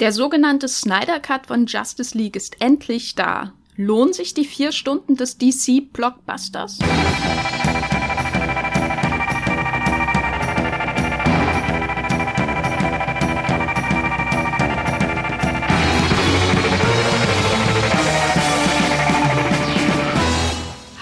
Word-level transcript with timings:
Der 0.00 0.12
sogenannte 0.12 0.66
Snyder 0.66 1.20
Cut 1.20 1.48
von 1.48 1.66
Justice 1.66 2.16
League 2.16 2.34
ist 2.34 2.62
endlich 2.62 3.16
da. 3.16 3.52
Lohnen 3.76 4.14
sich 4.14 4.32
die 4.32 4.46
vier 4.46 4.72
Stunden 4.72 5.14
des 5.14 5.36
DC 5.36 5.92
Blockbusters? 5.92 6.78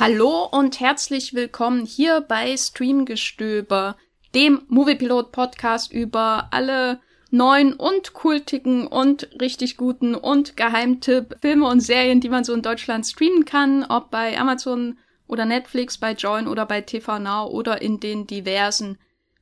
Hallo 0.01 0.49
und 0.51 0.81
herzlich 0.81 1.35
willkommen 1.35 1.87
hier 1.87 2.21
bei 2.23 2.57
Streamgestöber, 2.57 3.97
dem 4.35 4.63
Moviepilot 4.67 5.31
Podcast 5.31 5.93
über 5.93 6.49
alle 6.51 6.99
neuen 7.31 7.75
und 7.75 8.15
kultigen 8.15 8.87
und 8.87 9.29
richtig 9.41 9.77
guten 9.77 10.15
und 10.15 10.57
Geheimtipp 10.57 11.37
Filme 11.41 11.67
und 11.67 11.81
Serien, 11.81 12.21
die 12.21 12.31
man 12.31 12.45
so 12.45 12.55
in 12.55 12.63
Deutschland 12.63 13.07
streamen 13.07 13.45
kann, 13.45 13.85
ob 13.85 14.11
bei 14.11 14.39
Amazon 14.39 14.99
oder 15.27 15.45
Netflix, 15.45 15.99
bei 15.99 16.13
Join 16.13 16.49
oder 16.49 16.65
bei 16.67 16.81
TV 16.81 17.19
Now 17.19 17.49
oder 17.51 17.83
in 17.83 18.01
den 18.01 18.27
diversen 18.27 18.99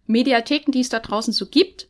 Mediatheken, 0.07 0.73
die 0.73 0.80
es 0.80 0.89
da 0.89 0.99
draußen 0.99 1.33
so 1.33 1.47
gibt. 1.47 1.89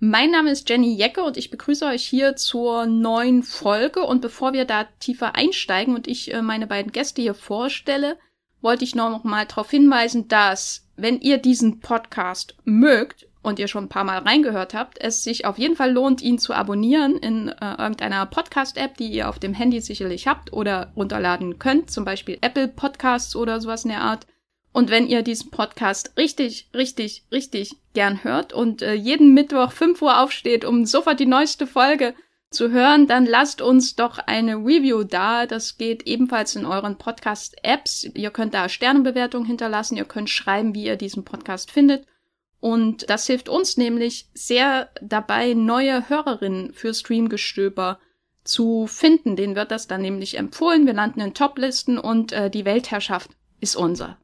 Mein 0.00 0.30
Name 0.30 0.50
ist 0.50 0.68
Jenny 0.68 0.94
Jecke 0.94 1.24
und 1.24 1.36
ich 1.36 1.50
begrüße 1.50 1.84
euch 1.84 2.04
hier 2.06 2.36
zur 2.36 2.86
neuen 2.86 3.42
Folge. 3.42 4.04
Und 4.04 4.20
bevor 4.20 4.52
wir 4.52 4.64
da 4.64 4.84
tiefer 5.00 5.34
einsteigen 5.34 5.94
und 5.94 6.06
ich 6.06 6.32
äh, 6.32 6.40
meine 6.40 6.68
beiden 6.68 6.92
Gäste 6.92 7.20
hier 7.20 7.34
vorstelle, 7.34 8.16
wollte 8.60 8.84
ich 8.84 8.94
noch 8.94 9.24
mal 9.24 9.44
darauf 9.44 9.70
hinweisen, 9.70 10.28
dass, 10.28 10.86
wenn 10.96 11.20
ihr 11.20 11.38
diesen 11.38 11.80
Podcast 11.80 12.56
mögt, 12.64 13.27
und 13.42 13.58
ihr 13.58 13.68
schon 13.68 13.84
ein 13.84 13.88
paar 13.88 14.04
Mal 14.04 14.18
reingehört 14.18 14.74
habt, 14.74 15.00
es 15.00 15.22
sich 15.22 15.44
auf 15.44 15.58
jeden 15.58 15.76
Fall 15.76 15.92
lohnt, 15.92 16.22
ihn 16.22 16.38
zu 16.38 16.52
abonnieren 16.52 17.16
in 17.16 17.48
äh, 17.48 17.74
irgendeiner 17.78 18.26
Podcast-App, 18.26 18.96
die 18.96 19.08
ihr 19.08 19.28
auf 19.28 19.38
dem 19.38 19.54
Handy 19.54 19.80
sicherlich 19.80 20.26
habt 20.26 20.52
oder 20.52 20.92
runterladen 20.96 21.58
könnt, 21.58 21.90
zum 21.90 22.04
Beispiel 22.04 22.38
Apple 22.40 22.68
Podcasts 22.68 23.36
oder 23.36 23.60
sowas 23.60 23.84
in 23.84 23.90
der 23.90 24.02
Art. 24.02 24.26
Und 24.72 24.90
wenn 24.90 25.06
ihr 25.06 25.22
diesen 25.22 25.50
Podcast 25.50 26.12
richtig, 26.16 26.68
richtig, 26.74 27.24
richtig 27.32 27.76
gern 27.94 28.22
hört 28.22 28.52
und 28.52 28.82
äh, 28.82 28.94
jeden 28.94 29.34
Mittwoch 29.34 29.72
5 29.72 30.00
Uhr 30.02 30.20
aufsteht, 30.20 30.64
um 30.64 30.84
sofort 30.84 31.18
die 31.18 31.26
neueste 31.26 31.66
Folge 31.66 32.14
zu 32.50 32.70
hören, 32.70 33.06
dann 33.06 33.26
lasst 33.26 33.60
uns 33.60 33.96
doch 33.96 34.18
eine 34.18 34.56
Review 34.56 35.04
da. 35.04 35.46
Das 35.46 35.78
geht 35.78 36.06
ebenfalls 36.06 36.56
in 36.56 36.64
euren 36.64 36.96
Podcast-Apps. 36.96 38.10
Ihr 38.14 38.30
könnt 38.30 38.54
da 38.54 38.68
Sternenbewertungen 38.68 39.46
hinterlassen, 39.46 39.96
ihr 39.96 40.04
könnt 40.04 40.30
schreiben, 40.30 40.74
wie 40.74 40.84
ihr 40.84 40.96
diesen 40.96 41.24
Podcast 41.24 41.70
findet. 41.70 42.06
Und 42.60 43.08
das 43.08 43.26
hilft 43.26 43.48
uns 43.48 43.76
nämlich 43.76 44.28
sehr 44.34 44.90
dabei, 45.00 45.54
neue 45.54 46.08
Hörerinnen 46.08 46.72
für 46.72 46.92
Streamgestöber 46.92 48.00
zu 48.42 48.86
finden. 48.86 49.36
Denen 49.36 49.54
wird 49.54 49.70
das 49.70 49.86
dann 49.86 50.02
nämlich 50.02 50.36
empfohlen. 50.36 50.86
Wir 50.86 50.94
landen 50.94 51.20
in 51.20 51.34
Toplisten 51.34 51.98
und 51.98 52.32
äh, 52.32 52.50
die 52.50 52.64
Weltherrschaft 52.64 53.30
ist 53.60 53.76
unser. 53.76 54.18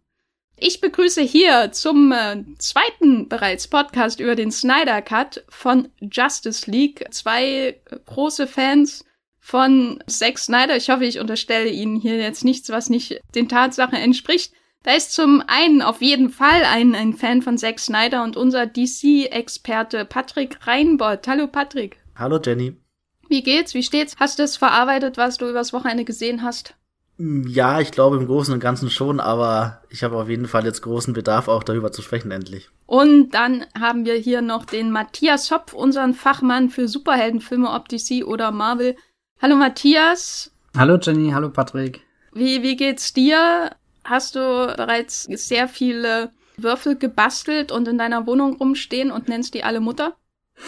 Ich 0.57 0.81
begrüße 0.81 1.21
hier 1.21 1.73
zum 1.73 2.13
äh, 2.13 2.43
zweiten 2.59 3.29
bereits 3.29 3.69
Podcast 3.69 4.21
über 4.21 4.35
den 4.35 4.51
Snyder 4.51 5.03
Cut 5.03 5.45
von 5.49 5.89
Justice 6.01 6.71
League 6.71 7.07
zwei 7.11 7.45
äh, 7.45 7.75
große 8.07 8.47
Fans 8.47 9.05
von 9.41 10.03
Zack 10.07 10.39
Snyder. 10.39 10.77
Ich 10.77 10.91
hoffe, 10.91 11.05
ich 11.05 11.19
unterstelle 11.19 11.69
Ihnen 11.69 12.01
hier 12.01 12.17
jetzt 12.17 12.45
nichts, 12.45 12.71
was 12.71 12.89
nicht 12.89 13.21
den 13.35 13.49
Tatsachen 13.49 13.99
entspricht. 13.99 14.55
Da 14.85 14.93
ist 14.93 15.15
zum 15.15 15.43
einen 15.47 15.81
auf 15.81 16.03
jeden 16.03 16.29
Fall 16.29 16.63
ein, 16.63 16.95
ein 16.95 17.15
Fan 17.15 17.41
von 17.41 17.57
Zack 17.57 17.79
Snyder 17.79 18.23
und 18.23 18.37
unser 18.37 18.67
DC-Experte 18.67 20.05
Patrick 20.05 20.59
Reinbold. 20.67 21.27
Hallo 21.27 21.47
Patrick. 21.47 21.97
Hallo 22.17 22.39
Jenny. 22.39 22.77
Wie 23.31 23.43
geht's? 23.43 23.73
Wie 23.73 23.83
steht's? 23.83 24.17
Hast 24.21 24.39
du 24.39 24.43
es 24.43 24.59
verarbeitet, 24.59 25.17
was 25.17 25.39
du 25.39 25.49
übers 25.49 25.73
Wochenende 25.73 26.05
gesehen 26.05 26.43
hast? 26.43 26.75
Mm, 27.17 27.47
ja, 27.47 27.81
ich 27.81 27.93
glaube 27.93 28.19
im 28.19 28.27
Großen 28.27 28.53
und 28.53 28.61
Ganzen 28.61 28.91
schon, 28.91 29.21
aber 29.21 29.81
ich 29.89 30.05
habe 30.05 30.19
auf 30.19 30.29
jeden 30.29 30.49
Fall 30.49 30.67
jetzt 30.67 30.83
großen 30.83 31.15
Bedarf, 31.15 31.49
auch 31.49 31.65
darüber 31.65 31.91
zu 31.91 32.03
sprechen 32.03 32.31
endlich. 32.31 32.69
Und 32.85 33.31
dann 33.31 33.65
haben 33.81 34.05
wir 34.05 34.17
hier 34.17 34.43
noch 34.43 34.67
den 34.67 34.91
Matthias 34.91 35.51
Hopf, 35.51 35.73
unseren 35.73 36.13
Fachmann 36.13 36.69
für 36.69 36.89
Superheldenfilme, 36.89 37.71
ob 37.71 37.89
DC 37.89 38.27
oder 38.27 38.51
Marvel. 38.51 38.97
Hallo 39.41 39.57
Matthias. 39.57 40.53
Hallo 40.77 40.99
Jenny, 41.01 41.31
hallo 41.31 41.49
Patrick. 41.49 42.03
Wie, 42.35 42.63
wie 42.63 42.77
geht's 42.77 43.15
dir? 43.15 43.71
Hast 44.05 44.37
du 44.37 44.41
bereits 44.77 45.25
sehr 45.25 45.69
viele 45.69 46.31
Würfel 46.57 46.97
gebastelt 46.97 47.73
und 47.73 47.89
in 47.89 47.99
deiner 47.99 48.27
Wohnung 48.27 48.57
rumstehen 48.57 49.11
und 49.11 49.29
nennst 49.29 49.55
die 49.55 49.65
alle 49.65 49.81
Mutter? 49.81 50.17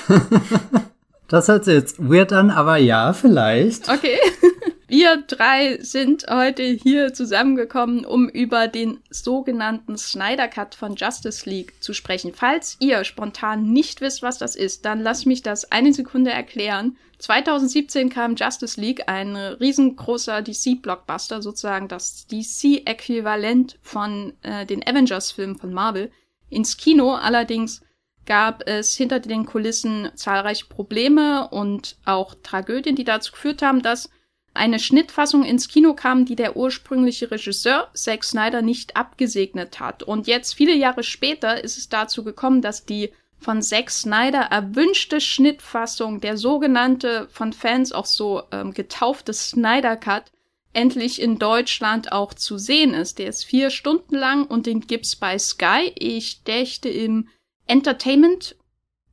das 1.29 1.49
hört 1.49 1.65
sich 1.65 1.75
jetzt 1.75 1.99
weird 1.99 2.33
an, 2.33 2.51
aber 2.51 2.77
ja, 2.77 3.13
vielleicht. 3.13 3.89
Okay. 3.89 4.19
Wir 4.89 5.17
drei 5.27 5.79
sind 5.81 6.27
heute 6.31 6.63
hier 6.63 7.13
zusammengekommen, 7.13 8.05
um 8.05 8.29
über 8.29 8.69
den 8.69 9.01
sogenannten 9.11 9.99
Snyder 9.99 10.47
Cut 10.47 10.77
von 10.77 10.95
Justice 10.95 11.49
League 11.49 11.83
zu 11.83 11.93
sprechen. 11.93 12.33
Falls 12.33 12.77
ihr 12.79 13.03
spontan 13.03 13.73
nicht 13.73 14.01
wisst, 14.01 14.23
was 14.23 14.39
das 14.39 14.55
ist, 14.55 14.85
dann 14.85 15.01
lasst 15.01 15.27
mich 15.27 15.43
das 15.43 15.73
eine 15.73 15.93
Sekunde 15.93 16.31
erklären. 16.31 16.97
2017 17.19 18.11
kam 18.11 18.37
Justice 18.37 18.81
League, 18.81 19.09
ein 19.09 19.37
riesengroßer 19.37 20.43
DC-Blockbuster, 20.43 21.41
sozusagen 21.41 21.89
das 21.89 22.27
DC-Äquivalent 22.27 23.79
von 23.83 24.35
äh, 24.43 24.67
den 24.67 24.87
Avengers-Filmen 24.87 25.57
von 25.57 25.73
Marvel, 25.73 26.11
ins 26.51 26.77
Kino. 26.77 27.15
Allerdings 27.15 27.81
gab 28.27 28.69
es 28.69 28.97
hinter 28.97 29.21
den 29.21 29.47
Kulissen 29.47 30.11
zahlreiche 30.15 30.67
Probleme 30.67 31.49
und 31.49 31.97
auch 32.05 32.35
Tragödien, 32.43 32.97
die 32.97 33.05
dazu 33.05 33.33
geführt 33.33 33.63
haben, 33.63 33.83
dass 33.83 34.11
eine 34.53 34.79
Schnittfassung 34.79 35.45
ins 35.45 35.69
Kino 35.69 35.95
kam, 35.95 36.25
die 36.25 36.37
der 36.37 36.57
ursprüngliche 36.57 37.31
Regisseur 37.31 37.91
Zack 37.95 38.25
Snyder 38.25 38.63
nicht 38.63 38.97
abgesegnet 38.97 39.81
hat. 39.81 40.03
Und 40.03 40.27
jetzt, 40.27 40.55
viele 40.55 40.75
Jahre 40.75 41.03
später, 41.03 41.63
ist 41.63 41.79
es 41.79 41.89
dazu 41.89 42.25
gekommen, 42.25 42.63
dass 42.63 42.85
die 42.85 43.11
von 43.39 43.63
Zack 43.63 43.91
Snyder 43.91 44.41
erwünschte 44.41 45.21
Schnittfassung, 45.21 46.21
der 46.21 46.37
sogenannte, 46.37 47.29
von 47.31 47.53
Fans 47.53 47.93
auch 47.93 48.07
so 48.07 48.43
ähm, 48.51 48.73
getaufte 48.73 49.33
Snyder 49.33 49.97
Cut, 49.97 50.33
endlich 50.73 51.21
in 51.21 51.39
Deutschland 51.39 52.13
auch 52.13 52.35
zu 52.35 52.59
sehen 52.59 52.93
ist. 52.93 53.19
Der 53.19 53.29
ist 53.29 53.45
vier 53.45 53.71
Stunden 53.71 54.15
lang 54.15 54.47
und 54.47 54.67
den 54.67 54.81
gibt's 54.81 55.17
bei 55.17 55.39
Sky. 55.39 55.93
Ich 55.95 56.45
dächte 56.45 56.89
im 56.89 57.29
Entertainment 57.67 58.57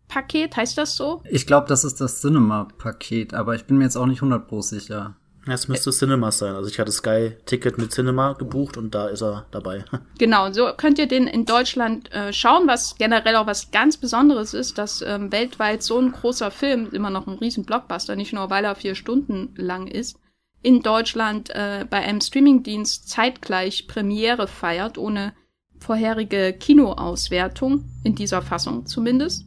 Paket, 0.07 0.55
heißt 0.55 0.77
das 0.77 0.95
so? 0.95 1.23
Ich 1.29 1.47
glaube, 1.47 1.67
das 1.67 1.83
ist 1.83 1.99
das 1.99 2.21
Cinema-Paket, 2.21 3.33
aber 3.33 3.55
ich 3.55 3.65
bin 3.65 3.77
mir 3.77 3.85
jetzt 3.85 3.95
auch 3.95 4.05
nicht 4.05 4.21
100% 4.21 4.61
sicher. 4.61 5.15
Es 5.45 5.67
müsste 5.67 5.91
Cinema 5.91 6.31
sein. 6.31 6.55
Also 6.55 6.69
ich 6.69 6.79
hatte 6.79 6.91
Sky-Ticket 6.91 7.77
mit 7.77 7.91
Cinema 7.91 8.33
gebucht 8.33 8.77
und 8.77 8.95
da 8.95 9.07
ist 9.07 9.21
er 9.21 9.45
dabei. 9.51 9.83
Genau, 10.17 10.51
so 10.53 10.69
könnt 10.77 10.99
ihr 10.99 11.07
den 11.07 11.27
in 11.27 11.45
Deutschland 11.45 12.11
äh, 12.13 12.31
schauen, 12.31 12.67
was 12.67 12.95
generell 12.97 13.35
auch 13.35 13.47
was 13.47 13.71
ganz 13.71 13.97
Besonderes 13.97 14.53
ist, 14.53 14.77
dass 14.77 15.01
ähm, 15.01 15.31
weltweit 15.31 15.83
so 15.83 15.99
ein 15.99 16.11
großer 16.11 16.51
Film, 16.51 16.89
immer 16.91 17.09
noch 17.09 17.27
ein 17.27 17.37
riesen 17.39 17.65
Blockbuster, 17.65 18.15
nicht 18.15 18.31
nur 18.31 18.49
weil 18.49 18.63
er 18.63 18.75
vier 18.75 18.95
Stunden 18.95 19.53
lang 19.57 19.87
ist, 19.87 20.17
in 20.61 20.81
Deutschland 20.81 21.49
äh, 21.49 21.85
bei 21.89 21.97
einem 21.97 22.21
Streamingdienst 22.21 23.09
zeitgleich 23.09 23.87
Premiere 23.87 24.47
feiert, 24.47 24.97
ohne 24.97 25.33
vorherige 25.79 26.53
Kinoauswertung, 26.53 27.83
in 28.03 28.15
dieser 28.15 28.41
Fassung 28.41 28.85
zumindest. 28.85 29.45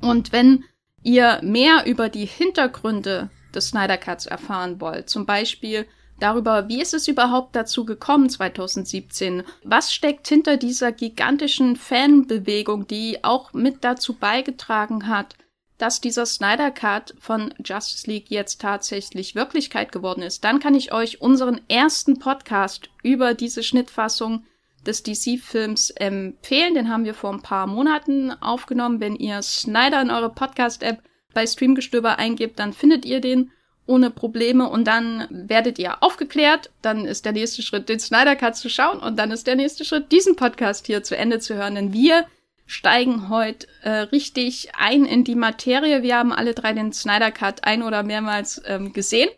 Und 0.00 0.32
wenn 0.32 0.64
ihr 1.02 1.40
mehr 1.42 1.86
über 1.86 2.08
die 2.08 2.26
Hintergründe 2.26 3.30
des 3.54 3.68
Snyder 3.68 3.98
Cuts 3.98 4.26
erfahren 4.26 4.80
wollt. 4.80 5.08
Zum 5.08 5.26
Beispiel 5.26 5.86
darüber, 6.18 6.68
wie 6.68 6.80
ist 6.80 6.94
es 6.94 7.08
überhaupt 7.08 7.56
dazu 7.56 7.84
gekommen 7.84 8.28
2017? 8.28 9.42
Was 9.64 9.92
steckt 9.92 10.28
hinter 10.28 10.56
dieser 10.56 10.92
gigantischen 10.92 11.76
Fanbewegung, 11.76 12.86
die 12.86 13.22
auch 13.24 13.52
mit 13.52 13.84
dazu 13.84 14.14
beigetragen 14.14 15.08
hat, 15.08 15.36
dass 15.78 16.00
dieser 16.00 16.26
Snyder 16.26 16.70
Cut 16.70 17.14
von 17.18 17.52
Justice 17.64 18.08
League 18.08 18.30
jetzt 18.30 18.60
tatsächlich 18.60 19.34
Wirklichkeit 19.34 19.90
geworden 19.90 20.22
ist, 20.22 20.44
dann 20.44 20.60
kann 20.60 20.76
ich 20.76 20.92
euch 20.92 21.20
unseren 21.20 21.60
ersten 21.68 22.20
Podcast 22.20 22.88
über 23.02 23.34
diese 23.34 23.64
Schnittfassung 23.64 24.44
des 24.86 25.02
DC-Films 25.02 25.90
empfehlen. 25.90 26.74
Den 26.74 26.88
haben 26.88 27.04
wir 27.04 27.14
vor 27.14 27.32
ein 27.32 27.42
paar 27.42 27.66
Monaten 27.66 28.30
aufgenommen. 28.30 29.00
Wenn 29.00 29.16
ihr 29.16 29.42
Snyder 29.42 30.00
in 30.00 30.10
eure 30.10 30.30
Podcast-App 30.30 31.02
bei 31.32 31.46
Streamgestöber 31.46 32.18
eingebt, 32.18 32.58
dann 32.58 32.72
findet 32.72 33.04
ihr 33.04 33.20
den 33.20 33.50
ohne 33.86 34.10
Probleme 34.10 34.68
und 34.68 34.86
dann 34.86 35.26
werdet 35.30 35.78
ihr 35.78 36.02
aufgeklärt. 36.02 36.70
Dann 36.82 37.04
ist 37.04 37.24
der 37.24 37.32
nächste 37.32 37.62
Schritt, 37.62 37.88
den 37.88 37.98
Snyder 37.98 38.36
Cut 38.36 38.56
zu 38.56 38.68
schauen 38.68 38.98
und 38.98 39.18
dann 39.18 39.30
ist 39.30 39.46
der 39.46 39.56
nächste 39.56 39.84
Schritt, 39.84 40.12
diesen 40.12 40.36
Podcast 40.36 40.86
hier 40.86 41.02
zu 41.02 41.16
Ende 41.16 41.40
zu 41.40 41.54
hören. 41.54 41.74
Denn 41.74 41.92
wir 41.92 42.26
steigen 42.66 43.28
heute 43.28 43.66
äh, 43.82 43.90
richtig 43.90 44.70
ein 44.76 45.04
in 45.04 45.24
die 45.24 45.34
Materie. 45.34 46.02
Wir 46.02 46.16
haben 46.16 46.32
alle 46.32 46.54
drei 46.54 46.72
den 46.72 46.92
Snyder 46.92 47.32
Cut 47.32 47.64
ein 47.64 47.82
oder 47.82 48.02
mehrmals 48.02 48.62
ähm, 48.66 48.92
gesehen 48.92 49.28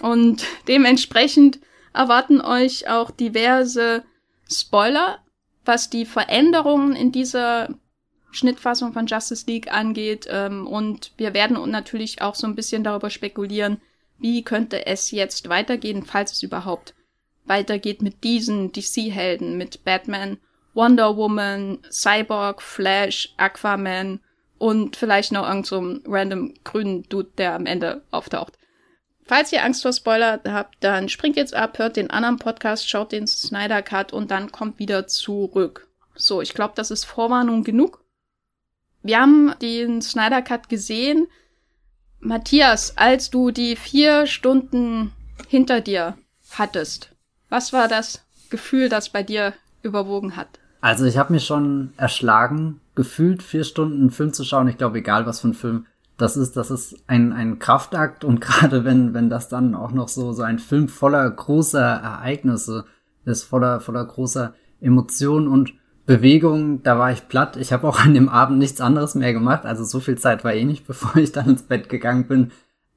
und 0.00 0.44
dementsprechend 0.68 1.60
erwarten 1.92 2.40
euch 2.40 2.88
auch 2.88 3.10
diverse 3.10 4.02
Spoiler, 4.50 5.18
was 5.64 5.90
die 5.90 6.06
Veränderungen 6.06 6.96
in 6.96 7.12
dieser 7.12 7.68
Schnittfassung 8.32 8.92
von 8.92 9.06
Justice 9.06 9.44
League 9.46 9.72
angeht. 9.72 10.26
Ähm, 10.28 10.66
und 10.66 11.12
wir 11.16 11.34
werden 11.34 11.70
natürlich 11.70 12.20
auch 12.22 12.34
so 12.34 12.46
ein 12.46 12.56
bisschen 12.56 12.84
darüber 12.84 13.10
spekulieren, 13.10 13.80
wie 14.18 14.42
könnte 14.42 14.86
es 14.86 15.10
jetzt 15.10 15.48
weitergehen, 15.48 16.04
falls 16.04 16.32
es 16.32 16.42
überhaupt 16.42 16.94
weitergeht 17.44 18.02
mit 18.02 18.24
diesen 18.24 18.72
DC-Helden, 18.72 19.56
mit 19.56 19.84
Batman, 19.84 20.38
Wonder 20.74 21.16
Woman, 21.16 21.78
Cyborg, 21.90 22.62
Flash, 22.62 23.34
Aquaman 23.36 24.20
und 24.58 24.96
vielleicht 24.96 25.32
noch 25.32 25.46
irgend 25.46 25.66
so 25.66 25.98
random 26.06 26.54
grünen 26.64 27.02
Dude, 27.08 27.30
der 27.36 27.54
am 27.54 27.66
Ende 27.66 28.02
auftaucht. 28.10 28.58
Falls 29.24 29.52
ihr 29.52 29.64
Angst 29.64 29.82
vor 29.82 29.92
Spoiler 29.92 30.40
habt, 30.46 30.76
dann 30.80 31.08
springt 31.08 31.36
jetzt 31.36 31.54
ab, 31.54 31.78
hört 31.78 31.96
den 31.96 32.10
anderen 32.10 32.38
Podcast, 32.38 32.88
schaut 32.88 33.12
den 33.12 33.26
Snyder 33.26 33.82
Cut 33.82 34.12
und 34.12 34.30
dann 34.30 34.52
kommt 34.52 34.78
wieder 34.78 35.06
zurück. 35.06 35.88
So, 36.14 36.40
ich 36.42 36.54
glaube, 36.54 36.74
das 36.76 36.90
ist 36.90 37.04
Vorwarnung 37.04 37.64
genug. 37.64 38.01
Wir 39.02 39.20
haben 39.20 39.52
den 39.60 40.00
Snyder 40.02 40.42
Cut 40.42 40.68
gesehen. 40.68 41.26
Matthias, 42.20 42.96
als 42.96 43.30
du 43.30 43.50
die 43.50 43.76
vier 43.76 44.26
Stunden 44.26 45.12
hinter 45.48 45.80
dir 45.80 46.16
hattest, 46.50 47.14
was 47.48 47.72
war 47.72 47.88
das 47.88 48.24
Gefühl, 48.50 48.88
das 48.88 49.10
bei 49.10 49.22
dir 49.22 49.54
überwogen 49.82 50.36
hat? 50.36 50.60
Also 50.80 51.04
ich 51.04 51.16
habe 51.16 51.32
mich 51.32 51.44
schon 51.44 51.92
erschlagen, 51.96 52.80
gefühlt 52.94 53.42
vier 53.42 53.64
Stunden 53.64 54.00
einen 54.00 54.10
Film 54.10 54.32
zu 54.32 54.44
schauen. 54.44 54.68
Ich 54.68 54.78
glaube, 54.78 54.98
egal 54.98 55.26
was 55.26 55.40
für 55.40 55.48
ein 55.48 55.54
Film 55.54 55.86
das 56.22 56.36
ist, 56.36 56.56
das 56.56 56.70
ist 56.70 56.96
ein, 57.08 57.32
ein 57.32 57.58
Kraftakt 57.58 58.24
und 58.24 58.40
gerade 58.40 58.84
wenn, 58.84 59.14
wenn 59.14 59.28
das 59.28 59.48
dann 59.48 59.74
auch 59.74 59.92
noch 59.92 60.08
so, 60.08 60.32
so 60.32 60.42
ein 60.42 60.58
Film 60.58 60.88
voller 60.88 61.28
großer 61.28 61.80
Ereignisse 61.80 62.84
ist, 63.24 63.44
voller, 63.44 63.80
voller 63.80 64.04
großer 64.04 64.54
Emotionen 64.80 65.48
und 65.48 65.74
Bewegung, 66.06 66.82
da 66.82 66.98
war 66.98 67.12
ich 67.12 67.28
platt. 67.28 67.56
Ich 67.56 67.72
habe 67.72 67.86
auch 67.86 68.00
an 68.00 68.14
dem 68.14 68.28
Abend 68.28 68.58
nichts 68.58 68.80
anderes 68.80 69.14
mehr 69.14 69.32
gemacht. 69.32 69.64
Also 69.64 69.84
so 69.84 70.00
viel 70.00 70.18
Zeit 70.18 70.44
war 70.44 70.52
eh 70.52 70.64
nicht, 70.64 70.86
bevor 70.86 71.16
ich 71.16 71.32
dann 71.32 71.48
ins 71.48 71.62
Bett 71.62 71.88
gegangen 71.88 72.26
bin. 72.26 72.50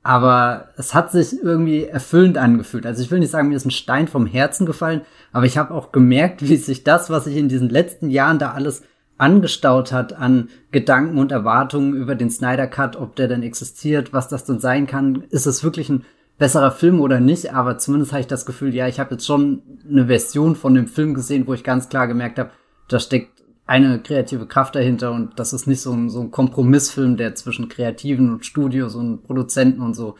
Aber 0.03 0.69
es 0.77 0.93
hat 0.93 1.11
sich 1.11 1.41
irgendwie 1.41 1.85
erfüllend 1.85 2.37
angefühlt. 2.37 2.85
Also 2.85 3.01
ich 3.01 3.09
will 3.09 3.19
nicht 3.19 3.31
sagen, 3.31 3.49
mir 3.49 3.55
ist 3.55 3.65
ein 3.65 3.71
Stein 3.71 4.07
vom 4.07 4.27
Herzen 4.27 4.67
gefallen, 4.67 5.01
aber 5.31 5.47
ich 5.47 5.57
habe 5.57 5.73
auch 5.73 5.91
gemerkt, 5.91 6.47
wie 6.47 6.57
sich 6.57 6.83
das, 6.83 7.09
was 7.09 7.25
ich 7.25 7.35
in 7.37 7.49
diesen 7.49 7.69
letzten 7.69 8.11
Jahren 8.11 8.37
da 8.37 8.51
alles 8.51 8.83
angestaut 9.17 9.91
hat 9.91 10.13
an 10.13 10.49
Gedanken 10.71 11.17
und 11.17 11.31
Erwartungen 11.31 11.95
über 11.95 12.13
den 12.13 12.29
Snyder 12.29 12.67
Cut, 12.67 12.97
ob 12.97 13.15
der 13.15 13.27
denn 13.27 13.41
existiert, 13.41 14.13
was 14.13 14.27
das 14.27 14.45
denn 14.45 14.59
sein 14.59 14.85
kann. 14.85 15.23
Ist 15.29 15.47
es 15.47 15.63
wirklich 15.63 15.89
ein 15.89 16.05
besserer 16.37 16.71
Film 16.71 17.01
oder 17.01 17.19
nicht? 17.19 17.53
Aber 17.53 17.79
zumindest 17.79 18.11
habe 18.11 18.21
ich 18.21 18.27
das 18.27 18.45
Gefühl, 18.45 18.75
ja, 18.75 18.87
ich 18.87 18.99
habe 18.99 19.15
jetzt 19.15 19.25
schon 19.25 19.63
eine 19.89 20.05
Version 20.05 20.55
von 20.55 20.75
dem 20.75 20.87
Film 20.87 21.13
gesehen, 21.15 21.47
wo 21.47 21.53
ich 21.55 21.63
ganz 21.63 21.89
klar 21.89 22.07
gemerkt 22.07 22.37
habe, 22.37 22.51
da 22.87 22.99
steckt 22.99 23.43
eine 23.65 24.01
kreative 24.01 24.45
Kraft 24.45 24.75
dahinter 24.75 25.11
und 25.11 25.39
das 25.39 25.53
ist 25.53 25.65
nicht 25.65 25.81
so 25.81 25.91
ein, 25.91 26.09
so 26.09 26.21
ein 26.21 26.31
Kompromissfilm, 26.31 27.17
der 27.17 27.35
zwischen 27.35 27.67
Kreativen 27.67 28.31
und 28.31 28.45
Studios 28.45 28.95
und 28.95 29.23
Produzenten 29.23 29.81
und 29.81 29.95
so 29.95 30.17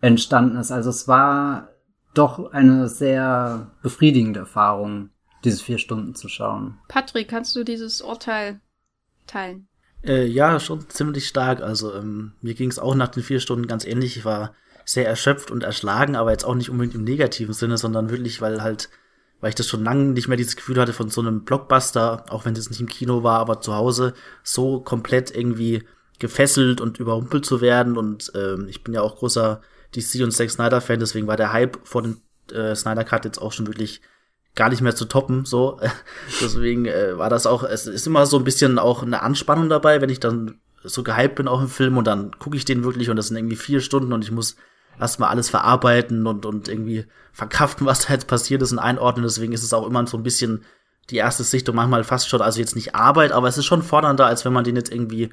entstanden 0.00 0.56
ist. 0.56 0.70
Also 0.70 0.90
es 0.90 1.08
war 1.08 1.70
doch 2.14 2.52
eine 2.52 2.88
sehr 2.88 3.72
befriedigende 3.82 4.40
Erfahrung, 4.40 5.10
diese 5.44 5.62
vier 5.62 5.78
Stunden 5.78 6.14
zu 6.14 6.28
schauen. 6.28 6.78
Patrick, 6.88 7.28
kannst 7.28 7.54
du 7.56 7.64
dieses 7.64 8.00
Urteil 8.00 8.60
teilen? 9.26 9.68
Äh, 10.04 10.26
ja, 10.26 10.60
schon 10.60 10.88
ziemlich 10.88 11.26
stark. 11.26 11.60
Also 11.60 11.94
ähm, 11.94 12.32
mir 12.40 12.54
ging 12.54 12.70
es 12.70 12.78
auch 12.78 12.94
nach 12.94 13.08
den 13.08 13.24
vier 13.24 13.40
Stunden 13.40 13.66
ganz 13.66 13.84
ähnlich. 13.84 14.16
Ich 14.16 14.24
war 14.24 14.54
sehr 14.84 15.06
erschöpft 15.06 15.50
und 15.50 15.64
erschlagen, 15.64 16.16
aber 16.16 16.30
jetzt 16.30 16.44
auch 16.44 16.54
nicht 16.54 16.70
unbedingt 16.70 16.94
im 16.94 17.04
negativen 17.04 17.54
Sinne, 17.54 17.76
sondern 17.76 18.10
wirklich, 18.10 18.40
weil 18.40 18.62
halt 18.62 18.88
weil 19.40 19.50
ich 19.50 19.54
das 19.54 19.68
schon 19.68 19.84
lange 19.84 20.04
nicht 20.12 20.28
mehr 20.28 20.36
dieses 20.36 20.56
Gefühl 20.56 20.80
hatte 20.80 20.92
von 20.92 21.10
so 21.10 21.20
einem 21.20 21.44
Blockbuster, 21.44 22.26
auch 22.30 22.44
wenn 22.44 22.54
es 22.54 22.70
nicht 22.70 22.80
im 22.80 22.88
Kino 22.88 23.22
war, 23.22 23.38
aber 23.38 23.60
zu 23.60 23.74
Hause 23.74 24.14
so 24.42 24.80
komplett 24.80 25.34
irgendwie 25.34 25.84
gefesselt 26.18 26.80
und 26.80 26.98
überrumpelt 26.98 27.44
zu 27.44 27.60
werden. 27.60 27.96
Und 27.96 28.32
ähm, 28.34 28.66
ich 28.68 28.82
bin 28.82 28.94
ja 28.94 29.02
auch 29.02 29.16
großer 29.16 29.60
DC 29.94 30.22
und 30.22 30.32
Zack 30.32 30.50
Snyder 30.50 30.80
Fan, 30.80 31.00
deswegen 31.00 31.26
war 31.26 31.36
der 31.36 31.52
Hype 31.52 31.78
vor 31.84 32.02
dem 32.02 32.20
äh, 32.52 32.74
Snyder 32.74 33.04
Cut 33.04 33.24
jetzt 33.24 33.38
auch 33.40 33.52
schon 33.52 33.66
wirklich 33.66 34.00
gar 34.54 34.70
nicht 34.70 34.80
mehr 34.80 34.96
zu 34.96 35.04
toppen. 35.04 35.44
So, 35.44 35.80
deswegen 36.40 36.86
äh, 36.86 37.16
war 37.16 37.30
das 37.30 37.46
auch. 37.46 37.62
Es 37.62 37.86
ist 37.86 38.06
immer 38.06 38.26
so 38.26 38.38
ein 38.38 38.44
bisschen 38.44 38.78
auch 38.78 39.02
eine 39.02 39.22
Anspannung 39.22 39.68
dabei, 39.68 40.00
wenn 40.00 40.10
ich 40.10 40.20
dann 40.20 40.60
so 40.82 41.02
gehypt 41.02 41.36
bin 41.36 41.48
auch 41.48 41.60
im 41.60 41.68
Film 41.68 41.96
und 41.96 42.06
dann 42.06 42.32
gucke 42.38 42.56
ich 42.56 42.64
den 42.64 42.84
wirklich 42.84 43.10
und 43.10 43.16
das 43.16 43.28
sind 43.28 43.36
irgendwie 43.36 43.56
vier 43.56 43.80
Stunden 43.80 44.12
und 44.12 44.24
ich 44.24 44.30
muss 44.30 44.56
erstmal 45.00 45.30
alles 45.30 45.50
verarbeiten 45.50 46.26
und, 46.26 46.46
und 46.46 46.68
irgendwie 46.68 47.06
verkraften, 47.32 47.86
was 47.86 48.06
da 48.06 48.14
jetzt 48.14 48.26
passiert 48.26 48.62
ist 48.62 48.72
und 48.72 48.78
einordnen. 48.78 49.24
Deswegen 49.24 49.52
ist 49.52 49.62
es 49.62 49.72
auch 49.72 49.86
immer 49.86 50.06
so 50.06 50.16
ein 50.16 50.22
bisschen 50.22 50.64
die 51.10 51.16
erste 51.16 51.42
Sichtung 51.42 51.74
manchmal 51.74 52.04
fast 52.04 52.28
schon, 52.28 52.42
also 52.42 52.60
jetzt 52.60 52.76
nicht 52.76 52.94
Arbeit, 52.94 53.32
aber 53.32 53.48
es 53.48 53.56
ist 53.56 53.64
schon 53.64 53.82
fordernder, 53.82 54.26
als 54.26 54.44
wenn 54.44 54.52
man 54.52 54.64
den 54.64 54.76
jetzt 54.76 54.92
irgendwie 54.92 55.30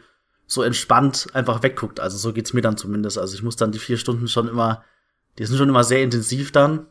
so 0.48 0.62
entspannt 0.64 1.28
einfach 1.34 1.64
wegguckt. 1.64 2.00
Also 2.00 2.18
so 2.18 2.32
geht's 2.32 2.54
mir 2.54 2.62
dann 2.62 2.78
zumindest. 2.78 3.18
Also 3.18 3.36
ich 3.36 3.44
muss 3.44 3.56
dann 3.56 3.72
die 3.72 3.80
vier 3.80 3.98
Stunden 3.98 4.28
schon 4.28 4.48
immer, 4.48 4.84
die 5.38 5.46
sind 5.46 5.58
schon 5.58 5.70
immer 5.70 5.84
sehr 5.84 6.04
intensiv 6.04 6.52
dann. 6.52 6.88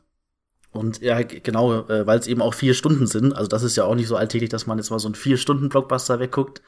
Und 0.73 1.00
ja, 1.00 1.23
genau, 1.23 1.87
äh, 1.88 2.06
weil 2.06 2.19
es 2.19 2.27
eben 2.27 2.43
auch 2.43 2.53
vier 2.53 2.75
Stunden 2.75 3.06
sind. 3.06 3.32
Also 3.32 3.49
das 3.49 3.62
ist 3.62 3.77
ja 3.77 3.85
auch 3.85 3.94
nicht 3.94 4.09
so 4.09 4.17
alltäglich, 4.17 4.50
dass 4.50 4.67
man 4.67 4.77
jetzt 4.77 4.91
mal 4.91 4.99
so 4.99 5.06
einen 5.06 5.15
vier 5.15 5.37
Stunden 5.37 5.69
Blockbuster 5.69 6.19
wegguckt. 6.19 6.62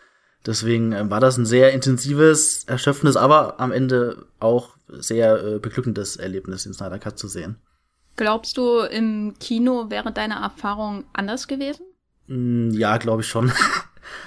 Deswegen 0.46 0.92
äh, 0.92 1.10
war 1.10 1.18
das 1.18 1.36
ein 1.36 1.46
sehr 1.46 1.72
intensives, 1.72 2.64
erschöpfendes, 2.64 3.16
aber 3.16 3.58
am 3.58 3.72
Ende 3.72 4.26
auch 4.38 4.75
sehr 4.88 5.42
äh, 5.44 5.58
beglückendes 5.58 6.16
Erlebnis, 6.16 6.64
den 6.64 6.74
Snyder 6.74 6.98
Cut 6.98 7.18
zu 7.18 7.28
sehen. 7.28 7.56
Glaubst 8.16 8.56
du, 8.56 8.80
im 8.80 9.34
Kino 9.38 9.90
wäre 9.90 10.12
deine 10.12 10.36
Erfahrung 10.36 11.04
anders 11.12 11.48
gewesen? 11.48 11.84
Mm, 12.26 12.70
ja, 12.70 12.96
glaube 12.98 13.22
ich 13.22 13.28
schon. 13.28 13.52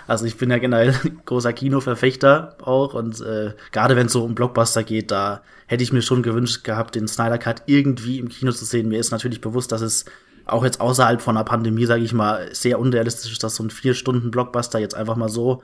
Also 0.08 0.26
ich 0.26 0.36
bin 0.36 0.50
ja 0.50 0.58
generell 0.58 0.94
großer 1.26 1.54
Kinoverfechter 1.54 2.58
auch 2.62 2.94
und 2.94 3.22
äh, 3.22 3.54
gerade 3.72 3.96
wenn 3.96 4.08
es 4.08 4.12
so 4.14 4.26
um 4.26 4.36
Blockbuster 4.36 4.84
geht, 4.84 5.10
da 5.10 5.42
hätte 5.68 5.84
ich 5.84 5.94
mir 5.94 6.02
schon 6.02 6.22
gewünscht 6.22 6.64
gehabt, 6.64 6.96
den 6.96 7.08
Snyder 7.08 7.38
Cut 7.38 7.64
irgendwie 7.68 8.20
im 8.20 8.28
Kino 8.28 8.52
zu 8.52 8.66
sehen. 8.66 8.90
Mir 8.90 9.00
ist 9.00 9.12
natürlich 9.12 9.40
bewusst, 9.40 9.72
dass 9.72 9.82
es 9.82 10.04
auch 10.46 10.64
jetzt 10.64 10.82
außerhalb 10.82 11.22
von 11.22 11.38
einer 11.38 11.46
Pandemie, 11.46 11.86
sage 11.86 12.04
ich 12.04 12.14
mal, 12.14 12.54
sehr 12.54 12.80
unrealistisch 12.80 13.32
ist, 13.32 13.44
dass 13.44 13.56
so 13.56 13.64
ein 13.64 13.70
vier 13.70 13.94
Stunden 13.94 14.32
Blockbuster 14.32 14.80
jetzt 14.80 14.96
einfach 14.96 15.16
mal 15.16 15.30
so 15.30 15.64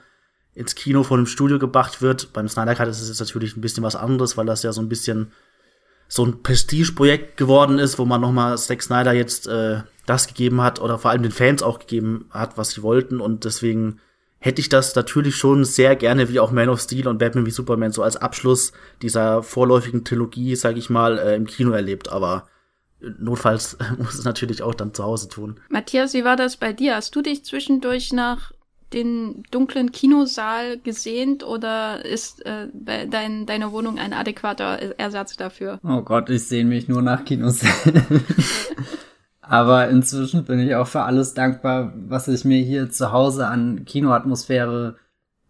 ins 0.55 0.73
Kino 0.75 1.03
von 1.03 1.19
einem 1.19 1.27
Studio 1.27 1.59
gebracht 1.59 2.01
wird. 2.01 2.33
Beim 2.33 2.47
Snyder 2.47 2.75
Cut 2.75 2.87
ist 2.87 3.01
es 3.01 3.09
jetzt 3.09 3.19
natürlich 3.19 3.55
ein 3.55 3.61
bisschen 3.61 3.83
was 3.83 3.95
anderes, 3.95 4.37
weil 4.37 4.45
das 4.45 4.63
ja 4.63 4.71
so 4.71 4.81
ein 4.81 4.89
bisschen 4.89 5.31
so 6.07 6.25
ein 6.25 6.41
Prestigeprojekt 6.41 7.37
geworden 7.37 7.77
ist, 7.77 7.99
wo 7.99 8.05
man 8.05 8.21
nochmal 8.21 8.57
Zack 8.57 8.81
Snyder 8.81 9.13
jetzt 9.13 9.47
äh, 9.47 9.81
das 10.05 10.27
gegeben 10.27 10.61
hat 10.61 10.79
oder 10.79 10.97
vor 10.97 11.11
allem 11.11 11.23
den 11.23 11.31
Fans 11.31 11.61
auch 11.61 11.79
gegeben 11.79 12.25
hat, 12.29 12.57
was 12.57 12.71
sie 12.71 12.83
wollten. 12.83 13.19
Und 13.19 13.43
deswegen 13.43 13.99
hätte 14.39 14.61
ich 14.61 14.69
das 14.69 14.95
natürlich 14.95 15.35
schon 15.35 15.65
sehr 15.65 15.95
gerne, 15.95 16.29
wie 16.29 16.39
auch 16.39 16.51
Man 16.51 16.69
of 16.69 16.79
Steel 16.79 17.07
und 17.07 17.17
Batman 17.17 17.45
wie 17.45 17.51
Superman, 17.51 17.91
so 17.91 18.03
als 18.03 18.17
Abschluss 18.17 18.71
dieser 19.01 19.43
vorläufigen 19.43 20.05
Trilogie, 20.05 20.55
sage 20.55 20.79
ich 20.79 20.89
mal, 20.89 21.17
äh, 21.17 21.35
im 21.35 21.47
Kino 21.47 21.71
erlebt. 21.71 22.09
Aber 22.09 22.47
notfalls 22.99 23.77
muss 23.97 24.13
es 24.13 24.23
natürlich 24.23 24.61
auch 24.61 24.75
dann 24.75 24.93
zu 24.93 25.03
Hause 25.03 25.27
tun. 25.27 25.59
Matthias, 25.69 26.13
wie 26.13 26.23
war 26.23 26.35
das 26.35 26.57
bei 26.57 26.71
dir? 26.71 26.95
Hast 26.95 27.15
du 27.15 27.21
dich 27.21 27.43
zwischendurch 27.43 28.13
nach 28.13 28.51
den 28.93 29.43
dunklen 29.51 29.91
Kinosaal 29.91 30.77
gesehnt 30.79 31.43
oder 31.43 32.05
ist 32.05 32.45
äh, 32.45 32.67
dein, 32.73 33.45
deine 33.45 33.71
Wohnung 33.71 33.97
ein 33.97 34.13
adäquater 34.13 34.97
Ersatz 34.97 35.35
dafür? 35.35 35.79
Oh 35.83 36.01
Gott, 36.01 36.29
ich 36.29 36.47
sehne 36.47 36.69
mich 36.69 36.87
nur 36.87 37.01
nach 37.01 37.25
Kinosälen. 37.25 38.05
Aber 39.41 39.89
inzwischen 39.89 40.43
bin 40.45 40.59
ich 40.59 40.75
auch 40.75 40.87
für 40.87 41.03
alles 41.03 41.33
dankbar, 41.33 41.93
was 41.95 42.27
ich 42.27 42.45
mir 42.45 42.61
hier 42.63 42.89
zu 42.89 43.11
Hause 43.11 43.47
an 43.47 43.85
Kinoatmosphäre 43.85 44.95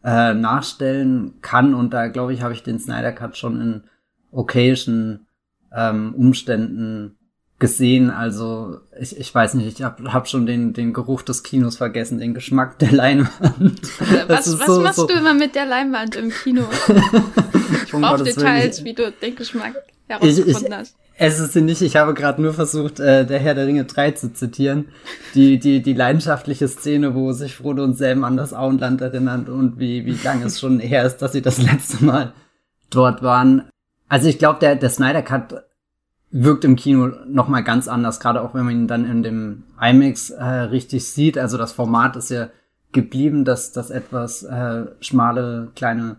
äh, 0.04 0.34
nachstellen 0.34 1.36
kann. 1.42 1.74
Und 1.74 1.94
da 1.94 2.08
glaube 2.08 2.34
ich, 2.34 2.42
habe 2.42 2.54
ich 2.54 2.64
den 2.64 2.80
Snyder 2.80 3.14
Cut 3.14 3.38
schon 3.38 3.62
in 3.62 3.84
occasion 4.32 5.26
ähm, 5.74 6.14
Umständen 6.16 7.18
gesehen. 7.60 8.10
Also 8.10 8.80
ich, 9.00 9.18
ich 9.18 9.34
weiß 9.34 9.54
nicht, 9.56 9.68
ich 9.68 9.84
habe 9.84 10.12
hab 10.12 10.28
schon 10.28 10.46
den, 10.46 10.74
den 10.74 10.94
Geruch 10.94 11.22
des 11.22 11.44
Kinos 11.44 11.78
vergessen, 11.78 12.18
den 12.18 12.34
Geschmack 12.34 12.80
der 12.80 12.92
Leinwand. 12.92 13.82
Was, 14.28 14.60
was 14.60 14.66
so, 14.66 14.82
machst 14.82 14.98
so. 14.98 15.08
du 15.08 15.14
immer 15.14 15.34
mit 15.34 15.56
der 15.56 15.66
Leinwand 15.66 16.16
im 16.16 16.30
Kino? 16.30 16.64
ich 17.86 17.92
brauche 17.92 18.24
Details, 18.24 18.84
wie 18.84 18.94
du 18.94 19.12
den 19.12 19.36
Geschmack 19.36 19.76
herausgefunden 20.08 20.68
ich, 20.68 20.74
hast. 20.74 20.96
Es 21.18 21.40
ist 21.40 21.54
sie 21.54 21.62
nicht, 21.62 21.82
ich 21.82 21.96
habe 21.96 22.14
gerade 22.14 22.42
nur 22.42 22.54
versucht, 22.54 23.00
äh, 23.00 23.26
der 23.26 23.40
Herr 23.40 23.56
der 23.56 23.68
Ringe 23.68 23.86
3 23.86 24.12
zu 24.12 24.34
zitieren. 24.34 24.90
Die, 25.34 25.60
die, 25.60 25.82
die 25.82 25.94
leidenschaftliche 25.94 26.68
Szene, 26.68 27.16
wo 27.16 27.32
sich 27.32 27.56
Frodo 27.56 27.86
und 27.86 27.98
Sam 27.98 28.26
an 28.26 28.36
das 28.36 28.54
Auenland 28.54 29.00
erinnern 29.00 29.48
und 29.48 29.80
wie, 29.80 30.06
wie 30.06 30.20
lange 30.24 30.46
es 30.46 30.60
schon 30.60 30.80
her 30.80 31.06
ist, 31.06 31.18
dass 31.18 31.32
sie 31.32 31.42
das 31.42 31.58
letzte 31.58 32.04
Mal 32.04 32.34
dort 32.90 33.24
waren. 33.24 33.70
Also 34.10 34.28
ich 34.28 34.40
glaube, 34.40 34.60
der, 34.60 34.76
der 34.76 34.90
Snyder 34.90 35.22
Cut 35.22 35.65
wirkt 36.44 36.66
im 36.66 36.76
Kino 36.76 37.12
noch 37.28 37.48
mal 37.48 37.64
ganz 37.64 37.88
anders, 37.88 38.20
gerade 38.20 38.42
auch 38.42 38.54
wenn 38.54 38.66
man 38.66 38.74
ihn 38.74 38.88
dann 38.88 39.10
in 39.10 39.24
dem 39.24 39.64
IMAX 39.80 40.32
äh, 40.32 40.44
richtig 40.44 41.08
sieht. 41.08 41.38
Also 41.38 41.58
das 41.58 41.72
Format 41.72 42.16
ist 42.16 42.30
ja 42.30 42.50
geblieben, 42.92 43.46
dass 43.46 43.72
das 43.72 43.90
etwas 43.90 44.44
äh, 44.44 44.86
schmale 45.00 45.72
kleine 45.76 46.18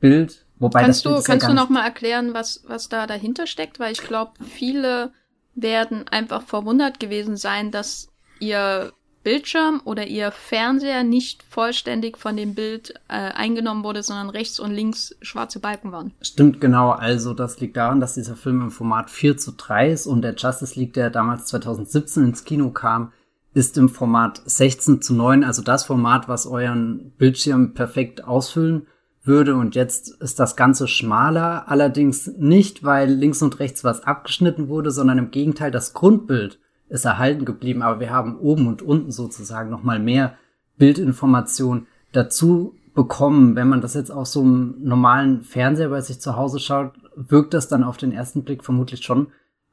Bild 0.00 0.46
Wobei 0.62 0.82
kannst 0.82 1.04
du, 1.04 1.20
kannst 1.20 1.42
ja 1.42 1.48
du 1.48 1.54
noch 1.54 1.70
mal 1.70 1.84
erklären, 1.84 2.34
was, 2.34 2.62
was 2.68 2.88
da 2.88 3.08
dahinter 3.08 3.48
steckt? 3.48 3.80
Weil 3.80 3.90
ich 3.90 4.02
glaube, 4.02 4.32
viele 4.44 5.10
werden 5.56 6.06
einfach 6.08 6.42
verwundert 6.42 7.00
gewesen 7.00 7.36
sein, 7.36 7.72
dass 7.72 8.12
ihr 8.38 8.92
Bildschirm 9.22 9.80
oder 9.84 10.06
ihr 10.06 10.30
Fernseher 10.30 11.04
nicht 11.04 11.42
vollständig 11.42 12.18
von 12.18 12.36
dem 12.36 12.54
Bild 12.54 12.94
äh, 13.08 13.14
eingenommen 13.14 13.84
wurde, 13.84 14.02
sondern 14.02 14.30
rechts 14.30 14.58
und 14.58 14.72
links 14.72 15.14
schwarze 15.22 15.60
Balken 15.60 15.92
waren. 15.92 16.12
Stimmt 16.20 16.60
genau. 16.60 16.90
Also 16.90 17.34
das 17.34 17.60
liegt 17.60 17.76
daran, 17.76 18.00
dass 18.00 18.14
dieser 18.14 18.36
Film 18.36 18.60
im 18.62 18.70
Format 18.70 19.10
4 19.10 19.36
zu 19.36 19.52
3 19.52 19.90
ist 19.90 20.06
und 20.06 20.22
der 20.22 20.34
Justice 20.34 20.78
League, 20.78 20.94
der 20.94 21.10
damals 21.10 21.46
2017 21.46 22.24
ins 22.24 22.44
Kino 22.44 22.70
kam, 22.70 23.12
ist 23.54 23.76
im 23.76 23.88
Format 23.88 24.42
16 24.44 25.02
zu 25.02 25.14
9, 25.14 25.44
also 25.44 25.62
das 25.62 25.84
Format, 25.84 26.28
was 26.28 26.46
euren 26.46 27.12
Bildschirm 27.18 27.74
perfekt 27.74 28.24
ausfüllen 28.24 28.86
würde. 29.24 29.54
Und 29.54 29.74
jetzt 29.74 30.08
ist 30.20 30.40
das 30.40 30.56
Ganze 30.56 30.88
schmaler, 30.88 31.68
allerdings 31.68 32.26
nicht, 32.38 32.82
weil 32.82 33.10
links 33.10 33.42
und 33.42 33.58
rechts 33.58 33.84
was 33.84 34.04
abgeschnitten 34.04 34.68
wurde, 34.68 34.90
sondern 34.90 35.18
im 35.18 35.30
Gegenteil, 35.30 35.70
das 35.70 35.92
Grundbild 35.92 36.58
ist 36.92 37.06
erhalten 37.06 37.44
geblieben. 37.44 37.82
Aber 37.82 38.00
wir 38.00 38.10
haben 38.10 38.38
oben 38.38 38.66
und 38.66 38.82
unten 38.82 39.10
sozusagen 39.10 39.70
nochmal 39.70 39.98
mehr 39.98 40.36
Bildinformation 40.76 41.86
dazu 42.12 42.74
bekommen. 42.94 43.56
Wenn 43.56 43.68
man 43.68 43.80
das 43.80 43.94
jetzt 43.94 44.10
auf 44.10 44.26
so 44.26 44.42
einem 44.42 44.76
normalen 44.80 45.42
Fernseher 45.42 45.88
bei 45.88 46.02
sich 46.02 46.20
zu 46.20 46.36
Hause 46.36 46.58
schaut, 46.58 46.92
wirkt 47.16 47.54
das 47.54 47.68
dann 47.68 47.82
auf 47.82 47.96
den 47.96 48.12
ersten 48.12 48.44
Blick 48.44 48.62
vermutlich 48.62 49.02
schon 49.04 49.28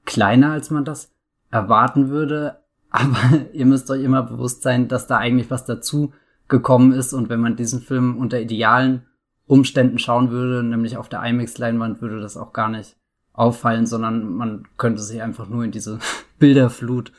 kleiner, 0.05 0.53
als 0.53 0.71
man 0.71 0.85
das 0.85 1.11
erwarten 1.51 2.09
würde. 2.09 2.59
Aber 2.89 3.17
ihr 3.53 3.65
müsst 3.65 3.91
euch 3.91 4.01
immer 4.01 4.23
bewusst 4.23 4.63
sein, 4.63 4.88
dass 4.88 5.05
da 5.05 5.17
eigentlich 5.17 5.51
was 5.51 5.65
dazu 5.65 6.13
gekommen 6.47 6.93
ist. 6.93 7.13
Und 7.13 7.27
wenn 7.27 7.41
man 7.41 7.57
diesen 7.57 7.81
Film 7.81 8.17
unter 8.17 8.39
idealen 8.39 9.03
Umständen 9.45 9.99
schauen 9.99 10.31
würde, 10.31 10.65
nämlich 10.65 10.95
auf 10.95 11.09
der 11.09 11.21
IMAX-Leinwand, 11.21 12.01
würde 12.01 12.21
das 12.21 12.38
auch 12.38 12.53
gar 12.53 12.69
nicht 12.69 12.95
auffallen, 13.39 13.86
sondern 13.86 14.34
man 14.34 14.67
könnte 14.77 15.01
sich 15.01 15.22
einfach 15.22 15.48
nur 15.48 15.63
in 15.63 15.72
diese 15.72 16.00
Bilderflut 16.39 17.12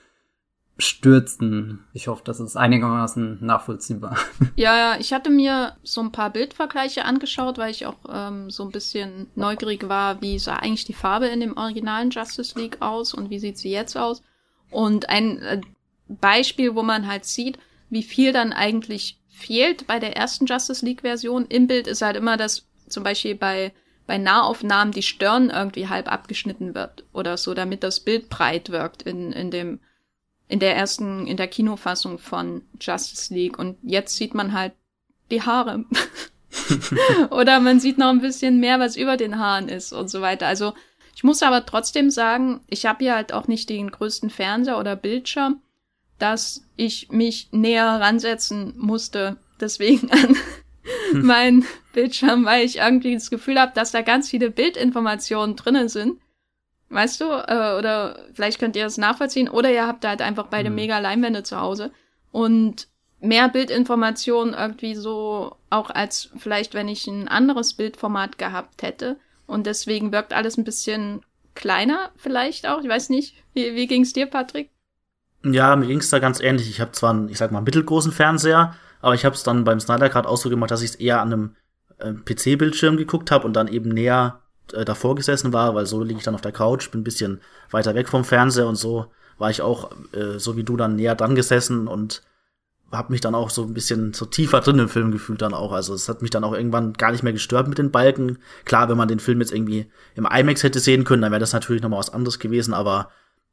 stürzen. 0.77 1.85
Ich 1.93 2.09
hoffe, 2.09 2.23
das 2.25 2.41
ist 2.41 2.57
einigermaßen 2.57 3.45
nachvollziehbar. 3.45 4.17
Ja, 4.57 4.97
ich 4.99 5.13
hatte 5.13 5.31
mir 5.31 5.77
so 5.83 6.03
ein 6.03 6.13
paar 6.13 6.31
Bildvergleiche 6.31 7.05
angeschaut, 7.05 7.57
weil 7.57 7.71
ich 7.71 7.87
auch 7.87 7.97
ähm, 8.11 8.51
so 8.51 8.65
ein 8.65 8.71
bisschen 8.71 9.29
neugierig 9.35 9.89
war, 9.89 10.21
wie 10.21 10.39
sah 10.39 10.57
eigentlich 10.57 10.85
die 10.85 10.93
Farbe 10.93 11.27
in 11.29 11.41
dem 11.41 11.57
originalen 11.57 12.11
Justice 12.11 12.59
League 12.59 12.79
aus 12.81 13.15
und 13.15 13.31
wie 13.31 13.39
sieht 13.39 13.57
sie 13.57 13.71
jetzt 13.71 13.97
aus. 13.97 14.23
Und 14.71 15.09
ein 15.09 15.39
äh, 15.39 15.61
Beispiel, 16.09 16.75
wo 16.75 16.83
man 16.83 17.07
halt 17.07 17.25
sieht, 17.25 17.59
wie 17.89 18.03
viel 18.03 18.33
dann 18.33 18.53
eigentlich 18.53 19.19
fehlt 19.29 19.87
bei 19.87 19.99
der 19.99 20.17
ersten 20.17 20.47
Justice 20.47 20.85
League-Version 20.85 21.47
im 21.47 21.67
Bild, 21.67 21.87
ist 21.87 22.03
halt 22.03 22.17
immer, 22.17 22.37
dass 22.37 22.67
zum 22.89 23.03
Beispiel 23.03 23.35
bei, 23.35 23.73
bei 24.11 24.19
Nahaufnahmen 24.19 24.93
die 24.93 25.05
Stirn 25.05 25.51
irgendwie 25.51 25.87
halb 25.87 26.11
abgeschnitten 26.11 26.75
wird 26.75 27.05
oder 27.13 27.37
so, 27.37 27.55
damit 27.55 27.85
das 27.85 28.01
Bild 28.01 28.29
breit 28.29 28.71
wirkt 28.71 29.03
in, 29.03 29.31
in 29.31 29.53
dem, 29.53 29.79
in 30.49 30.59
der 30.59 30.75
ersten, 30.75 31.29
in 31.29 31.37
der 31.37 31.47
Kinofassung 31.47 32.19
von 32.19 32.63
Justice 32.81 33.33
League. 33.33 33.57
Und 33.57 33.79
jetzt 33.85 34.17
sieht 34.17 34.35
man 34.35 34.53
halt 34.53 34.73
die 35.31 35.43
Haare. 35.43 35.85
oder 37.31 37.61
man 37.61 37.79
sieht 37.79 37.99
noch 37.99 38.09
ein 38.09 38.21
bisschen 38.21 38.59
mehr, 38.59 38.81
was 38.81 38.97
über 38.97 39.17
den 39.17 39.39
Haaren 39.39 39.69
ist 39.69 39.93
und 39.93 40.09
so 40.09 40.21
weiter. 40.21 40.49
Also 40.49 40.75
ich 41.15 41.23
muss 41.23 41.41
aber 41.45 41.65
trotzdem 41.65 42.11
sagen, 42.11 42.63
ich 42.69 42.87
habe 42.87 43.05
hier 43.05 43.15
halt 43.15 43.33
auch 43.33 43.47
nicht 43.47 43.71
den 43.71 43.93
größten 43.93 44.31
Fernseher 44.31 44.81
oder 44.81 44.97
Bildschirm 44.97 45.61
dass 46.21 46.63
ich 46.77 47.11
mich 47.11 47.49
näher 47.51 47.87
ransetzen 47.87 48.75
musste. 48.77 49.39
Deswegen 49.59 50.11
an 50.11 50.37
hm. 51.13 51.27
meinen 51.27 51.65
Bildschirm, 51.93 52.45
weil 52.45 52.65
ich 52.65 52.79
irgendwie 52.79 53.15
das 53.15 53.31
Gefühl 53.31 53.61
habe, 53.61 53.73
dass 53.75 53.93
da 53.93 54.03
ganz 54.03 54.31
viele 54.31 54.51
Bildinformationen 54.51 55.57
drinnen 55.57 55.89
sind. 55.89 56.21
Weißt 56.89 57.21
du? 57.21 57.25
Äh, 57.25 57.79
oder 57.79 58.19
vielleicht 58.35 58.59
könnt 58.59 58.77
ihr 58.77 58.85
das 58.85 58.99
nachvollziehen. 58.99 59.49
Oder 59.49 59.71
ihr 59.71 59.87
habt 59.87 60.05
halt 60.05 60.23
einfach 60.23 60.47
beide 60.49 60.69
hm. 60.69 60.75
mega 60.75 60.99
Leinwände 60.99 61.43
zu 61.43 61.61
Hause. 61.61 61.93
Und 62.33 62.89
mehr 63.21 63.49
Bildinformationen 63.49 64.55
irgendwie 64.55 64.95
so, 64.95 65.57
auch 65.69 65.91
als 65.91 66.31
vielleicht, 66.39 66.75
wenn 66.75 66.89
ich 66.89 67.07
ein 67.07 67.29
anderes 67.29 67.75
Bildformat 67.75 68.39
gehabt 68.39 68.83
hätte. 68.83 69.19
Und 69.47 69.67
deswegen 69.67 70.13
wirkt 70.13 70.33
alles 70.33 70.57
ein 70.57 70.65
bisschen 70.65 71.23
kleiner, 71.55 72.11
vielleicht 72.17 72.67
auch. 72.67 72.83
Ich 72.83 72.89
weiß 72.89 73.11
nicht. 73.11 73.35
Wie, 73.53 73.75
wie 73.75 73.87
ging's 73.87 74.13
dir, 74.13 74.27
Patrick? 74.27 74.71
Ja, 75.45 75.75
mir 75.77 75.87
ging's 75.87 76.11
da 76.11 76.19
ganz 76.19 76.41
ähnlich. 76.41 76.69
Ich 76.69 76.81
habe 76.81 76.93
zwar 76.93 77.11
einen, 77.11 77.29
ich 77.29 77.39
sag 77.39 77.51
mal, 77.51 77.63
mittelgroßen 77.63 78.13
Fernseher, 78.13 78.75
aber 79.01 79.15
ich 79.15 79.25
habe 79.25 79.35
es 79.35 79.43
dann 79.43 79.65
beim 79.65 79.81
Snyder 79.81 80.09
gerade 80.09 80.29
auch 80.29 80.37
so 80.37 80.51
gemacht, 80.51 80.71
dass 80.71 80.83
ich 80.83 80.91
es 80.91 80.97
eher 80.97 81.21
an 81.21 81.33
einem 81.33 81.57
äh, 81.99 82.13
PC-Bildschirm 82.13 82.97
geguckt 82.97 83.31
habe 83.31 83.47
und 83.47 83.55
dann 83.55 83.69
eben 83.69 83.91
näher 83.91 84.41
äh, 84.73 84.85
davor 84.85 85.15
gesessen 85.15 85.53
war, 85.53 85.75
weil 85.75 85.87
so 85.87 86.03
liege 86.03 86.19
ich 86.19 86.25
dann 86.25 86.35
auf 86.35 86.41
der 86.41 86.53
Couch, 86.53 86.91
bin 86.91 87.01
ein 87.01 87.05
bisschen 87.05 87.41
weiter 87.71 87.95
weg 87.95 88.09
vom 88.09 88.25
Fernseher 88.25 88.67
und 88.67 88.77
so 88.77 89.07
war 89.39 89.51
ich 89.51 89.63
auch, 89.63 89.91
äh, 90.13 90.39
so 90.39 90.57
wie 90.57 90.65
du, 90.65 90.77
dann 90.77 90.97
näher 90.97 91.15
dran 91.15 91.35
gesessen 91.35 91.89
und 91.89 92.23
habe 92.93 93.13
mich 93.13 93.21
dann 93.21 93.35
auch 93.35 93.51
so 93.51 93.63
ein 93.63 93.73
bisschen 93.73 94.13
so 94.13 94.27
tiefer 94.27 94.61
drin 94.61 94.79
im 94.79 94.89
Film 94.89 95.13
gefühlt 95.13 95.41
dann 95.43 95.55
auch. 95.55 95.73
Also 95.73 95.95
es 95.95 96.09
hat 96.09 96.23
mich 96.23 96.31
dann 96.31 96.45
auch 96.45 96.53
irgendwann 96.53 96.93
gar 96.93 97.13
nicht 97.13 97.23
mehr 97.23 97.33
gestört 97.33 97.69
mit 97.69 97.79
den 97.79 97.93
Balken. 97.93 98.39
Klar, 98.65 98.89
wenn 98.89 98.97
man 98.97 99.09
den 99.09 99.21
Film 99.21 99.41
jetzt 99.41 99.53
irgendwie 99.53 99.91
im 100.17 100.27
IMAX 100.27 100.63
hätte 100.63 100.81
sehen 100.81 101.05
können, 101.05 101.23
dann 101.23 101.31
wäre 101.31 101.41
das 101.41 101.53
natürlich 101.53 101.83
noch 101.83 101.89
mal 101.89 101.99
was 101.99 102.13
anderes 102.13 102.39
gewesen, 102.39 102.75
aber 102.75 103.11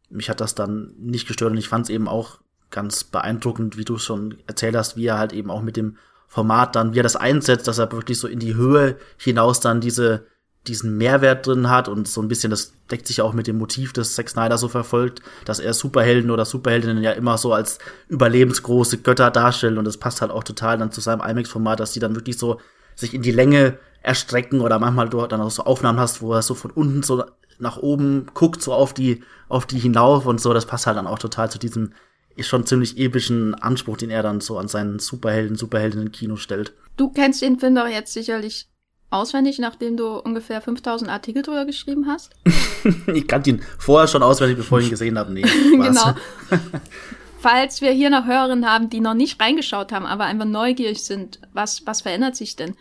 mich 0.09 0.29
hat 0.29 0.41
das 0.41 0.55
dann 0.55 0.93
nicht 0.97 1.27
gestört 1.27 1.51
und 1.51 1.57
ich 1.57 1.69
fand 1.69 1.85
es 1.85 1.89
eben 1.89 2.07
auch 2.07 2.39
ganz 2.71 3.03
beeindruckend, 3.03 3.77
wie 3.77 3.85
du 3.85 3.97
schon 3.97 4.37
erzählt 4.47 4.75
hast, 4.75 4.97
wie 4.97 5.05
er 5.05 5.17
halt 5.17 5.33
eben 5.33 5.49
auch 5.51 5.61
mit 5.61 5.77
dem 5.77 5.97
Format 6.27 6.75
dann, 6.75 6.93
wie 6.93 6.99
er 6.99 7.03
das 7.03 7.15
einsetzt, 7.15 7.67
dass 7.67 7.77
er 7.77 7.91
wirklich 7.91 8.19
so 8.19 8.27
in 8.27 8.39
die 8.39 8.55
Höhe 8.55 8.97
hinaus 9.17 9.59
dann 9.59 9.79
diese, 9.79 10.25
diesen 10.67 10.97
Mehrwert 10.97 11.47
drin 11.47 11.69
hat 11.69 11.87
und 11.87 12.07
so 12.07 12.21
ein 12.21 12.27
bisschen, 12.27 12.49
das 12.49 12.73
deckt 12.91 13.07
sich 13.07 13.21
auch 13.21 13.33
mit 13.33 13.47
dem 13.47 13.57
Motiv, 13.57 13.93
das 13.93 14.13
Zack 14.13 14.29
Snyder 14.29 14.57
so 14.57 14.67
verfolgt, 14.67 15.21
dass 15.45 15.59
er 15.59 15.73
Superhelden 15.73 16.29
oder 16.29 16.43
Superheldinnen 16.43 17.01
ja 17.01 17.11
immer 17.11 17.37
so 17.37 17.53
als 17.53 17.79
überlebensgroße 18.09 18.97
Götter 18.99 19.31
darstellen 19.31 19.77
und 19.77 19.85
das 19.85 19.97
passt 19.97 20.21
halt 20.21 20.31
auch 20.31 20.43
total 20.43 20.77
dann 20.77 20.91
zu 20.91 20.99
seinem 20.99 21.21
IMAX-Format, 21.21 21.79
dass 21.79 21.93
die 21.93 21.99
dann 21.99 22.15
wirklich 22.15 22.37
so 22.37 22.59
sich 22.95 23.13
in 23.13 23.21
die 23.21 23.31
Länge 23.31 23.77
erstrecken 24.01 24.61
oder 24.61 24.79
manchmal 24.79 25.09
dort 25.09 25.31
dann 25.31 25.41
auch 25.41 25.51
so 25.51 25.63
Aufnahmen 25.63 25.99
hast, 25.99 26.21
wo 26.21 26.33
er 26.33 26.41
so 26.41 26.55
von 26.55 26.71
unten 26.71 27.03
so 27.03 27.23
nach 27.59 27.77
oben 27.77 28.27
guckt, 28.33 28.61
so 28.61 28.73
auf 28.73 28.93
die, 28.93 29.23
auf 29.49 29.65
die 29.65 29.79
hinauf 29.79 30.25
und 30.25 30.39
so. 30.39 30.53
Das 30.53 30.65
passt 30.65 30.87
halt 30.87 30.97
dann 30.97 31.07
auch 31.07 31.19
total 31.19 31.49
zu 31.49 31.59
diesem 31.59 31.93
ist 32.37 32.47
schon 32.47 32.65
ziemlich 32.65 32.97
epischen 32.97 33.55
Anspruch, 33.55 33.97
den 33.97 34.09
er 34.09 34.23
dann 34.23 34.41
so 34.41 34.57
an 34.57 34.67
seinen 34.67 34.99
Superhelden, 34.99 35.57
Superheldinnen 35.57 36.11
Kino 36.11 36.35
stellt. 36.35 36.73
Du 36.95 37.09
kennst 37.09 37.41
den 37.41 37.59
Film 37.59 37.75
doch 37.75 37.87
jetzt 37.87 38.13
sicherlich 38.13 38.67
auswendig, 39.09 39.59
nachdem 39.59 39.97
du 39.97 40.17
ungefähr 40.17 40.61
5000 40.61 41.09
Artikel 41.09 41.41
drüber 41.41 41.65
geschrieben 41.65 42.07
hast. 42.07 42.31
ich 43.13 43.27
kannte 43.27 43.51
ihn 43.51 43.61
vorher 43.77 44.07
schon 44.07 44.23
auswendig, 44.23 44.57
bevor 44.57 44.79
ich 44.79 44.85
ihn 44.85 44.91
gesehen 44.91 45.17
habe. 45.17 45.33
Nee, 45.33 45.41
genau. 45.71 46.13
Falls 47.39 47.81
wir 47.81 47.91
hier 47.91 48.09
noch 48.09 48.25
Hörerinnen 48.25 48.69
haben, 48.69 48.89
die 48.89 48.99
noch 48.99 49.13
nicht 49.13 49.39
reingeschaut 49.39 49.91
haben, 49.91 50.05
aber 50.05 50.25
einfach 50.25 50.45
neugierig 50.45 51.03
sind, 51.03 51.39
was, 51.53 51.85
was 51.85 52.01
verändert 52.01 52.35
sich 52.35 52.55
denn? 52.55 52.75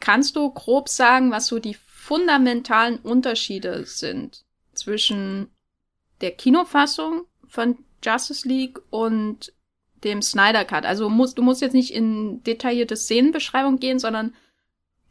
Kannst 0.00 0.36
du 0.36 0.50
grob 0.50 0.88
sagen, 0.88 1.30
was 1.30 1.46
so 1.46 1.58
die 1.58 1.76
fundamentalen 1.86 2.98
Unterschiede 2.98 3.84
sind 3.86 4.44
zwischen 4.74 5.48
der 6.20 6.32
Kinofassung 6.32 7.22
von 7.46 7.78
Justice 8.02 8.46
League 8.46 8.80
und 8.90 9.52
dem 10.04 10.22
Snyder 10.22 10.64
Cut. 10.64 10.84
Also 10.84 11.08
musst, 11.08 11.38
du 11.38 11.42
musst 11.42 11.60
jetzt 11.60 11.74
nicht 11.74 11.92
in 11.92 12.42
detaillierte 12.42 12.96
Szenenbeschreibung 12.96 13.78
gehen, 13.78 13.98
sondern 13.98 14.34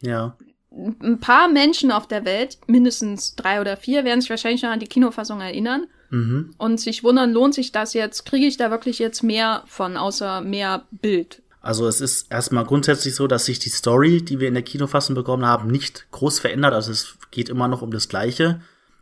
ja. 0.01 0.35
ein 0.71 1.19
paar 1.19 1.47
Menschen 1.47 1.91
auf 1.91 2.07
der 2.07 2.25
Welt, 2.25 2.57
mindestens 2.67 3.35
drei 3.35 3.61
oder 3.61 3.77
vier, 3.77 4.03
werden 4.03 4.21
sich 4.21 4.29
wahrscheinlich 4.29 4.63
noch 4.63 4.71
an 4.71 4.79
die 4.79 4.87
Kinofassung 4.87 5.41
erinnern 5.41 5.87
mhm. 6.09 6.53
und 6.57 6.79
sich 6.79 7.03
wundern, 7.03 7.31
lohnt 7.31 7.53
sich 7.53 7.71
das 7.71 7.93
jetzt? 7.93 8.25
Kriege 8.25 8.45
ich 8.45 8.57
da 8.57 8.71
wirklich 8.71 8.99
jetzt 8.99 9.23
mehr 9.23 9.63
von, 9.65 9.97
außer 9.97 10.41
mehr 10.41 10.85
Bild? 10.91 11.41
Also 11.61 11.87
es 11.87 12.01
ist 12.01 12.31
erstmal 12.31 12.65
grundsätzlich 12.65 13.13
so, 13.13 13.27
dass 13.27 13.45
sich 13.45 13.59
die 13.59 13.69
Story, 13.69 14.23
die 14.23 14.39
wir 14.39 14.47
in 14.47 14.55
der 14.55 14.63
Kinofassung 14.63 15.15
bekommen 15.15 15.45
haben, 15.45 15.69
nicht 15.69 16.07
groß 16.11 16.39
verändert. 16.39 16.73
Also 16.73 16.91
es 16.91 17.17
geht 17.29 17.49
immer 17.49 17.67
noch 17.67 17.83
um 17.83 17.91
das 17.91 18.09
Gleiche. 18.09 18.61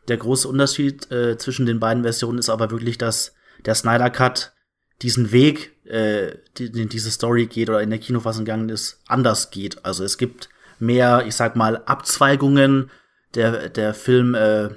Der 0.09 0.17
große 0.17 0.47
Unterschied 0.47 1.09
äh, 1.09 1.37
zwischen 1.37 1.65
den 1.65 1.79
beiden 1.79 2.03
Versionen 2.03 2.37
ist 2.37 2.49
aber 2.49 2.69
wirklich, 2.69 2.97
dass 2.97 3.33
der 3.65 3.75
Snyder 3.75 4.09
Cut 4.09 4.53
diesen 5.01 5.31
Weg, 5.31 5.71
äh, 5.85 6.35
den 6.57 6.89
diese 6.89 7.11
Story 7.11 7.47
geht 7.47 7.69
oder 7.69 7.81
in 7.81 7.89
der 7.89 7.99
Kinofassung 7.99 8.45
gegangen 8.45 8.69
ist, 8.69 9.01
anders 9.07 9.51
geht. 9.51 9.85
Also 9.85 10.03
es 10.03 10.17
gibt 10.17 10.49
mehr, 10.77 11.25
ich 11.25 11.35
sag 11.35 11.55
mal, 11.55 11.83
Abzweigungen. 11.85 12.91
Der, 13.35 13.69
der 13.69 13.93
Film 13.93 14.35
äh, 14.35 14.69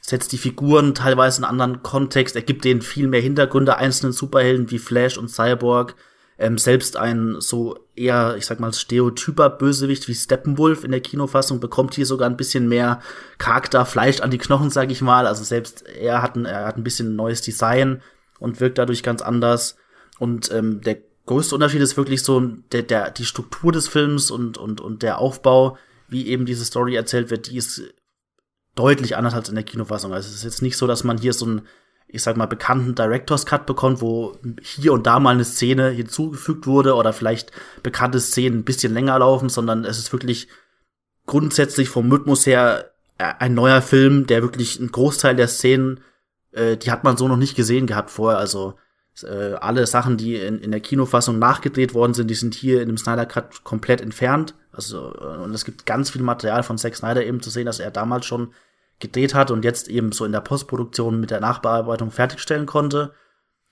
setzt 0.00 0.32
die 0.32 0.38
Figuren 0.38 0.94
teilweise 0.94 1.40
in 1.40 1.44
einen 1.44 1.60
anderen 1.60 1.82
Kontext. 1.82 2.36
Er 2.36 2.42
gibt 2.42 2.64
denen 2.64 2.82
viel 2.82 3.08
mehr 3.08 3.20
Hintergründe 3.20 3.76
einzelnen 3.76 4.12
Superhelden 4.12 4.70
wie 4.70 4.78
Flash 4.78 5.18
und 5.18 5.28
Cyborg 5.28 5.94
ähm, 6.38 6.58
selbst 6.58 6.96
ein 6.96 7.36
so 7.40 7.78
eher, 7.94 8.36
ich 8.36 8.46
sag 8.46 8.60
mal, 8.60 8.72
stereotyper 8.72 9.48
Bösewicht 9.48 10.06
wie 10.06 10.14
Steppenwolf 10.14 10.84
in 10.84 10.90
der 10.90 11.00
Kinofassung 11.00 11.60
bekommt 11.60 11.94
hier 11.94 12.06
sogar 12.06 12.28
ein 12.28 12.36
bisschen 12.36 12.68
mehr 12.68 13.00
Charakter, 13.38 13.86
Fleisch 13.86 14.20
an 14.20 14.30
die 14.30 14.38
Knochen, 14.38 14.70
sag 14.70 14.90
ich 14.90 15.00
mal. 15.00 15.26
Also 15.26 15.44
selbst 15.44 15.86
er 15.86 16.22
hat 16.22 16.36
ein, 16.36 16.44
er 16.44 16.66
hat 16.66 16.76
ein 16.76 16.84
bisschen 16.84 17.16
neues 17.16 17.40
Design 17.40 18.02
und 18.38 18.60
wirkt 18.60 18.78
dadurch 18.78 19.02
ganz 19.02 19.22
anders. 19.22 19.76
Und 20.18 20.50
ähm, 20.52 20.80
der 20.80 20.98
größte 21.26 21.54
Unterschied 21.54 21.80
ist 21.80 21.96
wirklich 21.96 22.22
so 22.22 22.40
der, 22.40 22.82
der, 22.82 23.10
die 23.10 23.24
Struktur 23.24 23.72
des 23.72 23.88
Films 23.88 24.30
und, 24.30 24.58
und, 24.58 24.80
und 24.80 25.02
der 25.02 25.18
Aufbau, 25.18 25.76
wie 26.08 26.28
eben 26.28 26.46
diese 26.46 26.64
Story 26.64 26.94
erzählt 26.94 27.30
wird, 27.30 27.50
die 27.50 27.56
ist 27.56 27.82
deutlich 28.74 29.16
anders 29.16 29.34
als 29.34 29.48
in 29.48 29.54
der 29.54 29.64
Kinofassung. 29.64 30.12
Also 30.12 30.28
es 30.28 30.36
ist 30.36 30.44
jetzt 30.44 30.62
nicht 30.62 30.76
so, 30.76 30.86
dass 30.86 31.04
man 31.04 31.18
hier 31.18 31.32
so 31.32 31.46
ein 31.46 31.62
ich 32.08 32.22
sag 32.22 32.36
mal, 32.36 32.46
bekannten 32.46 32.94
Director's 32.94 33.46
Cut 33.46 33.66
bekommt, 33.66 34.00
wo 34.00 34.36
hier 34.62 34.92
und 34.92 35.06
da 35.06 35.18
mal 35.18 35.34
eine 35.34 35.44
Szene 35.44 35.90
hinzugefügt 35.90 36.66
wurde 36.66 36.94
oder 36.94 37.12
vielleicht 37.12 37.50
bekannte 37.82 38.20
Szenen 38.20 38.60
ein 38.60 38.64
bisschen 38.64 38.94
länger 38.94 39.18
laufen, 39.18 39.48
sondern 39.48 39.84
es 39.84 39.98
ist 39.98 40.12
wirklich 40.12 40.48
grundsätzlich 41.26 41.88
vom 41.88 42.10
Rhythmus 42.10 42.46
her 42.46 42.92
ein 43.18 43.54
neuer 43.54 43.82
Film, 43.82 44.26
der 44.26 44.42
wirklich 44.42 44.78
einen 44.78 44.92
Großteil 44.92 45.34
der 45.34 45.48
Szenen, 45.48 46.00
äh, 46.56 46.76
die 46.76 46.90
hat 46.90 47.04
man 47.04 47.16
so 47.16 47.28
noch 47.28 47.36
nicht 47.36 47.56
gesehen 47.56 47.86
gehabt 47.86 48.10
vorher. 48.10 48.38
Also 48.38 48.74
äh, 49.22 49.54
alle 49.54 49.86
Sachen, 49.86 50.16
die 50.16 50.36
in, 50.36 50.60
in 50.60 50.70
der 50.70 50.80
Kinofassung 50.80 51.38
nachgedreht 51.38 51.94
worden 51.94 52.14
sind, 52.14 52.28
die 52.28 52.34
sind 52.34 52.54
hier 52.54 52.82
in 52.82 52.88
dem 52.88 52.98
Snyder 52.98 53.26
Cut 53.26 53.64
komplett 53.64 54.00
entfernt. 54.00 54.54
Also 54.72 55.14
äh, 55.14 55.42
und 55.42 55.54
es 55.54 55.64
gibt 55.64 55.86
ganz 55.86 56.10
viel 56.10 56.22
Material 56.22 56.62
von 56.62 56.78
Zack 56.78 56.96
Snyder 56.96 57.24
eben 57.24 57.40
zu 57.40 57.50
sehen, 57.50 57.66
dass 57.66 57.80
er 57.80 57.90
damals 57.90 58.26
schon 58.26 58.52
gedreht 58.98 59.34
hat 59.34 59.50
und 59.50 59.64
jetzt 59.64 59.88
eben 59.88 60.12
so 60.12 60.24
in 60.24 60.32
der 60.32 60.40
Postproduktion 60.40 61.20
mit 61.20 61.30
der 61.30 61.40
Nachbearbeitung 61.40 62.10
fertigstellen 62.10 62.66
konnte. 62.66 63.12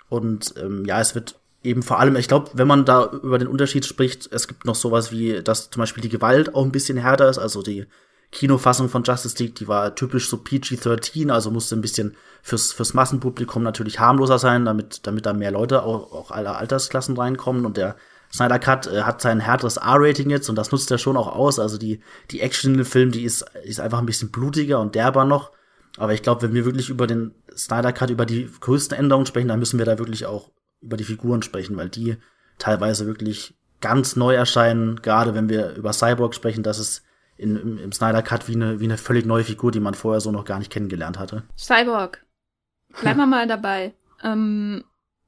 Und 0.09 0.55
ähm, 0.62 0.85
ja, 0.85 1.00
es 1.00 1.14
wird 1.14 1.41
eben 1.62 1.83
vor 1.83 1.99
allem, 1.99 2.17
ich 2.17 2.29
glaube, 2.29 2.50
wenn 2.53 2.69
man 2.69 2.85
da 2.85 3.11
über 3.11 3.38
den 3.38 3.49
Unterschied 3.49 3.87
spricht, 3.87 4.31
es 4.31 4.47
gibt 4.49 4.67
noch 4.67 4.75
sowas 4.75 5.11
wie, 5.11 5.43
dass 5.43 5.71
zum 5.71 5.81
Beispiel 5.81 6.03
die 6.03 6.11
Gewalt 6.11 6.55
auch 6.55 6.64
ein 6.64 6.73
bisschen 6.73 6.99
härter 6.99 7.31
ist, 7.31 7.38
also 7.38 7.62
die 7.62 7.87
Kinofassung 8.35 8.88
von 8.88 9.05
Justice 9.05 9.37
League, 9.38 9.55
die 9.55 9.69
war 9.69 9.95
typisch 9.95 10.29
so 10.29 10.37
PG-13, 10.37 11.31
also 11.31 11.50
musste 11.50 11.76
ein 11.76 11.81
bisschen 11.81 12.17
fürs, 12.43 12.73
fürs 12.73 12.93
Massenpublikum 12.93 13.62
natürlich 13.62 14.00
harmloser 14.00 14.38
sein, 14.38 14.64
damit, 14.64 15.07
damit 15.07 15.25
da 15.25 15.33
mehr 15.33 15.53
Leute, 15.53 15.85
auch, 15.85 16.12
auch 16.12 16.31
alle 16.33 16.57
Altersklassen 16.57 17.17
reinkommen. 17.17 17.64
Und 17.64 17.76
der 17.76 17.97
Snyder 18.33 18.59
Cut 18.59 18.88
äh, 18.88 19.03
hat 19.03 19.23
sein 19.23 19.38
härteres 19.38 19.76
R-Rating 19.76 20.31
jetzt 20.31 20.50
und 20.50 20.57
das 20.57 20.73
nutzt 20.73 20.91
er 20.91 20.99
schon 20.99 21.17
auch 21.17 21.29
aus. 21.29 21.61
Also 21.61 21.79
die, 21.79 22.00
die 22.33 22.41
Action 22.41 22.73
in 22.73 22.79
dem 22.79 22.87
Film, 22.87 23.12
die 23.12 23.23
ist, 23.23 23.47
ist 23.62 23.81
einfach 23.81 24.00
ein 24.00 24.07
bisschen 24.07 24.31
blutiger 24.31 24.81
und 24.81 24.97
derber 24.97 25.25
noch. 25.25 25.53
Aber 25.97 26.12
ich 26.12 26.23
glaube, 26.23 26.43
wenn 26.43 26.55
wir 26.55 26.64
wirklich 26.64 26.91
über 26.91 27.07
den 27.07 27.35
Snyder 27.57 27.93
Cut, 27.93 28.11
über 28.11 28.26
die 28.26 28.50
größten 28.61 28.99
Änderungen 28.99 29.26
sprechen, 29.26 29.49
dann 29.49 29.61
müssen 29.61 29.79
wir 29.79 29.87
da 29.87 29.99
wirklich 29.99 30.26
auch 30.26 30.50
über 30.81 30.97
die 30.97 31.05
Figuren 31.05 31.43
sprechen, 31.43 31.76
weil 31.76 31.88
die 31.88 32.17
teilweise 32.59 33.07
wirklich 33.07 33.55
ganz 33.81 34.17
neu 34.17 34.35
erscheinen. 34.35 35.00
Gerade 35.03 35.35
wenn 35.35 35.49
wir 35.49 35.76
über 35.76 35.93
Cyborg 35.93 36.35
sprechen, 36.35 36.64
das 36.64 36.81
ist 36.81 37.05
in, 37.37 37.57
im, 37.57 37.79
im 37.79 37.93
Snyder 37.93 38.23
Cut 38.23 38.49
wie 38.49 38.55
eine, 38.55 38.81
wie 38.81 38.85
eine 38.85 38.99
völlig 38.99 39.26
neue 39.26 39.45
Figur, 39.45 39.73
die 39.73 39.81
man 39.81 39.95
vorher 39.95 40.21
so 40.21 40.31
noch 40.31 40.45
gar 40.45 40.59
nicht 40.59 40.71
kennengelernt 40.71 41.19
hatte. 41.19 41.45
Cyborg. 41.59 42.25
Bleiben 43.00 43.19
wir 43.19 43.26
mal 43.26 43.47
dabei. 43.47 43.95
Ähm, 44.23 44.85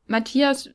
Matthias, 0.06 0.70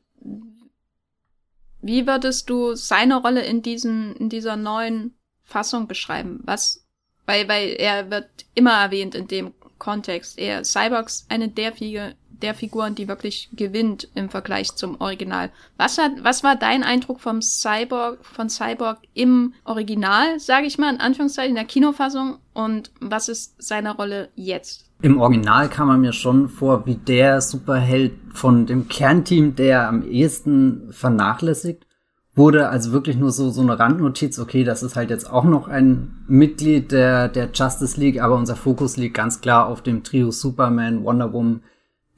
wie 1.80 2.06
würdest 2.06 2.50
du 2.50 2.74
seine 2.74 3.16
Rolle 3.16 3.44
in 3.44 3.62
diesen, 3.62 4.14
in 4.16 4.28
dieser 4.28 4.56
neuen 4.56 5.14
Fassung 5.42 5.88
beschreiben? 5.88 6.40
Was, 6.44 6.86
weil, 7.26 7.48
weil 7.48 7.70
er 7.70 8.10
wird 8.10 8.28
immer 8.54 8.72
erwähnt 8.72 9.14
in 9.14 9.26
dem 9.26 9.54
Kontext. 9.78 10.38
Er, 10.38 10.64
Cyborgs 10.64 11.26
eine 11.28 11.48
der, 11.48 11.72
Figur, 11.72 12.12
der 12.42 12.54
Figuren, 12.54 12.94
die 12.94 13.08
wirklich 13.08 13.48
gewinnt 13.52 14.08
im 14.14 14.28
Vergleich 14.28 14.74
zum 14.74 15.00
Original. 15.00 15.50
Was 15.76 15.98
hat, 15.98 16.12
was 16.22 16.42
war 16.42 16.56
dein 16.56 16.82
Eindruck 16.82 17.20
vom 17.20 17.40
Cyborg, 17.40 18.24
von 18.24 18.48
Cyborg 18.48 18.98
im 19.14 19.54
Original, 19.64 20.38
sage 20.38 20.66
ich 20.66 20.78
mal, 20.78 20.92
in 20.92 21.00
Anführungszeichen, 21.00 21.50
in 21.50 21.56
der 21.56 21.64
Kinofassung? 21.64 22.38
Und 22.52 22.90
was 23.00 23.28
ist 23.28 23.54
seine 23.58 23.96
Rolle 23.96 24.28
jetzt? 24.34 24.90
Im 25.00 25.20
Original 25.20 25.68
kam 25.68 25.88
er 25.88 25.98
mir 25.98 26.12
schon 26.12 26.48
vor 26.48 26.86
wie 26.86 26.94
der 26.94 27.40
Superheld 27.40 28.12
von 28.32 28.66
dem 28.66 28.88
Kernteam, 28.88 29.56
der 29.56 29.88
am 29.88 30.02
ehesten 30.08 30.92
vernachlässigt 30.92 31.86
wurde, 32.34 32.68
also 32.68 32.92
wirklich 32.92 33.16
nur 33.16 33.30
so, 33.30 33.50
so 33.50 33.60
eine 33.60 33.78
Randnotiz, 33.78 34.38
okay, 34.38 34.64
das 34.64 34.82
ist 34.82 34.96
halt 34.96 35.10
jetzt 35.10 35.30
auch 35.30 35.44
noch 35.44 35.68
ein 35.68 36.24
Mitglied 36.28 36.92
der, 36.92 37.28
der 37.28 37.50
Justice 37.52 38.00
League, 38.00 38.22
aber 38.22 38.36
unser 38.36 38.56
Fokus 38.56 38.96
liegt 38.96 39.14
ganz 39.14 39.40
klar 39.40 39.66
auf 39.66 39.82
dem 39.82 40.02
Trio 40.02 40.30
Superman, 40.30 41.04
Wonder 41.04 41.32
Woman, 41.32 41.62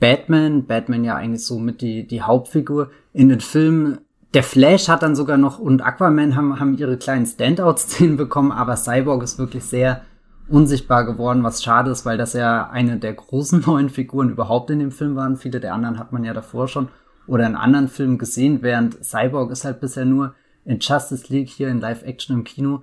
Batman, 0.04 0.66
Batman 0.66 1.02
ja 1.02 1.16
eigentlich 1.16 1.46
so 1.46 1.58
mit 1.58 1.80
die, 1.80 2.06
die 2.06 2.20
Hauptfigur 2.20 2.90
in 3.14 3.30
den 3.30 3.40
Filmen. 3.40 4.00
Der 4.34 4.42
Flash 4.42 4.88
hat 4.88 5.02
dann 5.02 5.16
sogar 5.16 5.38
noch 5.38 5.58
und 5.58 5.80
Aquaman 5.80 6.37
haben, 6.37 6.61
haben 6.61 6.76
ihre 6.76 6.99
kleinen 6.99 7.25
Standout-Szenen 7.25 8.18
bekommen, 8.18 8.52
aber 8.52 8.76
Cyborg 8.76 9.23
ist 9.23 9.38
wirklich 9.38 9.64
sehr 9.64 10.02
unsichtbar 10.46 11.06
geworden, 11.06 11.42
was 11.42 11.64
schade 11.64 11.90
ist, 11.90 12.04
weil 12.04 12.18
das 12.18 12.34
ja 12.34 12.68
eine 12.68 12.99
der 12.99 13.14
großen 13.14 13.61
neuen 13.66 13.88
Figuren 13.88 14.28
überhaupt 14.28 14.68
in 14.68 14.80
dem 14.80 14.90
Film 14.90 15.16
waren. 15.16 15.38
Viele 15.38 15.58
der 15.58 15.73
anderen 15.73 15.99
hat 15.99 16.12
man 16.12 16.23
ja 16.23 16.34
davor 16.34 16.68
schon 16.68 16.88
oder 17.26 17.46
in 17.46 17.57
anderen 17.57 17.88
Filmen 17.88 18.18
gesehen, 18.18 18.59
während 18.61 19.02
Cyborg 19.02 19.52
ist 19.52 19.64
halt 19.64 19.81
bisher 19.81 20.05
nur 20.05 20.35
in 20.66 20.81
Justice 20.81 21.33
League 21.33 21.48
hier 21.48 21.68
in 21.68 21.81
Live-Action 21.81 22.37
im 22.37 22.44
Kino 22.44 22.83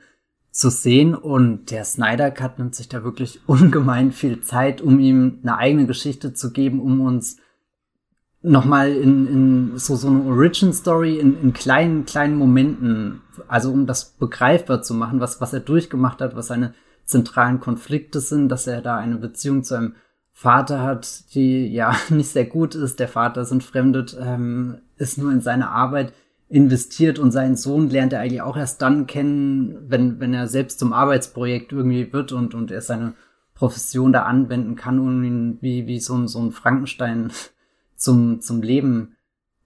zu 0.51 0.69
sehen 0.69 1.15
und 1.15 1.71
der 1.71 1.85
Snyder 1.85 2.29
Cut 2.29 2.59
nimmt 2.59 2.75
sich 2.75 2.89
da 2.89 3.03
wirklich 3.03 3.39
ungemein 3.47 4.11
viel 4.11 4.41
Zeit, 4.41 4.81
um 4.81 4.99
ihm 4.99 5.39
eine 5.43 5.57
eigene 5.57 5.87
Geschichte 5.87 6.33
zu 6.33 6.51
geben, 6.51 6.79
um 6.81 7.01
uns 7.01 7.37
nochmal 8.43 8.91
in, 8.91 9.27
in 9.27 9.77
so, 9.77 9.95
so 9.95 10.07
eine 10.07 10.23
Origin 10.23 10.73
Story 10.73 11.19
in, 11.19 11.39
in 11.41 11.53
kleinen, 11.53 12.05
kleinen 12.05 12.35
Momenten, 12.35 13.21
also 13.47 13.71
um 13.71 13.85
das 13.85 14.13
begreifbar 14.13 14.81
zu 14.81 14.93
machen, 14.93 15.19
was, 15.19 15.39
was 15.41 15.53
er 15.53 15.59
durchgemacht 15.59 16.21
hat, 16.21 16.35
was 16.35 16.47
seine 16.47 16.73
zentralen 17.05 17.59
Konflikte 17.59 18.19
sind, 18.19 18.49
dass 18.49 18.67
er 18.67 18.81
da 18.81 18.97
eine 18.97 19.17
Beziehung 19.17 19.63
zu 19.63 19.75
einem 19.75 19.95
Vater 20.31 20.81
hat, 20.81 21.35
die 21.35 21.67
ja 21.67 21.95
nicht 22.09 22.29
sehr 22.29 22.45
gut 22.45 22.73
ist. 22.73 22.99
Der 22.99 23.07
Vater 23.07 23.41
ist 23.41 23.51
entfremdet, 23.51 24.17
ähm, 24.19 24.79
ist 24.97 25.17
nur 25.17 25.31
in 25.31 25.41
seine 25.41 25.69
Arbeit 25.69 26.13
investiert 26.51 27.17
und 27.17 27.31
seinen 27.31 27.55
Sohn 27.55 27.89
lernt 27.89 28.11
er 28.11 28.19
eigentlich 28.19 28.41
auch 28.41 28.57
erst 28.57 28.81
dann 28.81 29.07
kennen, 29.07 29.85
wenn, 29.87 30.19
wenn 30.19 30.33
er 30.33 30.49
selbst 30.49 30.79
zum 30.79 30.91
Arbeitsprojekt 30.91 31.71
irgendwie 31.71 32.11
wird 32.11 32.33
und, 32.33 32.53
und 32.53 32.71
er 32.71 32.81
seine 32.81 33.13
Profession 33.55 34.11
da 34.11 34.23
anwenden 34.23 34.75
kann, 34.75 34.99
um 34.99 35.23
ihn 35.23 35.57
wie, 35.61 35.87
wie 35.87 36.01
so 36.01 36.13
ein, 36.13 36.27
so 36.27 36.39
ein 36.39 36.51
Frankenstein 36.51 37.31
zum, 37.95 38.41
zum 38.41 38.61
Leben 38.61 39.15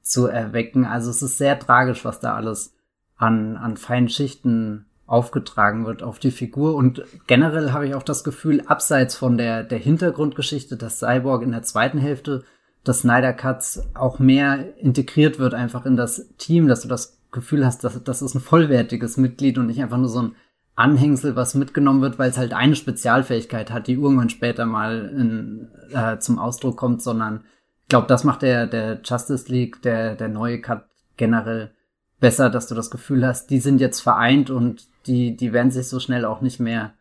zu 0.01 0.27
erwecken. 0.27 0.85
Also 0.85 1.09
es 1.09 1.23
ist 1.23 1.39
sehr 1.39 1.57
tragisch, 1.57 2.05
was 2.05 2.19
da 2.19 2.35
alles 2.35 2.75
an, 3.17 3.57
an 3.57 3.77
feinen 3.77 4.09
Schichten 4.09 4.85
aufgetragen 5.07 5.87
wird 5.87 6.03
auf 6.03 6.19
die 6.19 6.31
Figur. 6.31 6.75
Und 6.75 7.03
generell 7.25 7.71
habe 7.71 7.87
ich 7.87 7.95
auch 7.95 8.03
das 8.03 8.23
Gefühl, 8.23 8.61
abseits 8.67 9.15
von 9.15 9.37
der, 9.37 9.63
der 9.63 9.79
Hintergrundgeschichte, 9.79 10.77
dass 10.77 10.99
Cyborg 10.99 11.41
in 11.41 11.51
der 11.51 11.63
zweiten 11.63 11.97
Hälfte 11.97 12.43
des 12.87 13.01
Snyder 13.01 13.33
Cuts 13.33 13.81
auch 13.93 14.19
mehr 14.19 14.77
integriert 14.77 15.39
wird 15.39 15.53
einfach 15.53 15.85
in 15.85 15.95
das 15.95 16.29
Team, 16.37 16.67
dass 16.67 16.81
du 16.81 16.87
das 16.87 17.19
Gefühl 17.31 17.65
hast, 17.65 17.83
dass 17.83 18.01
das 18.03 18.21
ist 18.21 18.35
ein 18.35 18.41
vollwertiges 18.41 19.17
Mitglied 19.17 19.57
und 19.57 19.67
nicht 19.67 19.81
einfach 19.81 19.97
nur 19.97 20.09
so 20.09 20.21
ein 20.21 20.35
Anhängsel, 20.75 21.35
was 21.35 21.55
mitgenommen 21.55 22.01
wird, 22.01 22.19
weil 22.19 22.29
es 22.29 22.37
halt 22.37 22.53
eine 22.53 22.75
Spezialfähigkeit 22.75 23.71
hat, 23.71 23.87
die 23.87 23.93
irgendwann 23.93 24.29
später 24.29 24.65
mal 24.65 25.09
in, 25.17 25.69
äh, 25.93 26.19
zum 26.19 26.37
Ausdruck 26.37 26.77
kommt, 26.77 27.01
sondern 27.01 27.43
ich 27.83 27.89
glaube, 27.89 28.07
das 28.07 28.23
macht 28.23 28.41
der, 28.41 28.67
der 28.67 28.99
Justice 29.03 29.51
League, 29.51 29.81
der, 29.83 30.15
der 30.15 30.27
neue 30.27 30.59
Cut 30.59 30.85
generell 31.17 31.71
besser, 32.19 32.49
dass 32.49 32.67
du 32.67 32.75
das 32.75 32.89
Gefühl 32.89 33.25
hast, 33.25 33.51
die 33.51 33.59
sind 33.59 33.79
jetzt 33.79 34.01
vereint 34.01 34.49
und 34.49 34.87
die, 35.05 35.37
die 35.37 35.53
werden 35.53 35.71
sich 35.71 35.87
so 35.87 35.99
schnell 35.99 36.25
auch 36.25 36.41
nicht 36.41 36.59
mehr 36.59 36.94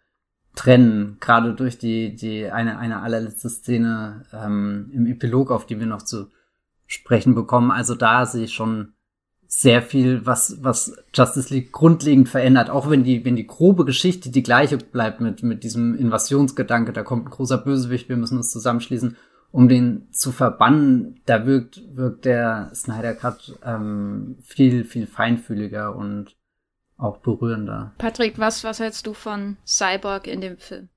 trennen, 0.55 1.17
gerade 1.21 1.55
durch 1.55 1.79
die, 1.79 2.15
die 2.15 2.51
eine, 2.51 2.79
eine 2.79 3.03
allerletzte 3.03 3.51
Szene 3.51 4.25
ähm, 4.33 4.91
im 4.93 5.07
Epilog, 5.07 5.51
auf 5.51 5.67
die 5.67 5.81
wir 5.81 5.87
noch 5.87 6.03
zu 6.03 6.29
sprechen 6.87 7.35
bekommen. 7.35 7.71
Also 7.71 7.95
da 7.95 8.27
sehe 8.27 8.45
ich 8.45 8.55
schon 8.55 8.95
sehr 9.47 9.83
viel, 9.83 10.27
was, 10.27 10.63
was 10.63 10.97
Justice 11.15 11.53
League 11.53 11.73
grundlegend 11.73 12.29
verändert, 12.29 12.71
auch 12.71 12.91
wenn 12.91 13.05
die, 13.05 13.25
wenn 13.25 13.37
die 13.37 13.47
grobe 13.47 13.85
Geschichte 13.85 14.31
die 14.31 14.43
gleiche 14.43 14.79
bleibt 14.79 15.21
mit, 15.21 15.43
mit 15.43 15.63
diesem 15.63 15.95
Invasionsgedanke, 15.95 16.93
da 16.93 17.03
kommt 17.03 17.27
ein 17.27 17.31
großer 17.31 17.59
Bösewicht, 17.59 18.09
wir 18.09 18.17
müssen 18.17 18.39
uns 18.39 18.51
zusammenschließen, 18.51 19.17
um 19.53 19.69
den 19.69 20.09
zu 20.11 20.33
verbannen, 20.33 21.21
da 21.27 21.47
wirkt, 21.47 21.83
wirkt 21.95 22.25
der 22.25 22.71
Snyder 22.75 23.15
Cut 23.15 23.57
ähm, 23.65 24.37
viel, 24.43 24.85
viel 24.85 25.07
feinfühliger 25.07 25.95
und 25.95 26.35
auch 26.97 27.19
berührender. 27.19 27.93
Patrick, 27.99 28.39
was, 28.39 28.65
was 28.65 28.81
hältst 28.81 29.07
du 29.07 29.15
von 29.15 29.57
Cyborg 29.67 30.27
in 30.27 30.41
dem 30.41 30.59
Film? 30.59 30.89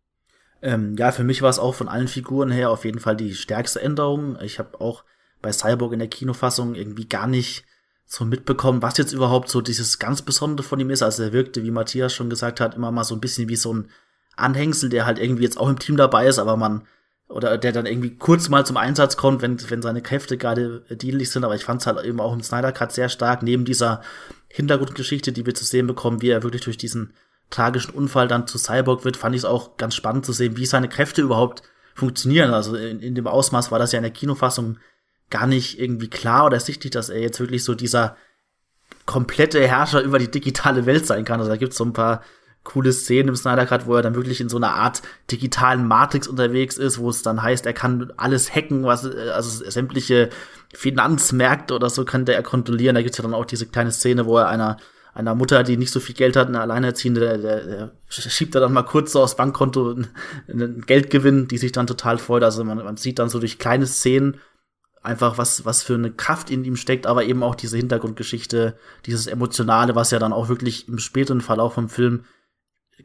Ähm, 0.62 0.96
ja, 0.98 1.12
für 1.12 1.24
mich 1.24 1.42
war 1.42 1.50
es 1.50 1.60
auch 1.60 1.76
von 1.76 1.88
allen 1.88 2.08
Figuren 2.08 2.50
her 2.52 2.72
auf 2.72 2.86
jeden 2.86 3.00
Fall 3.00 3.16
die 3.16 3.36
stärkste 3.36 3.82
Änderung. 3.82 4.38
Ich 4.42 4.60
habe 4.60 4.82
auch 4.82 5.04
bei 5.42 5.52
Cyborg 5.52 5.94
in 5.94 6.00
der 6.00 6.08
Kinofassung 6.08 6.76
irgendwie 6.76 7.08
gar 7.08 7.28
nicht 7.28 7.66
so 8.06 8.26
mitbekommen, 8.26 8.82
was 8.82 8.98
jetzt 8.98 9.12
überhaupt 9.12 9.50
so 9.50 9.62
dieses 9.62 10.00
ganz 10.00 10.22
Besondere 10.22 10.66
von 10.66 10.80
ihm 10.80 10.90
ist. 10.90 11.04
Also 11.04 11.24
er 11.24 11.34
wirkte, 11.34 11.64
wie 11.64 11.72
Matthias 11.72 12.14
schon 12.14 12.30
gesagt 12.30 12.62
hat, 12.62 12.76
immer 12.76 12.92
mal 12.92 13.04
so 13.04 13.16
ein 13.16 13.22
bisschen 13.22 13.50
wie 13.50 13.56
so 13.56 13.74
ein 13.74 13.90
Anhängsel, 14.36 14.90
der 14.90 15.06
halt 15.06 15.20
irgendwie 15.20 15.44
jetzt 15.44 15.60
auch 15.60 15.70
im 15.70 15.80
Team 15.80 15.98
dabei 15.98 16.28
ist, 16.28 16.40
aber 16.40 16.56
man 16.58 16.88
oder 17.30 17.58
der 17.58 17.74
dann 17.74 17.86
irgendwie 17.86 18.16
kurz 18.16 18.48
mal 18.48 18.66
zum 18.66 18.78
Einsatz 18.78 19.18
kommt, 19.18 19.42
wenn, 19.42 19.58
wenn 19.70 19.82
seine 19.82 20.02
Kräfte 20.02 20.38
gerade 20.38 20.86
dienlich 20.90 21.30
sind. 21.30 21.44
Aber 21.44 21.56
ich 21.56 21.66
fand 21.66 21.82
es 21.82 21.88
halt 21.88 22.04
eben 22.06 22.22
auch 22.22 22.32
im 22.32 22.42
Snyder 22.42 22.72
Cut 22.72 22.94
sehr 22.94 23.10
stark, 23.10 23.44
neben 23.44 23.66
dieser 23.66 24.02
Hintergrundgeschichte, 24.50 25.32
die 25.32 25.46
wir 25.46 25.56
zu 25.56 25.66
sehen 25.66 25.88
bekommen, 25.88 26.22
wie 26.22 26.30
er 26.30 26.44
wirklich 26.44 26.64
durch 26.64 26.78
diesen 26.78 27.14
tragischen 27.50 27.94
Unfall 27.94 28.28
dann 28.28 28.48
zu 28.48 28.58
Cyborg 28.58 29.06
wird, 29.06 29.18
fand 29.18 29.36
ich 29.36 29.42
es 29.42 29.46
auch 29.46 29.78
ganz 29.78 29.96
spannend 29.96 30.26
zu 30.26 30.34
sehen, 30.34 30.58
wie 30.58 30.66
seine 30.66 30.90
Kräfte 30.90 31.22
überhaupt 31.22 31.64
funktionieren. 31.96 32.54
Also 32.54 32.76
in, 32.76 33.00
in 33.00 33.16
dem 33.16 33.28
Ausmaß 33.28 33.72
war 33.72 33.80
das 33.80 33.92
ja 33.92 33.98
in 33.98 34.04
der 34.04 34.12
Kinofassung 34.12 34.78
gar 35.30 35.48
nicht 35.48 35.80
irgendwie 35.80 36.10
klar 36.10 36.46
oder 36.46 36.60
sichtlich, 36.60 36.92
dass 36.92 37.10
er 37.10 37.20
jetzt 37.20 37.40
wirklich 37.40 37.64
so 37.64 37.76
dieser 37.76 38.16
komplette 39.06 39.66
Herrscher 39.66 40.02
über 40.02 40.20
die 40.20 40.32
digitale 40.32 40.86
Welt 40.86 41.06
sein 41.06 41.26
kann. 41.26 41.40
Also 41.40 41.50
da 41.50 41.58
gibt 41.58 41.72
es 41.72 41.78
so 41.78 41.86
ein 41.86 41.94
paar 41.94 42.22
coole 42.68 42.92
Szenen 42.92 43.30
im 43.30 43.36
Snyder 43.36 43.66
Cut, 43.66 43.88
wo 43.88 43.96
er 43.96 44.02
dann 44.02 44.16
wirklich 44.16 44.42
in 44.42 44.50
so 44.50 44.58
einer 44.58 44.74
Art 44.74 45.02
digitalen 45.32 45.88
Matrix 45.88 46.28
unterwegs 46.28 46.78
ist, 46.78 47.00
wo 47.00 47.10
es 47.10 47.22
dann 47.22 47.42
heißt, 47.42 47.66
er 47.66 47.74
kann 47.74 48.12
alles 48.18 48.54
hacken, 48.54 48.84
was 48.84 49.06
also 49.06 49.70
sämtliche 49.70 50.30
Finanzmärkte 50.74 51.74
oder 51.74 51.90
so 51.90 52.04
kann 52.04 52.26
der 52.26 52.44
kontrollieren. 52.44 52.96
Da 52.96 53.02
gibt's 53.02 53.18
ja 53.18 53.22
dann 53.22 53.34
auch 53.34 53.46
diese 53.46 53.68
kleine 53.68 53.92
Szene, 53.92 54.26
wo 54.26 54.38
er 54.38 54.50
einer 54.50 54.78
einer 55.14 55.34
Mutter, 55.34 55.64
die 55.64 55.78
nicht 55.78 55.92
so 55.92 56.00
viel 56.00 56.14
Geld 56.14 56.36
hat, 56.36 56.48
eine 56.48 56.62
Alleinerziehende, 56.62 57.22
der, 57.22 57.38
der, 57.40 57.66
der 57.66 57.92
schiebt 58.12 58.54
er 58.54 58.62
dann 58.62 58.72
mal 58.72 58.84
kurz 58.84 59.14
so 59.14 59.24
aufs 59.24 59.36
Bankkonto 59.36 59.96
einen 60.48 60.82
Geldgewinn, 60.86 61.48
die 61.48 61.58
sich 61.58 61.72
dann 61.72 61.88
total 61.88 62.20
freut. 62.20 62.44
Also 62.44 62.64
man, 62.64 62.78
man 62.78 62.98
sieht 62.98 63.18
dann 63.18 63.28
so 63.28 63.40
durch 63.40 63.58
kleine 63.58 63.88
Szenen 63.88 64.38
einfach, 65.02 65.40
was, 65.40 65.66
was 65.66 65.82
für 65.82 65.96
eine 65.96 66.12
Kraft 66.12 66.52
in 66.52 66.64
ihm 66.66 66.76
steckt, 66.76 67.08
aber 67.08 67.24
eben 67.24 67.42
auch 67.42 67.56
diese 67.56 67.78
Hintergrundgeschichte, 67.78 68.78
dieses 69.08 69.26
Emotionale, 69.26 69.96
was 69.96 70.12
ja 70.12 70.20
dann 70.20 70.34
auch 70.34 70.50
wirklich 70.50 70.88
im 70.88 71.00
späteren 71.00 71.42
Verlauf 71.42 71.74
vom 71.74 71.90
Film 71.90 72.26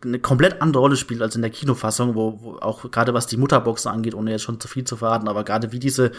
eine 0.04 0.18
komplett 0.18 0.60
andere 0.62 0.80
Rolle 0.80 0.96
spielt 0.96 1.22
als 1.22 1.36
in 1.36 1.42
der 1.42 1.50
Kinofassung, 1.50 2.14
wo, 2.14 2.40
wo 2.40 2.56
auch 2.56 2.90
gerade 2.90 3.14
was 3.14 3.26
die 3.26 3.36
Mutterboxen 3.36 3.90
angeht, 3.90 4.14
ohne 4.14 4.30
jetzt 4.30 4.42
schon 4.42 4.60
zu 4.60 4.68
viel 4.68 4.84
zu 4.84 4.96
verraten, 4.96 5.28
aber 5.28 5.44
gerade 5.44 5.72
wie 5.72 5.78
diese, 5.78 6.12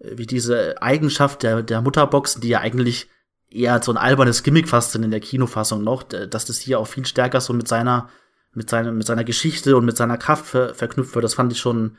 wie 0.00 0.26
diese 0.26 0.80
Eigenschaft 0.82 1.42
der, 1.42 1.62
der 1.62 1.80
Mutterboxen, 1.80 2.40
die 2.40 2.48
ja 2.48 2.60
eigentlich 2.60 3.08
eher 3.50 3.82
so 3.82 3.92
ein 3.92 3.98
albernes 3.98 4.42
Gimmick 4.42 4.68
fast 4.68 4.92
sind 4.92 5.02
in 5.02 5.10
der 5.10 5.20
Kinofassung 5.20 5.84
noch, 5.84 6.02
dass 6.02 6.46
das 6.46 6.58
hier 6.58 6.80
auch 6.80 6.86
viel 6.86 7.06
stärker 7.06 7.40
so 7.40 7.52
mit 7.52 7.68
seiner, 7.68 8.08
mit 8.54 8.70
seiner, 8.70 8.92
mit 8.92 9.06
seiner 9.06 9.24
Geschichte 9.24 9.76
und 9.76 9.84
mit 9.84 9.96
seiner 9.96 10.18
Kraft 10.18 10.46
ver 10.46 10.74
verknüpft 10.74 11.14
wird. 11.14 11.24
Das 11.24 11.34
fand 11.34 11.52
ich 11.52 11.58
schon 11.58 11.96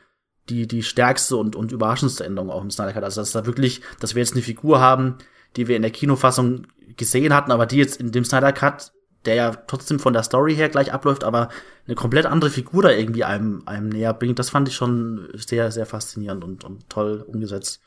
die, 0.48 0.66
die 0.66 0.82
stärkste 0.82 1.36
und, 1.36 1.56
und 1.56 1.72
überraschendste 1.72 2.24
Änderung 2.24 2.50
auch 2.50 2.62
im 2.62 2.70
Snyder 2.70 2.92
Cut. 2.92 3.04
Also, 3.04 3.20
dass 3.20 3.32
da 3.32 3.46
wirklich, 3.46 3.80
dass 4.00 4.14
wir 4.14 4.22
jetzt 4.22 4.34
eine 4.34 4.42
Figur 4.42 4.80
haben, 4.80 5.16
die 5.56 5.68
wir 5.68 5.76
in 5.76 5.82
der 5.82 5.90
Kinofassung 5.90 6.66
gesehen 6.96 7.34
hatten, 7.34 7.50
aber 7.50 7.66
die 7.66 7.76
jetzt 7.76 8.00
in 8.00 8.12
dem 8.12 8.24
Snyder 8.24 8.52
Cut, 8.52 8.92
der 9.26 9.34
ja 9.34 9.50
trotzdem 9.66 9.98
von 9.98 10.12
der 10.12 10.22
Story 10.22 10.54
her 10.54 10.68
gleich 10.68 10.92
abläuft, 10.92 11.24
aber 11.24 11.48
eine 11.86 11.94
komplett 11.94 12.26
andere 12.26 12.50
Figur 12.50 12.82
da 12.82 12.90
irgendwie 12.90 13.24
einem, 13.24 13.62
einem 13.66 13.88
näher 13.88 14.14
bringt, 14.14 14.38
das 14.38 14.50
fand 14.50 14.68
ich 14.68 14.74
schon 14.74 15.28
sehr, 15.34 15.70
sehr 15.70 15.86
faszinierend 15.86 16.44
und, 16.44 16.64
und 16.64 16.88
toll 16.88 17.24
umgesetzt. 17.26 17.80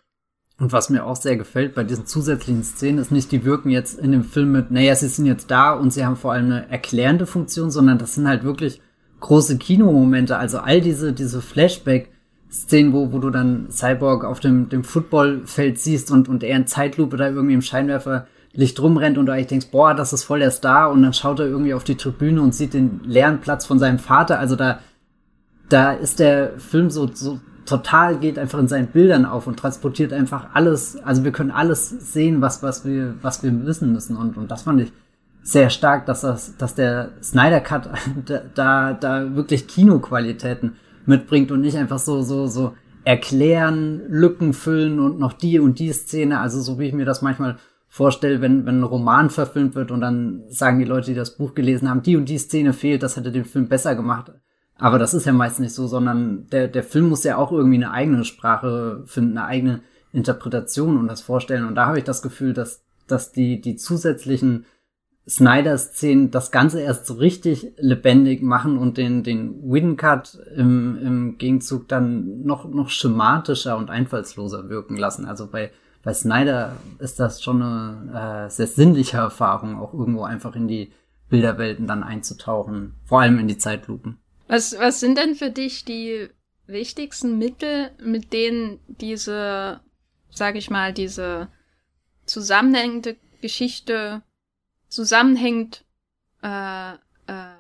Und 0.60 0.74
was 0.74 0.90
mir 0.90 1.06
auch 1.06 1.16
sehr 1.16 1.38
gefällt 1.38 1.76
bei 1.76 1.84
diesen 1.84 2.08
zusätzlichen 2.08 2.64
Szenen 2.64 2.98
ist 2.98 3.12
nicht, 3.12 3.32
die 3.32 3.46
wirken 3.46 3.70
jetzt 3.70 4.00
in 4.00 4.12
dem 4.12 4.24
Film 4.24 4.52
mit, 4.52 4.72
naja, 4.72 4.96
sie 4.96 5.08
sind 5.08 5.28
jetzt 5.28 5.52
da 5.52 5.74
und 5.74 5.94
sie 5.94 6.04
haben 6.04 6.16
vor 6.16 6.34
allem 6.34 6.46
eine 6.46 6.72
erklärende 6.72 7.28
Funktion, 7.28 7.70
sondern 7.70 8.00
das 8.00 8.16
sind 8.16 8.28
halt 8.28 8.44
wirklich 8.44 8.82
große 9.20 9.58
Kinomomente. 9.60 10.38
Also 10.38 10.58
all 10.58 10.82
diese, 10.82 11.14
diese 11.14 11.42
Flashback-Szenen, 11.42 12.92
wo, 12.92 13.12
wo 13.12 13.20
du 13.20 13.30
dann 13.30 13.70
Cyborg 13.70 14.24
auf 14.24 14.40
dem, 14.40 14.70
dem 14.70 14.84
Footballfeld 14.84 15.78
siehst 15.78 16.10
und, 16.10 16.28
und 16.28 16.44
er 16.44 16.58
in 16.58 16.66
Zeitlupe 16.66 17.18
da 17.18 17.28
irgendwie 17.28 17.54
im 17.54 17.62
Scheinwerferlicht 18.58 18.80
rumrennt 18.80 19.18
und 19.18 19.26
du 19.28 19.32
eigentlich 19.32 19.48
denkst, 19.48 19.68
boah, 19.72 19.94
das 19.94 20.14
ist 20.14 20.24
voll 20.24 20.40
der 20.40 20.52
Star 20.52 20.92
und 20.92 21.04
dann 21.04 21.14
schaut 21.14 21.40
er 21.40 21.48
irgendwie 21.48 21.74
auf 21.74 21.84
die 21.84 21.96
Tribüne 21.96 22.42
und 22.42 22.54
sieht 22.54 22.74
den 22.74 23.02
leeren 23.04 23.40
Platz 23.40 23.66
von 23.66 23.80
seinem 23.80 24.00
Vater. 24.00 24.40
Also 24.40 24.56
da, 24.56 24.80
da 25.70 25.94
ist 25.94 26.20
der 26.20 26.60
Film 26.60 26.90
so, 26.90 27.10
so 27.14 27.40
total 27.66 28.18
geht 28.18 28.40
einfach 28.40 28.60
in 28.60 28.68
seinen 28.68 28.88
Bildern 28.88 29.26
auf 29.26 29.48
und 29.48 29.60
transportiert 29.60 30.14
einfach 30.14 30.48
alles. 30.54 30.98
Also 31.04 31.24
wir 31.24 31.32
können 31.32 31.52
alles 31.52 31.90
sehen, 31.90 32.42
was, 32.42 32.64
was 32.64 32.86
wir, 32.86 33.16
was 33.22 33.44
wir 33.44 33.66
wissen 33.66 33.94
müssen. 33.94 34.16
Und, 34.16 34.38
und 34.38 34.50
das 34.50 34.64
fand 34.64 34.82
ich 34.82 34.94
sehr 35.44 35.70
stark, 35.70 36.06
dass 36.06 36.22
das, 36.22 36.58
dass 36.58 36.76
der 36.76 37.12
Snyder 37.22 37.60
Cut 37.60 37.90
da, 38.56 38.94
da 38.94 39.36
wirklich 39.36 39.68
Kinoqualitäten 39.68 40.76
mitbringt 41.06 41.52
und 41.52 41.62
nicht 41.62 41.78
einfach 41.78 42.00
so, 42.00 42.22
so, 42.22 42.48
so 42.48 42.74
erklären, 43.04 44.02
Lücken 44.10 44.52
füllen 44.52 45.00
und 45.00 45.20
noch 45.20 45.32
die 45.32 45.60
und 45.60 45.80
die 45.80 45.94
Szene. 45.94 46.40
Also 46.40 46.60
so 46.60 46.80
wie 46.80 46.88
ich 46.88 46.94
mir 46.94 47.06
das 47.06 47.22
manchmal 47.22 47.58
vorstelle, 47.98 48.42
wenn, 48.42 48.66
wenn 48.66 48.80
ein 48.82 48.84
Roman 48.84 49.32
verfilmt 49.32 49.74
wird 49.74 49.90
und 49.90 50.02
dann 50.02 50.44
sagen 50.50 50.78
die 50.78 50.86
Leute, 50.86 51.08
die 51.08 51.16
das 51.16 51.36
Buch 51.36 51.56
gelesen 51.56 51.90
haben, 51.90 52.04
die 52.04 52.16
und 52.16 52.30
die 52.30 52.38
Szene 52.38 52.74
fehlt, 52.74 53.02
das 53.02 53.18
hätte 53.18 53.32
den 53.32 53.44
Film 53.44 53.68
besser 53.68 53.96
gemacht. 53.96 54.32
Aber 54.76 55.00
das 55.00 55.16
ist 55.16 55.26
ja 55.26 55.34
meist 55.34 55.60
nicht 55.60 55.74
so, 55.74 55.88
sondern 55.88 56.48
der, 56.52 56.68
der 56.68 56.84
Film 56.84 57.10
muss 57.10 57.24
ja 57.24 57.38
auch 57.38 57.52
irgendwie 57.52 57.78
eine 57.78 57.92
eigene 57.92 58.24
Sprache 58.24 59.04
finden, 59.08 59.40
eine 59.40 59.48
eigene 59.48 59.82
Interpretation 60.14 60.98
und 60.98 61.08
das 61.08 61.22
vorstellen. 61.22 61.66
Und 61.66 61.74
da 61.74 61.88
habe 61.88 61.98
ich 61.98 62.04
das 62.04 62.22
Gefühl, 62.22 62.54
dass, 62.54 62.84
dass 63.08 63.32
die, 63.32 63.60
die 63.62 63.76
zusätzlichen 63.76 64.66
Snyder-Szenen 65.28 66.30
das 66.30 66.52
Ganze 66.52 66.82
erst 66.82 67.08
so 67.08 67.16
richtig 67.16 67.74
lebendig 67.78 68.44
machen 68.44 68.78
und 68.78 68.98
den, 68.98 69.24
den 69.24 69.60
Win-Cut 69.64 70.40
im, 70.56 71.00
im 71.02 71.38
Gegenzug 71.40 71.88
dann 71.88 72.44
noch, 72.44 72.70
noch 72.70 72.90
schematischer 72.90 73.76
und 73.76 73.90
einfallsloser 73.90 74.70
wirken 74.70 74.98
lassen. 74.98 75.26
Also 75.26 75.48
bei, 75.48 75.72
bei 76.08 76.14
Snyder 76.14 76.78
ist 77.00 77.20
das 77.20 77.44
schon 77.44 77.62
eine 77.62 78.46
äh, 78.46 78.50
sehr 78.50 78.68
sinnliche 78.68 79.18
Erfahrung, 79.18 79.78
auch 79.78 79.94
irgendwo 79.94 80.24
einfach 80.24 80.56
in 80.56 80.70
die 80.70 80.94
Bilderwelten 81.28 81.86
dann 81.86 82.02
einzutauchen, 82.02 82.96
vor 83.04 83.20
allem 83.20 83.40
in 83.40 83.50
die 83.50 83.58
Zeitlupen. 83.58 84.18
Was, 84.48 84.80
was 84.80 85.02
sind 85.02 85.18
denn 85.18 85.36
für 85.36 85.50
dich 85.50 85.84
die 85.84 86.30
wichtigsten 86.66 87.38
Mittel, 87.38 87.92
mit 88.02 88.32
denen 88.32 88.80
diese, 88.88 89.82
sag 90.30 90.56
ich 90.56 90.70
mal, 90.70 90.94
diese 90.94 91.50
zusammenhängende 92.26 93.18
Geschichte 93.42 94.22
zusammenhängend 94.88 95.84
äh, 96.42 96.94
äh, 96.94 97.56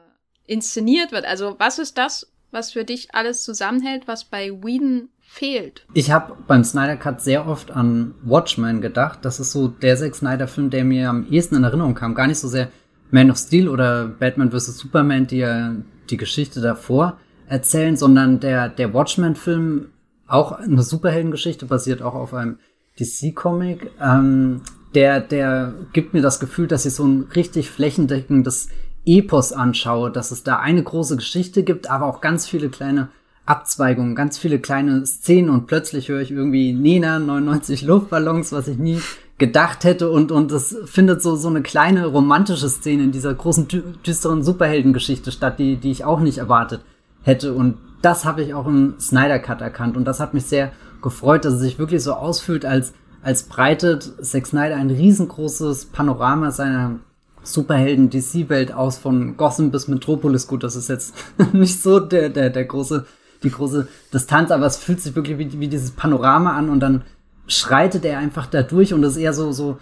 inszeniert 0.45 1.11
wird? 1.11 1.25
Also 1.25 1.57
was 1.59 1.79
ist 1.79 1.97
das, 1.97 2.31
was 2.51 2.71
für 2.71 2.85
dich 2.85 3.13
alles 3.13 3.43
zusammenhält, 3.43 4.07
was 4.07 4.23
bei 4.23 4.51
Whedon 4.51 5.09
fehlt? 5.27 5.85
Ich 5.93 6.11
habe 6.11 6.35
beim 6.47 6.63
Snyder 6.63 6.95
Cut 6.95 7.21
sehr 7.21 7.47
oft 7.47 7.71
an 7.71 8.15
Watchmen 8.23 8.81
gedacht. 8.81 9.19
Das 9.23 9.39
ist 9.39 9.51
so 9.51 9.67
der 9.67 9.97
Zack 9.97 10.15
Snyder 10.15 10.47
Film, 10.47 10.69
der 10.69 10.83
mir 10.83 11.09
am 11.09 11.27
ehesten 11.29 11.55
in 11.55 11.63
Erinnerung 11.63 11.93
kam. 11.93 12.15
Gar 12.15 12.27
nicht 12.27 12.39
so 12.39 12.47
sehr 12.47 12.69
Man 13.11 13.29
of 13.29 13.37
Steel 13.37 13.69
oder 13.69 14.07
Batman 14.07 14.51
vs. 14.51 14.77
Superman, 14.77 15.27
die 15.27 15.37
ja 15.37 15.75
die 16.09 16.17
Geschichte 16.17 16.61
davor 16.61 17.17
erzählen, 17.47 17.95
sondern 17.95 18.39
der, 18.39 18.69
der 18.69 18.93
Watchmen-Film, 18.93 19.89
auch 20.27 20.51
eine 20.53 20.83
Superheldengeschichte, 20.83 21.65
basiert 21.65 22.01
auch 22.01 22.15
auf 22.15 22.33
einem 22.33 22.59
DC-Comic, 22.99 23.91
ähm, 24.01 24.61
der, 24.95 25.21
der 25.21 25.73
gibt 25.93 26.13
mir 26.13 26.21
das 26.21 26.39
Gefühl, 26.39 26.67
dass 26.67 26.85
ich 26.85 26.95
so 26.95 27.05
ein 27.05 27.27
richtig 27.35 27.69
flächendeckendes 27.69 28.69
Epos 29.05 29.53
anschaue, 29.53 30.11
dass 30.11 30.31
es 30.31 30.43
da 30.43 30.57
eine 30.59 30.83
große 30.83 31.15
Geschichte 31.15 31.63
gibt, 31.63 31.89
aber 31.89 32.07
auch 32.07 32.19
ganz 32.19 32.47
viele 32.47 32.69
kleine 32.69 33.09
Abzweigungen, 33.47 34.13
ganz 34.13 34.37
viele 34.37 34.59
kleine 34.59 35.05
Szenen 35.05 35.49
und 35.49 35.67
plötzlich 35.67 36.09
höre 36.09 36.21
ich 36.21 36.31
irgendwie 36.31 36.73
Nena 36.73 37.17
99 37.17 37.81
Luftballons, 37.81 38.51
was 38.51 38.67
ich 38.67 38.77
nie 38.77 39.01
gedacht 39.37 39.83
hätte. 39.83 40.09
Und 40.09 40.31
und 40.31 40.51
es 40.51 40.75
findet 40.85 41.21
so 41.21 41.35
so 41.35 41.47
eine 41.47 41.61
kleine 41.61 42.07
romantische 42.07 42.69
Szene 42.69 43.03
in 43.03 43.11
dieser 43.11 43.33
großen 43.33 43.67
düsteren 44.05 44.43
Superheldengeschichte 44.43 45.31
statt, 45.31 45.59
die 45.59 45.77
die 45.77 45.91
ich 45.91 46.03
auch 46.03 46.19
nicht 46.19 46.39
erwartet 46.39 46.81
hätte. 47.23 47.53
Und 47.53 47.77
das 48.01 48.25
habe 48.25 48.43
ich 48.43 48.53
auch 48.53 48.67
im 48.67 48.95
Snyder 48.99 49.39
Cut 49.39 49.61
erkannt. 49.61 49.95
Und 49.97 50.05
das 50.05 50.19
hat 50.19 50.33
mich 50.33 50.45
sehr 50.45 50.71
gefreut, 51.01 51.45
dass 51.45 51.53
es 51.53 51.61
sich 51.61 51.79
wirklich 51.79 52.03
so 52.03 52.13
ausfühlt 52.13 52.65
als 52.65 52.93
als 53.23 53.43
breitet 53.43 54.11
Zack 54.21 54.45
Snyder 54.45 54.75
ein 54.75 54.91
riesengroßes 54.91 55.85
Panorama 55.85 56.51
seiner 56.51 56.99
Superhelden 57.43 58.09
DC 58.09 58.49
Welt 58.49 58.73
aus 58.73 58.97
von 58.97 59.37
Gotham 59.37 59.71
bis 59.71 59.87
Metropolis. 59.87 60.47
Gut, 60.47 60.63
das 60.63 60.75
ist 60.75 60.89
jetzt 60.89 61.15
nicht 61.53 61.81
so 61.81 62.01
der 62.01 62.29
der 62.29 62.49
der 62.49 62.65
große 62.65 63.05
die 63.43 63.51
große 63.51 63.87
Distanz, 64.13 64.51
aber 64.51 64.65
es 64.65 64.77
fühlt 64.77 65.01
sich 65.01 65.15
wirklich 65.15 65.37
wie, 65.37 65.59
wie 65.59 65.67
dieses 65.67 65.91
Panorama 65.91 66.55
an 66.55 66.69
und 66.69 66.79
dann 66.79 67.03
schreitet 67.47 68.05
er 68.05 68.19
einfach 68.19 68.47
da 68.47 68.63
durch 68.63 68.93
und 68.93 69.03
ist 69.03 69.17
eher 69.17 69.33
so, 69.33 69.51
so 69.51 69.77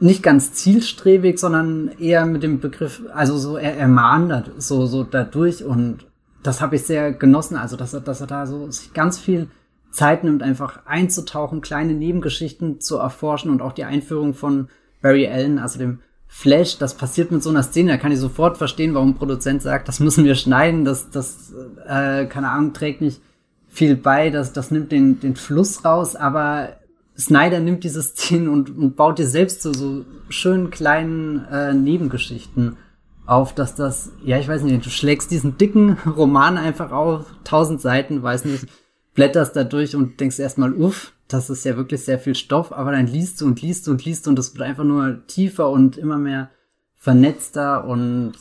nicht 0.00 0.22
ganz 0.22 0.52
zielstrebig, 0.52 1.38
sondern 1.38 1.90
eher 1.98 2.26
mit 2.26 2.42
dem 2.42 2.60
Begriff, 2.60 3.02
also 3.12 3.36
so 3.38 3.56
er, 3.56 3.76
er 3.76 3.88
mahnt 3.88 4.50
so, 4.58 4.86
so 4.86 5.04
da 5.04 5.24
durch 5.24 5.64
und 5.64 6.06
das 6.42 6.60
habe 6.60 6.76
ich 6.76 6.82
sehr 6.82 7.12
genossen, 7.12 7.56
also 7.56 7.76
dass 7.76 7.94
er, 7.94 8.00
dass 8.00 8.20
er 8.20 8.26
da 8.26 8.46
so 8.46 8.70
sich 8.70 8.92
ganz 8.92 9.18
viel 9.18 9.48
Zeit 9.90 10.24
nimmt, 10.24 10.42
einfach 10.42 10.84
einzutauchen, 10.86 11.60
kleine 11.60 11.94
Nebengeschichten 11.94 12.80
zu 12.80 12.98
erforschen 12.98 13.50
und 13.50 13.62
auch 13.62 13.72
die 13.72 13.84
Einführung 13.84 14.34
von 14.34 14.68
Barry 15.00 15.28
Allen, 15.28 15.58
also 15.58 15.78
dem 15.78 16.00
Flash, 16.36 16.78
das 16.78 16.94
passiert 16.94 17.30
mit 17.30 17.44
so 17.44 17.50
einer 17.50 17.62
Szene, 17.62 17.92
da 17.92 17.96
kann 17.96 18.10
ich 18.10 18.18
sofort 18.18 18.58
verstehen, 18.58 18.92
warum 18.92 19.10
ein 19.10 19.14
Produzent 19.14 19.62
sagt, 19.62 19.86
das 19.86 20.00
müssen 20.00 20.24
wir 20.24 20.34
schneiden, 20.34 20.84
das, 20.84 21.08
das, 21.08 21.54
äh, 21.86 22.26
keine 22.26 22.50
Ahnung, 22.50 22.72
trägt 22.72 23.00
nicht 23.00 23.22
viel 23.68 23.94
bei, 23.94 24.30
das, 24.30 24.52
das 24.52 24.72
nimmt 24.72 24.90
den, 24.90 25.20
den 25.20 25.36
Fluss 25.36 25.84
raus, 25.84 26.16
aber 26.16 26.70
Snyder 27.16 27.60
nimmt 27.60 27.84
diese 27.84 28.02
Szenen 28.02 28.48
und, 28.48 28.76
und 28.76 28.96
baut 28.96 29.20
dir 29.20 29.28
selbst 29.28 29.62
so, 29.62 29.72
so 29.72 30.04
schönen 30.28 30.70
kleinen 30.70 31.44
äh, 31.46 31.72
Nebengeschichten 31.72 32.78
auf, 33.26 33.54
dass 33.54 33.76
das, 33.76 34.10
ja, 34.24 34.36
ich 34.36 34.48
weiß 34.48 34.64
nicht, 34.64 34.84
du 34.84 34.90
schlägst 34.90 35.30
diesen 35.30 35.56
dicken 35.56 35.98
Roman 36.16 36.58
einfach 36.58 36.90
auf, 36.90 37.26
tausend 37.44 37.80
Seiten, 37.80 38.24
weiß 38.24 38.44
nicht, 38.44 38.66
blätterst 39.14 39.54
da 39.54 39.62
durch 39.62 39.94
und 39.94 40.18
denkst 40.18 40.40
erstmal, 40.40 40.74
uff, 40.74 41.13
das 41.28 41.50
ist 41.50 41.64
ja 41.64 41.76
wirklich 41.76 42.04
sehr 42.04 42.18
viel 42.18 42.34
Stoff, 42.34 42.72
aber 42.72 42.92
dann 42.92 43.06
liest 43.06 43.40
du 43.40 43.46
und 43.46 43.62
liest 43.62 43.86
du 43.86 43.92
und 43.92 44.04
liest 44.04 44.26
du 44.26 44.30
und 44.30 44.38
es 44.38 44.54
wird 44.54 44.68
einfach 44.68 44.84
nur 44.84 45.26
tiefer 45.26 45.70
und 45.70 45.96
immer 45.96 46.18
mehr 46.18 46.50
vernetzter 46.96 47.86
und 47.86 48.32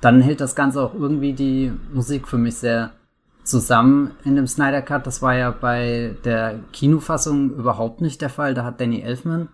dann 0.00 0.20
hält 0.20 0.40
das 0.40 0.54
Ganze 0.54 0.80
auch 0.80 0.94
irgendwie 0.94 1.32
die 1.32 1.72
Musik 1.92 2.28
für 2.28 2.38
mich 2.38 2.56
sehr 2.56 2.92
zusammen 3.42 4.12
in 4.24 4.36
dem 4.36 4.46
Snyder 4.46 4.82
Cut. 4.82 5.06
Das 5.06 5.22
war 5.22 5.34
ja 5.34 5.50
bei 5.50 6.16
der 6.24 6.60
Kinofassung 6.72 7.50
überhaupt 7.54 8.00
nicht 8.00 8.20
der 8.20 8.28
Fall. 8.28 8.54
Da 8.54 8.64
hat 8.64 8.80
Danny 8.80 9.00
Elfman 9.00 9.48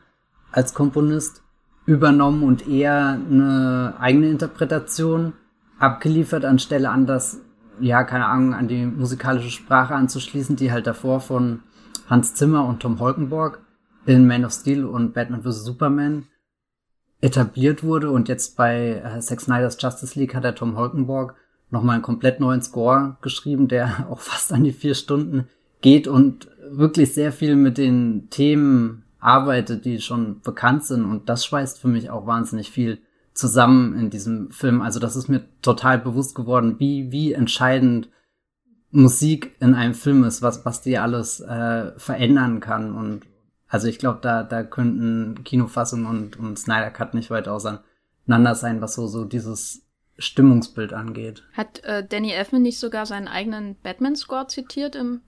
als 0.53 0.75
Komponist 0.75 1.43
übernommen 1.87 2.43
und 2.43 2.69
eher 2.69 3.19
eine 3.31 3.95
eigene 3.99 4.29
Interpretation 4.29 5.33
abgeliefert, 5.79 6.45
anstelle 6.45 6.91
an 6.91 7.07
das, 7.07 7.41
ja, 7.81 8.05
keine 8.05 8.27
Ahnung, 8.27 8.55
an 8.55 8.69
die 8.69 8.87
musikalische 8.87 9.51
Sprache 9.51 9.95
anzuschließen, 9.95 10.57
die 10.57 10.73
halt 10.73 10.87
davor 10.87 11.21
von 11.21 11.61
Hans 12.09 12.35
Zimmer 12.35 12.67
und 12.67 12.81
Tom 12.81 13.01
Holkenborg 13.01 13.61
in 14.07 14.27
Man 14.27 14.45
of 14.45 14.53
Steel 14.53 14.85
und 14.85 15.15
Batman 15.15 15.43
vs. 15.43 15.65
Superman 15.65 16.27
etabliert 17.21 17.83
wurde 17.83 18.11
und 18.11 18.29
jetzt 18.29 18.57
bei 18.57 19.03
äh, 19.03 19.21
Zack 19.21 19.41
Snyder's 19.41 19.79
Justice 19.81 20.19
League 20.19 20.35
hat 20.35 20.45
der 20.45 20.55
Tom 20.55 20.77
Holkenborg 20.77 21.35
nochmal 21.71 21.95
einen 21.95 22.03
komplett 22.03 22.39
neuen 22.39 22.61
Score 22.63 23.17
geschrieben, 23.23 23.69
der 23.69 24.07
auch 24.11 24.21
fast 24.21 24.53
an 24.53 24.65
die 24.65 24.73
vier 24.73 24.95
Stunden 24.95 25.49
geht 25.81 26.07
und 26.07 26.49
wirklich 26.71 27.15
sehr 27.15 27.33
viel 27.33 27.57
mit 27.57 27.79
den 27.79 28.29
Themen 28.31 29.05
arbeitet, 29.21 29.87
die 29.87 30.01
schon 30.01 30.41
bekannt 30.43 30.85
sind 30.85 31.05
und 31.05 31.29
das 31.29 31.47
schweißt 31.47 31.81
für 31.81 31.89
mich 31.89 32.11
auch 32.11 32.27
wahnsinnig 32.27 32.71
viel 32.71 32.99
zusammen 33.33 33.99
in 33.99 34.11
diesem 34.11 34.51
Film. 34.51 34.83
Also 34.83 35.01
das 35.01 35.17
ist 35.17 35.29
mir 35.29 35.45
total 35.63 35.99
bewusst 35.99 36.35
geworden, 36.35 36.77
wie, 36.79 37.11
wie 37.11 37.33
entscheidend 37.33 38.09
Musik 38.95 39.57
in 39.61 39.75
einem 39.75 39.95
Film 39.95 40.25
ist, 40.25 40.41
was, 40.41 40.65
was 40.65 40.81
die 40.81 40.99
alles 40.99 41.41
äh, 41.41 41.93
verändern 41.99 42.61
kann 42.61 42.95
und 42.95 43.23
also 43.67 43.89
ich 43.89 43.99
glaube, 43.99 44.21
da, 44.23 44.45
da 44.45 44.63
könnten 44.63 45.43
Kinofassung 45.43 46.07
und, 46.07 46.39
und 46.39 46.57
Snyder 46.57 46.91
Cut 46.91 47.13
nicht 47.13 47.31
weit 47.31 47.49
auseinander 47.49 48.55
sein, 48.55 48.81
was 48.81 48.95
so, 48.95 49.09
so 49.09 49.25
dieses 49.25 49.83
Stimmungsbild 50.17 50.93
angeht. 50.93 51.43
Hat 51.55 51.83
äh, 51.83 52.07
Danny 52.07 52.31
Elfman 52.31 52.63
nicht 52.63 52.79
sogar 52.79 53.05
seinen 53.05 53.27
eigenen 53.27 53.75
Batman-Score 53.83 54.47
zitiert 54.47 54.95
im 54.95 55.23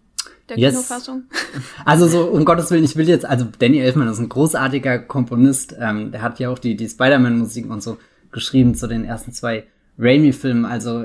der 0.49 0.59
yes. 0.59 0.75
Kinofassung? 0.75 1.25
Also 1.85 2.07
so, 2.07 2.25
um 2.27 2.45
Gottes 2.45 2.71
Willen, 2.71 2.85
ich 2.85 2.95
will 2.95 3.09
jetzt, 3.09 3.25
also 3.25 3.47
Danny 3.59 3.79
Elfman 3.79 4.09
ist 4.09 4.21
ein 4.21 4.29
großartiger 4.29 5.01
Komponist, 5.01 5.75
ähm, 5.81 6.13
der 6.13 6.23
hat 6.23 6.39
ja 6.39 6.51
auch 6.51 6.61
die, 6.61 6.77
die 6.77 6.89
Spider-Man-Musik 6.89 7.69
und 7.69 7.83
so 7.83 7.99
geschrieben 8.31 8.77
zu 8.77 8.87
den 8.87 9.05
ersten 9.05 9.33
zwei 9.33 9.67
Raimi-Filmen. 9.99 10.65
Also 10.65 11.05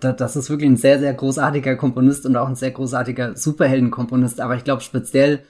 das 0.00 0.36
ist 0.36 0.50
wirklich 0.50 0.70
ein 0.70 0.76
sehr, 0.76 0.98
sehr 0.98 1.14
großartiger 1.14 1.76
Komponist 1.76 2.26
und 2.26 2.36
auch 2.36 2.48
ein 2.48 2.54
sehr 2.54 2.70
großartiger 2.70 3.36
Superhelden-Komponist. 3.36 4.40
Aber 4.40 4.56
ich 4.56 4.64
glaube 4.64 4.82
speziell 4.82 5.40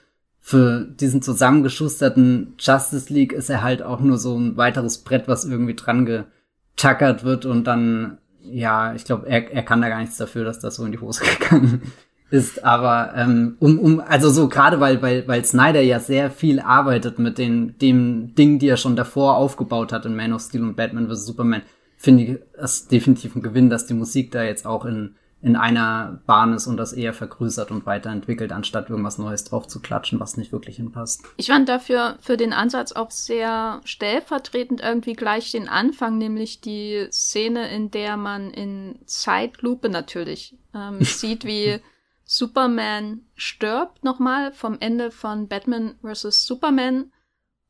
für 0.40 0.85
diesen 0.85 1.22
zusammengeschusterten 1.22 2.55
Justice 2.59 3.12
League 3.12 3.33
ist 3.33 3.51
er 3.51 3.62
halt 3.62 3.83
auch 3.83 4.01
nur 4.01 4.16
so 4.16 4.38
ein 4.38 4.57
weiteres 4.57 4.99
Brett, 4.99 5.27
was 5.27 5.44
irgendwie 5.44 5.75
dran 5.75 6.07
getackert 6.07 7.25
wird 7.25 7.46
und 7.46 7.64
dann, 7.64 8.18
ja, 8.42 8.94
ich 8.94 9.05
glaube, 9.05 9.27
er, 9.27 9.51
er 9.51 9.64
kann 9.64 9.83
da 9.83 9.88
gar 9.88 9.99
nichts 9.99 10.18
dafür, 10.18 10.44
dass 10.44 10.61
das 10.61 10.77
so 10.77 10.85
in 10.85 10.92
die 10.92 11.01
Hose 11.01 11.25
gegangen 11.40 11.83
ist. 12.31 12.64
Aber 12.64 13.12
ähm, 13.16 13.57
um, 13.59 13.77
um, 13.81 14.01
also 14.01 14.31
so 14.31 14.49
gerade 14.49 14.79
weil, 14.79 15.03
weil, 15.03 15.27
weil 15.27 15.44
Snyder 15.44 15.81
ja 15.81 15.99
sehr 15.99 16.31
viel 16.31 16.61
arbeitet 16.61 17.18
mit 17.18 17.38
den 17.38 17.77
dem 17.79 18.37
Ding, 18.37 18.61
die 18.61 18.68
er 18.68 18.77
schon 18.77 18.94
davor 18.94 19.37
aufgebaut 19.37 19.92
hat 19.92 20.07
in 20.07 20.14
Man 20.14 20.33
of 20.33 20.42
Steel 20.42 20.62
und 20.62 20.77
Batman 20.77 21.09
vs. 21.09 21.27
Superman, 21.27 21.62
finde 21.96 22.22
ich 22.22 22.38
es 22.54 22.88
definitiv 22.88 23.35
ein 23.35 23.42
Gewinn, 23.42 23.70
dass 23.70 23.87
die 23.87 23.94
Musik 23.94 24.30
da 24.30 24.42
jetzt 24.42 24.66
auch 24.66 24.85
in 24.85 25.16
in 25.42 25.54
einer 25.54 26.20
Bahn 26.26 26.54
ist 26.54 26.66
und 26.66 26.76
das 26.76 26.92
eher 26.92 27.12
vergrößert 27.12 27.70
und 27.70 27.85
weiterentwickelt, 27.85 28.52
anstatt 28.52 28.88
irgendwas 28.88 29.18
Neues 29.18 29.44
drauf 29.44 29.68
zu 29.68 29.80
klatschen, 29.80 30.18
was 30.18 30.37
nicht 30.37 30.50
wirklich 30.50 30.76
hinpasst. 30.76 31.24
Ich 31.37 31.48
fand 31.48 31.68
dafür 31.68 32.16
für 32.20 32.37
den 32.37 32.52
Ansatz 32.52 32.92
auch 32.92 33.11
sehr 33.11 33.80
stellvertretend 33.85 34.80
irgendwie 34.80 35.12
gleich 35.12 35.52
den 35.52 35.68
Anfang, 35.68 36.16
nämlich 36.16 36.62
die 36.62 37.06
Szene, 37.12 37.68
in 37.68 37.90
der 37.90 38.16
man 38.16 38.50
in 38.50 38.98
Zeitlupe 39.04 39.90
natürlich 39.90 40.56
ähm, 40.74 40.98
sieht, 41.02 41.44
wie 41.44 41.80
Superman 42.24 43.20
stirbt 43.35 44.02
nochmal 44.02 44.52
vom 44.52 44.78
Ende 44.80 45.11
von 45.11 45.48
Batman 45.48 45.94
vs. 46.02 46.46
Superman. 46.46 47.12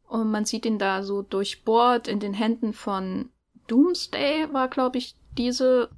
Und 0.08 0.30
man 0.30 0.44
sieht 0.44 0.64
ihn 0.64 0.78
da 0.78 1.02
so 1.02 1.20
durchbohrt 1.20 2.06
in 2.06 2.20
den 2.20 2.32
Händen 2.32 2.72
von 2.72 3.30
Doomsday, 3.66 4.52
war, 4.52 4.68
glaube 4.68 4.98
ich, 4.98 5.14
diese 5.36 5.90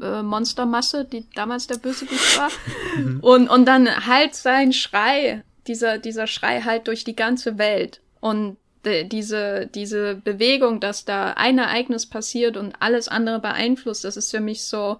äh, 0.00 0.22
Monstermasse, 0.22 1.04
die 1.04 1.28
damals 1.34 1.66
der 1.66 1.78
Bösewicht 1.78 2.38
war. 2.38 2.50
Mhm. 2.96 3.20
und, 3.20 3.48
und 3.48 3.66
dann 3.66 4.06
halt 4.08 4.34
sein 4.34 4.72
Schrei, 4.72 5.44
dieser, 5.68 5.98
dieser 5.98 6.26
Schrei 6.26 6.62
halt 6.62 6.88
durch 6.88 7.04
die 7.04 7.14
ganze 7.14 7.56
Welt. 7.56 8.00
Und 8.18 8.56
de, 8.84 9.04
diese, 9.04 9.68
diese 9.68 10.16
Bewegung, 10.16 10.80
dass 10.80 11.04
da 11.04 11.34
ein 11.34 11.58
Ereignis 11.58 12.06
passiert 12.06 12.56
und 12.56 12.74
alles 12.80 13.06
andere 13.06 13.38
beeinflusst, 13.38 14.02
das 14.02 14.16
ist 14.16 14.32
für 14.32 14.40
mich 14.40 14.64
so 14.64 14.98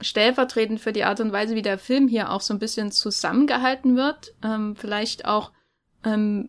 stellvertretend 0.00 0.80
für 0.80 0.92
die 0.92 1.04
Art 1.04 1.20
und 1.20 1.32
Weise, 1.32 1.54
wie 1.54 1.62
der 1.62 1.78
Film 1.78 2.08
hier 2.08 2.30
auch 2.30 2.40
so 2.40 2.54
ein 2.54 2.58
bisschen 2.58 2.92
zusammengehalten 2.92 3.96
wird. 3.96 4.34
Ähm, 4.42 4.74
vielleicht 4.76 5.26
auch 5.26 5.52
ähm, 6.04 6.48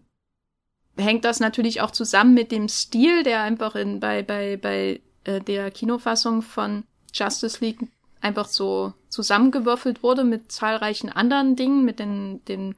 hängt 0.98 1.26
das 1.26 1.40
natürlich 1.40 1.82
auch 1.82 1.92
zusammen 1.92 2.34
mit 2.34 2.52
dem 2.52 2.70
Stil, 2.70 3.24
der 3.24 3.42
einfach 3.42 3.76
in, 3.76 4.00
bei, 4.00 4.24
bei, 4.24 4.58
bei 4.58 5.02
äh, 5.24 5.42
der 5.42 5.72
Kinofassung 5.72 6.42
von 6.42 6.84
Justice 7.14 7.64
League 7.64 7.88
einfach 8.22 8.48
so 8.48 8.94
zusammengewürfelt 9.10 10.04
wurde 10.04 10.24
mit 10.24 10.52
zahlreichen 10.52 11.10
anderen 11.10 11.56
Dingen, 11.56 11.86
mit 11.86 12.00
den, 12.00 12.44
den 12.46 12.76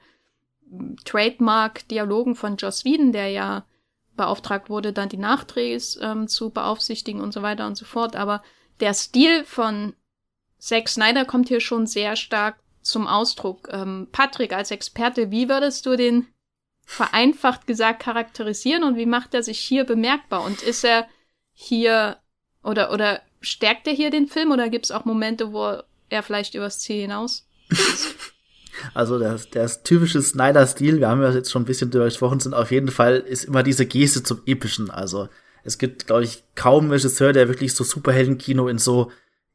Trademark-Dialogen 1.05 2.35
von 2.35 2.57
Joss 2.57 2.83
Whedon, 2.83 3.11
der 3.11 3.29
ja 3.29 3.65
beauftragt 4.15 4.69
wurde, 4.69 4.91
dann 4.91 5.09
die 5.09 5.17
Nachdrehs 5.17 5.97
ähm, 6.01 6.27
zu 6.27 6.49
beaufsichtigen 6.49 7.21
und 7.21 7.33
so 7.33 7.41
weiter 7.41 7.67
und 7.67 7.75
so 7.75 7.85
fort. 7.85 8.15
Aber 8.15 8.43
der 8.79 8.93
Stil 8.93 9.45
von 9.45 9.93
Zack 10.57 10.89
Snyder 10.89 11.23
kommt 11.23 11.47
hier 11.47 11.61
schon 11.61 11.85
sehr 11.85 12.15
stark 12.15 12.59
zum 12.81 13.07
Ausdruck. 13.07 13.69
Ähm, 13.71 14.07
Patrick, 14.11 14.53
als 14.53 14.71
Experte, 14.71 15.31
wie 15.31 15.49
würdest 15.49 15.85
du 15.85 15.95
den 15.95 16.27
vereinfacht 16.89 17.67
gesagt 17.67 18.01
charakterisieren 18.01 18.85
und 18.85 18.95
wie 18.95 19.05
macht 19.05 19.33
er 19.33 19.43
sich 19.43 19.59
hier 19.59 19.83
bemerkbar? 19.83 20.43
Und 20.43 20.63
ist 20.63 20.85
er 20.85 21.05
hier 21.53 22.17
oder, 22.63 22.93
oder 22.93 23.21
stärkt 23.41 23.87
er 23.87 23.93
hier 23.93 24.09
den 24.09 24.27
Film 24.27 24.51
oder 24.51 24.69
gibt 24.69 24.85
es 24.85 24.91
auch 24.91 25.03
Momente, 25.03 25.51
wo 25.51 25.81
er 26.09 26.23
vielleicht 26.23 26.55
übers 26.55 26.79
Ziel 26.79 27.01
hinaus 27.01 27.45
Also 28.93 29.17
der, 29.19 29.39
der 29.53 29.83
typische 29.83 30.21
Snyder-Stil, 30.21 30.99
wir 30.99 31.09
haben 31.09 31.21
ja 31.21 31.31
jetzt 31.31 31.51
schon 31.51 31.63
ein 31.63 31.65
bisschen 31.65 31.89
darüber 31.89 32.05
gesprochen, 32.05 32.39
sind 32.39 32.53
auf 32.53 32.71
jeden 32.71 32.89
Fall, 32.89 33.17
ist 33.17 33.45
immer 33.45 33.63
diese 33.63 33.85
Geste 33.85 34.23
zum 34.23 34.41
Epischen. 34.45 34.91
Also 34.91 35.29
es 35.63 35.79
gibt, 35.79 36.07
glaube 36.07 36.23
ich, 36.23 36.43
kaum 36.55 36.83
einen 36.83 36.91
Regisseur, 36.91 37.33
der 37.33 37.47
wirklich 37.47 37.73
so 37.73 37.83
Superheldenkino 37.83 38.67
in 38.67 38.77
so 38.77 39.11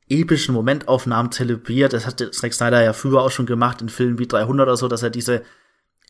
epischen 0.09 0.55
Momentaufnahmen 0.55 1.31
zelebriert. 1.31 1.93
Das 1.93 2.05
hat 2.05 2.19
Zack 2.35 2.53
Snyder 2.53 2.83
ja 2.83 2.93
früher 2.93 3.23
auch 3.23 3.31
schon 3.31 3.47
gemacht 3.47 3.81
in 3.81 3.89
Filmen 3.89 4.19
wie 4.19 4.27
300 4.27 4.67
oder 4.67 4.77
so, 4.77 4.89
dass 4.89 5.05
er 5.05 5.11
diese 5.11 5.43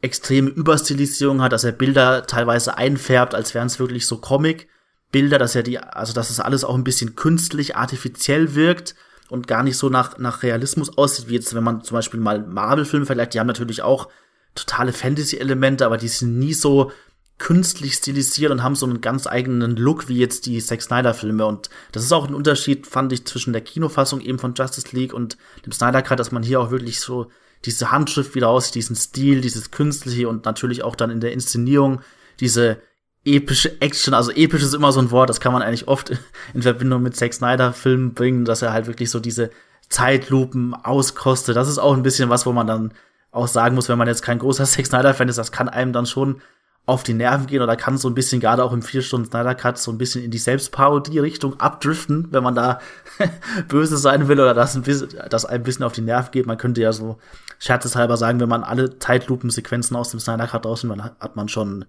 extreme 0.03 0.51
Überstilisierung 0.51 1.41
hat, 1.41 1.53
dass 1.53 1.65
er 1.65 1.73
Bilder 1.73 2.27
teilweise 2.27 2.77
einfärbt, 2.77 3.35
als 3.35 3.55
wären 3.55 3.69
es 3.69 3.79
wirklich 3.79 4.07
so 4.07 4.19
Comic. 4.19 4.69
Bilder, 5.13 5.39
dass 5.39 5.55
er 5.55 5.63
die, 5.63 5.79
also 5.79 6.13
dass 6.13 6.31
es 6.31 6.41
alles 6.41 6.65
auch 6.65 6.75
ein 6.75 6.85
bisschen 6.85 7.15
künstlich, 7.17 7.77
artifiziell 7.77 8.55
wirkt 8.55 8.95
und 9.29 9.47
gar 9.47 9.63
nicht 9.63 9.77
so 9.77 9.89
nach, 9.89 10.19
nach 10.19 10.43
Realismus 10.43 10.99
aussieht, 10.99 11.29
wie 11.29 11.35
jetzt, 11.35 11.55
wenn 11.55 11.65
man 11.65 11.85
zum 11.85 11.95
Beispiel 11.95 12.21
mal 12.21 12.41
Marvel-Filme 12.41 13.07
vergleicht, 13.07 13.35
die 13.35 13.41
haben 13.41 13.47
natürlich 13.47 13.83
auch 13.83 14.09
totale 14.55 14.93
Fantasy-Elemente, 14.93 15.87
aber 15.87 15.99
die 15.99 16.09
sind 16.09 16.39
nie 16.39 16.55
so 16.55 16.91
künstlich 17.39 17.95
stilisiert 17.95 18.53
und 18.53 18.63
haben 18.63 18.77
so 18.77 18.87
einen 18.87 19.01
ganz 19.01 19.27
eigenen 19.27 19.77
Look 19.77 20.09
wie 20.09 20.19
jetzt 20.19 20.47
die 20.47 20.61
Zack 20.61 20.83
Snyder-Filme. 20.83 21.45
Und 21.45 21.71
das 21.93 22.05
ist 22.05 22.13
auch 22.13 22.27
ein 22.27 22.35
Unterschied, 22.35 22.87
fand 22.87 23.13
ich, 23.13 23.27
zwischen 23.27 23.53
der 23.53 23.63
Kinofassung 23.63 24.21
eben 24.21 24.39
von 24.39 24.55
Justice 24.55 24.95
League 24.95 25.13
und 25.13 25.37
dem 25.67 25.73
Snyder 25.73 26.03
Cut, 26.03 26.21
dass 26.21 26.33
man 26.33 26.43
hier 26.43 26.61
auch 26.61 26.71
wirklich 26.71 27.01
so 27.01 27.31
diese 27.65 27.91
Handschrift 27.91 28.35
wieder 28.35 28.49
aus, 28.49 28.71
diesen 28.71 28.97
Stil, 28.97 29.41
dieses 29.41 29.71
Künstliche 29.71 30.29
und 30.29 30.45
natürlich 30.45 30.83
auch 30.83 30.97
dann 30.97 31.11
in 31.11 31.21
der 31.21 31.33
Inszenierung 31.33 32.01
diese 32.41 32.79
epische 33.25 33.81
Action, 33.81 34.15
also 34.15 34.33
episch 34.33 34.63
ist 34.63 34.75
immer 34.75 34.91
so 34.91 35.01
ein 35.01 35.11
Wort, 35.11 35.31
das 35.31 35.41
kann 35.41 35.53
man 35.53 35.63
eigentlich 35.63 35.89
oft 35.89 36.13
in 36.55 36.63
Verbindung 36.63 37.03
mit 37.03 37.17
Zack 37.17 37.35
Snyder 37.35 37.73
Filmen 37.73 38.15
bringen, 38.15 38.45
dass 38.45 38.63
er 38.63 38.73
halt 38.73 38.87
wirklich 38.87 39.11
so 39.11 39.21
diese 39.21 39.51
Zeitlupen 39.89 40.75
auskostet. 40.75 41.57
Das 41.57 41.69
ist 41.69 41.79
auch 41.79 41.95
ein 41.95 42.03
bisschen 42.03 42.31
was, 42.31 42.47
wo 42.47 42.53
man 42.53 42.67
dann 42.67 42.93
auch 43.31 43.47
sagen 43.47 43.75
muss, 43.75 43.89
wenn 43.89 43.99
man 43.99 44.09
jetzt 44.09 44.23
kein 44.23 44.39
großer 44.39 44.65
Zack 44.67 44.87
Snyder 44.87 45.15
Fan 45.15 45.29
ist, 45.29 45.39
das 45.39 45.53
kann 45.53 45.69
einem 45.69 45.93
dann 45.93 46.07
schon 46.07 46.41
auf 46.85 47.05
die 47.05 47.15
Nerven 47.15 47.47
gehen 47.47 47.63
oder 47.63 47.77
kann 47.77 47.97
so 47.97 48.09
ein 48.09 48.15
bisschen 48.15 48.41
gerade 48.41 48.65
auch 48.65 48.73
im 48.73 48.83
vier 48.83 49.03
Stunden 49.03 49.29
Snyder 49.29 49.55
Cut 49.55 49.79
so 49.79 49.93
ein 49.93 49.99
bisschen 49.99 50.25
in 50.25 50.33
die 50.33 50.39
Selbstparodie 50.39 51.21
Richtung 51.21 51.61
abdriften, 51.61 52.29
wenn 52.33 52.43
man 52.43 52.57
da 52.57 52.81
böse 53.69 53.97
sein 53.97 54.27
will 54.27 54.41
oder 54.41 54.53
das 54.53 54.75
ein 54.75 54.83
bisschen, 54.83 55.11
das 55.31 55.45
ein 55.45 55.63
bisschen 55.63 55.85
auf 55.85 55.93
die 55.93 56.01
Nerven 56.01 56.33
geht. 56.33 56.47
Man 56.47 56.59
könnte 56.59 56.81
ja 56.81 56.93
so 56.93 57.19
scherzeshalber 57.61 58.17
sagen, 58.17 58.41
wenn 58.41 58.49
man 58.49 58.65
alle 58.65 58.99
Zeitlupensequenzen 58.99 59.97
aus 59.97 60.11
dem 60.11 60.19
Snyder 60.19 60.49
Cut 60.49 60.65
draußen, 60.65 60.89
dann 60.89 61.05
hat 61.05 61.37
man 61.37 61.49
schon 61.49 61.85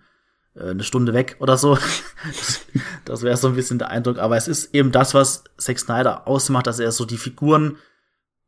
äh, 0.56 0.70
eine 0.70 0.84
Stunde 0.84 1.14
weg 1.14 1.38
oder 1.40 1.58
so. 1.58 1.78
Das, 2.26 2.62
das 3.06 3.22
wäre 3.24 3.36
so 3.36 3.50
ein 3.50 3.56
bisschen 3.56 3.80
der 3.80 3.90
Eindruck. 3.90 4.18
Aber 4.18 4.38
es 4.38 4.48
ist 4.48 4.74
eben 4.74 4.92
das, 4.92 5.14
was 5.14 5.44
Zack 5.58 5.80
Snyder 5.80 6.28
ausmacht, 6.28 6.68
dass 6.68 6.80
er 6.80 6.92
so 6.92 7.04
die 7.04 7.18
Figuren, 7.18 7.78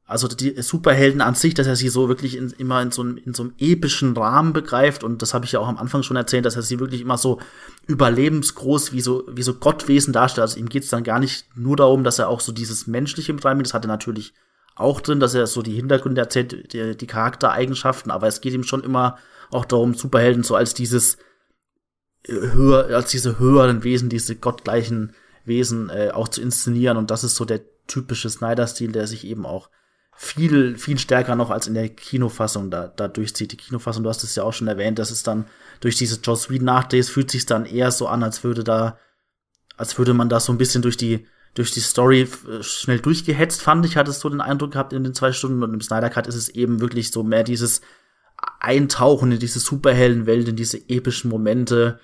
also 0.08 0.28
die 0.28 0.62
Superhelden 0.62 1.22
an 1.22 1.34
sich, 1.34 1.56
dass 1.56 1.66
er 1.66 1.76
sie 1.76 1.90
so 1.90 2.08
wirklich 2.08 2.38
in, 2.38 2.52
immer 2.60 2.80
in 2.82 2.92
so, 2.92 3.02
einem, 3.02 3.18
in 3.18 3.34
so 3.34 3.44
einem 3.44 3.54
epischen 3.58 4.16
Rahmen 4.16 4.54
begreift. 4.54 5.04
Und 5.04 5.24
das 5.24 5.34
habe 5.34 5.46
ich 5.46 5.54
ja 5.54 5.60
auch 5.60 5.68
am 5.68 5.80
Anfang 5.80 6.04
schon 6.04 6.16
erzählt, 6.16 6.46
dass 6.46 6.56
er 6.56 6.62
sie 6.62 6.80
wirklich 6.80 7.02
immer 7.02 7.18
so 7.18 7.40
überlebensgroß 7.88 8.94
wie 8.94 9.02
so, 9.02 9.24
wie 9.32 9.42
so 9.42 9.56
Gottwesen 9.56 10.14
darstellt. 10.14 10.44
Also 10.44 10.60
ihm 10.60 10.70
geht 10.70 10.84
es 10.84 10.90
dann 10.90 11.04
gar 11.04 11.20
nicht 11.20 11.48
nur 11.56 11.76
darum, 11.76 12.04
dass 12.04 12.20
er 12.20 12.30
auch 12.30 12.40
so 12.40 12.52
dieses 12.52 12.86
Menschliche 12.86 13.34
mit 13.34 13.44
reinbringt. 13.44 13.68
Das 13.68 13.74
hat 13.74 13.86
er 13.86 13.88
natürlich 13.88 14.34
auch 14.76 15.02
drin, 15.02 15.20
dass 15.20 15.34
er 15.34 15.48
so 15.48 15.64
die 15.64 15.74
Hintergründe 15.74 16.22
erzählt, 16.22 16.74
die, 16.74 16.96
die 16.96 17.08
Charaktereigenschaften. 17.08 18.12
Aber 18.12 18.28
es 18.28 18.42
geht 18.42 18.54
ihm 18.54 18.64
schon 18.64 18.84
immer 18.84 19.18
auch 19.50 19.66
darum, 19.66 19.96
Superhelden 19.96 20.44
so 20.44 20.56
als 20.56 20.76
dieses 20.76 21.18
höher, 22.28 22.96
als 22.96 23.10
diese 23.10 23.40
höheren 23.40 23.84
Wesen, 23.84 24.10
diese 24.10 24.36
gottgleichen 24.36 25.14
Wesen 25.46 25.90
äh, 25.90 26.12
auch 26.14 26.28
zu 26.28 26.42
inszenieren. 26.42 26.98
Und 26.98 27.10
das 27.10 27.24
ist 27.24 27.36
so 27.36 27.46
der 27.46 27.62
typische 27.88 28.30
Snyder-Stil, 28.30 28.92
der 28.92 29.08
sich 29.08 29.26
eben 29.26 29.48
auch 29.48 29.70
viel, 30.16 30.78
viel 30.78 30.98
stärker 30.98 31.36
noch 31.36 31.50
als 31.50 31.68
in 31.68 31.74
der 31.74 31.90
Kinofassung 31.90 32.72
da, 32.72 32.88
da 32.88 33.08
durchzieht. 33.08 33.52
Die 33.52 33.58
Kinofassung, 33.58 34.04
du 34.04 34.10
hast 34.10 34.24
es 34.24 34.36
ja 34.36 34.44
auch 34.44 34.54
schon 34.54 34.68
erwähnt, 34.68 34.98
das 34.98 35.12
ist 35.12 35.28
dann 35.28 35.46
durch 35.82 35.98
diese 35.98 36.22
Joss 36.22 36.50
Whedon 36.50 36.66
Nachdrehs 36.66 37.10
fühlt 37.10 37.30
sich 37.30 37.46
dann 37.46 37.66
eher 37.66 37.92
so 37.92 38.08
an, 38.08 38.24
als 38.24 38.44
würde 38.44 38.64
da, 38.64 38.98
als 39.76 39.98
würde 39.98 40.14
man 40.14 40.30
da 40.30 40.40
so 40.40 40.54
ein 40.54 40.58
bisschen 40.58 40.82
durch 40.82 40.96
die, 40.96 41.28
durch 41.54 41.72
die 41.72 41.82
Story 41.82 42.22
äh, 42.22 42.64
schnell 42.64 43.00
durchgehetzt, 43.00 43.62
fand 43.62 43.86
ich, 43.86 43.98
hatte 43.98 44.12
es 44.12 44.22
so 44.22 44.30
den 44.30 44.42
Eindruck 44.42 44.72
gehabt 44.72 44.94
in 44.94 45.04
den 45.04 45.14
zwei 45.14 45.34
Stunden. 45.34 45.62
Und 45.64 45.74
im 45.74 45.82
Snyder 45.82 46.10
Cut 46.10 46.28
ist 46.28 46.36
es 46.36 46.50
eben 46.50 46.80
wirklich 46.80 47.12
so 47.12 47.24
mehr 47.24 47.44
dieses 47.44 47.82
Eintauchen 48.60 49.34
in 49.34 49.40
diese 49.40 49.60
Superheldenwelt, 49.60 50.48
in 50.48 50.56
diese 50.56 50.78
epischen 50.90 51.30
Momente. 51.30 52.00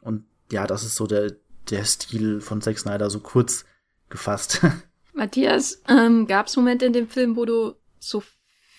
Und 0.00 0.24
ja, 0.52 0.66
das 0.66 0.84
ist 0.84 0.94
so 0.94 1.06
der, 1.06 1.32
der 1.70 1.84
Stil 1.84 2.40
von 2.40 2.60
Zack 2.60 2.78
Snyder, 2.78 3.10
so 3.10 3.18
kurz 3.18 3.64
gefasst. 4.10 4.60
Matthias, 5.18 5.82
ähm, 5.88 6.26
gab 6.26 6.46
es 6.46 6.56
Momente 6.56 6.86
in 6.86 6.94
dem 6.94 7.08
Film, 7.08 7.36
wo 7.36 7.44
du 7.44 7.74
so 7.98 8.22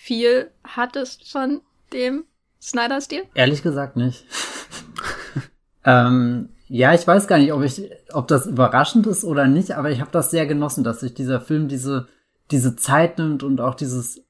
viel 0.01 0.49
hattest 0.63 1.29
von 1.29 1.61
dem 1.93 2.23
Snyder-Stil? 2.61 3.23
Ehrlich 3.35 3.61
gesagt 3.61 3.95
nicht. 3.95 4.25
ähm, 5.85 6.49
ja, 6.67 6.93
ich 6.93 7.05
weiß 7.05 7.27
gar 7.27 7.37
nicht, 7.37 7.53
ob 7.53 7.63
ich, 7.63 7.81
ob 8.13 8.27
das 8.27 8.47
überraschend 8.47 9.05
ist 9.05 9.23
oder 9.23 9.47
nicht, 9.47 9.71
aber 9.71 9.91
ich 9.91 10.01
habe 10.01 10.11
das 10.11 10.31
sehr 10.31 10.47
genossen, 10.47 10.83
dass 10.83 11.01
sich 11.01 11.13
dieser 11.13 11.41
Film 11.41 11.67
diese 11.67 12.07
diese 12.51 12.75
Zeit 12.75 13.17
nimmt 13.17 13.43
und 13.43 13.61
auch 13.61 13.75
dieses 13.75 14.23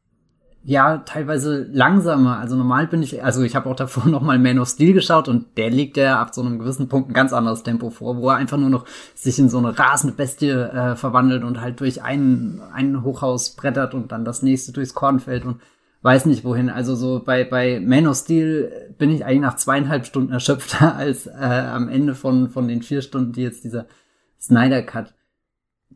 ja 0.64 0.98
teilweise 1.00 1.68
langsamer. 1.72 2.38
Also 2.38 2.56
normal 2.56 2.88
bin 2.88 3.02
ich, 3.02 3.24
also 3.24 3.42
ich 3.44 3.56
habe 3.56 3.70
auch 3.70 3.76
davor 3.76 4.06
noch 4.08 4.22
mal 4.22 4.40
Man 4.40 4.60
of 4.60 4.70
Steel 4.70 4.94
geschaut 4.94 5.28
und 5.28 5.58
der 5.58 5.70
legt 5.70 5.98
ja 5.98 6.20
ab 6.20 6.34
so 6.34 6.42
einem 6.42 6.60
gewissen 6.60 6.90
Punkt 6.90 7.10
ein 7.10 7.14
ganz 7.14 7.34
anderes 7.34 7.64
Tempo 7.64 7.90
vor, 7.90 8.18
wo 8.18 8.30
er 8.30 8.36
einfach 8.36 8.58
nur 8.58 8.70
noch 8.70 8.86
sich 9.16 9.40
in 9.40 9.50
so 9.50 9.58
eine 9.58 9.78
rasende 9.78 10.16
Bestie 10.16 10.50
äh, 10.50 10.96
verwandelt 10.96 11.44
und 11.44 11.62
halt 11.62 11.80
durch 11.80 12.04
einen 12.04 12.62
ein 12.74 13.04
Hochhaus 13.04 13.56
brettert 13.56 13.94
und 13.94 14.12
dann 14.12 14.26
das 14.26 14.42
nächste 14.42 14.72
durchs 14.72 14.94
Kornfeld 14.94 15.46
und 15.46 15.62
weiß 16.02 16.26
nicht 16.26 16.44
wohin. 16.44 16.70
Also 16.70 16.96
so 16.96 17.22
bei 17.24 17.44
bei 17.44 17.80
Man 17.80 18.08
of 18.08 18.18
Steel 18.18 18.94
bin 18.98 19.10
ich 19.12 19.26
eigentlich 19.26 19.42
nach 19.42 19.56
zweieinhalb 19.56 20.06
Stunden 20.06 20.32
erschöpfter 20.32 20.96
als 20.98 21.28
äh, 21.28 21.32
am 21.32 21.90
Ende 21.90 22.16
von 22.16 22.50
von 22.50 22.68
den 22.68 22.82
vier 22.82 23.02
Stunden, 23.02 23.32
die 23.32 23.44
jetzt 23.44 23.64
dieser 23.64 23.88
Snyder 24.40 24.82
Cut 24.82 25.14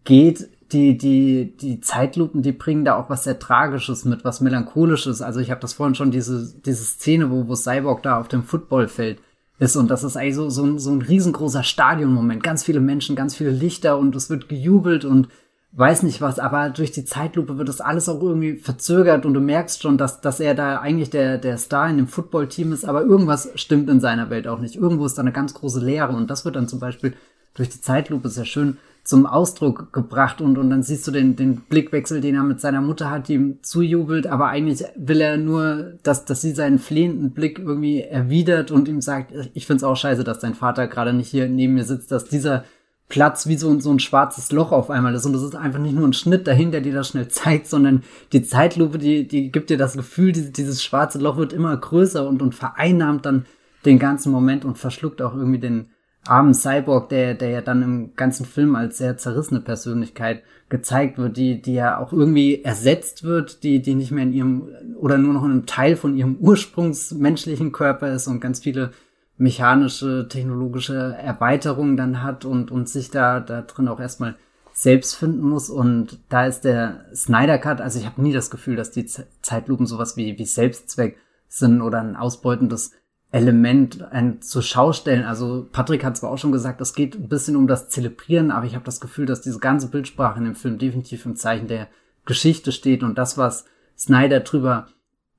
geht 0.03 0.49
die, 0.73 0.97
die, 0.97 1.55
die 1.55 1.79
Zeitlupen, 1.79 2.41
die 2.41 2.51
bringen 2.51 2.85
da 2.85 2.95
auch 2.95 3.09
was 3.09 3.23
sehr 3.23 3.39
Tragisches 3.39 4.05
mit, 4.05 4.25
was 4.25 4.41
Melancholisches. 4.41 5.21
Also 5.21 5.39
ich 5.39 5.51
habe 5.51 5.61
das 5.61 5.73
vorhin 5.73 5.95
schon, 5.95 6.11
diese, 6.11 6.53
diese 6.65 6.83
Szene, 6.83 7.29
wo, 7.31 7.47
wo 7.47 7.55
Cyborg 7.55 8.03
da 8.03 8.19
auf 8.19 8.27
dem 8.27 8.43
Footballfeld 8.43 9.19
ist 9.59 9.75
und 9.75 9.89
das 9.89 10.03
ist 10.03 10.17
eigentlich 10.17 10.35
so, 10.35 10.49
so, 10.49 10.63
ein, 10.65 10.79
so 10.79 10.91
ein 10.91 11.01
riesengroßer 11.01 11.63
Stadionmoment. 11.63 12.43
Ganz 12.43 12.63
viele 12.63 12.79
Menschen, 12.79 13.15
ganz 13.15 13.35
viele 13.35 13.51
Lichter 13.51 13.97
und 13.97 14.15
es 14.15 14.29
wird 14.29 14.49
gejubelt 14.49 15.05
und 15.05 15.29
weiß 15.73 16.03
nicht 16.03 16.21
was, 16.21 16.37
aber 16.37 16.69
durch 16.69 16.91
die 16.91 17.05
Zeitlupe 17.05 17.57
wird 17.57 17.67
das 17.67 17.81
alles 17.81 18.07
auch 18.07 18.21
irgendwie 18.21 18.57
verzögert 18.57 19.25
und 19.25 19.33
du 19.33 19.39
merkst 19.39 19.81
schon, 19.81 19.97
dass, 19.97 20.21
dass 20.21 20.39
er 20.39 20.53
da 20.53 20.79
eigentlich 20.79 21.09
der, 21.09 21.39
der 21.39 21.57
Star 21.57 21.89
in 21.89 21.97
dem 21.97 22.07
Footballteam 22.07 22.73
ist, 22.73 22.85
aber 22.85 23.01
irgendwas 23.03 23.49
stimmt 23.55 23.89
in 23.89 23.99
seiner 23.99 24.29
Welt 24.29 24.47
auch 24.47 24.59
nicht. 24.59 24.75
Irgendwo 24.75 25.05
ist 25.05 25.17
da 25.17 25.21
eine 25.21 25.31
ganz 25.31 25.53
große 25.53 25.83
Leere 25.83 26.13
und 26.13 26.29
das 26.29 26.45
wird 26.45 26.55
dann 26.55 26.67
zum 26.67 26.79
Beispiel 26.79 27.13
durch 27.55 27.69
die 27.69 27.81
Zeitlupe 27.81 28.29
sehr 28.29 28.45
schön 28.45 28.77
zum 29.03 29.25
Ausdruck 29.25 29.91
gebracht 29.91 30.39
und, 30.39 30.57
und 30.57 30.69
dann 30.69 30.81
siehst 30.81 31.05
du 31.05 31.11
den, 31.11 31.35
den 31.35 31.57
Blickwechsel, 31.57 32.21
den 32.21 32.35
er 32.35 32.43
mit 32.43 32.61
seiner 32.61 32.79
Mutter 32.79 33.11
hat, 33.11 33.27
die 33.27 33.33
ihm 33.33 33.59
zujubelt, 33.61 34.27
aber 34.27 34.47
eigentlich 34.47 34.83
will 34.95 35.19
er 35.19 35.35
nur, 35.37 35.93
dass, 36.03 36.23
dass 36.23 36.41
sie 36.41 36.51
seinen 36.51 36.79
flehenden 36.79 37.31
Blick 37.31 37.59
irgendwie 37.59 38.01
erwidert 38.01 38.71
und 38.71 38.87
ihm 38.87 39.01
sagt, 39.01 39.33
ich 39.53 39.67
find's 39.67 39.83
auch 39.83 39.97
scheiße, 39.97 40.23
dass 40.23 40.39
dein 40.39 40.53
Vater 40.53 40.87
gerade 40.87 41.11
nicht 41.11 41.27
hier 41.27 41.49
neben 41.49 41.73
mir 41.73 41.83
sitzt, 41.83 42.11
dass 42.13 42.25
dieser 42.25 42.63
Platz 43.09 43.45
wie 43.45 43.57
so, 43.57 43.77
so 43.79 43.91
ein 43.91 43.99
schwarzes 43.99 44.51
Loch 44.51 44.71
auf 44.71 44.89
einmal 44.89 45.13
ist. 45.13 45.25
Und 45.25 45.33
das 45.33 45.43
ist 45.43 45.55
einfach 45.55 45.79
nicht 45.79 45.95
nur 45.95 46.07
ein 46.07 46.13
Schnitt 46.13 46.47
dahin, 46.47 46.71
der 46.71 46.81
dir 46.81 46.93
das 46.93 47.09
schnell 47.09 47.27
zeigt, 47.27 47.67
sondern 47.67 48.03
die 48.31 48.41
Zeitlupe, 48.41 48.97
die, 48.97 49.27
die 49.27 49.51
gibt 49.51 49.69
dir 49.69 49.77
das 49.77 49.97
Gefühl, 49.97 50.31
dieses, 50.31 50.53
dieses 50.53 50.83
schwarze 50.83 51.19
Loch 51.19 51.37
wird 51.37 51.51
immer 51.53 51.75
größer 51.75 52.27
und, 52.27 52.41
und 52.41 52.55
vereinnahmt 52.55 53.25
dann 53.25 53.45
den 53.85 53.99
ganzen 53.99 54.31
Moment 54.31 54.63
und 54.63 54.77
verschluckt 54.77 55.21
auch 55.21 55.35
irgendwie 55.35 55.59
den, 55.59 55.89
armen 56.25 56.53
Cyborg, 56.53 57.09
der, 57.09 57.33
der 57.33 57.49
ja 57.49 57.61
dann 57.61 57.83
im 57.83 58.15
ganzen 58.15 58.45
Film 58.45 58.75
als 58.75 58.97
sehr 58.97 59.17
zerrissene 59.17 59.59
Persönlichkeit 59.59 60.43
gezeigt 60.69 61.17
wird, 61.17 61.37
die, 61.37 61.61
die 61.61 61.73
ja 61.73 61.99
auch 61.99 62.13
irgendwie 62.13 62.63
ersetzt 62.63 63.23
wird, 63.23 63.63
die, 63.63 63.81
die 63.81 63.95
nicht 63.95 64.11
mehr 64.11 64.23
in 64.23 64.33
ihrem 64.33 64.67
oder 64.97 65.17
nur 65.17 65.33
noch 65.33 65.43
in 65.43 65.51
einem 65.51 65.65
Teil 65.65 65.95
von 65.95 66.15
ihrem 66.15 66.37
ursprungsmenschlichen 66.37 67.71
Körper 67.71 68.11
ist 68.11 68.27
und 68.27 68.39
ganz 68.39 68.59
viele 68.59 68.91
mechanische, 69.37 70.27
technologische 70.29 71.15
Erweiterungen 71.21 71.97
dann 71.97 72.23
hat 72.23 72.45
und, 72.45 72.71
und 72.71 72.87
sich 72.87 73.11
da, 73.11 73.39
da 73.39 73.61
drin 73.61 73.87
auch 73.87 73.99
erstmal 73.99 74.35
selbst 74.73 75.15
finden 75.15 75.41
muss. 75.41 75.69
Und 75.69 76.19
da 76.29 76.45
ist 76.45 76.61
der 76.61 77.05
Snyder 77.13 77.57
Cut, 77.57 77.81
also 77.81 77.99
ich 77.99 78.05
habe 78.05 78.21
nie 78.21 78.33
das 78.33 78.49
Gefühl, 78.49 78.75
dass 78.75 78.91
die 78.91 79.05
Zeitlupen 79.41 79.85
sowas 79.85 80.17
wie, 80.17 80.37
wie 80.37 80.45
Selbstzweck 80.45 81.17
sind 81.47 81.81
oder 81.81 82.01
ein 82.01 82.15
ausbeutendes 82.15 82.91
Element 83.33 84.03
ein 84.11 84.43
zur 84.43 84.61
Schau 84.61 84.93
stellen. 84.93 85.25
Also 85.25 85.67
Patrick 85.71 86.03
hat 86.05 86.15
zwar 86.15 86.29
auch 86.29 86.37
schon 86.37 86.51
gesagt, 86.51 86.79
es 86.81 86.93
geht 86.93 87.15
ein 87.15 87.29
bisschen 87.29 87.55
um 87.55 87.65
das 87.65 87.89
Zelebrieren, 87.89 88.51
aber 88.51 88.67
ich 88.67 88.75
habe 88.75 88.85
das 88.85 89.01
Gefühl, 89.01 89.25
dass 89.25 89.41
diese 89.41 89.57
ganze 89.57 89.89
Bildsprache 89.89 90.37
in 90.37 90.45
dem 90.45 90.55
Film 90.55 90.77
definitiv 90.77 91.25
im 91.25 91.35
Zeichen 91.35 91.67
der 91.67 91.87
Geschichte 92.25 92.71
steht 92.71 93.01
und 93.01 93.17
das, 93.17 93.35
was 93.35 93.65
Snyder 93.97 94.41
drüber 94.41 94.85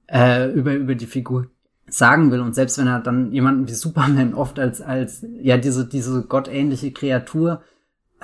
äh, 0.09 0.51
über 0.51 0.75
über 0.75 0.97
die 0.97 1.07
Figur 1.07 1.47
sagen 1.87 2.33
will 2.33 2.41
und 2.41 2.55
selbst 2.55 2.79
wenn 2.79 2.89
er 2.89 2.99
dann 2.99 3.31
jemanden 3.31 3.69
wie 3.69 3.75
Superman 3.75 4.35
oft 4.35 4.59
als 4.59 4.83
als 4.83 5.25
ja 5.41 5.57
diese 5.57 5.87
diese 5.87 6.23
gottähnliche 6.23 6.91
Kreatur 6.91 7.63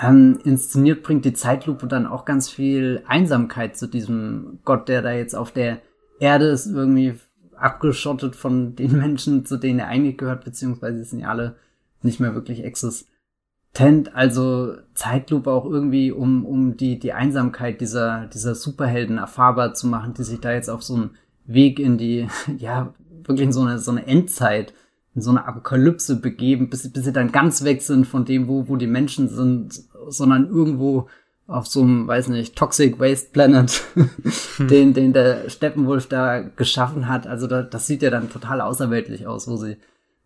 ähm, 0.02 0.40
inszeniert, 0.42 1.04
bringt 1.04 1.24
die 1.24 1.32
Zeitlupe 1.32 1.86
dann 1.86 2.06
auch 2.06 2.24
ganz 2.24 2.50
viel 2.50 3.04
Einsamkeit 3.06 3.76
zu 3.76 3.86
diesem 3.86 4.58
Gott, 4.64 4.88
der 4.88 5.02
da 5.02 5.12
jetzt 5.12 5.36
auf 5.36 5.52
der 5.52 5.78
Erde 6.18 6.46
ist, 6.46 6.66
irgendwie 6.66 7.14
abgeschottet 7.60 8.36
von 8.36 8.76
den 8.76 8.92
Menschen, 8.98 9.44
zu 9.44 9.56
denen 9.56 9.80
er 9.80 9.88
eigentlich 9.88 10.18
gehört, 10.18 10.44
beziehungsweise 10.44 11.04
sind 11.04 11.20
ja 11.20 11.28
alle 11.28 11.56
nicht 12.02 12.20
mehr 12.20 12.34
wirklich 12.34 12.64
existent. 12.64 14.14
Also 14.14 14.74
Zeitlupe 14.94 15.50
auch 15.50 15.66
irgendwie, 15.66 16.10
um, 16.10 16.44
um 16.44 16.76
die, 16.76 16.98
die 16.98 17.12
Einsamkeit 17.12 17.80
dieser, 17.80 18.26
dieser 18.26 18.54
Superhelden 18.54 19.18
erfahrbar 19.18 19.74
zu 19.74 19.86
machen, 19.86 20.14
die 20.14 20.24
sich 20.24 20.40
da 20.40 20.52
jetzt 20.52 20.68
auf 20.68 20.82
so 20.82 20.94
einen 20.94 21.10
Weg 21.46 21.78
in 21.78 21.98
die, 21.98 22.28
ja, 22.58 22.94
wirklich 23.24 23.46
in 23.46 23.52
so 23.52 23.62
eine, 23.62 23.78
so 23.78 23.90
eine 23.90 24.06
Endzeit, 24.06 24.74
in 25.14 25.22
so 25.22 25.30
eine 25.30 25.46
Apokalypse 25.46 26.20
begeben, 26.20 26.70
bis, 26.70 26.90
bis 26.90 27.04
sie 27.04 27.12
dann 27.12 27.32
ganz 27.32 27.64
weg 27.64 27.82
sind 27.82 28.06
von 28.06 28.24
dem, 28.24 28.48
wo, 28.48 28.68
wo 28.68 28.76
die 28.76 28.86
Menschen 28.86 29.28
sind, 29.28 29.82
sondern 30.08 30.48
irgendwo 30.48 31.08
auf 31.50 31.66
so 31.66 31.82
einem, 31.82 32.06
weiß 32.06 32.28
nicht, 32.28 32.56
Toxic 32.56 32.98
Waste 33.00 33.30
Planet, 33.32 33.82
den, 34.58 34.94
den 34.94 35.12
der 35.12 35.50
Steppenwolf 35.50 36.06
da 36.06 36.40
geschaffen 36.40 37.08
hat. 37.08 37.26
Also 37.26 37.46
da, 37.46 37.62
das 37.62 37.86
sieht 37.86 38.02
ja 38.02 38.10
dann 38.10 38.30
total 38.30 38.60
außerweltlich 38.60 39.26
aus, 39.26 39.48
wo 39.48 39.56
sie 39.56 39.76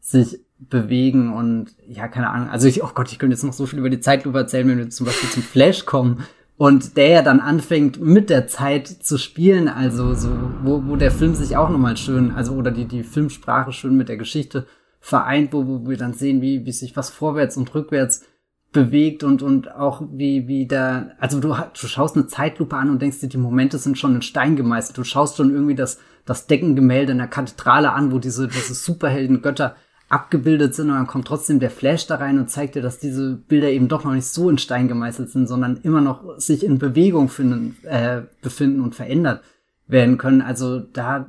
sich 0.01 0.41
bewegen 0.59 1.33
und 1.33 1.75
ja, 1.89 2.09
keine 2.09 2.31
Ahnung. 2.31 2.51
Also 2.51 2.69
ich, 2.69 2.85
oh 2.85 2.91
Gott, 2.95 3.11
ich 3.11 3.19
könnte 3.19 3.35
jetzt 3.35 3.43
noch 3.43 3.55
so 3.55 3.67
viel 3.67 3.79
über 3.79 3.91
die 3.91 4.01
Zeitlupe 4.01 4.39
erzählen, 4.39 4.69
wenn 4.69 4.79
wir 4.79 4.91
zum 4.91 5.07
Beispiel 5.07 5.31
zum 5.31 5.43
Flash 5.43 5.87
kommen 5.87 6.25
und 6.57 6.97
der 6.97 7.09
ja 7.09 7.23
dann 7.23 7.41
anfängt 7.41 8.01
mit 8.01 8.31
der 8.31 8.47
Zeit 8.47 8.87
zu 8.87 9.19
spielen, 9.19 9.67
also 9.69 10.15
so, 10.15 10.29
wo, 10.63 10.85
wo 10.87 10.97
der 10.97 11.11
Film 11.11 11.35
sich 11.35 11.57
auch 11.57 11.71
nochmal 11.71 11.97
schön, 11.97 12.33
also 12.33 12.53
oder 12.53 12.71
die, 12.71 12.85
die 12.85 13.03
Filmsprache 13.03 13.73
schön 13.73 13.97
mit 13.97 14.09
der 14.09 14.19
Geschichte 14.19 14.67
vereint, 15.01 15.53
wo, 15.53 15.67
wo 15.67 15.89
wir 15.89 15.97
dann 15.97 16.15
sehen, 16.15 16.41
wie, 16.43 16.65
wie 16.65 16.73
sich 16.73 16.97
was 16.97 17.11
vorwärts 17.11 17.57
und 17.57 17.75
rückwärts 17.75 18.25
bewegt 18.75 19.23
und, 19.23 19.41
und 19.41 19.73
auch 19.73 20.03
wie, 20.13 20.47
wie 20.47 20.67
da, 20.67 21.13
also 21.19 21.41
du, 21.41 21.49
du 21.49 21.87
schaust 21.87 22.17
eine 22.17 22.27
Zeitlupe 22.27 22.77
an 22.77 22.91
und 22.91 23.01
denkst 23.01 23.21
dir, 23.21 23.29
die 23.29 23.39
Momente 23.39 23.79
sind 23.79 23.97
schon 23.97 24.17
in 24.17 24.23
Stein 24.23 24.57
gemeißelt. 24.57 24.99
Du 24.99 25.05
schaust 25.05 25.39
schon 25.39 25.51
irgendwie 25.51 25.77
das, 25.77 25.99
das 26.27 26.47
Deckengemälde 26.47 27.13
in 27.13 27.19
der 27.19 27.29
Kathedrale 27.29 27.93
an, 27.93 28.13
wo 28.13 28.19
diese, 28.19 28.49
diese 28.49 28.75
Superhelden-Götter 28.75 29.77
abgebildet 30.11 30.75
sind 30.75 30.91
und 30.91 30.97
dann 30.97 31.07
kommt 31.07 31.27
trotzdem 31.27 31.61
der 31.61 31.71
Flash 31.71 32.07
da 32.07 32.17
rein 32.17 32.39
und 32.39 32.51
zeigt 32.51 32.75
dir, 32.75 32.83
dass 32.83 32.99
diese 32.99 33.37
Bilder 33.37 33.71
eben 33.71 33.89
doch 33.89 34.05
noch 34.05 34.13
nicht 34.13 34.27
so 34.27 34.51
in 34.51 34.59
Stein 34.59 34.87
gemeißelt 34.87 35.31
sind, 35.31 35.47
sondern 35.47 35.79
immer 35.79 36.01
noch 36.01 36.39
sich 36.39 36.65
in 36.65 36.79
Bewegung 36.79 37.29
finden, 37.29 37.77
äh, 37.85 38.23
befinden 38.43 38.81
und 38.81 38.95
verändert 38.95 39.43
werden 39.87 40.19
können. 40.19 40.43
Also 40.43 40.81
da 40.81 41.27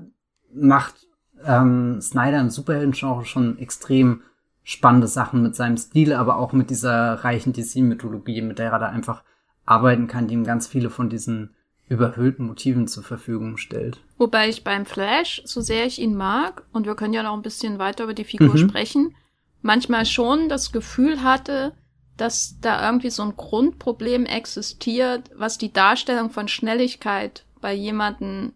macht 0.53 1.07
ähm, 1.45 2.01
Snyder 2.01 2.41
im 2.41 2.49
Superhelden-Genre 2.49 3.25
schon 3.25 3.57
extrem 3.59 4.21
spannende 4.65 5.07
Sachen 5.07 5.43
mit 5.43 5.55
seinem 5.55 5.77
Stil, 5.77 6.11
aber 6.11 6.37
auch 6.37 6.51
mit 6.51 6.71
dieser 6.71 7.13
reichen 7.23 7.53
DC-Mythologie, 7.53 8.41
mit 8.41 8.59
der 8.59 8.71
er 8.71 8.79
da 8.79 8.87
einfach 8.87 9.23
arbeiten 9.65 10.07
kann, 10.07 10.27
die 10.27 10.33
ihm 10.33 10.43
ganz 10.43 10.67
viele 10.67 10.89
von 10.89 11.07
diesen 11.07 11.55
überhöhten 11.87 12.47
Motiven 12.47 12.87
zur 12.87 13.03
Verfügung 13.03 13.57
stellt. 13.57 13.99
Wobei 14.17 14.49
ich 14.49 14.63
beim 14.63 14.87
Flash, 14.87 15.43
so 15.45 15.61
sehr 15.61 15.85
ich 15.85 16.01
ihn 16.01 16.15
mag, 16.15 16.63
und 16.73 16.87
wir 16.87 16.95
können 16.95 17.13
ja 17.13 17.21
noch 17.21 17.35
ein 17.35 17.43
bisschen 17.43 17.77
weiter 17.77 18.05
über 18.05 18.15
die 18.15 18.23
Figur 18.23 18.55
mhm. 18.55 18.69
sprechen, 18.69 19.15
manchmal 19.61 20.07
schon 20.07 20.49
das 20.49 20.71
Gefühl 20.71 21.21
hatte, 21.21 21.73
dass 22.17 22.59
da 22.59 22.83
irgendwie 22.83 23.11
so 23.11 23.21
ein 23.21 23.37
Grundproblem 23.37 24.25
existiert, 24.25 25.29
was 25.35 25.59
die 25.59 25.73
Darstellung 25.73 26.31
von 26.31 26.47
Schnelligkeit 26.47 27.45
bei 27.61 27.73
jemanden 27.73 28.53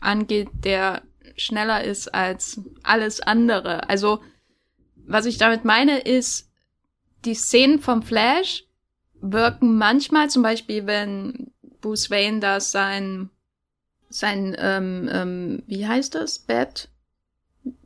angeht, 0.00 0.50
der 0.52 1.00
schneller 1.36 1.82
ist 1.82 2.12
als 2.12 2.60
alles 2.82 3.22
andere. 3.22 3.88
Also 3.88 4.20
was 5.10 5.26
ich 5.26 5.38
damit 5.38 5.64
meine, 5.64 5.98
ist, 5.98 6.48
die 7.24 7.34
Szenen 7.34 7.80
vom 7.80 8.02
Flash 8.02 8.64
wirken 9.20 9.76
manchmal, 9.76 10.30
zum 10.30 10.42
Beispiel, 10.42 10.86
wenn 10.86 11.50
Bruce 11.80 12.10
Wayne 12.10 12.40
da 12.40 12.60
sein, 12.60 13.30
sein, 14.08 14.56
ähm, 14.58 15.08
ähm, 15.12 15.62
wie 15.66 15.86
heißt 15.86 16.14
das, 16.14 16.38
Bett 16.38 16.88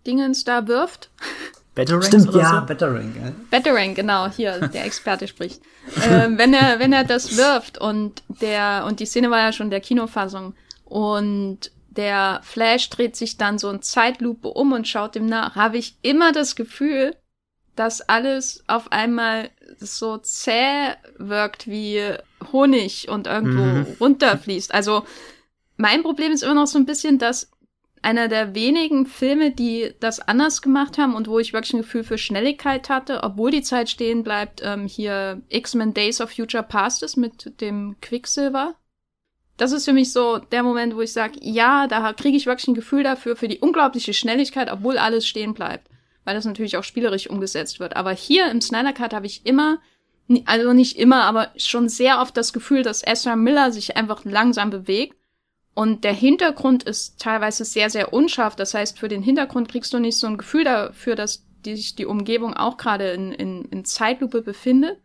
Dingens 0.07 0.45
da 0.45 0.69
wirft. 0.69 1.11
Battering 1.75 2.03
Stimmt, 2.03 2.29
oder 2.29 2.39
ja, 2.39 2.61
so? 2.61 2.67
Battering. 2.67 3.15
Ja. 3.21 3.33
Battering, 3.51 3.95
genau, 3.95 4.29
hier, 4.31 4.69
der 4.69 4.85
Experte 4.85 5.27
spricht. 5.27 5.61
ähm, 6.09 6.39
wenn 6.39 6.55
er, 6.55 6.79
wenn 6.79 6.93
er 6.93 7.03
das 7.03 7.37
wirft 7.37 7.79
und 7.79 8.23
der, 8.29 8.85
und 8.87 9.01
die 9.01 9.07
Szene 9.07 9.31
war 9.31 9.41
ja 9.41 9.53
schon 9.53 9.71
der 9.71 9.81
Kinofassung 9.81 10.55
und 10.85 11.73
der 11.97 12.41
Flash 12.43 12.91
dreht 12.91 13.17
sich 13.17 13.37
dann 13.37 13.59
so 13.59 13.71
in 13.71 13.83
Zeitlupe 13.83 14.49
um 14.49 14.73
und 14.73 14.89
schaut 14.89 15.17
ihm 15.17 15.27
nach, 15.27 15.57
habe 15.57 15.79
ich 15.79 15.97
immer 16.03 16.33
das 16.33 16.57
Gefühl, 16.57 17.17
dass 17.77 18.01
alles 18.01 18.63
auf 18.67 18.93
einmal 18.93 19.51
so 19.79 20.19
zäh 20.19 20.95
wirkt 21.19 21.67
wie 21.67 22.01
Honig 22.53 23.09
und 23.09 23.27
irgendwo 23.27 23.63
mhm. 23.63 23.87
runterfließt. 24.01 24.73
Also 24.73 25.05
mein 25.77 26.03
Problem 26.03 26.33
ist 26.33 26.43
immer 26.43 26.55
noch 26.55 26.67
so 26.67 26.79
ein 26.79 26.87
bisschen, 26.87 27.19
dass 27.19 27.51
einer 28.03 28.29
der 28.29 28.55
wenigen 28.55 29.07
Filme, 29.07 29.51
die 29.51 29.95
das 29.99 30.21
anders 30.21 30.63
gemacht 30.63 30.99
haben 30.99 31.15
und 31.15 31.27
wo 31.27 31.39
ich 31.39 31.53
wirklich 31.53 31.73
ein 31.73 31.83
Gefühl 31.83 32.05
für 32.05 32.19
Schnelligkeit 32.19 32.91
hatte, 32.91 33.23
obwohl 33.23 33.51
die 33.51 33.63
Zeit 33.63 33.89
stehen 33.89 34.23
bleibt, 34.23 34.61
ähm, 34.63 34.87
hier 34.87 35.41
X-Men 35.49 35.95
Days 35.95 36.21
of 36.21 36.31
Future 36.31 36.63
Past 36.63 37.03
ist 37.03 37.17
mit 37.17 37.61
dem 37.61 37.97
Quicksilver. 38.03 38.75
Das 39.57 39.73
ist 39.73 39.85
für 39.85 39.93
mich 39.93 40.13
so 40.13 40.39
der 40.39 40.63
Moment, 40.63 40.97
wo 40.97 41.01
ich 41.01 41.13
sage, 41.13 41.39
ja, 41.41 41.87
da 41.87 42.13
kriege 42.13 42.37
ich 42.37 42.47
wirklich 42.47 42.69
ein 42.69 42.75
Gefühl 42.75 43.05
dafür, 43.05 43.37
für 43.37 43.49
die 43.49 43.61
unglaubliche 43.61 44.13
Schnelligkeit, 44.13 44.71
obwohl 44.71 44.99
alles 44.99 45.27
stehen 45.27 45.55
bleibt. 45.55 45.89
Weil 46.25 46.35
das 46.35 46.45
natürlich 46.45 46.77
auch 46.77 46.85
spielerisch 46.85 47.29
umgesetzt 47.29 47.81
wird. 47.81 47.97
Aber 47.97 48.13
hier 48.13 48.51
im 48.51 48.61
Snyder 48.61 48.93
Cut 48.93 49.15
habe 49.15 49.27
ich 49.27 49.47
immer, 49.47 49.79
also 50.47 50.73
nicht 50.73 50.99
immer, 50.99 51.23
aber 51.25 51.51
schon 51.57 51.89
sehr 51.89 52.21
oft 52.21 52.37
das 52.37 52.53
Gefühl, 52.53 52.83
dass 52.83 53.07
Ezra 53.07 53.37
Miller 53.37 53.71
sich 53.71 53.97
einfach 53.97 54.25
langsam 54.25 54.71
bewegt 54.71 55.17
und 55.75 56.05
der 56.05 56.13
Hintergrund 56.13 56.85
ist 56.85 57.21
teilweise 57.21 57.65
sehr, 57.65 57.91
sehr 57.91 58.13
unscharf. 58.13 58.55
Das 58.55 58.75
heißt, 58.75 58.99
für 58.99 59.09
den 59.09 59.23
Hintergrund 59.23 59.69
kriegst 59.69 59.93
du 59.93 59.99
nicht 59.99 60.17
so 60.17 60.29
ein 60.29 60.39
Gefühl 60.39 60.65
dafür, 60.65 61.17
dass 61.17 61.45
sich 61.65 61.97
die 61.97 62.07
Umgebung 62.07 62.55
auch 62.55 62.77
gerade 62.77 63.11
in, 63.11 63.33
in, 63.33 63.65
in 63.67 63.85
Zeitlupe 63.85 64.43
befindet. 64.43 65.01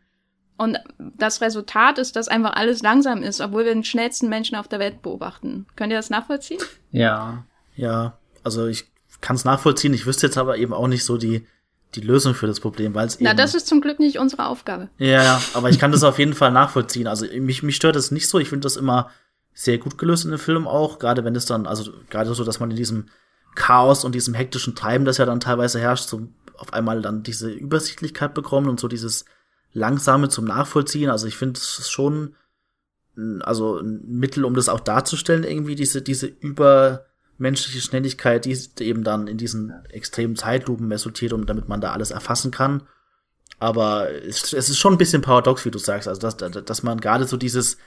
Und 0.59 0.77
das 0.97 1.39
Resultat 1.39 1.97
ist, 1.99 2.17
dass 2.17 2.27
einfach 2.27 2.51
alles 2.51 2.81
langsam 2.81 3.23
ist, 3.23 3.39
obwohl 3.39 3.63
wir 3.63 3.73
den 3.73 3.85
schnellsten 3.85 4.27
Menschen 4.27 4.57
auf 4.57 4.67
der 4.67 4.79
Welt 4.79 5.01
beobachten. 5.01 5.65
Könnt 5.77 5.93
ihr 5.93 5.97
das 5.97 6.09
nachvollziehen? 6.09 6.59
Ja. 6.91 7.45
Ja, 7.77 8.17
also 8.43 8.67
ich 8.67 8.91
kann 9.21 9.37
es 9.37 9.45
nachvollziehen. 9.45 9.93
Ich 9.93 10.05
wüsste 10.05 10.27
jetzt 10.27 10.37
aber 10.37 10.57
eben 10.57 10.73
auch 10.73 10.87
nicht 10.87 11.05
so 11.05 11.15
die, 11.15 11.47
die 11.95 12.01
Lösung 12.01 12.33
für 12.33 12.45
das 12.45 12.59
Problem, 12.59 12.93
weil 12.93 13.07
es 13.07 13.15
eben. 13.15 13.23
Na, 13.23 13.33
das 13.33 13.55
ist 13.55 13.67
zum 13.67 13.79
Glück 13.79 13.99
nicht 13.99 14.19
unsere 14.19 14.47
Aufgabe. 14.47 14.89
Ja, 14.97 15.41
aber 15.53 15.69
ich 15.69 15.79
kann 15.79 15.93
das 15.93 16.03
auf 16.03 16.19
jeden 16.19 16.33
Fall 16.33 16.51
nachvollziehen. 16.51 17.07
Also 17.07 17.25
mich, 17.39 17.63
mich 17.63 17.77
stört 17.77 17.95
das 17.95 18.11
nicht 18.11 18.27
so. 18.27 18.37
Ich 18.37 18.49
finde 18.49 18.65
das 18.65 18.75
immer 18.75 19.11
sehr 19.53 19.77
gut 19.77 19.97
gelöst 19.97 20.25
in 20.25 20.31
dem 20.31 20.39
Film 20.39 20.67
auch, 20.67 20.99
gerade 20.99 21.23
wenn 21.23 21.37
es 21.37 21.45
dann, 21.45 21.67
also 21.67 21.93
gerade 22.09 22.33
so, 22.35 22.43
dass 22.43 22.59
man 22.59 22.69
in 22.69 22.75
diesem 22.75 23.05
Chaos 23.55 24.03
und 24.03 24.13
diesem 24.13 24.33
hektischen 24.33 24.75
Treiben, 24.75 25.05
das 25.05 25.19
ja 25.19 25.25
dann 25.25 25.39
teilweise 25.39 25.79
herrscht, 25.79 26.09
so 26.09 26.27
auf 26.57 26.73
einmal 26.73 27.01
dann 27.01 27.23
diese 27.23 27.49
Übersichtlichkeit 27.49 28.33
bekommen 28.33 28.67
und 28.67 28.81
so 28.81 28.89
dieses 28.89 29.23
langsame 29.73 30.29
zum 30.29 30.45
Nachvollziehen. 30.45 31.09
Also 31.09 31.27
ich 31.27 31.37
finde, 31.37 31.59
es 31.59 31.89
schon 31.89 32.35
also 33.41 33.79
ein 33.79 34.01
Mittel, 34.07 34.45
um 34.45 34.53
das 34.53 34.69
auch 34.69 34.79
darzustellen, 34.79 35.43
irgendwie 35.43 35.75
diese, 35.75 36.01
diese 36.01 36.27
übermenschliche 36.27 37.81
Schnelligkeit, 37.81 38.45
die 38.45 38.57
eben 38.79 39.03
dann 39.03 39.27
in 39.27 39.37
diesen 39.37 39.73
extremen 39.89 40.35
Zeitlupen 40.35 40.91
resultiert 40.91 41.33
und 41.33 41.49
damit 41.49 41.67
man 41.67 41.81
da 41.81 41.91
alles 41.91 42.11
erfassen 42.11 42.51
kann. 42.51 42.83
Aber 43.59 44.09
es, 44.09 44.53
es 44.53 44.69
ist 44.69 44.77
schon 44.77 44.93
ein 44.93 44.97
bisschen 44.97 45.21
paradox, 45.21 45.65
wie 45.65 45.71
du 45.71 45.79
sagst, 45.79 46.07
also 46.07 46.21
dass, 46.21 46.37
dass 46.37 46.83
man 46.83 47.01
gerade 47.01 47.25
so 47.25 47.35
dieses 47.35 47.77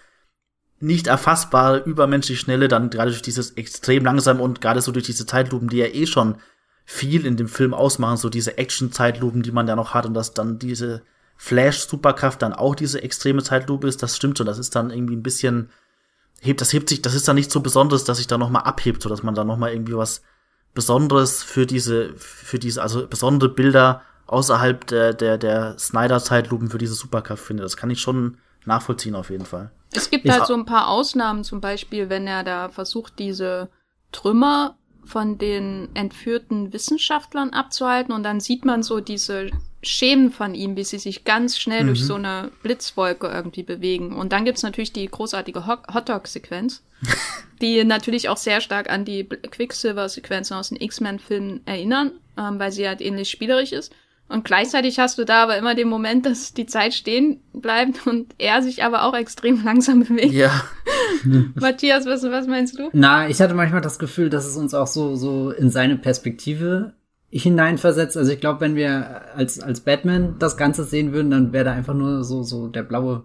nicht 0.81 1.07
erfassbare, 1.07 1.79
übermenschlich 1.79 2.41
schnelle, 2.41 2.69
dann 2.69 2.91
gerade 2.91 3.13
durch 3.13 3.23
dieses 3.23 3.53
extrem 3.53 4.05
langsam 4.05 4.41
und 4.41 4.61
gerade 4.61 4.83
so 4.83 4.93
durch 4.93 5.07
diese 5.07 5.25
Zeitlupen, 5.25 5.69
die 5.69 5.79
ja 5.79 5.87
eh 5.87 6.07
schon 6.07 6.37
viel 6.85 7.25
in 7.25 7.37
dem 7.37 7.49
Film 7.49 7.73
ausmachen, 7.73 8.17
so 8.17 8.29
diese 8.29 8.59
Action-Zeitlupen, 8.59 9.43
die 9.43 9.53
man 9.53 9.69
ja 9.69 9.77
noch 9.77 9.95
hat 9.95 10.05
und 10.05 10.15
dass 10.15 10.35
dann 10.35 10.59
diese 10.59 11.03
Flash-Superkraft 11.43 12.41
dann 12.41 12.53
auch 12.53 12.77
diese 12.77 13.03
extreme 13.03 13.43
Zeitlupe 13.43 13.89
ist, 13.89 14.01
das 14.01 14.17
stimmt 14.17 14.39
schon, 14.39 14.47
das 14.47 14.61
ist 14.61 14.77
dann 14.77 14.91
irgendwie 14.91 15.17
ein 15.17 15.25
bisschen, 15.25 15.71
hebt, 16.41 16.61
das 16.61 16.73
hebt 16.73 16.89
sich, 16.89 17.03
das 17.03 17.15
ist 17.15 17.27
dann 17.27 17.35
nicht 17.35 17.51
so 17.51 17.59
besonders, 17.59 18.05
dass 18.05 18.19
sich 18.19 18.29
da 18.29 18.39
nochmal 18.39 18.63
abhebt, 18.63 19.03
so 19.03 19.09
dass 19.09 19.25
man 19.25 19.35
da 19.35 19.43
nochmal 19.43 19.73
irgendwie 19.73 19.97
was 19.97 20.23
Besonderes 20.73 21.43
für 21.43 21.67
diese, 21.67 22.15
für 22.17 22.61
diese, 22.61 22.81
also 22.81 23.09
besondere 23.09 23.51
Bilder 23.51 24.03
außerhalb 24.29 24.87
der, 24.87 25.15
der, 25.15 25.37
der 25.37 25.77
Snyder-Zeitlupen 25.81 26.71
für 26.71 26.79
diese 26.79 26.95
Superkraft 26.95 27.45
findet. 27.45 27.65
Das 27.65 27.77
kann 27.77 27.91
ich 27.91 28.01
schon 28.01 28.39
nachvollziehen 28.65 29.17
auf 29.17 29.31
jeden 29.31 29.45
Fall. 29.45 29.73
Es 29.93 30.11
gibt 30.11 30.31
halt 30.31 30.47
so 30.47 30.55
ein 30.55 30.65
paar 30.65 30.87
Ausnahmen, 30.87 31.43
zum 31.43 31.61
Beispiel, 31.61 32.09
wenn 32.09 32.29
er 32.29 32.45
da 32.45 32.69
versucht, 32.69 33.19
diese 33.19 33.69
Trümmer 34.13 34.77
von 35.05 35.39
den 35.39 35.89
entführten 35.95 36.73
Wissenschaftlern 36.73 37.51
abzuhalten 37.51 38.15
und 38.15 38.23
dann 38.23 38.39
sieht 38.39 38.65
man 38.65 38.85
so 38.85 39.01
diese 39.01 39.51
Schemen 39.83 40.31
von 40.31 40.55
ihm, 40.55 40.77
wie 40.77 40.85
sie 40.85 40.99
sich 40.99 41.25
ganz 41.25 41.59
schnell 41.59 41.83
mhm. 41.83 41.87
durch 41.89 42.05
so 42.05 42.15
eine 42.15 42.51
Blitzwolke 42.63 43.27
irgendwie 43.27 43.65
bewegen. 43.65 44.15
Und 44.15 44.33
dann 44.33 44.45
gibt's 44.45 44.63
natürlich 44.63 44.93
die 44.93 45.07
großartige 45.07 45.67
Hotdog-Sequenz, 45.67 46.83
die 47.61 47.83
natürlich 47.85 48.29
auch 48.29 48.37
sehr 48.37 48.61
stark 48.61 48.91
an 48.91 49.05
die 49.05 49.25
Quicksilver-Sequenzen 49.25 50.57
aus 50.57 50.69
den 50.69 50.81
X-Men-Filmen 50.81 51.63
erinnern, 51.67 52.13
ähm, 52.39 52.59
weil 52.59 52.71
sie 52.71 52.87
halt 52.87 53.01
ähnlich 53.01 53.31
spielerisch 53.31 53.73
ist. 53.73 53.93
Und 54.29 54.45
gleichzeitig 54.45 54.99
hast 54.99 55.19
du 55.19 55.25
da 55.25 55.43
aber 55.43 55.59
immer 55.59 55.75
den 55.75 55.89
Moment, 55.89 56.25
dass 56.25 56.55
die 56.55 56.65
Zeit 56.65 56.95
stehen 56.95 57.41
bleibt 57.53 58.07
und 58.07 58.35
er 58.39 58.63
sich 58.63 58.83
aber 58.83 59.03
auch 59.05 59.15
extrem 59.15 59.63
langsam 59.65 60.05
bewegt. 60.05 60.33
Ja. 60.33 60.65
Matthias, 61.55 62.07
was, 62.07 62.23
was 62.23 62.47
meinst 62.47 62.79
du? 62.79 62.89
Na, 62.93 63.29
ich 63.29 63.41
hatte 63.41 63.55
manchmal 63.55 63.83
das 63.83 63.99
Gefühl, 63.99 64.31
dass 64.31 64.47
es 64.47 64.57
uns 64.57 64.75
auch 64.75 64.87
so, 64.87 65.17
so 65.17 65.51
in 65.51 65.71
seine 65.71 65.97
Perspektive 65.97 66.95
hineinversetzt. 67.33 68.17
Also 68.17 68.33
ich 68.33 68.41
glaube, 68.41 68.61
wenn 68.61 68.77
wir 68.77 69.23
als, 69.35 69.59
als 69.61 69.81
Batman 69.81 70.37
das 70.39 70.57
Ganze 70.57 70.85
sehen 70.85 71.13
würden, 71.13 71.31
dann 71.31 71.53
wäre 71.53 71.65
da 71.65 71.73
einfach 71.73 71.95
nur 71.95 72.25
so, 72.25 72.43
so 72.43 72.69
der 72.69 72.83
blaue 72.83 73.25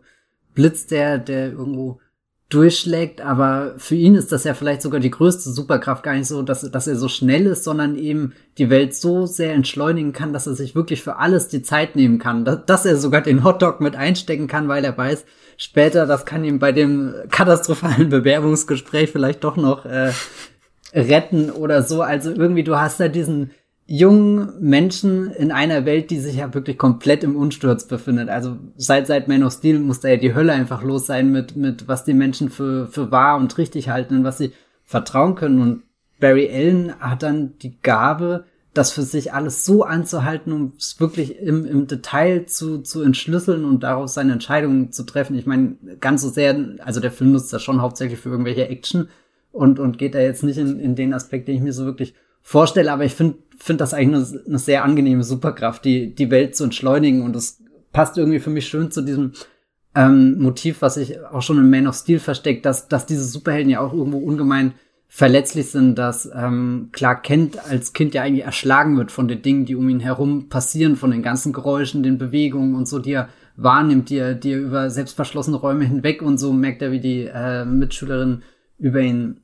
Blitz, 0.54 0.88
der, 0.88 1.18
der 1.18 1.52
irgendwo 1.52 2.00
durchschlägt, 2.50 3.20
aber 3.20 3.74
für 3.78 3.96
ihn 3.96 4.16
ist 4.16 4.32
das 4.32 4.46
ja 4.46 4.54
vielleicht 4.54 4.82
sogar 4.82 5.02
die 5.02 5.12
größte 5.12 5.50
Superkraft 5.50 6.02
gar 6.02 6.14
nicht 6.14 6.28
so, 6.28 6.42
dass, 6.44 6.62
dass 6.72 6.88
er 6.88 6.96
so 6.96 7.10
schnell 7.10 7.46
ist, 7.46 7.66
sondern 7.66 7.98
eben 7.98 8.34
die 8.58 8.70
Welt 8.70 8.96
so 8.96 9.26
sehr 9.26 9.54
entschleunigen 9.54 10.14
kann, 10.14 10.32
dass 10.32 10.48
er 10.48 10.56
sich 10.56 10.74
wirklich 10.74 11.04
für 11.04 11.18
alles 11.18 11.50
die 11.50 11.62
Zeit 11.62 11.98
nehmen 11.98 12.20
kann, 12.20 12.46
dass, 12.46 12.66
dass 12.66 12.86
er 12.86 12.96
sogar 12.96 13.20
den 13.20 13.44
Hotdog 13.44 13.82
mit 13.82 13.98
einstecken 13.98 14.48
kann, 14.48 14.70
weil 14.70 14.86
er 14.86 14.98
weiß, 14.98 15.26
später, 15.58 16.06
das 16.06 16.26
kann 16.26 16.46
ihm 16.46 16.58
bei 16.58 16.72
dem 16.72 17.14
katastrophalen 17.30 18.08
Bewerbungsgespräch 18.10 19.12
vielleicht 19.12 19.44
doch 19.44 19.58
noch 19.58 19.86
äh, 19.86 20.14
retten 20.94 21.52
oder 21.52 21.84
so. 21.84 22.02
Also 22.02 22.32
irgendwie, 22.32 22.64
du 22.64 22.78
hast 22.78 23.02
da 23.02 23.10
diesen 23.10 23.52
jungen 23.88 24.54
Menschen 24.60 25.32
in 25.32 25.52
einer 25.52 25.86
Welt, 25.86 26.12
die 26.12 26.20
sich 26.20 26.36
ja 26.36 26.54
wirklich 26.54 26.78
komplett 26.78 27.24
im 27.24 27.38
Unsturz 27.38 27.88
befindet. 27.88 28.30
Also 28.30 28.58
seit 28.76 29.08
seit 29.08 29.28
Man 29.30 29.44
of 29.44 29.54
Steel 29.54 29.80
muss 29.80 30.02
da 30.02 30.10
ja 30.10 30.18
die 30.18 30.36
Hölle 30.36 30.52
einfach 30.52 30.84
los 30.84 31.06
sein 31.06 31.32
mit 31.32 31.56
mit 31.56 31.88
was 31.88 32.04
die 32.04 32.14
Menschen 32.14 32.50
für 32.50 32.88
für 32.88 33.12
wahr 33.12 33.38
und 33.38 33.58
richtig 33.58 33.90
halten 33.90 34.18
und 34.18 34.24
was 34.26 34.38
sie 34.38 34.52
vertrauen 34.84 35.36
können. 35.36 35.62
Und 35.62 35.84
Barry 36.20 36.50
Allen 36.52 37.00
hat 37.00 37.24
dann 37.24 37.58
die 37.60 37.80
Gabe, 37.82 38.46
das 38.74 38.92
für 38.92 39.02
sich 39.02 39.34
alles 39.34 39.66
so 39.66 39.84
anzuhalten, 39.84 40.52
um 40.52 40.74
es 40.78 41.00
wirklich 41.00 41.40
im, 41.40 41.66
im 41.66 41.88
Detail 41.88 42.46
zu, 42.46 42.80
zu 42.80 43.02
entschlüsseln 43.02 43.66
und 43.66 43.84
daraus 43.84 44.14
seine 44.14 44.34
Entscheidungen 44.34 44.92
zu 44.92 45.04
treffen. 45.04 45.38
Ich 45.38 45.46
meine, 45.46 45.78
ganz 46.00 46.22
so 46.22 46.30
sehr, 46.30 46.76
also 46.80 47.00
der 47.00 47.12
Film 47.12 47.32
nutzt 47.32 47.54
das 47.54 47.64
schon 47.64 47.82
hauptsächlich 47.82 48.20
für 48.20 48.30
irgendwelche 48.30 48.68
Action 48.68 49.10
und, 49.52 49.80
und 49.80 49.98
geht 49.98 50.14
da 50.14 50.20
jetzt 50.20 50.44
nicht 50.44 50.58
in, 50.58 50.80
in 50.80 50.96
den 50.96 51.14
Aspekt, 51.14 51.48
den 51.48 51.56
ich 51.56 51.62
mir 51.62 51.74
so 51.74 51.86
wirklich 51.86 52.14
vorstelle, 52.42 52.92
aber 52.92 53.04
ich 53.04 53.14
finde 53.14 53.38
find 53.58 53.82
das 53.82 53.94
eigentlich 53.94 54.30
eine, 54.30 54.44
eine 54.46 54.60
sehr 54.60 54.84
angenehme 54.84 55.24
Superkraft, 55.24 55.86
die, 55.86 56.14
die 56.14 56.32
Welt 56.32 56.56
zu 56.56 56.64
entschleunigen. 56.64 57.22
Und 57.22 57.36
das 57.36 57.62
passt 57.92 58.18
irgendwie 58.18 58.40
für 58.40 58.50
mich 58.50 58.68
schön 58.68 58.92
zu 58.92 59.02
diesem 59.02 59.34
ähm, 59.96 60.40
Motiv, 60.40 60.82
was 60.82 60.96
sich 60.96 61.20
auch 61.22 61.42
schon 61.42 61.58
in 61.58 61.70
Man 61.70 61.88
of 61.88 61.96
Steel 61.96 62.20
versteckt, 62.20 62.66
dass, 62.66 62.88
dass 62.88 63.06
diese 63.06 63.24
Superhelden 63.24 63.72
ja 63.72 63.80
auch 63.80 63.94
irgendwo 63.94 64.20
ungemein 64.20 64.74
verletzlich 65.08 65.72
sind, 65.72 65.96
dass 65.96 66.30
ähm, 66.36 66.90
Clark 66.92 67.24
Kent 67.24 67.58
als 67.66 67.94
Kind 67.94 68.14
ja 68.14 68.24
eigentlich 68.24 68.46
erschlagen 68.46 68.98
wird 68.98 69.12
von 69.12 69.28
den 69.28 69.42
Dingen, 69.42 69.66
die 69.66 69.76
um 69.76 69.88
ihn 69.90 70.02
herum 70.02 70.50
passieren, 70.50 70.96
von 70.96 71.12
den 71.12 71.24
ganzen 71.24 71.54
Geräuschen, 71.54 72.04
den 72.04 72.18
Bewegungen 72.18 72.76
und 72.76 72.88
so, 72.88 73.00
die 73.00 73.14
er 73.14 73.30
wahrnimmt, 73.56 74.10
die 74.10 74.18
er, 74.18 74.36
die 74.36 74.52
er 74.52 74.60
über 74.60 74.90
selbstverschlossene 74.90 75.58
Räume 75.58 75.86
hinweg 75.86 76.22
und 76.22 76.38
so 76.38 76.54
merkt 76.54 76.82
er, 76.82 76.92
wie 76.92 77.00
die 77.00 77.24
äh, 77.34 77.66
Mitschülerin 77.66 78.44
über 78.78 79.00
ihn 79.00 79.42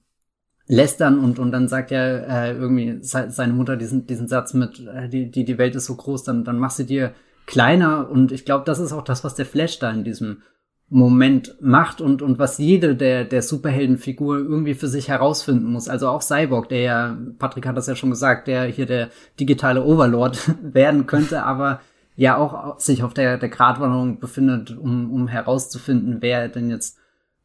lästern 0.68 1.20
und, 1.20 1.40
und 1.40 1.52
dann 1.52 1.68
sagt 1.68 1.92
ja 1.92 2.00
äh, 2.00 2.54
irgendwie 2.54 3.00
seine 3.02 3.54
Mutter 3.54 3.76
diesen, 3.76 4.08
diesen 4.08 4.28
Satz 4.28 4.54
mit, 4.54 4.80
äh, 4.88 5.10
die, 5.10 5.30
die, 5.30 5.44
die 5.44 5.58
Welt 5.58 5.76
ist 5.76 5.86
so 5.86 5.96
groß, 5.96 6.24
dann, 6.24 6.44
dann 6.44 6.58
mach 6.58 6.72
sie 6.72 6.86
dir 6.86 7.14
kleiner 7.46 8.10
und 8.10 8.32
ich 8.32 8.46
glaube, 8.46 8.64
das 8.66 8.80
ist 8.80 8.94
auch 8.94 9.04
das, 9.04 9.24
was 9.24 9.36
der 9.36 9.46
Flash 9.46 9.80
da 9.80 9.92
in 9.92 10.04
diesem 10.04 10.42
Moment 10.90 11.56
macht 11.60 12.02
und, 12.02 12.22
und 12.22 12.40
was 12.40 12.60
jede 12.60 12.96
der, 12.96 13.26
der 13.26 13.42
Superheldenfigur 13.42 14.38
irgendwie 14.38 14.76
für 14.76 14.88
sich 14.88 15.08
herausfinden 15.08 15.66
muss. 15.66 15.90
Also 15.90 16.08
auch 16.08 16.22
Cyborg, 16.22 16.70
der 16.70 16.82
ja, 16.82 17.18
Patrick 17.40 17.66
hat 17.66 17.76
das 17.76 17.88
ja 17.88 17.96
schon 17.96 18.12
gesagt, 18.12 18.48
der 18.48 18.66
hier 18.66 18.86
der 18.86 19.10
digitale 19.40 19.84
Overlord 19.84 20.52
werden 20.62 21.08
könnte, 21.08 21.44
aber 21.44 21.82
ja 22.16 22.38
auch 22.38 22.80
sich 22.80 23.04
auf 23.04 23.14
der, 23.14 23.38
der 23.38 23.50
Gratwanderung 23.50 24.20
befindet, 24.20 24.78
um, 24.78 25.12
um 25.12 25.28
herauszufinden, 25.28 26.18
wer 26.20 26.48
denn 26.48 26.70
jetzt 26.70 27.00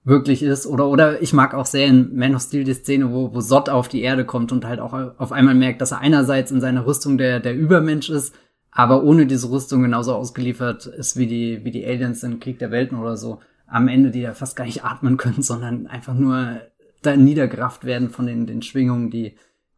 wirklich 0.08 0.42
ist. 0.42 0.66
Oder, 0.66 0.88
oder 0.88 1.22
ich 1.22 1.32
mag 1.32 1.54
auch 1.54 1.66
sehr 1.66 1.86
in 1.86 2.16
Man 2.16 2.34
of 2.34 2.42
Steel 2.42 2.64
die 2.64 2.74
Szene, 2.74 3.12
wo, 3.12 3.32
wo 3.34 3.40
Sott 3.40 3.68
auf 3.68 3.88
die 3.88 4.02
Erde 4.02 4.24
kommt 4.24 4.50
und 4.50 4.64
halt 4.64 4.80
auch 4.80 4.92
auf 4.92 5.32
einmal 5.32 5.54
merkt, 5.54 5.80
dass 5.80 5.92
er 5.92 6.00
einerseits 6.00 6.50
in 6.50 6.60
seiner 6.60 6.86
Rüstung 6.86 7.18
der, 7.18 7.40
der 7.40 7.54
Übermensch 7.54 8.10
ist, 8.10 8.34
aber 8.70 9.02
ohne 9.04 9.26
diese 9.26 9.50
Rüstung 9.50 9.82
genauso 9.82 10.14
ausgeliefert 10.14 10.86
ist 10.86 11.16
wie 11.16 11.26
die, 11.26 11.64
wie 11.64 11.70
die 11.70 11.86
Aliens 11.86 12.22
in 12.22 12.40
Krieg 12.40 12.58
der 12.58 12.70
Welten 12.70 12.98
oder 12.98 13.16
so. 13.16 13.40
Am 13.66 13.88
Ende, 13.88 14.10
die 14.10 14.20
ja 14.20 14.32
fast 14.32 14.56
gar 14.56 14.64
nicht 14.64 14.84
atmen 14.84 15.18
können, 15.18 15.42
sondern 15.42 15.86
einfach 15.86 16.14
nur 16.14 16.60
da 17.02 17.16
niedergerafft 17.16 17.84
werden 17.84 18.10
von 18.10 18.26
den, 18.26 18.46
den 18.46 18.62
Schwingungen, 18.62 19.10
die, 19.10 19.36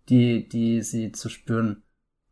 die, 0.08 0.48
die 0.48 0.82
sie 0.82 1.12
zu 1.12 1.28
spüren 1.28 1.82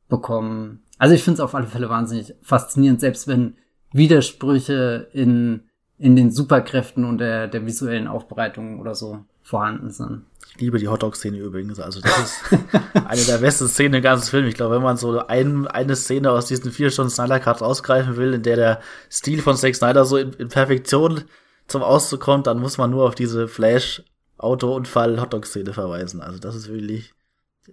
bekommen. 0.08 0.82
Also 0.98 1.14
ich 1.14 1.22
finde 1.22 1.34
es 1.34 1.40
auf 1.40 1.54
alle 1.54 1.66
Fälle 1.66 1.90
wahnsinnig 1.90 2.34
faszinierend, 2.42 3.00
selbst 3.00 3.28
wenn 3.28 3.56
Widersprüche 3.92 5.08
in, 5.12 5.67
in 5.98 6.16
den 6.16 6.30
Superkräften 6.30 7.04
und 7.04 7.18
der, 7.18 7.48
der 7.48 7.66
visuellen 7.66 8.06
Aufbereitung 8.06 8.80
oder 8.80 8.94
so 8.94 9.24
vorhanden 9.42 9.90
sind. 9.90 10.24
Ich 10.50 10.60
liebe 10.60 10.78
die 10.78 10.88
Hotdog-Szene 10.88 11.38
übrigens. 11.38 11.80
Also 11.80 12.00
das 12.00 12.18
ist 12.18 12.58
eine 13.06 13.22
der 13.22 13.38
besten 13.38 13.68
Szenen 13.68 13.94
im 13.94 14.02
ganzen 14.02 14.30
Film. 14.30 14.46
Ich 14.46 14.54
glaube, 14.54 14.76
wenn 14.76 14.82
man 14.82 14.96
so 14.96 15.26
ein, 15.26 15.66
eine 15.66 15.96
Szene 15.96 16.30
aus 16.30 16.46
diesen 16.46 16.70
vier 16.70 16.90
Stunden 16.90 17.10
Snyder 17.10 17.40
Cut 17.40 17.60
rausgreifen 17.60 18.16
will, 18.16 18.34
in 18.34 18.42
der 18.42 18.56
der 18.56 18.80
Stil 19.10 19.42
von 19.42 19.56
Zack 19.56 19.74
Snyder 19.74 20.04
so 20.04 20.16
in, 20.16 20.32
in 20.34 20.48
Perfektion 20.48 21.24
zum 21.66 21.82
Ausdruck 21.82 22.20
kommt, 22.20 22.46
dann 22.46 22.60
muss 22.60 22.78
man 22.78 22.90
nur 22.90 23.06
auf 23.06 23.14
diese 23.14 23.48
Flash 23.48 24.02
Auto-Unfall-Hotdog-Szene 24.38 25.72
verweisen. 25.72 26.20
Also 26.20 26.38
das 26.38 26.54
ist 26.54 26.68
wirklich, 26.68 27.12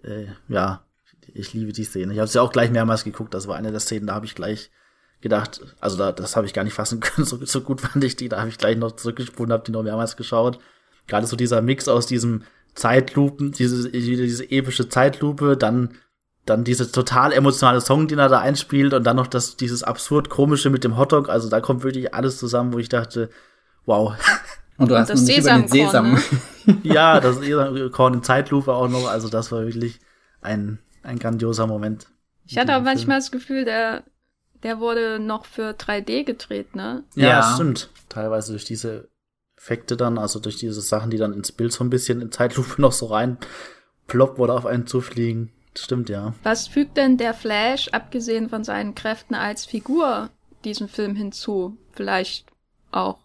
äh, 0.03 0.25
ja, 0.47 0.83
ich 1.33 1.53
liebe 1.53 1.73
die 1.73 1.83
Szene. 1.83 2.13
Ich 2.13 2.19
habe 2.19 2.27
sie 2.27 2.37
ja 2.37 2.41
auch 2.41 2.51
gleich 2.51 2.71
mehrmals 2.71 3.03
geguckt. 3.03 3.33
Das 3.33 3.47
war 3.47 3.55
eine 3.55 3.71
der 3.71 3.79
Szenen, 3.79 4.07
da 4.07 4.15
habe 4.15 4.25
ich 4.25 4.35
gleich 4.35 4.71
gedacht, 5.25 5.61
also 5.79 5.97
da, 5.97 6.11
das 6.11 6.35
habe 6.35 6.45
ich 6.45 6.53
gar 6.53 6.63
nicht 6.63 6.75
fassen 6.75 6.99
können. 7.01 7.25
So, 7.25 7.43
so 7.43 7.61
gut 7.61 7.81
fand 7.81 8.03
ich 8.03 8.15
die. 8.15 8.29
Da 8.29 8.37
habe 8.39 8.49
ich 8.49 8.59
gleich 8.59 8.77
noch 8.77 8.91
zurückgespulen, 8.91 9.51
habe 9.51 9.63
die 9.65 9.71
noch 9.71 9.81
mehrmals 9.81 10.15
geschaut. 10.15 10.59
Gerade 11.07 11.25
so 11.25 11.35
dieser 11.35 11.63
Mix 11.63 11.87
aus 11.87 12.05
diesem 12.05 12.43
Zeitlupen, 12.75 13.51
diese, 13.51 13.89
diese 13.89 14.51
epische 14.51 14.87
Zeitlupe, 14.87 15.57
dann 15.57 15.97
dann 16.45 16.63
diese 16.63 16.91
total 16.91 17.33
emotionale 17.33 17.81
Song, 17.81 18.07
den 18.07 18.19
er 18.19 18.29
da 18.29 18.39
einspielt 18.39 18.93
und 18.93 19.03
dann 19.03 19.15
noch 19.15 19.25
das, 19.25 19.57
dieses 19.57 19.81
absurd 19.81 20.29
komische 20.29 20.69
mit 20.69 20.83
dem 20.83 20.95
Hotdog. 20.95 21.27
Also 21.27 21.49
da 21.49 21.59
kommt 21.59 21.83
wirklich 21.83 22.13
alles 22.13 22.37
zusammen, 22.37 22.71
wo 22.71 22.77
ich 22.77 22.89
dachte, 22.89 23.29
wow. 23.85 24.13
Und 24.77 24.91
du 24.91 24.97
hast 24.97 25.09
und 25.09 25.21
noch 25.21 25.23
nicht 25.25 25.39
über 25.39 25.51
den 25.51 25.67
Sesam. 25.69 26.13
Ne? 26.13 26.77
ja, 26.83 27.21
das 27.21 27.37
Sesamkorn 27.37 28.15
in 28.15 28.23
Zeitlupe 28.23 28.73
auch 28.73 28.89
noch. 28.89 29.07
Also 29.07 29.29
das 29.29 29.49
war 29.53 29.61
wirklich 29.61 30.01
ein, 30.41 30.79
ein 31.01 31.17
grandioser 31.17 31.65
Moment. 31.65 32.07
Ich 32.45 32.57
hatte 32.57 32.75
auch 32.75 32.81
manchmal 32.81 33.19
das 33.19 33.31
Gefühl, 33.31 33.63
der, 33.63 34.03
der 34.65 34.79
wurde 34.79 35.19
noch 35.19 35.45
für 35.45 35.75
3D 35.75 36.23
gedreht, 36.23 36.75
ne? 36.75 37.03
Ja, 37.13 37.27
ja, 37.27 37.53
stimmt. 37.53 37.91
Teilweise 38.09 38.51
durch 38.51 38.65
diese 38.65 39.09
Effekte 39.55 39.95
dann, 39.95 40.17
also 40.17 40.39
durch 40.39 40.57
diese 40.57 40.81
Sachen, 40.81 41.11
die 41.11 41.17
dann 41.17 41.33
ins 41.33 41.51
Bild 41.51 41.71
so 41.71 41.83
ein 41.83 41.91
bisschen 41.91 42.19
in 42.19 42.31
Zeitlupe 42.31 42.73
noch 42.81 42.91
so 42.91 43.05
rein 43.05 43.37
ploppt 44.07 44.39
oder 44.39 44.55
auf 44.55 44.65
einen 44.65 44.87
zufliegen. 44.87 45.51
Stimmt, 45.77 46.09
ja. 46.09 46.33
Was 46.41 46.67
fügt 46.67 46.97
denn 46.97 47.17
der 47.17 47.35
Flash, 47.35 47.89
abgesehen 47.89 48.49
von 48.49 48.63
seinen 48.63 48.95
Kräften 48.95 49.35
als 49.35 49.65
Figur, 49.65 50.31
diesem 50.63 50.87
Film 50.87 51.15
hinzu? 51.15 51.77
Vielleicht 51.91 52.47
auch, 52.89 53.19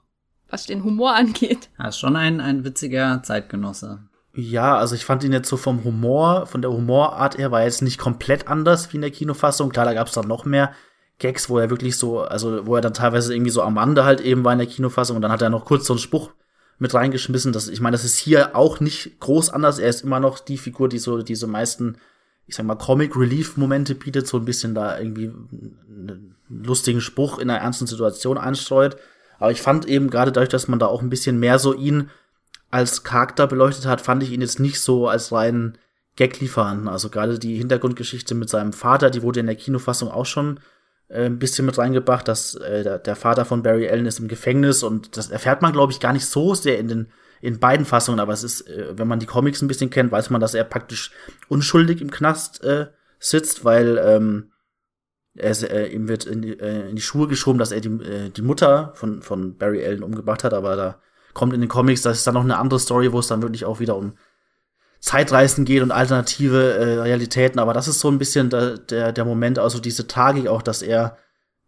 was 0.50 0.66
den 0.66 0.84
Humor 0.84 1.14
angeht. 1.16 1.70
Er 1.78 1.88
ist 1.88 1.98
schon 1.98 2.16
ein, 2.16 2.42
ein 2.42 2.64
witziger 2.64 3.22
Zeitgenosse. 3.22 4.00
Ja, 4.34 4.76
also 4.76 4.94
ich 4.94 5.06
fand 5.06 5.24
ihn 5.24 5.32
jetzt 5.32 5.48
so 5.48 5.56
vom 5.56 5.84
Humor, 5.84 6.44
von 6.44 6.60
der 6.60 6.70
Humorart 6.70 7.38
her 7.38 7.50
war 7.50 7.60
er 7.60 7.66
jetzt 7.66 7.80
nicht 7.80 7.98
komplett 7.98 8.46
anders 8.46 8.92
wie 8.92 8.96
in 8.96 9.02
der 9.02 9.10
Kinofassung. 9.10 9.70
Klar, 9.70 9.86
da 9.86 9.94
gab 9.94 10.08
es 10.08 10.12
dann 10.12 10.28
noch 10.28 10.44
mehr 10.44 10.74
Gags, 11.20 11.48
wo 11.48 11.58
er 11.58 11.70
wirklich 11.70 11.96
so, 11.96 12.22
also 12.22 12.66
wo 12.66 12.74
er 12.74 12.80
dann 12.80 12.94
teilweise 12.94 13.32
irgendwie 13.32 13.52
so 13.52 13.62
am 13.62 13.78
Rande 13.78 14.04
halt 14.04 14.20
eben 14.20 14.42
war 14.42 14.52
in 14.52 14.58
der 14.58 14.66
Kinofassung 14.66 15.16
und 15.16 15.22
dann 15.22 15.30
hat 15.30 15.42
er 15.42 15.50
noch 15.50 15.66
kurz 15.66 15.86
so 15.86 15.92
einen 15.92 16.00
Spruch 16.00 16.30
mit 16.78 16.94
reingeschmissen. 16.94 17.52
Das, 17.52 17.68
ich 17.68 17.80
meine, 17.80 17.94
das 17.94 18.04
ist 18.04 18.16
hier 18.16 18.56
auch 18.56 18.80
nicht 18.80 19.20
groß 19.20 19.50
anders. 19.50 19.78
Er 19.78 19.90
ist 19.90 20.02
immer 20.02 20.18
noch 20.18 20.40
die 20.40 20.58
Figur, 20.58 20.88
die 20.88 20.98
so 20.98 21.22
diese 21.22 21.46
meisten, 21.46 21.98
ich 22.46 22.56
sag 22.56 22.66
mal, 22.66 22.74
Comic 22.74 23.16
Relief 23.16 23.58
Momente 23.58 23.94
bietet, 23.94 24.26
so 24.26 24.38
ein 24.38 24.46
bisschen 24.46 24.74
da 24.74 24.98
irgendwie 24.98 25.26
einen 25.26 26.34
lustigen 26.48 27.02
Spruch 27.02 27.38
in 27.38 27.50
einer 27.50 27.60
ernsten 27.60 27.86
Situation 27.86 28.38
einstreut. 28.38 28.96
Aber 29.38 29.52
ich 29.52 29.60
fand 29.60 29.86
eben 29.86 30.08
gerade 30.08 30.32
dadurch, 30.32 30.48
dass 30.48 30.68
man 30.68 30.78
da 30.78 30.86
auch 30.86 31.02
ein 31.02 31.10
bisschen 31.10 31.38
mehr 31.38 31.58
so 31.58 31.74
ihn 31.74 32.10
als 32.70 33.04
Charakter 33.04 33.46
beleuchtet 33.46 33.84
hat, 33.84 34.00
fand 34.00 34.22
ich 34.22 34.32
ihn 34.32 34.40
jetzt 34.40 34.58
nicht 34.58 34.80
so 34.80 35.06
als 35.06 35.32
rein 35.32 35.76
Gag-Lieferanten. 36.16 36.88
Also 36.88 37.10
gerade 37.10 37.38
die 37.38 37.56
Hintergrundgeschichte 37.56 38.34
mit 38.34 38.48
seinem 38.48 38.72
Vater, 38.72 39.10
die 39.10 39.22
wurde 39.22 39.40
in 39.40 39.46
der 39.46 39.56
Kinofassung 39.56 40.10
auch 40.10 40.26
schon 40.26 40.60
ein 41.12 41.38
bisschen 41.38 41.66
mit 41.66 41.76
reingebracht, 41.76 42.28
dass 42.28 42.54
äh, 42.54 42.84
der, 42.84 42.98
der, 42.98 43.16
Vater 43.16 43.44
von 43.44 43.62
Barry 43.62 43.88
Allen 43.88 44.06
ist 44.06 44.20
im 44.20 44.28
Gefängnis 44.28 44.82
und 44.82 45.16
das 45.16 45.30
erfährt 45.30 45.62
man, 45.62 45.72
glaube 45.72 45.92
ich, 45.92 46.00
gar 46.00 46.12
nicht 46.12 46.26
so 46.26 46.54
sehr 46.54 46.78
in 46.78 46.88
den 46.88 47.12
in 47.40 47.58
beiden 47.58 47.86
Fassungen, 47.86 48.20
aber 48.20 48.32
es 48.32 48.44
ist, 48.44 48.68
äh, 48.68 48.98
wenn 48.98 49.08
man 49.08 49.18
die 49.18 49.26
Comics 49.26 49.62
ein 49.62 49.68
bisschen 49.68 49.90
kennt, 49.90 50.12
weiß 50.12 50.30
man, 50.30 50.40
dass 50.40 50.54
er 50.54 50.64
praktisch 50.64 51.10
unschuldig 51.48 52.00
im 52.00 52.10
Knast 52.10 52.62
äh, 52.62 52.88
sitzt, 53.18 53.64
weil 53.64 53.98
ähm, 53.98 54.52
er 55.34 55.70
äh, 55.70 55.88
ihm 55.88 56.08
wird 56.08 56.26
in 56.26 56.42
die, 56.42 56.58
äh, 56.58 56.90
in 56.90 56.96
die 56.96 57.02
Schuhe 57.02 57.28
geschoben, 57.28 57.58
dass 57.58 57.72
er 57.72 57.80
die, 57.80 57.88
äh, 57.88 58.30
die 58.30 58.42
Mutter 58.42 58.92
von, 58.94 59.22
von 59.22 59.56
Barry 59.56 59.84
Allen 59.84 60.02
umgebracht 60.02 60.44
hat, 60.44 60.52
aber 60.52 60.76
da 60.76 61.00
kommt 61.32 61.54
in 61.54 61.60
den 61.60 61.68
Comics, 61.68 62.02
das 62.02 62.18
ist 62.18 62.26
dann 62.26 62.34
noch 62.34 62.44
eine 62.44 62.58
andere 62.58 62.80
Story, 62.80 63.12
wo 63.12 63.20
es 63.20 63.28
dann 63.28 63.42
wirklich 63.42 63.64
auch 63.64 63.80
wieder 63.80 63.96
um 63.96 64.14
Zeitreisen 65.00 65.64
geht 65.64 65.82
und 65.82 65.92
alternative 65.92 66.74
äh, 66.74 67.00
Realitäten, 67.00 67.58
aber 67.58 67.72
das 67.72 67.88
ist 67.88 68.00
so 68.00 68.08
ein 68.10 68.18
bisschen 68.18 68.50
der, 68.50 68.78
der, 68.78 69.12
der 69.12 69.24
Moment, 69.24 69.58
also 69.58 69.80
diese 69.80 70.06
Tragik 70.06 70.46
auch, 70.46 70.62
dass 70.62 70.82
er 70.82 71.16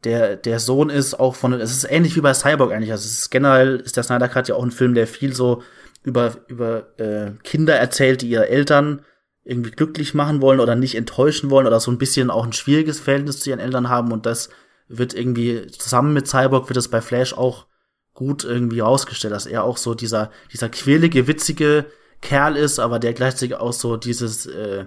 der, 0.05 0.37
der 0.37 0.59
Sohn 0.61 0.91
ist, 0.91 1.19
auch 1.19 1.35
von, 1.35 1.53
es 1.55 1.73
ist 1.73 1.91
ähnlich 1.91 2.15
wie 2.17 2.21
bei 2.21 2.35
Cyborg 2.35 2.73
eigentlich, 2.73 2.93
also 2.93 3.07
es 3.07 3.21
ist 3.21 3.31
generell, 3.31 3.77
ist 3.77 3.97
der 3.97 4.03
Snyder 4.03 4.29
Cut 4.29 4.49
ja 4.49 4.55
auch 4.55 4.63
ein 4.63 4.71
Film, 4.71 4.95
der 4.95 5.07
viel 5.07 5.35
so 5.35 5.63
über, 6.05 6.37
über 6.49 6.99
äh, 6.99 7.33
Kinder 7.43 7.75
erzählt, 7.75 8.23
die 8.23 8.29
ihre 8.29 8.49
Eltern 8.49 9.03
irgendwie 9.45 9.71
glücklich 9.71 10.15
machen 10.15 10.41
wollen 10.41 10.61
oder 10.61 10.77
nicht 10.77 10.95
enttäuschen 10.95 11.51
wollen 11.51 11.67
oder 11.67 11.81
so 11.81 11.91
ein 11.91 11.99
bisschen 11.99 12.31
auch 12.31 12.45
ein 12.45 12.53
schwieriges 12.53 13.01
Verhältnis 13.01 13.41
zu 13.41 13.51
ihren 13.51 13.61
Eltern 13.61 13.89
haben. 13.89 14.13
Und 14.13 14.27
das 14.27 14.51
wird 14.89 15.15
irgendwie 15.15 15.67
zusammen 15.69 16.13
mit 16.13 16.29
Cyborg 16.29 16.69
wird 16.69 16.77
es 16.77 16.89
bei 16.89 17.01
Flash 17.01 17.33
auch 17.35 17.67
gut 18.15 18.45
irgendwie 18.45 18.81
rausgestellt, 18.81 19.33
dass 19.33 19.47
er 19.47 19.65
auch 19.65 19.79
so 19.79 19.95
dieser, 19.95 20.31
dieser 20.53 20.69
quirlige, 20.69 21.27
witzige 21.27 21.87
Kerl 22.23 22.57
ist, 22.57 22.79
aber 22.79 22.99
der 22.99 23.13
gleichzeitig 23.13 23.57
auch 23.57 23.75
so 23.75 23.99
dieses, 23.99 24.47
äh, 24.47 24.87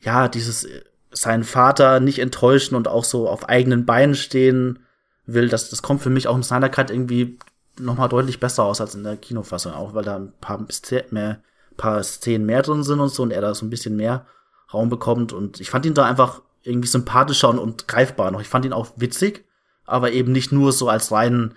ja, 0.00 0.28
dieses, 0.28 0.64
äh, 0.64 0.82
seinen 1.14 1.44
Vater 1.44 2.00
nicht 2.00 2.18
enttäuschen 2.18 2.74
und 2.74 2.88
auch 2.88 3.04
so 3.04 3.28
auf 3.28 3.48
eigenen 3.48 3.86
Beinen 3.86 4.14
stehen 4.14 4.80
will. 5.26 5.48
Das, 5.48 5.70
das 5.70 5.80
kommt 5.80 6.02
für 6.02 6.10
mich 6.10 6.28
auch 6.28 6.34
im 6.34 6.42
Snyder 6.42 6.68
Cut 6.68 6.90
irgendwie 6.90 7.38
noch 7.78 7.96
mal 7.96 8.08
deutlich 8.08 8.40
besser 8.40 8.64
aus 8.64 8.80
als 8.80 8.94
in 8.94 9.04
der 9.04 9.16
Kinofassung, 9.16 9.72
auch 9.72 9.94
weil 9.94 10.04
da 10.04 10.16
ein 10.16 10.32
paar 10.40 10.66
mehr, 11.10 11.40
paar 11.76 12.02
Szenen 12.02 12.46
mehr 12.46 12.62
drin 12.62 12.82
sind 12.82 13.00
und 13.00 13.08
so 13.08 13.22
und 13.22 13.30
er 13.30 13.40
da 13.40 13.54
so 13.54 13.64
ein 13.64 13.70
bisschen 13.70 13.96
mehr 13.96 14.26
Raum 14.72 14.90
bekommt 14.90 15.32
und 15.32 15.60
ich 15.60 15.70
fand 15.70 15.86
ihn 15.86 15.94
da 15.94 16.04
einfach 16.04 16.42
irgendwie 16.62 16.88
sympathischer 16.88 17.48
und, 17.48 17.58
und 17.58 17.88
greifbar 17.88 18.30
noch. 18.30 18.40
Ich 18.40 18.48
fand 18.48 18.64
ihn 18.64 18.72
auch 18.72 18.88
witzig, 18.96 19.44
aber 19.84 20.12
eben 20.12 20.32
nicht 20.32 20.50
nur 20.50 20.72
so 20.72 20.88
als 20.88 21.12
reinen 21.12 21.54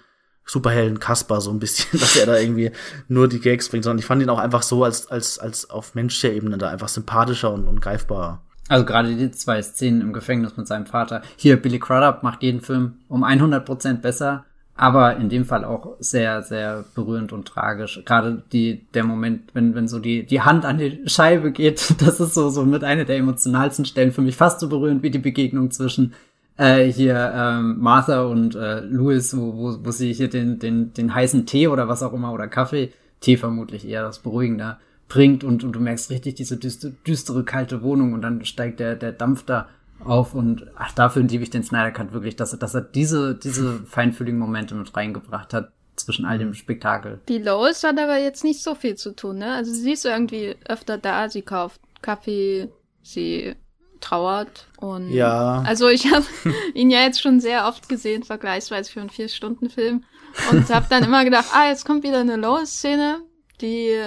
Superhelden 0.48 1.00
Kasper 1.00 1.42
so 1.42 1.52
ein 1.52 1.60
bisschen, 1.60 2.00
dass 2.00 2.16
er 2.16 2.26
da 2.26 2.38
irgendwie 2.38 2.72
nur 3.08 3.28
die 3.28 3.40
Gags 3.40 3.70
bringt, 3.70 3.84
sondern 3.84 4.00
ich 4.00 4.06
fand 4.06 4.22
ihn 4.22 4.30
auch 4.30 4.40
einfach 4.40 4.64
so 4.64 4.84
als, 4.84 5.08
als, 5.12 5.38
als 5.38 5.70
auf 5.70 5.94
menschlicher 5.94 6.34
Ebene 6.34 6.58
da 6.58 6.70
einfach 6.70 6.88
sympathischer 6.88 7.54
und, 7.54 7.68
und 7.68 7.82
greifbarer. 7.82 8.42
Also 8.70 8.86
gerade 8.86 9.16
die 9.16 9.32
zwei 9.32 9.62
Szenen 9.62 10.02
im 10.02 10.14
Gefängnis 10.14 10.58
mit 10.58 10.68
seinem 10.68 10.86
Vater. 10.86 11.22
Hier, 11.36 11.62
Billy 11.62 11.80
Crudup 11.80 12.24
macht 12.24 12.44
jeden 12.44 12.62
Film 12.62 12.96
um 13.08 13.24
100 13.24 13.66
Prozent 13.66 14.02
besser, 14.02 14.46
aber 14.76 15.18
in 15.18 15.30
dem 15.30 15.46
Fall 15.46 15.64
auch 15.64 15.96
sehr, 16.00 16.44
sehr 16.44 16.84
berührend 16.94 17.32
und 17.34 17.48
tragisch. 17.48 18.02
Gerade 18.06 18.44
die, 18.52 18.86
der 18.94 19.04
Moment, 19.04 19.50
wenn, 19.54 19.74
wenn 19.74 19.88
so 19.88 20.00
die, 20.00 20.26
die 20.26 20.42
Hand 20.42 20.66
an 20.66 20.78
die 20.78 21.02
Scheibe 21.06 21.52
geht, 21.52 21.96
das 22.02 22.20
ist 22.20 22.34
so, 22.34 22.50
so 22.50 22.66
mit 22.66 22.84
einer 22.84 23.06
der 23.06 23.18
emotionalsten 23.18 23.86
Stellen 23.86 24.12
für 24.12 24.22
mich 24.22 24.36
fast 24.36 24.60
so 24.60 24.70
berührend 24.70 25.02
wie 25.02 25.12
die 25.12 25.20
Begegnung 25.20 25.72
zwischen 25.72 26.14
äh, 26.58 26.86
hier 26.86 27.32
ähm, 27.36 27.80
Martha 27.80 28.24
und 28.24 28.56
äh, 28.56 28.82
Louis, 28.82 29.36
wo, 29.38 29.54
wo, 29.56 29.86
wo 29.86 29.92
sie 29.92 30.14
hier 30.14 30.30
den, 30.30 30.60
den, 30.60 30.94
den 30.94 31.14
heißen 31.14 31.46
Tee 31.46 31.68
oder 31.68 31.88
was 31.88 32.04
auch 32.04 32.14
immer 32.14 32.34
oder 32.34 32.48
Kaffee, 32.48 32.92
Tee 33.22 33.38
vermutlich 33.38 33.88
eher 33.88 34.04
das 34.04 34.20
Beruhigende, 34.20 34.78
bringt 35.08 35.44
und, 35.44 35.64
und 35.64 35.72
du 35.72 35.80
merkst 35.80 36.10
richtig 36.10 36.36
diese 36.36 36.58
düstere, 36.58 36.94
düstere 37.06 37.44
kalte 37.44 37.82
Wohnung 37.82 38.14
und 38.14 38.22
dann 38.22 38.44
steigt 38.44 38.80
der, 38.80 38.96
der 38.96 39.14
Dampf 39.14 39.44
da 39.44 39.70
auf 40.04 40.36
und 40.36 40.68
ach, 40.76 40.92
dafür 40.92 41.24
liebe 41.24 41.44
ich 41.44 41.50
den 41.50 41.64
Snyder 41.64 41.92
Cut 41.92 42.12
wirklich, 42.12 42.36
dass 42.36 42.54
er, 42.54 42.60
dass 42.60 42.76
er 42.76 42.82
diese, 42.82 43.36
diese 43.36 43.80
feinfühligen 43.86 44.40
Momente 44.40 44.76
mit 44.76 44.96
reingebracht 44.96 45.54
hat 45.54 45.72
zwischen 45.96 46.26
all 46.26 46.38
dem 46.38 46.54
Spektakel. 46.54 47.20
Die 47.28 47.40
Lois 47.40 47.84
hat 47.84 48.00
aber 48.00 48.18
jetzt 48.18 48.44
nicht 48.44 48.62
so 48.62 48.76
viel 48.76 48.96
zu 48.96 49.16
tun, 49.16 49.40
ne? 49.40 49.54
Also 49.54 49.74
sie 49.74 49.94
ist 49.94 50.06
irgendwie 50.06 50.56
öfter 50.68 50.98
da, 51.00 51.30
sie 51.30 51.42
kauft 51.42 51.82
Kaffee, 52.02 52.70
sie 53.02 53.56
trauert. 54.02 54.68
Und 54.78 55.12
ja. 55.12 55.64
Also 55.66 55.90
ich 55.90 56.12
habe 56.12 56.26
ihn 56.74 56.90
ja 56.90 57.02
jetzt 57.02 57.22
schon 57.22 57.40
sehr 57.40 57.68
oft 57.68 57.90
gesehen, 57.90 58.24
vergleichsweise 58.24 58.92
für 58.92 59.02
einen 59.02 59.10
Vier-Stunden-Film. 59.10 60.04
Und 60.52 60.70
habe 60.70 60.88
dann 60.90 61.04
immer 61.04 61.24
gedacht, 61.24 61.48
ah, 61.54 61.68
jetzt 61.68 61.86
kommt 61.86 62.04
wieder 62.04 62.20
eine 62.20 62.36
Lois-Szene, 62.36 63.22
die 63.62 64.00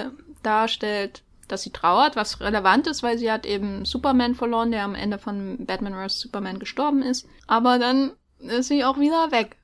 darstellt, 0.43 1.23
dass 1.47 1.63
sie 1.63 1.71
trauert, 1.71 2.15
was 2.15 2.39
relevant 2.39 2.87
ist, 2.87 3.03
weil 3.03 3.17
sie 3.17 3.31
hat 3.31 3.45
eben 3.45 3.85
Superman 3.85 4.35
verloren, 4.35 4.71
der 4.71 4.83
am 4.83 4.95
Ende 4.95 5.17
von 5.17 5.65
Batman 5.65 5.93
vs. 5.93 6.21
Superman 6.21 6.59
gestorben 6.59 7.01
ist. 7.01 7.27
Aber 7.47 7.77
dann 7.77 8.13
ist 8.39 8.69
sie 8.69 8.83
auch 8.85 8.99
wieder 8.99 9.31
weg. 9.31 9.57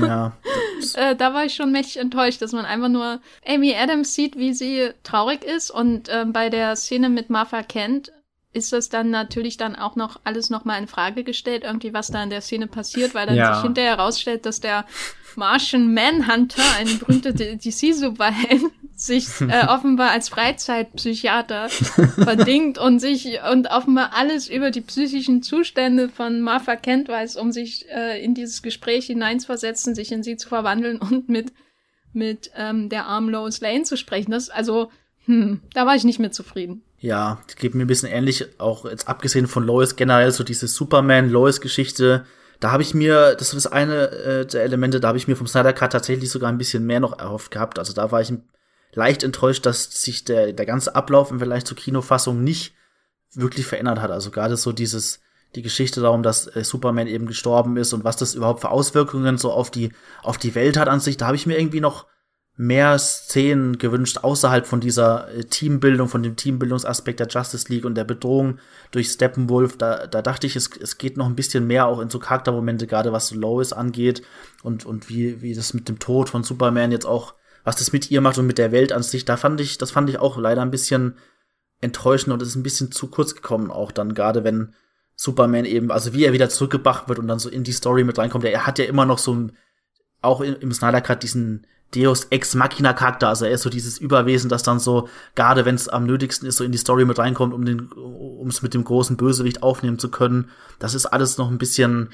Ja. 0.00 0.36
äh, 0.94 1.16
da 1.16 1.34
war 1.34 1.44
ich 1.44 1.54
schon 1.54 1.72
mächtig 1.72 1.98
enttäuscht, 1.98 2.40
dass 2.42 2.52
man 2.52 2.64
einfach 2.64 2.88
nur 2.88 3.20
Amy 3.46 3.74
Adams 3.74 4.14
sieht, 4.14 4.36
wie 4.36 4.54
sie 4.54 4.90
traurig 5.02 5.44
ist 5.44 5.70
und 5.70 6.08
äh, 6.08 6.24
bei 6.26 6.48
der 6.48 6.76
Szene 6.76 7.08
mit 7.08 7.30
Martha 7.30 7.62
Kent 7.62 8.12
ist 8.52 8.72
das 8.72 8.88
dann 8.88 9.10
natürlich 9.10 9.56
dann 9.56 9.76
auch 9.76 9.94
noch 9.96 10.20
alles 10.24 10.50
noch 10.50 10.64
mal 10.64 10.78
in 10.78 10.88
Frage 10.88 11.22
gestellt, 11.24 11.62
irgendwie 11.64 11.92
was 11.94 12.08
da 12.08 12.22
in 12.22 12.30
der 12.30 12.40
Szene 12.40 12.66
passiert, 12.66 13.14
weil 13.14 13.26
dann 13.26 13.36
Ja. 13.36 13.54
sich 13.54 13.62
hinterher 13.62 13.96
herausstellt, 13.96 14.44
dass 14.44 14.60
der 14.60 14.84
Martian 15.36 15.94
Manhunter, 15.94 16.62
ein 16.78 16.98
berühmter 16.98 17.32
DC-Superheld, 17.32 18.62
sich 18.96 19.28
äh, 19.40 19.66
offenbar 19.68 20.10
als 20.10 20.28
Freizeitpsychiater 20.28 21.68
verdingt 22.16 22.78
und 22.78 22.98
sich 22.98 23.38
und 23.50 23.68
offenbar 23.70 24.10
alles 24.14 24.48
über 24.48 24.70
die 24.70 24.80
psychischen 24.80 25.42
Zustände 25.42 26.08
von 26.08 26.40
Martha 26.40 26.76
Kent 26.76 27.08
weiß, 27.08 27.36
um 27.36 27.52
sich 27.52 27.88
äh, 27.90 28.22
in 28.22 28.34
dieses 28.34 28.62
Gespräch 28.62 29.06
hineinzuversetzen, 29.06 29.94
sich 29.94 30.10
in 30.12 30.22
sie 30.22 30.36
zu 30.36 30.48
verwandeln 30.48 30.98
und 30.98 31.28
mit 31.28 31.52
mit 32.12 32.50
ähm, 32.56 32.88
der 32.88 33.06
armen 33.06 33.30
Lois 33.30 33.60
Lane 33.60 33.84
zu 33.84 33.96
sprechen. 33.96 34.32
Das 34.32 34.50
also, 34.50 34.90
hm, 35.30 35.60
da 35.74 35.86
war 35.86 35.94
ich 35.94 36.02
nicht 36.02 36.18
mehr 36.18 36.32
zufrieden. 36.32 36.82
Ja, 36.98 37.40
geht 37.56 37.76
mir 37.76 37.84
ein 37.84 37.86
bisschen 37.86 38.10
ähnlich, 38.10 38.58
auch 38.58 38.84
jetzt 38.84 39.06
abgesehen 39.06 39.46
von 39.46 39.64
Lois 39.64 39.94
generell, 39.94 40.32
so 40.32 40.42
diese 40.42 40.66
Superman-Lois-Geschichte. 40.66 42.24
Da 42.58 42.72
habe 42.72 42.82
ich 42.82 42.94
mir, 42.94 43.36
das 43.36 43.54
ist 43.54 43.68
eine 43.68 44.10
äh, 44.10 44.46
der 44.46 44.64
Elemente, 44.64 44.98
da 44.98 45.06
habe 45.06 45.18
ich 45.18 45.28
mir 45.28 45.36
vom 45.36 45.46
Snyder 45.46 45.72
Cut 45.72 45.92
tatsächlich 45.92 46.30
sogar 46.30 46.50
ein 46.50 46.58
bisschen 46.58 46.84
mehr 46.84 46.98
noch 46.98 47.16
erhofft 47.16 47.52
gehabt. 47.52 47.78
Also 47.78 47.92
da 47.92 48.10
war 48.10 48.20
ich 48.20 48.32
leicht 48.92 49.22
enttäuscht, 49.22 49.64
dass 49.66 50.02
sich 50.02 50.24
der, 50.24 50.52
der 50.52 50.66
ganze 50.66 50.96
Ablauf 50.96 51.30
im 51.30 51.38
Vergleich 51.38 51.64
zur 51.64 51.76
Kinofassung 51.76 52.42
nicht 52.42 52.74
wirklich 53.32 53.66
verändert 53.66 54.00
hat. 54.00 54.10
Also 54.10 54.32
gerade 54.32 54.56
so 54.56 54.72
dieses, 54.72 55.20
die 55.54 55.62
Geschichte 55.62 56.00
darum, 56.00 56.24
dass 56.24 56.48
äh, 56.48 56.64
Superman 56.64 57.06
eben 57.06 57.26
gestorben 57.26 57.76
ist 57.76 57.92
und 57.92 58.02
was 58.02 58.16
das 58.16 58.34
überhaupt 58.34 58.62
für 58.62 58.70
Auswirkungen 58.70 59.38
so 59.38 59.52
auf 59.52 59.70
die, 59.70 59.92
auf 60.24 60.38
die 60.38 60.56
Welt 60.56 60.76
hat 60.76 60.88
an 60.88 60.98
sich, 60.98 61.16
da 61.16 61.28
habe 61.28 61.36
ich 61.36 61.46
mir 61.46 61.56
irgendwie 61.56 61.80
noch 61.80 62.06
mehr 62.60 62.98
Szenen 62.98 63.78
gewünscht, 63.78 64.18
außerhalb 64.18 64.66
von 64.66 64.80
dieser 64.80 65.32
äh, 65.32 65.44
Teambildung, 65.44 66.08
von 66.08 66.22
dem 66.22 66.36
Teambildungsaspekt 66.36 67.18
der 67.18 67.26
Justice 67.26 67.72
League 67.72 67.86
und 67.86 67.94
der 67.94 68.04
Bedrohung 68.04 68.58
durch 68.90 69.08
Steppenwolf. 69.08 69.78
Da, 69.78 70.06
da 70.06 70.20
dachte 70.20 70.46
ich, 70.46 70.56
es, 70.56 70.68
es 70.78 70.98
geht 70.98 71.16
noch 71.16 71.24
ein 71.24 71.36
bisschen 71.36 71.66
mehr 71.66 71.86
auch 71.86 72.00
in 72.00 72.10
so 72.10 72.18
Charaktermomente, 72.18 72.86
gerade 72.86 73.12
was 73.12 73.32
Lois 73.32 73.72
angeht 73.72 74.20
und, 74.62 74.84
und 74.84 75.08
wie, 75.08 75.40
wie 75.40 75.54
das 75.54 75.72
mit 75.72 75.88
dem 75.88 75.98
Tod 75.98 76.28
von 76.28 76.44
Superman 76.44 76.92
jetzt 76.92 77.06
auch, 77.06 77.32
was 77.64 77.76
das 77.76 77.94
mit 77.94 78.10
ihr 78.10 78.20
macht 78.20 78.36
und 78.36 78.46
mit 78.46 78.58
der 78.58 78.72
Welt 78.72 78.92
an 78.92 79.02
sich. 79.02 79.24
Da 79.24 79.38
fand 79.38 79.58
ich, 79.62 79.78
das 79.78 79.90
fand 79.90 80.10
ich 80.10 80.18
auch 80.18 80.36
leider 80.36 80.60
ein 80.60 80.70
bisschen 80.70 81.16
enttäuschend 81.80 82.34
und 82.34 82.42
es 82.42 82.48
ist 82.48 82.56
ein 82.56 82.62
bisschen 82.62 82.92
zu 82.92 83.06
kurz 83.06 83.34
gekommen, 83.34 83.70
auch 83.70 83.90
dann, 83.90 84.12
gerade 84.12 84.44
wenn 84.44 84.74
Superman 85.16 85.64
eben, 85.64 85.90
also 85.90 86.12
wie 86.12 86.26
er 86.26 86.34
wieder 86.34 86.50
zurückgebracht 86.50 87.08
wird 87.08 87.20
und 87.20 87.26
dann 87.26 87.38
so 87.38 87.48
in 87.48 87.64
die 87.64 87.72
Story 87.72 88.04
mit 88.04 88.18
reinkommt. 88.18 88.44
Er 88.44 88.66
hat 88.66 88.78
ja 88.78 88.84
immer 88.84 89.06
noch 89.06 89.18
so 89.18 89.34
ein, 89.34 89.52
auch 90.20 90.42
im, 90.42 90.56
im 90.60 90.72
Snyder 90.72 91.00
Cut 91.00 91.22
diesen 91.22 91.66
Deus 91.94 92.24
Ex 92.30 92.54
Machina 92.54 92.92
Charakter, 92.92 93.28
also 93.28 93.44
er 93.44 93.52
ist 93.52 93.62
so 93.62 93.70
dieses 93.70 93.98
Überwesen, 93.98 94.48
das 94.48 94.62
dann 94.62 94.78
so, 94.78 95.08
gerade 95.34 95.64
wenn 95.64 95.74
es 95.74 95.88
am 95.88 96.06
nötigsten 96.06 96.46
ist, 96.48 96.56
so 96.56 96.64
in 96.64 96.72
die 96.72 96.78
Story 96.78 97.04
mit 97.04 97.18
reinkommt, 97.18 97.52
um 97.52 97.64
den, 97.64 97.90
um 97.90 98.48
es 98.48 98.62
mit 98.62 98.74
dem 98.74 98.84
großen 98.84 99.16
Bösewicht 99.16 99.62
aufnehmen 99.62 99.98
zu 99.98 100.10
können. 100.10 100.50
Das 100.78 100.94
ist 100.94 101.06
alles 101.06 101.36
noch 101.36 101.50
ein 101.50 101.58
bisschen, 101.58 102.10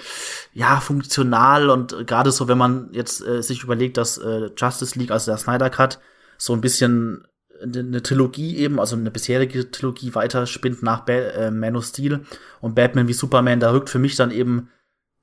ja, 0.55 0.81
funktional 0.81 1.68
und 1.68 2.07
gerade 2.07 2.33
so, 2.33 2.49
wenn 2.49 2.59
man 2.59 2.89
jetzt 2.93 3.27
äh, 3.27 3.43
sich 3.43 3.62
überlegt, 3.62 3.99
dass 3.99 4.16
äh, 4.18 4.51
Justice 4.57 4.99
League, 4.99 5.11
also 5.11 5.31
der 5.31 5.39
Snyder 5.39 5.68
Cut, 5.68 5.99
so 6.39 6.55
ein 6.55 6.61
bisschen 6.61 7.27
eine 7.62 8.03
Trilogie 8.03 8.57
eben, 8.57 8.79
also 8.79 8.97
eine 8.97 9.11
bisherige 9.11 9.70
Trilogie 9.70 10.14
weiterspinnt 10.14 10.83
nach 10.83 11.01
ba 11.01 11.12
äh, 11.12 11.51
Man 11.51 11.77
of 11.77 11.85
Steel 11.85 12.24
und 12.61 12.74
Batman 12.74 13.09
wie 13.09 13.14
Superman, 13.14 13.61
da 13.61 13.72
rückt 13.72 13.91
für 13.91 13.99
mich 13.99 14.16
dann 14.16 14.31
eben 14.31 14.68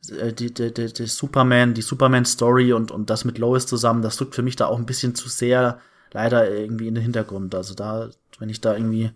die, 0.10 0.54
die, 0.54 0.74
die, 0.74 0.94
die 0.94 1.08
Superman, 1.08 1.74
die 1.74 1.82
Superman-Story 1.82 2.74
und, 2.74 2.92
und 2.92 3.10
das 3.10 3.26
mit 3.26 3.38
Lois 3.38 3.66
zusammen, 3.66 4.02
das 4.02 4.20
rückt 4.20 4.36
für 4.36 4.42
mich 4.42 4.56
da 4.56 4.68
auch 4.68 4.78
ein 4.78 4.86
bisschen 4.86 5.16
zu 5.16 5.30
sehr 5.30 5.80
leider 6.12 6.50
irgendwie 6.50 6.88
in 6.88 6.96
den 6.96 7.04
Hintergrund. 7.04 7.56
Also 7.56 7.74
da, 7.74 8.10
wenn 8.40 8.50
ich 8.50 8.62
da 8.62 8.76
irgendwie 8.76 9.12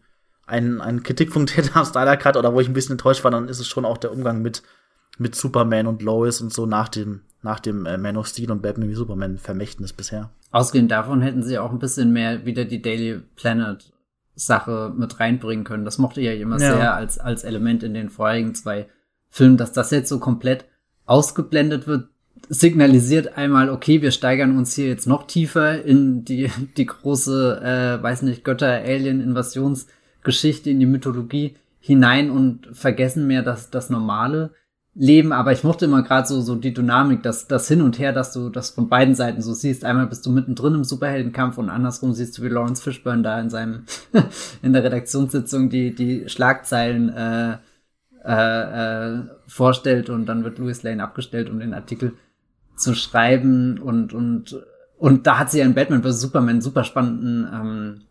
einen, 0.45 0.81
einen 0.81 1.03
Kritikpunkt 1.03 1.57
hätte 1.57 1.75
am 1.75 1.85
Snyder 1.85 2.17
Cut 2.17 2.37
oder 2.37 2.53
wo 2.53 2.59
ich 2.59 2.67
ein 2.67 2.73
bisschen 2.73 2.93
enttäuscht 2.93 3.23
war, 3.23 3.31
dann 3.31 3.49
ist 3.49 3.59
es 3.59 3.67
schon 3.67 3.85
auch 3.85 3.97
der 3.97 4.11
Umgang 4.11 4.41
mit, 4.41 4.63
mit 5.17 5.35
Superman 5.35 5.87
und 5.87 6.01
Lois 6.01 6.41
und 6.41 6.53
so 6.53 6.65
nach 6.65 6.89
dem, 6.89 7.21
nach 7.41 7.59
dem 7.59 7.85
äh, 7.85 7.97
Man 7.97 8.17
of 8.17 8.27
Steel 8.27 8.51
und 8.51 8.61
Batman 8.61 8.89
wie 8.89 8.95
Superman 8.95 9.37
Vermächtnis 9.37 9.93
bisher. 9.93 10.29
Ausgehend 10.51 10.91
davon 10.91 11.21
hätten 11.21 11.43
sie 11.43 11.59
auch 11.59 11.71
ein 11.71 11.79
bisschen 11.79 12.11
mehr 12.13 12.45
wieder 12.45 12.65
die 12.65 12.81
Daily 12.81 13.21
Planet 13.35 13.91
Sache 14.35 14.93
mit 14.95 15.19
reinbringen 15.19 15.65
können. 15.65 15.83
Das 15.83 15.97
mochte 15.97 16.21
ich 16.21 16.27
ja 16.27 16.33
immer 16.33 16.59
Ja. 16.59 16.77
sehr 16.77 16.95
als, 16.95 17.17
als 17.19 17.43
Element 17.43 17.83
in 17.83 17.93
den 17.93 18.09
vorherigen 18.09 18.55
zwei 18.55 18.87
Filmen, 19.29 19.57
dass 19.57 19.73
das 19.73 19.91
jetzt 19.91 20.09
so 20.09 20.19
komplett 20.19 20.65
ausgeblendet 21.07 21.87
wird, 21.87 22.09
signalisiert 22.49 23.37
einmal, 23.37 23.69
okay, 23.69 24.01
wir 24.01 24.11
steigern 24.11 24.57
uns 24.57 24.75
hier 24.75 24.87
jetzt 24.87 25.07
noch 25.07 25.27
tiefer 25.27 25.83
in 25.83 26.23
die, 26.23 26.49
die 26.77 26.85
große, 26.85 27.61
äh, 27.61 28.01
weiß 28.03 28.21
nicht, 28.21 28.43
Götter-Alien-Invasionsgeschichte, 28.43 30.69
in 30.69 30.79
die 30.79 30.85
Mythologie 30.85 31.55
hinein 31.79 32.29
und 32.29 32.69
vergessen 32.73 33.27
mehr 33.27 33.43
das, 33.43 33.69
das 33.69 33.89
normale 33.89 34.51
Leben. 34.93 35.31
Aber 35.31 35.51
ich 35.51 35.63
mochte 35.63 35.85
immer 35.85 36.03
gerade 36.03 36.27
so, 36.27 36.41
so 36.41 36.55
die 36.55 36.73
Dynamik, 36.73 37.23
das, 37.23 37.47
das 37.47 37.67
Hin 37.67 37.81
und 37.81 37.99
Her, 37.99 38.13
dass 38.13 38.33
du 38.33 38.49
das 38.49 38.71
von 38.71 38.89
beiden 38.89 39.15
Seiten 39.15 39.41
so 39.41 39.53
siehst. 39.53 39.85
Einmal 39.85 40.07
bist 40.07 40.25
du 40.25 40.31
mittendrin 40.31 40.75
im 40.75 40.83
Superheldenkampf 40.83 41.57
und 41.57 41.69
andersrum 41.69 42.13
siehst 42.13 42.37
du, 42.37 42.43
wie 42.43 42.49
Lawrence 42.49 42.83
Fishburne 42.83 43.23
da 43.23 43.39
in 43.39 43.49
seinem, 43.49 43.83
in 44.61 44.73
der 44.73 44.83
Redaktionssitzung 44.83 45.69
die, 45.69 45.93
die 45.93 46.27
Schlagzeilen, 46.27 47.09
äh, 47.09 47.57
äh, 48.23 49.15
äh, 49.15 49.23
vorstellt 49.47 50.09
und 50.09 50.25
dann 50.25 50.43
wird 50.43 50.57
Louis 50.57 50.83
Lane 50.83 51.03
abgestellt, 51.03 51.49
um 51.49 51.59
den 51.59 51.73
Artikel 51.73 52.13
zu 52.75 52.93
schreiben 52.93 53.79
und 53.79 54.13
und 54.13 54.63
und 54.97 55.27
da 55.27 55.39
hat 55.39 55.51
sie 55.51 55.59
ja 55.59 55.65
in 55.65 55.75
Batman 55.75 56.03
vs 56.03 56.21
Superman 56.21 56.61
super 56.61 56.83
spannenden 56.83 57.47
ähm, 57.53 58.01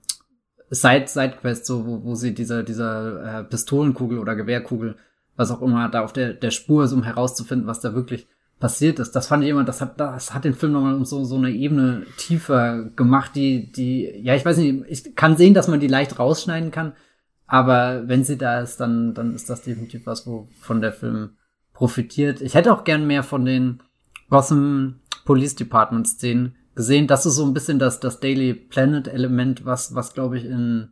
Side 0.71 1.07
Sidequest, 1.07 1.67
so 1.67 1.87
wo, 1.87 2.05
wo 2.05 2.15
sie 2.15 2.35
dieser 2.35 2.63
dieser 2.63 3.41
äh, 3.41 3.45
Pistolenkugel 3.45 4.19
oder 4.19 4.35
Gewehrkugel, 4.35 4.97
was 5.37 5.51
auch 5.51 5.63
immer, 5.63 5.89
da 5.89 6.03
auf 6.03 6.13
der 6.13 6.33
der 6.35 6.51
Spur 6.51 6.85
ist, 6.85 6.93
um 6.93 7.03
herauszufinden, 7.03 7.67
was 7.67 7.81
da 7.81 7.95
wirklich 7.95 8.27
passiert 8.59 8.99
ist. 8.99 9.13
Das 9.13 9.27
fand 9.27 9.45
ich 9.45 9.51
immer, 9.51 9.65
das 9.65 9.81
hat 9.81 10.01
das 10.01 10.35
hat 10.35 10.45
den 10.45 10.55
Film 10.55 10.73
nochmal 10.73 10.95
um 10.95 11.05
so 11.05 11.25
so 11.25 11.37
eine 11.37 11.51
Ebene 11.51 12.05
tiefer 12.17 12.85
gemacht, 12.97 13.33
die 13.35 13.71
die 13.71 14.21
ja 14.23 14.35
ich 14.35 14.45
weiß 14.45 14.57
nicht, 14.59 14.85
ich 14.89 15.15
kann 15.15 15.37
sehen, 15.37 15.55
dass 15.55 15.69
man 15.69 15.81
die 15.81 15.89
leicht 15.89 16.19
rausschneiden 16.19 16.71
kann, 16.71 16.95
aber 17.47 18.09
wenn 18.09 18.25
sie 18.25 18.37
da 18.37 18.61
ist, 18.61 18.79
dann, 18.79 19.15
dann 19.15 19.35
ist 19.35 19.49
das 19.49 19.63
definitiv 19.63 20.07
was, 20.07 20.27
wovon 20.27 20.81
der 20.81 20.93
Film 20.93 21.37
profitiert. 21.73 22.41
Ich 22.41 22.55
hätte 22.55 22.73
auch 22.73 22.85
gern 22.85 23.07
mehr 23.07 23.23
von 23.23 23.45
den 23.45 23.83
Gotham 24.31 25.01
Police 25.25 25.55
Department 25.55 26.09
Szenen 26.09 26.57
gesehen. 26.75 27.07
Das 27.07 27.27
ist 27.27 27.37
so 27.37 27.45
ein 27.45 27.55
bisschen 27.55 27.79
das, 27.79 28.01
das 28.01 28.21
Daily 28.21 28.55
Planet 28.55 29.09
Element, 29.09 29.65
was, 29.65 29.95
was 29.95 30.15
glaube 30.15 30.39
ich 30.39 30.45
in, 30.45 30.89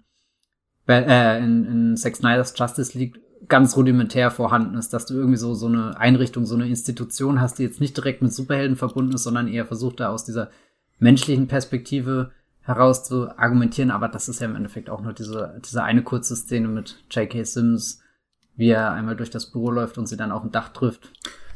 äh, 0.88 1.38
in, 1.38 1.64
in 1.64 1.96
Zack 1.96 2.16
Snyder's 2.16 2.54
Justice 2.56 2.96
League 2.96 3.20
ganz 3.48 3.76
rudimentär 3.76 4.30
vorhanden 4.30 4.76
ist, 4.76 4.92
dass 4.92 5.06
du 5.06 5.14
irgendwie 5.14 5.36
so, 5.36 5.54
so 5.54 5.66
eine 5.66 5.98
Einrichtung, 5.98 6.46
so 6.46 6.54
eine 6.54 6.66
Institution 6.66 7.40
hast, 7.40 7.58
die 7.58 7.64
jetzt 7.64 7.80
nicht 7.80 7.96
direkt 7.96 8.22
mit 8.22 8.32
Superhelden 8.32 8.76
verbunden 8.76 9.14
ist, 9.14 9.24
sondern 9.24 9.48
eher 9.48 9.66
versucht 9.66 10.00
da 10.00 10.10
aus 10.10 10.24
dieser 10.24 10.50
menschlichen 10.98 11.48
Perspektive 11.48 12.30
heraus 12.64 13.04
zu 13.04 13.38
argumentieren, 13.38 13.90
aber 13.90 14.08
das 14.08 14.28
ist 14.28 14.40
ja 14.40 14.46
im 14.46 14.56
Endeffekt 14.56 14.90
auch 14.90 15.00
nur 15.00 15.12
diese, 15.12 15.60
diese 15.64 15.82
eine 15.82 16.02
kurze 16.02 16.34
Szene 16.34 16.68
mit 16.68 17.04
J.K. 17.10 17.44
Sims, 17.44 18.00
wie 18.56 18.70
er 18.70 18.92
einmal 18.92 19.16
durch 19.16 19.30
das 19.30 19.50
Büro 19.50 19.70
läuft 19.70 19.98
und 19.98 20.06
sie 20.06 20.16
dann 20.16 20.32
auf 20.32 20.42
dem 20.42 20.50
Dach 20.50 20.70
trifft. 20.70 21.10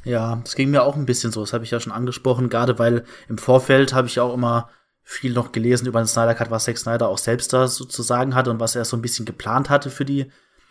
Ja, 0.04 0.40
das 0.42 0.54
ging 0.54 0.70
mir 0.70 0.82
auch 0.82 0.96
ein 0.96 1.06
bisschen 1.06 1.32
so. 1.32 1.40
Das 1.40 1.52
habe 1.52 1.64
ich 1.64 1.70
ja 1.70 1.80
schon 1.80 1.92
angesprochen, 1.92 2.48
gerade 2.48 2.78
weil 2.78 3.04
im 3.28 3.38
Vorfeld 3.38 3.92
habe 3.92 4.06
ich 4.06 4.20
auch 4.20 4.34
immer 4.34 4.68
viel 5.02 5.32
noch 5.32 5.52
gelesen 5.52 5.86
über 5.86 6.02
den 6.02 6.06
Snyder 6.06 6.34
Cut, 6.34 6.50
was 6.50 6.64
Zack 6.64 6.76
Snyder 6.76 7.08
auch 7.08 7.18
selbst 7.18 7.52
da 7.54 7.66
sozusagen 7.66 8.34
hatte 8.34 8.50
und 8.50 8.60
was 8.60 8.76
er 8.76 8.84
so 8.84 8.96
ein 8.96 9.02
bisschen 9.02 9.24
geplant 9.24 9.70
hatte 9.70 9.88
für 9.88 10.04
die 10.04 10.30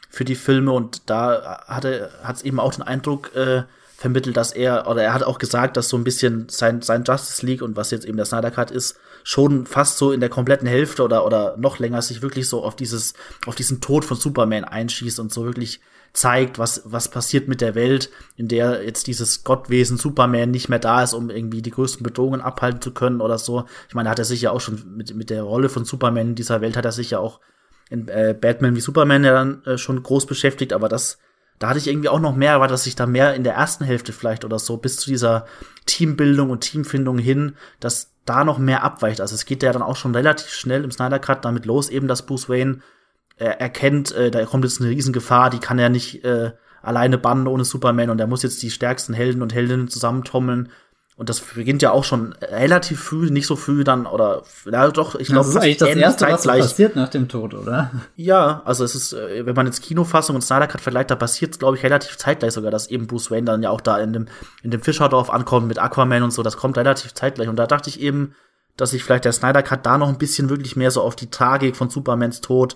für 0.09 0.25
die 0.25 0.35
Filme 0.35 0.71
und 0.71 1.09
da 1.09 1.63
hatte 1.65 2.11
hat 2.21 2.37
es 2.37 2.43
eben 2.43 2.59
auch 2.59 2.73
den 2.73 2.83
Eindruck 2.83 3.35
äh, 3.35 3.63
vermittelt, 3.97 4.37
dass 4.37 4.51
er 4.51 4.87
oder 4.87 5.01
er 5.01 5.13
hat 5.13 5.23
auch 5.23 5.39
gesagt, 5.39 5.75
dass 5.75 5.89
so 5.89 5.97
ein 5.97 6.03
bisschen 6.03 6.49
sein 6.49 6.83
sein 6.83 7.03
Justice 7.03 7.43
League 7.43 7.63
und 7.63 7.75
was 7.75 7.89
jetzt 7.89 8.05
eben 8.05 8.15
der 8.15 8.27
Snyder 8.27 8.51
Cut 8.51 8.69
ist, 8.69 8.99
schon 9.27 9.65
fast 9.65 9.97
so 9.97 10.13
in 10.13 10.21
der 10.21 10.29
kompletten 10.29 10.69
Hälfte 10.69 11.03
oder 11.03 11.25
oder 11.25 11.57
noch 11.57 11.79
länger 11.79 12.01
sich 12.01 12.21
wirklich 12.21 12.47
so 12.47 12.63
auf 12.63 12.77
dieses 12.77 13.13
auf 13.45 13.55
diesen 13.55 13.81
Tod 13.81 14.05
von 14.05 14.15
Superman 14.15 14.63
einschießt 14.63 15.19
und 15.19 15.33
so 15.33 15.43
wirklich 15.43 15.81
zeigt, 16.13 16.59
was, 16.59 16.83
was 16.85 17.09
passiert 17.09 17.49
mit 17.49 17.59
der 17.59 17.75
Welt, 17.75 18.09
in 18.37 18.47
der 18.47 18.85
jetzt 18.85 19.07
dieses 19.07 19.43
Gottwesen 19.43 19.97
Superman 19.97 20.49
nicht 20.49 20.69
mehr 20.69 20.79
da 20.79 21.03
ist, 21.03 21.11
um 21.11 21.29
irgendwie 21.29 21.61
die 21.61 21.71
größten 21.71 22.03
Bedrohungen 22.03 22.39
abhalten 22.39 22.81
zu 22.81 22.93
können 22.93 23.19
oder 23.19 23.37
so. 23.37 23.65
Ich 23.89 23.95
meine, 23.95 24.09
hat 24.09 24.17
er 24.17 24.23
sich 24.23 24.41
ja 24.41 24.51
auch 24.51 24.61
schon 24.61 24.95
mit, 24.95 25.13
mit 25.13 25.29
der 25.29 25.43
Rolle 25.43 25.67
von 25.67 25.83
Superman 25.83 26.29
in 26.29 26.35
dieser 26.35 26.61
Welt 26.61 26.77
hat 26.77 26.85
er 26.85 26.93
sich 26.93 27.11
ja 27.11 27.19
auch 27.19 27.41
in 27.89 28.07
äh, 28.07 28.33
Batman 28.39 28.77
wie 28.77 28.81
Superman 28.81 29.25
ja 29.25 29.33
dann 29.33 29.61
äh, 29.65 29.77
schon 29.77 30.01
groß 30.01 30.25
beschäftigt, 30.25 30.71
aber 30.71 30.87
das, 30.87 31.17
da 31.59 31.67
hatte 31.67 31.79
ich 31.79 31.89
irgendwie 31.89 32.09
auch 32.09 32.21
noch 32.21 32.35
mehr 32.35 32.53
erwartet, 32.53 32.75
dass 32.75 32.85
sich 32.85 32.95
da 32.95 33.05
mehr 33.05 33.35
in 33.35 33.43
der 33.43 33.55
ersten 33.55 33.83
Hälfte 33.83 34.13
vielleicht 34.13 34.45
oder 34.45 34.57
so 34.57 34.77
bis 34.77 34.95
zu 34.95 35.09
dieser 35.09 35.47
Teambildung 35.85 36.49
und 36.49 36.61
Teamfindung 36.61 37.17
hin, 37.17 37.57
dass 37.81 38.13
da 38.29 38.43
noch 38.43 38.59
mehr 38.59 38.83
abweicht. 38.83 39.21
Also 39.21 39.35
es 39.35 39.45
geht 39.45 39.63
ja 39.63 39.71
dann 39.71 39.81
auch 39.81 39.95
schon 39.95 40.15
relativ 40.15 40.49
schnell 40.49 40.83
im 40.83 40.91
Snyder 40.91 41.19
Cut 41.19 41.45
damit 41.45 41.65
los, 41.65 41.89
eben 41.89 42.07
dass 42.07 42.25
Bruce 42.25 42.49
Wayne 42.49 42.79
er 43.37 43.61
erkennt, 43.61 44.11
äh, 44.13 44.31
da 44.31 44.45
kommt 44.45 44.63
jetzt 44.63 44.81
eine 44.81 44.89
Riesengefahr, 44.89 45.49
die 45.49 45.59
kann 45.59 45.77
er 45.77 45.89
nicht 45.89 46.23
äh, 46.23 46.51
alleine 46.81 47.17
bannen 47.17 47.47
ohne 47.47 47.65
Superman 47.65 48.09
und 48.09 48.19
er 48.19 48.27
muss 48.27 48.43
jetzt 48.43 48.61
die 48.63 48.71
stärksten 48.71 49.13
Helden 49.13 49.41
und 49.41 49.53
Heldinnen 49.53 49.87
zusammentrommeln. 49.87 50.69
Und 51.17 51.29
das 51.29 51.41
beginnt 51.41 51.81
ja 51.81 51.89
auch 51.89 52.03
schon 52.03 52.33
relativ 52.43 53.01
früh, 53.01 53.31
nicht 53.31 53.47
so 53.47 53.55
früh 53.55 53.83
dann, 53.83 54.05
oder, 54.05 54.43
ja 54.71 54.87
doch, 54.89 55.15
ich 55.15 55.29
glaube, 55.29 55.47
das 55.47 55.55
ist 55.55 55.57
eigentlich 55.57 55.77
das 55.77 55.95
Erste, 55.95 56.27
was 56.27 56.43
so 56.43 56.49
passiert 56.49 56.95
nach 56.95 57.09
dem 57.09 57.27
Tod, 57.27 57.55
oder? 57.55 57.89
Ja, 58.15 58.61
also 58.65 58.83
es 58.83 58.93
ist, 58.93 59.13
äh, 59.13 59.43
wenn 59.43 59.55
man 59.55 59.65
jetzt 59.65 59.81
Kinofassung 59.81 60.35
und 60.35 60.43
Snyder 60.43 60.67
Cut 60.67 60.79
vergleicht, 60.79 61.09
da 61.09 61.15
passiert 61.15 61.57
glaube 61.57 61.75
ich, 61.75 61.83
relativ 61.83 62.17
zeitgleich 62.17 62.53
sogar, 62.53 62.69
dass 62.69 62.91
eben 62.91 63.07
Bruce 63.07 63.31
Wayne 63.31 63.45
dann 63.45 63.63
ja 63.63 63.71
auch 63.71 63.81
da 63.81 63.97
in 63.97 64.13
dem, 64.13 64.27
in 64.61 64.69
dem 64.69 64.81
Fischerdorf 64.81 65.31
ankommt 65.31 65.67
mit 65.67 65.79
Aquaman 65.79 66.21
und 66.21 66.31
so, 66.31 66.43
das 66.43 66.55
kommt 66.55 66.77
relativ 66.77 67.15
zeitgleich. 67.15 67.49
Und 67.49 67.55
da 67.55 67.65
dachte 67.65 67.89
ich 67.89 67.99
eben, 67.99 68.35
dass 68.75 68.91
sich 68.91 69.03
vielleicht 69.03 69.25
der 69.25 69.33
Snyder 69.33 69.63
Cut 69.63 69.87
da 69.87 69.97
noch 69.97 70.09
ein 70.09 70.19
bisschen 70.19 70.51
wirklich 70.51 70.75
mehr 70.75 70.91
so 70.91 71.01
auf 71.01 71.15
die 71.15 71.31
Tragik 71.31 71.75
von 71.75 71.89
Supermans 71.89 72.41
Tod 72.41 72.75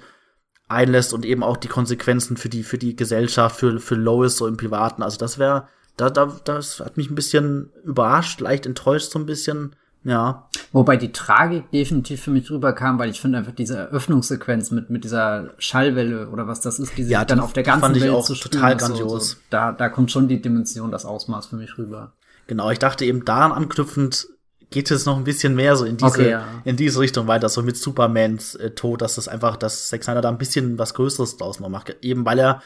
einlässt 0.68 1.14
und 1.14 1.26
eben 1.26 1.44
auch 1.44 1.58
die 1.58 1.68
Konsequenzen 1.68 2.38
für 2.38 2.50
die, 2.50 2.64
für 2.64 2.80
die 2.80 2.96
Gesellschaft, 2.96 3.56
für, 3.56 3.80
für 3.80 3.96
Lois 3.96 4.38
so 4.38 4.48
im 4.48 4.58
Privaten. 4.58 5.04
Also 5.04 5.18
das 5.18 5.38
wäre, 5.38 5.68
da, 6.02 6.10
da, 6.10 6.40
das 6.44 6.80
hat 6.80 6.98
mich 6.98 7.10
ein 7.10 7.16
bisschen 7.16 7.70
überrascht, 7.84 8.42
leicht 8.42 8.66
enttäuscht 8.66 9.12
so 9.12 9.20
ein 9.20 9.26
bisschen. 9.26 9.76
Ja. 10.04 10.50
Wobei 10.72 10.98
die 10.98 11.12
Tragik 11.12 11.70
definitiv 11.70 12.24
für 12.24 12.32
mich 12.32 12.50
rüberkam, 12.50 12.98
weil 12.98 13.12
ich 13.12 13.22
finde 13.22 13.38
einfach 13.38 13.54
diese 13.54 13.78
Eröffnungssequenz 13.78 14.72
mit, 14.72 14.90
mit 14.90 15.04
dieser 15.04 15.52
Schallwelle 15.60 16.30
oder 16.30 16.48
was 16.48 16.60
das 16.60 16.80
ist, 16.80 16.98
die 16.98 17.04
sich 17.04 17.12
ja, 17.12 17.24
dann 17.24 17.40
auf 17.40 17.54
der 17.54 17.64
ganzen 17.64 17.82
fand 17.82 17.98
ich 17.98 18.04
Welt 18.04 18.14
auch 18.14 18.26
zu 18.26 18.34
total 18.34 18.76
grandios. 18.78 19.10
So, 19.10 19.36
so. 19.36 19.38
Da, 19.52 19.72
da 19.72 19.90
kommt 19.90 20.12
schon 20.12 20.28
die 20.28 20.42
Dimension, 20.42 20.92
das 20.92 21.06
Ausmaß 21.06 21.48
für 21.48 21.56
mich 21.56 21.78
rüber. 21.78 22.14
Genau, 22.48 22.72
ich 22.72 22.80
dachte 22.80 23.06
eben 23.06 23.26
daran 23.26 23.52
anknüpfend, 23.52 24.28
geht 24.72 24.90
es 24.90 25.06
noch 25.06 25.18
ein 25.18 25.24
bisschen 25.24 25.54
mehr 25.54 25.76
so 25.76 25.86
in 25.86 25.98
diese, 25.98 26.10
okay, 26.10 26.30
ja. 26.32 26.46
in 26.64 26.78
diese 26.78 27.00
Richtung 27.00 27.28
weiter, 27.28 27.50
so 27.50 27.62
mit 27.62 27.78
Supermans 27.78 28.56
äh, 28.56 28.72
Tod, 28.72 29.02
dass 29.02 29.16
das 29.16 29.28
einfach, 29.28 29.58
dass 29.58 29.90
Zack 29.90 30.04
Snyder 30.04 30.22
da 30.22 30.30
ein 30.30 30.38
bisschen 30.38 30.80
was 30.80 30.94
Größeres 30.96 31.38
draus 31.38 31.60
noch 31.60 31.70
macht. 31.70 31.96
Eben 32.02 32.26
weil 32.26 32.40
er 32.40 32.62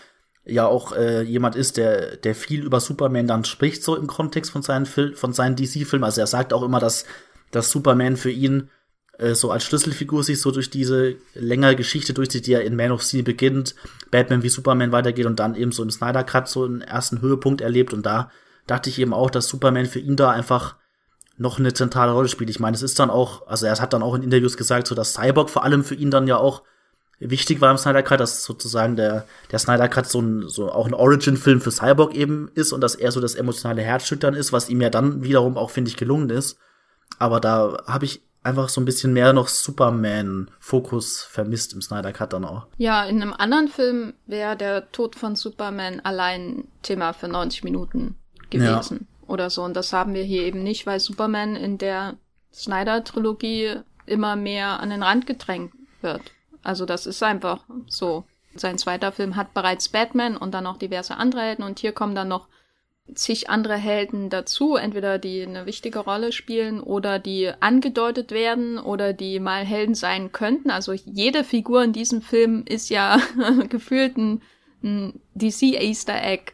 ja 0.45 0.67
auch 0.67 0.95
äh, 0.95 1.23
jemand 1.23 1.55
ist, 1.55 1.77
der, 1.77 2.17
der 2.17 2.35
viel 2.35 2.63
über 2.63 2.79
Superman 2.79 3.27
dann 3.27 3.45
spricht, 3.45 3.83
so 3.83 3.95
im 3.95 4.07
Kontext 4.07 4.51
von 4.51 4.61
seinen 4.61 4.85
Film, 4.85 5.15
von 5.15 5.33
seinen 5.33 5.55
DC-Filmen. 5.55 6.03
Also 6.03 6.21
er 6.21 6.27
sagt 6.27 6.53
auch 6.53 6.63
immer, 6.63 6.79
dass, 6.79 7.05
dass 7.51 7.71
Superman 7.71 8.15
für 8.15 8.31
ihn 8.31 8.69
äh, 9.17 9.33
so 9.33 9.51
als 9.51 9.63
Schlüsselfigur 9.63 10.23
sich 10.23 10.39
so 10.39 10.51
durch 10.51 10.69
diese 10.69 11.15
längere 11.33 11.75
Geschichte 11.75 12.13
durchzieht, 12.13 12.45
die 12.45 12.51
ja 12.51 12.59
in 12.59 12.75
Man 12.75 12.91
of 12.91 13.01
Steel 13.01 13.23
beginnt, 13.23 13.75
Batman 14.11 14.43
wie 14.43 14.49
Superman 14.49 14.91
weitergeht 14.91 15.25
und 15.25 15.39
dann 15.39 15.55
eben 15.55 15.71
so 15.71 15.81
im 15.83 15.89
Snyder 15.89 16.23
Cut 16.23 16.47
so 16.47 16.63
einen 16.63 16.81
ersten 16.81 17.21
Höhepunkt 17.21 17.61
erlebt. 17.61 17.93
Und 17.93 18.05
da 18.05 18.29
dachte 18.67 18.89
ich 18.89 18.99
eben 18.99 19.13
auch, 19.13 19.31
dass 19.31 19.47
Superman 19.47 19.87
für 19.87 19.99
ihn 19.99 20.15
da 20.15 20.29
einfach 20.29 20.75
noch 21.37 21.59
eine 21.59 21.73
zentrale 21.73 22.11
Rolle 22.11 22.29
spielt. 22.29 22.49
Ich 22.49 22.59
meine, 22.59 22.75
es 22.75 22.83
ist 22.83 22.99
dann 22.99 23.09
auch, 23.09 23.47
also 23.47 23.65
er 23.65 23.77
hat 23.79 23.93
dann 23.93 24.03
auch 24.03 24.15
in 24.15 24.23
Interviews 24.23 24.57
gesagt, 24.57 24.87
so 24.87 24.95
dass 24.95 25.13
Cyborg 25.13 25.49
vor 25.49 25.63
allem 25.63 25.83
für 25.83 25.95
ihn 25.95 26.11
dann 26.11 26.27
ja 26.27 26.37
auch 26.37 26.63
wichtig 27.19 27.61
war 27.61 27.71
im 27.71 27.77
Snyder 27.77 28.03
Cut, 28.03 28.19
dass 28.19 28.43
sozusagen 28.43 28.95
der, 28.95 29.25
der 29.51 29.59
Snyder 29.59 29.87
Cut 29.87 30.07
so, 30.07 30.21
ein, 30.21 30.47
so 30.47 30.71
auch 30.71 30.85
ein 30.85 30.93
Origin-Film 30.93 31.61
für 31.61 31.71
Cyborg 31.71 32.13
eben 32.13 32.49
ist 32.55 32.73
und 32.73 32.81
dass 32.81 32.95
er 32.95 33.11
so 33.11 33.21
das 33.21 33.35
emotionale 33.35 33.81
Herzstück 33.81 34.19
dann 34.19 34.33
ist, 34.33 34.53
was 34.53 34.69
ihm 34.69 34.81
ja 34.81 34.89
dann 34.89 35.23
wiederum 35.23 35.57
auch, 35.57 35.69
finde 35.69 35.89
ich, 35.89 35.97
gelungen 35.97 36.29
ist. 36.29 36.57
Aber 37.19 37.39
da 37.39 37.83
habe 37.87 38.05
ich 38.05 38.21
einfach 38.43 38.69
so 38.69 38.79
ein 38.79 38.85
bisschen 38.85 39.13
mehr 39.13 39.33
noch 39.33 39.47
Superman-Fokus 39.47 41.23
vermisst 41.23 41.73
im 41.73 41.81
Snyder 41.81 42.11
Cut 42.11 42.33
dann 42.33 42.45
auch. 42.45 42.67
Ja, 42.77 43.05
in 43.05 43.21
einem 43.21 43.33
anderen 43.33 43.67
Film 43.67 44.13
wäre 44.27 44.55
der 44.55 44.91
Tod 44.91 45.15
von 45.15 45.35
Superman 45.35 45.99
allein 46.01 46.65
Thema 46.83 47.13
für 47.13 47.27
90 47.27 47.63
Minuten 47.63 48.15
gewesen. 48.49 48.97
Ja 49.01 49.15
oder 49.27 49.49
so. 49.49 49.63
Und 49.63 49.75
das 49.75 49.93
haben 49.93 50.13
wir 50.13 50.23
hier 50.23 50.43
eben 50.43 50.63
nicht, 50.63 50.85
weil 50.85 50.99
Superman 50.99 51.55
in 51.55 51.77
der 51.77 52.17
Snyder-Trilogie 52.53 53.77
immer 54.05 54.35
mehr 54.35 54.79
an 54.79 54.89
den 54.89 55.03
Rand 55.03 55.27
gedrängt 55.27 55.73
wird. 56.01 56.21
Also 56.65 56.85
das 56.85 57.05
ist 57.05 57.21
einfach 57.23 57.63
so. 57.87 58.25
Sein 58.55 58.77
zweiter 58.77 59.11
Film 59.11 59.35
hat 59.35 59.53
bereits 59.53 59.89
Batman 59.89 60.37
und 60.37 60.53
dann 60.53 60.63
noch 60.63 60.77
diverse 60.77 61.17
andere 61.17 61.41
Helden 61.41 61.63
und 61.63 61.79
hier 61.79 61.91
kommen 61.91 62.15
dann 62.15 62.29
noch 62.29 62.47
zig 63.13 63.49
andere 63.49 63.75
Helden 63.75 64.29
dazu, 64.29 64.75
entweder 64.75 65.19
die 65.19 65.43
eine 65.43 65.65
wichtige 65.65 65.99
Rolle 65.99 66.31
spielen 66.31 66.79
oder 66.79 67.19
die 67.19 67.51
angedeutet 67.59 68.31
werden 68.31 68.79
oder 68.79 69.13
die 69.13 69.39
mal 69.39 69.63
Helden 69.63 69.93
sein 69.93 70.31
könnten. 70.31 70.71
Also 70.71 70.93
jede 70.93 71.43
Figur 71.43 71.83
in 71.83 71.93
diesem 71.93 72.21
Film 72.21 72.63
ist 72.67 72.89
ja 72.89 73.19
gefühlt 73.69 74.17
ein, 74.17 74.41
ein 74.83 75.19
DC 75.35 75.79
Easter 75.81 76.23
Egg 76.23 76.53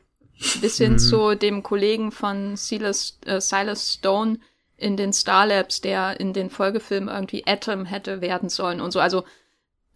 bis 0.59 0.77
hin 0.77 0.93
mhm. 0.93 0.99
zu 0.99 1.35
dem 1.35 1.63
Kollegen 1.63 2.11
von 2.11 2.57
Silas, 2.57 3.19
äh, 3.25 3.39
Silas 3.39 3.93
Stone 3.93 4.39
in 4.75 4.97
den 4.97 5.13
Star 5.13 5.45
Labs, 5.45 5.79
der 5.81 6.19
in 6.19 6.33
den 6.33 6.49
Folgefilmen 6.49 7.07
irgendwie 7.07 7.45
Atom 7.45 7.85
hätte 7.85 8.19
werden 8.19 8.49
sollen 8.49 8.81
und 8.81 8.91
so. 8.91 8.99
Also 8.99 9.23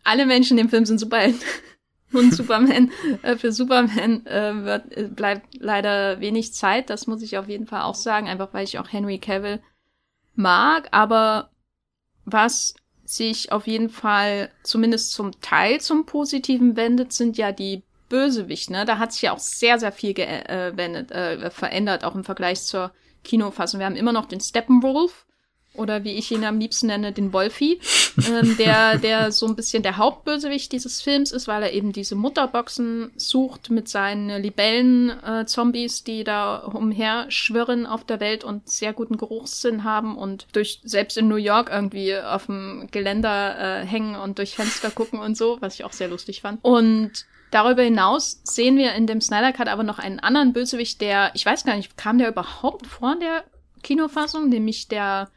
alle 0.06 0.26
Menschen 0.26 0.58
im 0.58 0.70
Film 0.70 0.86
sind 0.86 1.00
Superhelden. 1.00 1.42
und 2.14 2.34
Superman, 2.34 2.92
äh, 3.24 3.36
für 3.36 3.52
Superman 3.52 4.26
äh, 4.26 4.64
wird, 4.64 4.98
äh, 4.98 5.04
bleibt 5.04 5.56
leider 5.60 6.20
wenig 6.22 6.54
Zeit. 6.54 6.90
Das 6.90 7.08
muss 7.08 7.22
ich 7.22 7.38
auf 7.38 7.50
jeden 7.50 7.68
Fall 7.68 7.82
auch 7.82 7.96
sagen, 7.96 8.28
einfach 8.28 8.54
weil 8.54 8.64
ich 8.64 8.80
auch 8.80 8.92
Henry 8.92 9.20
Cavill 9.20 9.62
mag. 10.36 10.88
Aber 10.92 11.50
was 12.24 12.76
sich 13.04 13.52
auf 13.52 13.68
jeden 13.68 13.90
Fall 13.90 14.50
zumindest 14.64 15.12
zum 15.12 15.40
Teil 15.42 15.82
zum 15.82 16.06
Positiven 16.06 16.76
wendet, 16.76 17.14
sind 17.14 17.38
ja 17.38 17.52
die 17.52 17.84
Bösewicht, 18.10 18.70
ne? 18.70 18.86
Da 18.86 18.98
hat 18.98 19.14
sich 19.14 19.24
ja 19.24 19.34
auch 19.34 19.40
sehr, 19.40 19.80
sehr 19.80 19.92
viel 19.92 20.14
gewendet, 20.14 21.12
äh, 21.12 21.36
äh, 21.36 21.50
verändert, 21.50 22.04
auch 22.04 22.16
im 22.16 22.24
Vergleich 22.24 22.62
zur 22.62 22.92
Kinofassung. 23.24 23.80
Wir 23.80 23.88
haben 23.88 23.96
immer 23.96 24.14
noch 24.14 24.26
den 24.26 24.40
Steppenwolf 24.40 25.26
oder 25.78 26.04
wie 26.04 26.14
ich 26.14 26.32
ihn 26.32 26.44
am 26.44 26.60
liebsten 26.60 26.88
nenne, 26.88 27.12
den 27.12 27.34
Wolfi, 27.34 27.80
ähm, 28.30 28.56
der, 28.58 28.98
der 28.98 29.32
so 29.32 29.46
ein 29.46 29.56
bisschen 29.56 29.84
der 29.84 29.98
Hauptbösewicht 29.98 30.72
dieses 30.72 31.02
Films 31.02 31.32
ist, 31.32 31.48
weil 31.48 31.64
er 31.64 31.74
eben 31.74 31.92
diese 31.92 32.16
Mutterboxen 32.16 33.12
sucht 33.16 33.70
mit 33.70 33.88
seinen 33.88 34.42
Libellen-Zombies, 34.42 36.02
äh, 36.02 36.04
die 36.06 36.24
da 36.24 36.58
umherschwirren 36.58 37.86
auf 37.86 38.04
der 38.04 38.20
Welt 38.20 38.44
und 38.44 38.70
sehr 38.70 38.94
guten 38.94 39.18
Geruchssinn 39.18 39.84
haben 39.84 40.18
und 40.18 40.48
durch 40.54 40.82
selbst 40.84 41.18
in 41.18 41.28
New 41.28 41.36
York 41.36 41.70
irgendwie 41.72 42.18
auf 42.18 42.48
dem 42.48 42.88
Geländer 42.92 43.82
äh, 43.82 43.86
hängen 43.86 44.16
und 44.16 44.38
durch 44.38 44.56
Fenster 44.56 44.92
gucken 44.92 45.20
und 45.20 45.38
so, 45.38 45.58
was 45.60 45.76
ich 45.76 45.84
auch 45.84 45.94
sehr 45.94 46.08
lustig 46.08 46.42
fand. 46.42 46.64
Und 46.64 47.26
Darüber 47.56 47.84
hinaus 47.84 48.42
sehen 48.44 48.76
wir 48.76 48.94
in 48.96 49.08
dem 49.08 49.22
Snyder 49.22 49.54
Cut 49.54 49.70
aber 49.70 49.84
noch 49.84 49.98
einen 49.98 50.20
anderen 50.20 50.52
Bösewicht, 50.52 51.00
der, 51.00 51.32
ich 51.36 51.46
weiß 51.46 51.64
gar 51.64 51.78
nicht, 51.78 51.96
kam 51.96 52.18
der 52.18 52.28
überhaupt 52.28 52.86
vor 52.86 53.16
der 53.18 53.46
Kinofassung, 53.82 54.50
nämlich 54.50 54.90
der 54.90 55.30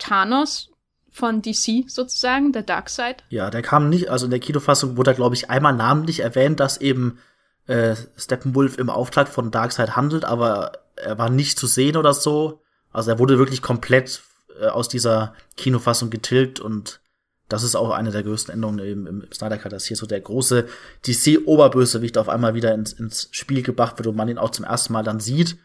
Thanos 0.00 0.70
von 1.10 1.42
DC 1.42 1.88
sozusagen, 1.88 2.52
der 2.52 2.62
Darkseid. 2.62 3.24
Ja, 3.28 3.50
der 3.50 3.62
kam 3.62 3.88
nicht, 3.88 4.10
also 4.10 4.24
in 4.24 4.30
der 4.30 4.40
Kinofassung 4.40 4.96
wurde 4.96 5.14
glaube 5.14 5.34
ich, 5.34 5.50
einmal 5.50 5.74
namentlich 5.74 6.20
erwähnt, 6.20 6.60
dass 6.60 6.80
eben 6.80 7.18
äh, 7.66 7.94
Steppenwolf 8.16 8.78
im 8.78 8.90
Auftrag 8.90 9.28
von 9.28 9.50
Darkseid 9.50 9.96
handelt, 9.96 10.24
aber 10.24 10.72
er 10.96 11.18
war 11.18 11.30
nicht 11.30 11.58
zu 11.58 11.66
sehen 11.66 11.96
oder 11.96 12.14
so. 12.14 12.62
Also 12.92 13.12
er 13.12 13.18
wurde 13.18 13.38
wirklich 13.38 13.62
komplett 13.62 14.22
äh, 14.60 14.66
aus 14.66 14.88
dieser 14.88 15.34
Kinofassung 15.56 16.10
getilgt 16.10 16.60
und 16.60 17.00
das 17.48 17.64
ist 17.64 17.74
auch 17.74 17.90
eine 17.90 18.12
der 18.12 18.22
größten 18.22 18.54
Änderungen 18.54 18.78
im, 18.78 19.06
im 19.06 19.32
Snyder 19.32 19.58
Cut, 19.58 19.72
dass 19.72 19.84
hier 19.84 19.96
so 19.96 20.06
der 20.06 20.20
große 20.20 20.66
DC-Oberbösewicht 21.06 22.16
auf 22.16 22.28
einmal 22.28 22.54
wieder 22.54 22.72
ins, 22.74 22.92
ins 22.92 23.28
Spiel 23.32 23.62
gebracht 23.62 23.98
wird 23.98 24.06
und 24.06 24.16
man 24.16 24.28
ihn 24.28 24.38
auch 24.38 24.50
zum 24.50 24.64
ersten 24.64 24.92
Mal 24.92 25.02
dann 25.02 25.18
sieht. 25.18 25.58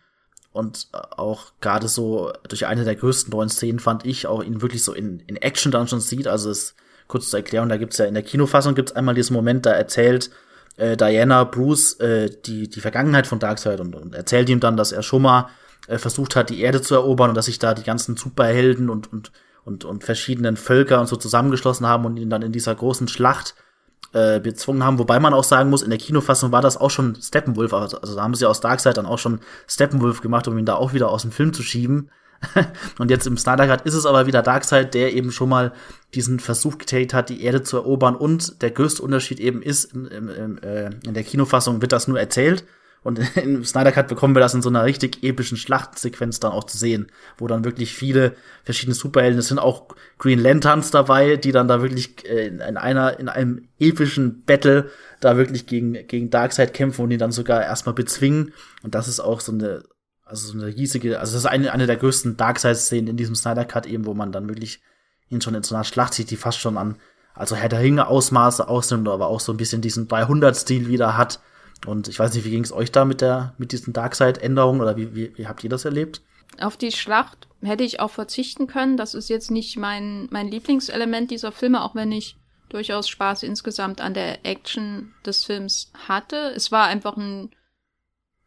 Und 0.56 0.88
äh, 0.94 0.98
auch 1.18 1.52
gerade 1.62 1.88
so 1.88 2.32
durch 2.48 2.66
eine 2.66 2.84
der 2.84 2.96
größten 2.96 3.32
neuen 3.32 3.50
Szenen 3.50 3.80
fand 3.80 4.06
ich 4.06 4.28
auch 4.28 4.44
ihn 4.44 4.62
wirklich 4.62 4.84
so 4.84 4.94
in, 4.94 5.20
in 5.28 5.36
Action 5.36 5.72
dann 5.72 5.88
schon 5.88 6.00
sieht. 6.00 6.28
Also 6.28 6.50
es 6.50 6.76
kurz 7.08 7.30
zur 7.30 7.40
Erklärung, 7.40 7.70
da 7.70 7.78
gibt's 7.78 7.98
ja 7.98 8.06
in 8.06 8.14
der 8.14 8.24
Kinofassung 8.24 8.74
gibt's 8.74 8.94
einmal 8.94 9.16
diesen 9.16 9.36
Moment, 9.36 9.66
da 9.66 9.72
erzählt 9.72 10.32
äh, 10.78 10.98
Diana 10.98 11.44
Bruce 11.44 12.00
äh, 12.00 12.32
die, 12.46 12.68
die 12.68 12.82
Vergangenheit 12.82 13.28
von 13.28 13.38
Darkseid 13.40 13.80
und, 13.80 13.96
und 13.96 14.16
erzählt 14.16 14.50
ihm 14.50 14.60
dann, 14.60 14.76
dass 14.76 14.92
er 14.92 15.04
schon 15.04 15.22
mal 15.22 15.50
äh, 15.88 16.00
versucht 16.00 16.36
hat, 16.36 16.50
die 16.50 16.62
Erde 16.62 16.82
zu 16.82 16.96
erobern 16.96 17.30
und 17.30 17.36
dass 17.36 17.46
sich 17.46 17.60
da 17.60 17.76
die 17.76 17.84
ganzen 17.84 18.18
Superhelden 18.18 18.90
und, 18.90 19.12
und 19.12 19.32
und, 19.66 19.84
und 19.84 20.04
verschiedenen 20.04 20.58
Völker 20.58 21.02
und 21.02 21.08
so 21.08 21.16
zusammengeschlossen 21.16 21.88
haben 21.88 22.06
und 22.06 22.18
ihn 22.18 22.30
dann 22.30 22.44
in 22.44 22.52
dieser 22.52 22.76
großen 22.76 23.08
Schlacht 23.08 23.56
äh, 24.16 24.40
bezwungen 24.40 24.84
haben. 24.84 24.98
Wobei 24.98 25.20
man 25.20 25.34
auch 25.34 25.44
sagen 25.44 25.70
muss, 25.70 25.82
in 25.82 25.90
der 25.90 26.00
Kinofassung 26.00 26.54
war 26.54 26.62
das 26.62 26.78
auch 26.78 26.90
schon 26.90 27.16
Steppenwolf. 27.22 27.74
Also, 27.74 28.00
also 28.00 28.16
da 28.16 28.24
haben 28.24 28.34
sie 28.34 28.46
aus 28.46 28.62
Darkseid 28.62 28.96
dann 28.96 29.06
auch 29.06 29.20
schon 29.20 29.42
Steppenwolf 29.68 30.22
gemacht, 30.22 30.48
um 30.48 30.58
ihn 30.58 30.66
da 30.66 30.76
auch 30.76 30.94
wieder 30.94 31.10
aus 31.10 31.24
dem 31.24 31.32
Film 31.32 31.52
zu 31.52 31.64
schieben. 31.64 32.10
und 33.00 33.12
jetzt 33.12 33.28
im 33.28 33.38
Snyder 33.38 33.86
ist 33.86 33.94
es 33.94 34.06
aber 34.06 34.26
wieder 34.26 34.42
Darkseid, 34.42 34.94
der 34.94 35.14
eben 35.14 35.32
schon 35.32 35.50
mal 35.50 35.74
diesen 36.14 36.40
Versuch 36.40 36.78
getätigt 36.78 37.14
hat, 37.14 37.30
die 37.30 37.44
Erde 37.44 37.64
zu 37.64 37.76
erobern. 37.76 38.16
Und 38.16 38.62
der 38.62 38.72
größte 38.72 39.02
Unterschied 39.02 39.42
eben 39.42 39.62
ist, 39.62 39.86
in, 39.94 40.06
in, 40.06 40.64
äh, 40.64 40.92
in 41.06 41.14
der 41.14 41.24
Kinofassung 41.24 41.82
wird 41.82 41.92
das 41.92 42.08
nur 42.08 42.20
erzählt 42.20 42.64
und 43.06 43.20
im 43.38 43.64
Snyder 43.64 43.92
Cut 43.92 44.08
bekommen 44.08 44.36
wir 44.36 44.40
das 44.40 44.56
in 44.56 44.64
so 44.64 44.70
einer 44.70 44.84
richtig 44.84 45.22
epischen 45.24 45.58
Schlachtsequenz 45.58 46.40
dann 46.40 46.52
auch 46.52 46.64
zu 46.64 46.76
sehen, 46.76 47.06
wo 47.38 47.46
dann 47.46 47.64
wirklich 47.64 47.94
viele 47.94 48.36
verschiedene 48.64 48.96
Superhelden, 48.96 49.38
es 49.38 49.50
sind 49.50 49.60
auch 49.60 49.90
Green 50.18 50.40
Lanterns 50.40 50.90
dabei, 50.90 51.36
die 51.36 51.52
dann 51.52 51.68
da 51.68 51.84
wirklich 51.84 52.28
äh, 52.28 52.48
in 52.48 52.62
einer, 52.62 53.20
in 53.20 53.30
einem 53.30 53.68
epischen 53.78 54.42
Battle 54.46 54.90
da 55.20 55.38
wirklich 55.38 55.68
gegen, 55.68 56.08
gegen 56.08 56.32
Darkseid 56.32 56.74
kämpfen 56.74 57.04
und 57.04 57.12
ihn 57.12 57.20
dann 57.20 57.32
sogar 57.32 57.62
erstmal 57.62 57.94
bezwingen. 57.94 58.54
Und 58.82 58.96
das 58.96 59.08
ist 59.08 59.20
auch 59.20 59.40
so 59.40 59.52
eine, 59.52 59.84
also 60.24 60.48
so 60.48 60.58
eine 60.58 60.76
riesige, 60.76 61.20
also 61.20 61.34
das 61.34 61.44
ist 61.44 61.46
eine, 61.46 61.72
eine 61.74 61.86
der 61.86 61.98
größten 61.98 62.38
Darkseid-Szenen 62.38 63.10
in 63.10 63.18
diesem 63.18 63.36
Snyder 63.36 63.66
Cut 63.66 63.86
eben, 63.86 64.08
wo 64.08 64.16
man 64.16 64.32
dann 64.32 64.50
wirklich 64.50 64.82
ihn 65.30 65.42
schon 65.42 65.54
in 65.54 65.62
so 65.62 65.76
einer 65.76 65.84
Schlacht 65.84 66.16
sieht, 66.16 66.32
die 66.32 66.38
fast 66.38 66.60
schon 66.60 66.76
an, 66.76 66.96
also 67.36 67.56
Herr 67.56 67.70
der 67.70 67.82
Ringe 67.82 68.08
Ausmaße 68.08 68.68
ausnimmt, 68.68 69.08
aber 69.08 69.28
auch 69.28 69.42
so 69.42 69.54
ein 69.54 69.58
bisschen 69.58 69.84
diesen 69.84 70.08
300-Stil 70.08 70.88
wieder 70.88 71.16
hat 71.16 71.40
Und 71.86 72.08
ich 72.08 72.18
weiß 72.18 72.34
nicht, 72.34 72.46
wie 72.46 72.52
ging 72.52 72.64
es 72.64 72.72
euch 72.72 72.92
da 72.92 73.06
mit 73.06 73.22
der, 73.22 73.54
mit 73.58 73.72
diesen 73.72 73.94
Darkseid-Änderungen 73.94 74.82
oder 74.82 74.98
wie, 74.98 75.16
wie, 75.16 75.38
wie 75.38 75.48
habt 75.48 75.64
ihr 75.64 75.70
das 75.70 75.86
erlebt? 75.86 76.22
Auf 76.60 76.78
die 76.78 76.92
Schlacht 76.92 77.48
hätte 77.62 77.84
ich 77.84 78.00
auch 78.00 78.12
verzichten 78.12 78.68
können. 78.68 78.98
Das 78.98 79.14
ist 79.14 79.30
jetzt 79.30 79.52
nicht 79.52 79.78
mein, 79.78 80.28
mein 80.32 80.48
Lieblingselement 80.48 81.32
dieser 81.32 81.52
Filme, 81.52 81.84
auch 81.84 81.96
wenn 81.96 82.12
ich 82.12 82.38
durchaus 82.70 83.08
Spaß 83.08 83.44
insgesamt 83.44 84.02
an 84.02 84.14
der 84.14 84.46
Action 84.46 85.14
des 85.26 85.44
Films 85.44 85.92
hatte. 86.08 86.52
Es 86.56 86.72
war 86.72 86.88
einfach 86.88 87.18
ein, 87.18 87.52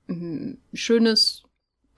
ein 0.09 0.61
schönes, 0.73 1.45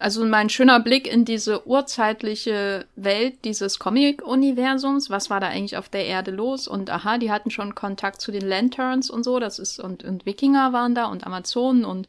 also 0.00 0.24
mein 0.24 0.48
schöner 0.48 0.80
Blick 0.80 1.06
in 1.06 1.24
diese 1.26 1.66
urzeitliche 1.66 2.86
Welt 2.96 3.44
dieses 3.44 3.78
Comic-Universums. 3.78 5.10
Was 5.10 5.28
war 5.28 5.40
da 5.40 5.48
eigentlich 5.48 5.76
auf 5.76 5.90
der 5.90 6.06
Erde 6.06 6.30
los? 6.30 6.66
Und 6.66 6.88
aha, 6.88 7.18
die 7.18 7.30
hatten 7.30 7.50
schon 7.50 7.74
Kontakt 7.74 8.20
zu 8.20 8.32
den 8.32 8.48
Lanterns 8.48 9.10
und 9.10 9.24
so. 9.24 9.38
Das 9.38 9.58
ist, 9.58 9.78
und, 9.78 10.02
und 10.02 10.24
Wikinger 10.24 10.72
waren 10.72 10.94
da 10.94 11.04
und 11.04 11.26
Amazonen 11.26 11.84
und 11.84 12.08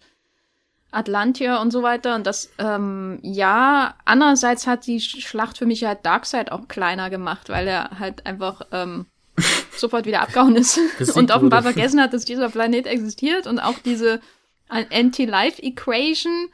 Atlantia 0.91 1.61
und 1.61 1.71
so 1.71 1.83
weiter. 1.83 2.15
Und 2.15 2.25
das, 2.25 2.49
ähm, 2.59 3.19
ja, 3.23 3.95
andererseits 4.05 4.67
hat 4.67 4.87
die 4.87 5.01
Schlacht 5.01 5.57
für 5.57 5.65
mich 5.65 5.83
halt 5.83 6.05
Darkseid 6.05 6.51
auch 6.51 6.69
kleiner 6.69 7.09
gemacht, 7.09 7.49
weil 7.49 7.67
er 7.67 7.99
halt 7.99 8.25
einfach 8.25 8.61
ähm, 8.71 9.05
sofort 9.75 10.05
wieder 10.05 10.21
abgehauen 10.21 10.55
ist 10.55 10.79
und 11.15 11.31
offenbar 11.31 11.61
vergessen 11.63 11.99
hat, 11.99 12.13
dass 12.13 12.23
dieser 12.23 12.49
Planet 12.49 12.87
existiert 12.87 13.47
und 13.47 13.59
auch 13.59 13.79
diese 13.79 14.21
Anti-Life-Equation, 14.69 16.47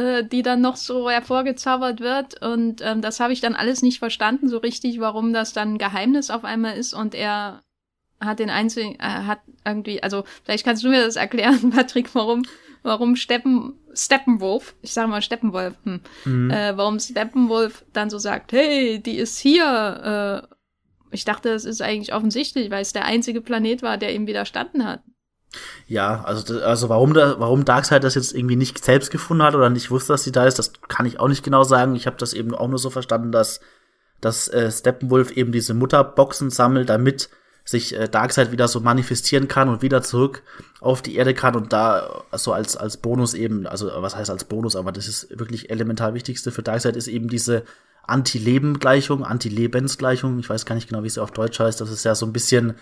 äh, 0.00 0.24
die 0.24 0.42
dann 0.42 0.60
noch 0.60 0.76
so 0.76 1.10
hervorgezaubert 1.10 2.00
wird. 2.00 2.42
Und 2.42 2.80
ähm, 2.82 3.02
das 3.02 3.20
habe 3.20 3.32
ich 3.32 3.40
dann 3.40 3.54
alles 3.54 3.82
nicht 3.82 3.98
verstanden, 3.98 4.48
so 4.48 4.58
richtig, 4.58 5.00
warum 5.00 5.32
das 5.32 5.52
dann 5.52 5.74
ein 5.74 5.78
Geheimnis 5.78 6.30
auf 6.30 6.44
einmal 6.44 6.76
ist 6.76 6.94
und 6.94 7.14
er 7.14 7.62
hat 8.20 8.38
den 8.38 8.50
einzigen, 8.50 8.96
äh, 8.96 9.02
hat 9.02 9.40
irgendwie, 9.64 10.02
also 10.02 10.24
vielleicht 10.44 10.64
kannst 10.64 10.84
du 10.84 10.88
mir 10.88 11.04
das 11.04 11.16
erklären, 11.16 11.70
Patrick, 11.74 12.14
warum 12.14 12.42
warum 12.82 13.16
Steppen, 13.16 13.74
Steppenwolf, 13.92 14.74
ich 14.82 14.92
sage 14.92 15.08
mal 15.08 15.22
Steppenwolf, 15.22 15.74
hm, 15.84 16.00
mhm. 16.24 16.50
äh, 16.50 16.76
warum 16.76 16.98
Steppenwolf 16.98 17.84
dann 17.92 18.10
so 18.10 18.18
sagt, 18.18 18.52
hey, 18.52 19.00
die 19.00 19.16
ist 19.16 19.38
hier. 19.38 20.46
Äh, 20.50 20.54
ich 21.12 21.24
dachte, 21.24 21.50
es 21.50 21.64
ist 21.64 21.82
eigentlich 21.82 22.14
offensichtlich, 22.14 22.70
weil 22.70 22.82
es 22.82 22.92
der 22.92 23.04
einzige 23.04 23.40
Planet 23.40 23.82
war, 23.82 23.98
der 23.98 24.14
ihm 24.14 24.26
widerstanden 24.26 24.86
hat. 24.86 25.02
Ja, 25.86 26.22
also, 26.24 26.60
also 26.60 26.88
warum, 26.88 27.14
da, 27.14 27.40
warum 27.40 27.64
Darkseid 27.64 28.04
das 28.04 28.14
jetzt 28.14 28.34
irgendwie 28.34 28.56
nicht 28.56 28.82
selbst 28.84 29.10
gefunden 29.10 29.42
hat 29.42 29.54
oder 29.54 29.70
nicht 29.70 29.90
wusste, 29.90 30.12
dass 30.12 30.22
sie 30.22 30.32
da 30.32 30.46
ist, 30.46 30.58
das 30.58 30.72
kann 30.88 31.06
ich 31.06 31.18
auch 31.18 31.28
nicht 31.28 31.42
genau 31.42 31.64
sagen. 31.64 31.96
Ich 31.96 32.06
habe 32.06 32.16
das 32.16 32.32
eben 32.32 32.54
auch 32.54 32.68
nur 32.68 32.78
so 32.78 32.90
verstanden, 32.90 33.32
dass, 33.32 33.60
dass 34.20 34.48
äh, 34.48 34.70
Steppenwolf 34.70 35.32
eben 35.32 35.50
diese 35.50 35.74
Mutterboxen 35.74 36.50
sammelt, 36.50 36.88
damit 36.88 37.30
sich 37.64 37.96
äh, 37.96 38.08
Darkseid 38.08 38.52
wieder 38.52 38.68
so 38.68 38.80
manifestieren 38.80 39.48
kann 39.48 39.68
und 39.68 39.82
wieder 39.82 40.02
zurück 40.02 40.42
auf 40.80 41.02
die 41.02 41.16
Erde 41.16 41.34
kann 41.34 41.56
und 41.56 41.72
da 41.72 42.24
so 42.32 42.52
als, 42.52 42.76
als 42.76 42.96
Bonus 42.96 43.34
eben, 43.34 43.66
also 43.66 43.90
was 43.96 44.16
heißt 44.16 44.30
als 44.30 44.44
Bonus, 44.44 44.76
aber 44.76 44.92
das 44.92 45.08
ist 45.08 45.38
wirklich 45.38 45.70
elementar 45.70 46.14
wichtigste 46.14 46.52
für 46.52 46.62
Darkseid 46.62 46.96
ist 46.96 47.08
eben 47.08 47.28
diese 47.28 47.64
Anti-Leben-Gleichung, 48.06 49.24
Anti-Lebens-Gleichung. 49.24 50.38
Ich 50.38 50.50
weiß 50.50 50.66
gar 50.66 50.74
nicht 50.74 50.88
genau, 50.88 51.04
wie 51.04 51.10
sie 51.10 51.22
auf 51.22 51.30
Deutsch 51.30 51.60
heißt. 51.60 51.80
Das 51.80 51.90
ist 51.90 52.04
ja 52.04 52.14
so 52.14 52.26
ein 52.26 52.32
bisschen, 52.32 52.74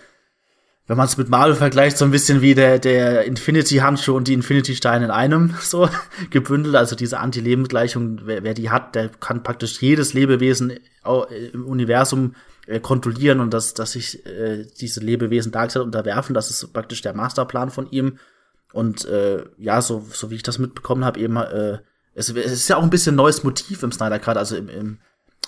wenn 0.89 0.97
man 0.97 1.05
es 1.05 1.17
mit 1.17 1.29
Marvel 1.29 1.53
vergleicht, 1.53 1.99
so 1.99 2.05
ein 2.05 2.09
bisschen 2.09 2.41
wie 2.41 2.55
der, 2.55 2.79
der 2.79 3.25
Infinity-Handschuh 3.25 4.15
und 4.15 4.27
die 4.27 4.33
Infinity-Steine 4.33 5.05
in 5.05 5.11
einem 5.11 5.53
so 5.61 5.87
gebündelt. 6.31 6.75
Also 6.75 6.95
diese 6.95 7.19
Anti-Leben-Gleichung, 7.19 8.21
wer, 8.23 8.43
wer 8.43 8.55
die 8.55 8.71
hat, 8.71 8.95
der 8.95 9.09
kann 9.09 9.43
praktisch 9.43 9.79
jedes 9.83 10.15
Lebewesen 10.15 10.79
im 11.53 11.67
Universum 11.67 12.33
äh, 12.65 12.79
kontrollieren 12.79 13.39
und 13.39 13.53
dass, 13.53 13.75
dass 13.75 13.91
sich 13.91 14.25
äh, 14.25 14.65
diese 14.81 14.99
Lebewesen 14.99 15.51
Darkseid 15.51 15.83
unterwerfen. 15.83 16.33
Das 16.33 16.49
ist 16.49 16.73
praktisch 16.73 17.03
der 17.03 17.13
Masterplan 17.13 17.69
von 17.69 17.91
ihm. 17.91 18.17
Und 18.73 19.05
äh, 19.05 19.43
ja, 19.59 19.83
so, 19.83 20.03
so 20.11 20.31
wie 20.31 20.35
ich 20.35 20.43
das 20.43 20.57
mitbekommen 20.57 21.05
habe, 21.05 21.19
eben, 21.19 21.37
äh, 21.37 21.77
es, 22.15 22.29
es 22.29 22.51
ist 22.51 22.67
ja 22.67 22.77
auch 22.77 22.83
ein 22.83 22.89
bisschen 22.89 23.15
neues 23.15 23.43
Motiv 23.43 23.83
im 23.83 23.91
Snyder 23.91 24.17
Cut. 24.17 24.37
Also 24.37 24.55
im, 24.55 24.69
im, 24.69 24.97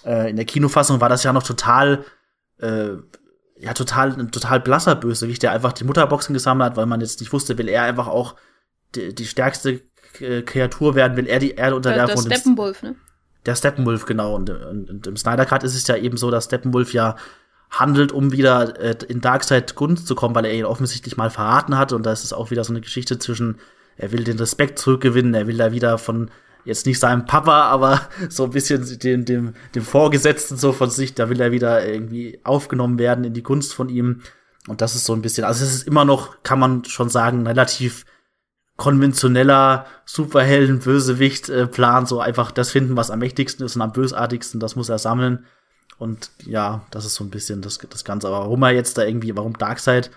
äh, 0.05 0.29
in 0.29 0.35
der 0.35 0.45
Kinofassung 0.45 1.01
war 1.01 1.09
das 1.09 1.23
ja 1.23 1.33
noch 1.33 1.41
total, 1.41 2.05
äh, 2.59 2.89
ja, 3.61 3.73
total, 3.73 4.13
ein 4.13 4.31
total 4.31 4.59
blasser 4.59 4.95
Bösewicht, 4.95 5.43
der 5.43 5.51
einfach 5.51 5.71
die 5.71 5.83
Mutterboxen 5.83 6.33
gesammelt 6.33 6.71
hat, 6.71 6.77
weil 6.77 6.87
man 6.87 6.99
jetzt 6.99 7.19
nicht 7.19 7.31
wusste, 7.31 7.57
will 7.57 7.69
er 7.69 7.83
einfach 7.83 8.07
auch 8.07 8.35
die, 8.95 9.13
die 9.13 9.25
stärkste 9.25 9.81
Kreatur 10.13 10.95
werden, 10.95 11.15
will 11.15 11.27
er 11.27 11.39
die 11.39 11.51
Erde 11.51 11.75
unterwerfen. 11.75 12.15
Der, 12.15 12.29
der 12.29 12.35
Steppenwolf, 12.35 12.83
ne? 12.83 12.95
Der 13.45 13.55
Steppenwolf, 13.55 14.05
genau. 14.05 14.35
Und, 14.35 14.49
und, 14.49 14.89
und 14.89 15.07
im 15.07 15.15
Snyder 15.15 15.45
Cut 15.45 15.63
ist 15.63 15.75
es 15.75 15.87
ja 15.87 15.95
eben 15.95 16.17
so, 16.17 16.31
dass 16.31 16.45
Steppenwolf 16.45 16.93
ja 16.93 17.15
handelt, 17.69 18.11
um 18.11 18.31
wieder 18.31 18.79
äh, 18.79 18.95
in 19.07 19.21
Darkseid 19.21 19.75
Gunst 19.75 20.07
zu 20.07 20.15
kommen, 20.15 20.35
weil 20.35 20.45
er 20.45 20.53
ihn 20.53 20.65
offensichtlich 20.65 21.15
mal 21.15 21.29
verraten 21.29 21.77
hat. 21.77 21.93
Und 21.93 22.05
da 22.05 22.11
ist 22.11 22.23
es 22.23 22.33
auch 22.33 22.51
wieder 22.51 22.63
so 22.63 22.73
eine 22.73 22.81
Geschichte 22.81 23.19
zwischen, 23.19 23.59
er 23.95 24.11
will 24.11 24.23
den 24.23 24.39
Respekt 24.39 24.79
zurückgewinnen, 24.79 25.33
er 25.33 25.47
will 25.47 25.57
da 25.57 25.71
wieder 25.71 25.97
von 25.97 26.31
jetzt 26.65 26.85
nicht 26.85 26.99
seinem 26.99 27.25
Papa, 27.25 27.63
aber 27.63 28.01
so 28.29 28.45
ein 28.45 28.51
bisschen 28.51 28.99
dem, 28.99 29.25
dem, 29.25 29.53
dem 29.75 29.83
Vorgesetzten 29.83 30.57
so 30.57 30.71
von 30.71 30.89
sich, 30.89 31.13
da 31.13 31.29
will 31.29 31.41
er 31.41 31.51
wieder 31.51 31.87
irgendwie 31.87 32.39
aufgenommen 32.43 32.99
werden 32.99 33.23
in 33.23 33.33
die 33.33 33.43
Gunst 33.43 33.73
von 33.73 33.89
ihm. 33.89 34.21
Und 34.67 34.81
das 34.81 34.95
ist 34.95 35.05
so 35.05 35.13
ein 35.13 35.21
bisschen, 35.21 35.43
also 35.43 35.65
es 35.65 35.73
ist 35.73 35.87
immer 35.87 36.05
noch, 36.05 36.43
kann 36.43 36.59
man 36.59 36.85
schon 36.85 37.09
sagen, 37.09 37.47
relativ 37.47 38.05
konventioneller 38.77 39.85
Superhelden-Bösewicht-Plan, 40.05 42.05
so 42.05 42.19
einfach 42.19 42.51
das 42.51 42.71
finden, 42.71 42.97
was 42.97 43.11
am 43.11 43.19
mächtigsten 43.19 43.65
ist 43.65 43.75
und 43.75 43.81
am 43.81 43.91
bösartigsten, 43.91 44.59
das 44.59 44.75
muss 44.75 44.89
er 44.89 44.97
sammeln. 44.97 45.45
Und 45.97 46.31
ja, 46.45 46.85
das 46.89 47.05
ist 47.05 47.13
so 47.13 47.23
ein 47.23 47.29
bisschen 47.29 47.61
das, 47.61 47.77
das 47.77 48.03
Ganze. 48.03 48.27
Aber 48.27 48.39
warum 48.39 48.63
er 48.63 48.71
jetzt 48.71 48.97
da 48.97 49.03
irgendwie, 49.03 49.35
warum 49.35 49.57
Darkseid, 49.57 50.09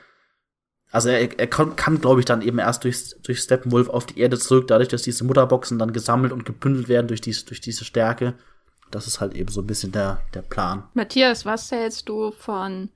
also 0.95 1.09
er, 1.09 1.39
er 1.39 1.47
kann, 1.49 1.75
kann 1.75 2.01
glaube 2.01 2.21
ich, 2.21 2.27
dann 2.27 2.41
eben 2.41 2.59
erst 2.59 2.85
durch, 2.85 3.17
durch 3.23 3.41
Steppenwolf 3.41 3.89
auf 3.89 4.07
die 4.07 4.21
Erde 4.21 4.39
zurück, 4.39 4.69
dadurch, 4.69 4.89
dass 4.89 5.03
diese 5.03 5.25
Mutterboxen 5.25 5.79
dann 5.79 5.93
gesammelt 5.93 6.33
und 6.33 6.45
gebündelt 6.45 6.89
werden 6.89 7.09
durch, 7.09 7.21
dies, 7.21 7.45
durch 7.45 7.61
diese 7.61 7.85
Stärke. 7.85 8.35
Das 8.93 9.09
ist 9.09 9.21
halt 9.21 9.35
eben 9.35 9.51
so 9.51 9.61
ein 9.61 9.67
bisschen 9.67 9.91
der, 9.91 10.21
der 10.35 10.43
Plan. 10.43 10.85
Matthias, 10.95 11.45
was 11.45 11.71
hältst 11.73 12.09
du 12.09 12.31
von 12.31 12.91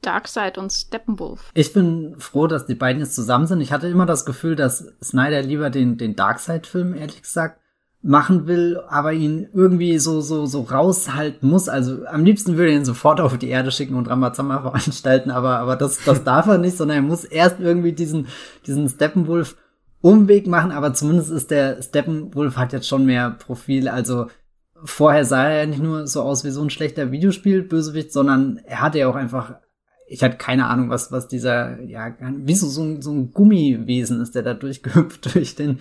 Darkseid 0.00 0.58
und 0.58 0.72
Steppenwolf. 0.72 1.50
Ich 1.54 1.72
bin 1.72 2.16
froh, 2.18 2.46
dass 2.46 2.66
die 2.66 2.74
beiden 2.74 3.00
jetzt 3.00 3.14
zusammen 3.14 3.46
sind. 3.46 3.60
Ich 3.60 3.70
hatte 3.70 3.86
immer 3.86 4.06
das 4.06 4.24
Gefühl, 4.24 4.56
dass 4.56 4.92
Snyder 5.02 5.42
lieber 5.42 5.70
den, 5.70 5.96
den 5.96 6.16
Darkseid-Film, 6.16 6.94
ehrlich 6.94 7.22
gesagt, 7.22 7.60
machen 8.02 8.48
will, 8.48 8.80
aber 8.88 9.12
ihn 9.12 9.48
irgendwie 9.54 9.98
so, 9.98 10.20
so, 10.20 10.44
so 10.46 10.62
raushalten 10.62 11.48
muss. 11.48 11.68
Also 11.68 12.04
am 12.06 12.24
liebsten 12.24 12.56
würde 12.56 12.72
er 12.72 12.78
ihn 12.78 12.84
sofort 12.84 13.20
auf 13.20 13.38
die 13.38 13.48
Erde 13.48 13.70
schicken 13.70 13.94
und 13.94 14.10
Ramazamba 14.10 14.60
veranstalten, 14.62 15.30
aber, 15.30 15.58
aber 15.58 15.76
das, 15.76 16.04
das 16.04 16.24
darf 16.24 16.46
er 16.46 16.58
nicht, 16.58 16.76
sondern 16.76 16.96
er 16.96 17.02
muss 17.02 17.24
erst 17.24 17.60
irgendwie 17.60 17.92
diesen, 17.92 18.26
diesen 18.66 18.88
Steppenwolf 18.88 19.56
Umweg 20.00 20.48
machen, 20.48 20.72
aber 20.72 20.94
zumindest 20.94 21.30
ist 21.30 21.52
der 21.52 21.80
Steppenwolf 21.80 22.56
hat 22.56 22.72
jetzt 22.72 22.88
schon 22.88 23.06
mehr 23.06 23.30
Profil, 23.30 23.88
also 23.88 24.26
vorher 24.82 25.24
sah 25.24 25.44
er 25.44 25.60
ja 25.60 25.66
nicht 25.66 25.80
nur 25.80 26.08
so 26.08 26.22
aus 26.22 26.44
wie 26.44 26.50
so 26.50 26.60
ein 26.60 26.70
schlechter 26.70 27.12
Videospiel-Bösewicht, 27.12 28.12
sondern 28.12 28.60
er 28.64 28.80
hatte 28.80 28.98
ja 28.98 29.08
auch 29.08 29.14
einfach 29.14 29.54
ich 30.12 30.22
hatte 30.22 30.36
keine 30.36 30.66
Ahnung, 30.66 30.90
was, 30.90 31.10
was 31.10 31.26
dieser, 31.26 31.80
ja, 31.80 32.14
wie 32.20 32.54
so, 32.54 32.66
so, 32.68 32.82
ein, 32.82 33.00
so 33.00 33.10
ein 33.10 33.30
Gummiwesen 33.30 34.20
ist, 34.20 34.34
der 34.34 34.42
da 34.42 34.52
durchgehüpft 34.52 35.34
durch 35.34 35.54
den 35.54 35.80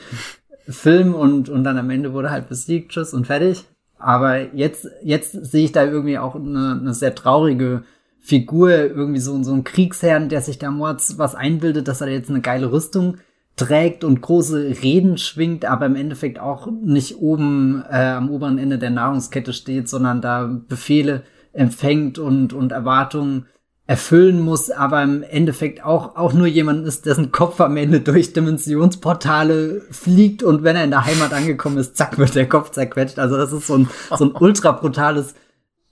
Film 0.68 1.14
und, 1.14 1.50
und 1.50 1.64
dann 1.64 1.78
am 1.78 1.90
Ende 1.90 2.14
wurde 2.14 2.32
halt 2.32 2.50
besiegt, 2.50 2.92
tschüss 2.92 3.14
und 3.14 3.28
fertig. 3.28 3.66
Aber 3.98 4.54
jetzt, 4.54 4.88
jetzt 5.04 5.32
sehe 5.32 5.66
ich 5.66 5.72
da 5.72 5.86
irgendwie 5.86 6.18
auch 6.18 6.36
eine, 6.36 6.78
eine 6.80 6.94
sehr 6.94 7.14
traurige 7.14 7.84
Figur, 8.20 8.72
irgendwie 8.72 9.20
so, 9.20 9.42
so 9.44 9.54
ein 9.54 9.64
Kriegsherrn, 9.64 10.30
der 10.30 10.42
sich 10.42 10.60
da 10.60 10.72
mords 10.72 11.18
was 11.18 11.36
einbildet, 11.36 11.88
dass 11.88 12.02
er 12.02 12.10
jetzt 12.10 12.30
eine 12.30 12.42
geile 12.42 12.72
Rüstung 12.72 13.18
trägt 13.56 14.04
und 14.04 14.22
große 14.22 14.76
Reden 14.82 15.18
schwingt, 15.18 15.66
aber 15.66 15.86
im 15.88 15.96
Endeffekt 15.96 16.40
auch 16.40 16.68
nicht 16.72 17.18
oben 17.18 17.84
äh, 17.90 17.98
am 17.98 18.30
oberen 18.30 18.58
Ende 18.58 18.78
der 18.78 18.90
Nahrungskette 18.90 19.54
steht, 19.54 19.90
sondern 19.90 20.22
da 20.22 20.62
Befehle 20.68 21.24
empfängt 21.54 22.18
und, 22.18 22.54
und 22.54 22.72
Erwartungen 22.72 23.48
erfüllen 23.92 24.40
muss, 24.40 24.72
aber 24.72 25.04
im 25.04 25.22
Endeffekt 25.22 25.84
auch, 25.84 26.16
auch 26.16 26.32
nur 26.32 26.48
jemand 26.48 26.88
ist, 26.88 27.06
dessen 27.06 27.34
Kopf 27.34 27.60
am 27.60 27.76
Ende 27.76 28.00
durch 28.00 28.32
Dimensionsportale 28.32 29.82
fliegt 29.92 30.44
und 30.44 30.64
wenn 30.64 30.78
er 30.78 30.86
in 30.86 30.92
der 30.92 31.06
Heimat 31.06 31.34
angekommen 31.34 31.78
ist, 31.78 31.98
zack, 31.98 32.18
wird 32.18 32.34
der 32.34 32.48
Kopf 32.48 32.72
zerquetscht. 32.72 33.20
Also 33.20 33.36
das 33.36 33.52
ist 33.52 33.68
so 33.68 33.78
ein, 33.78 33.90
so 34.18 34.24
ein 34.24 34.32
ultra 34.32 34.72
brutales 34.72 35.36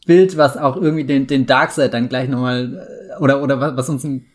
Bild, 0.05 0.37
was 0.37 0.55
auch 0.55 0.77
irgendwie 0.77 1.03
den, 1.03 1.27
den 1.27 1.45
Darkseid 1.45 1.93
dann 1.93 2.07
gleich 2.07 2.29
nochmal, 2.29 2.87
äh, 3.17 3.21
oder, 3.21 3.43
oder 3.43 3.75
was 3.75 3.89
uns 3.89 4.05
ein, 4.05 4.25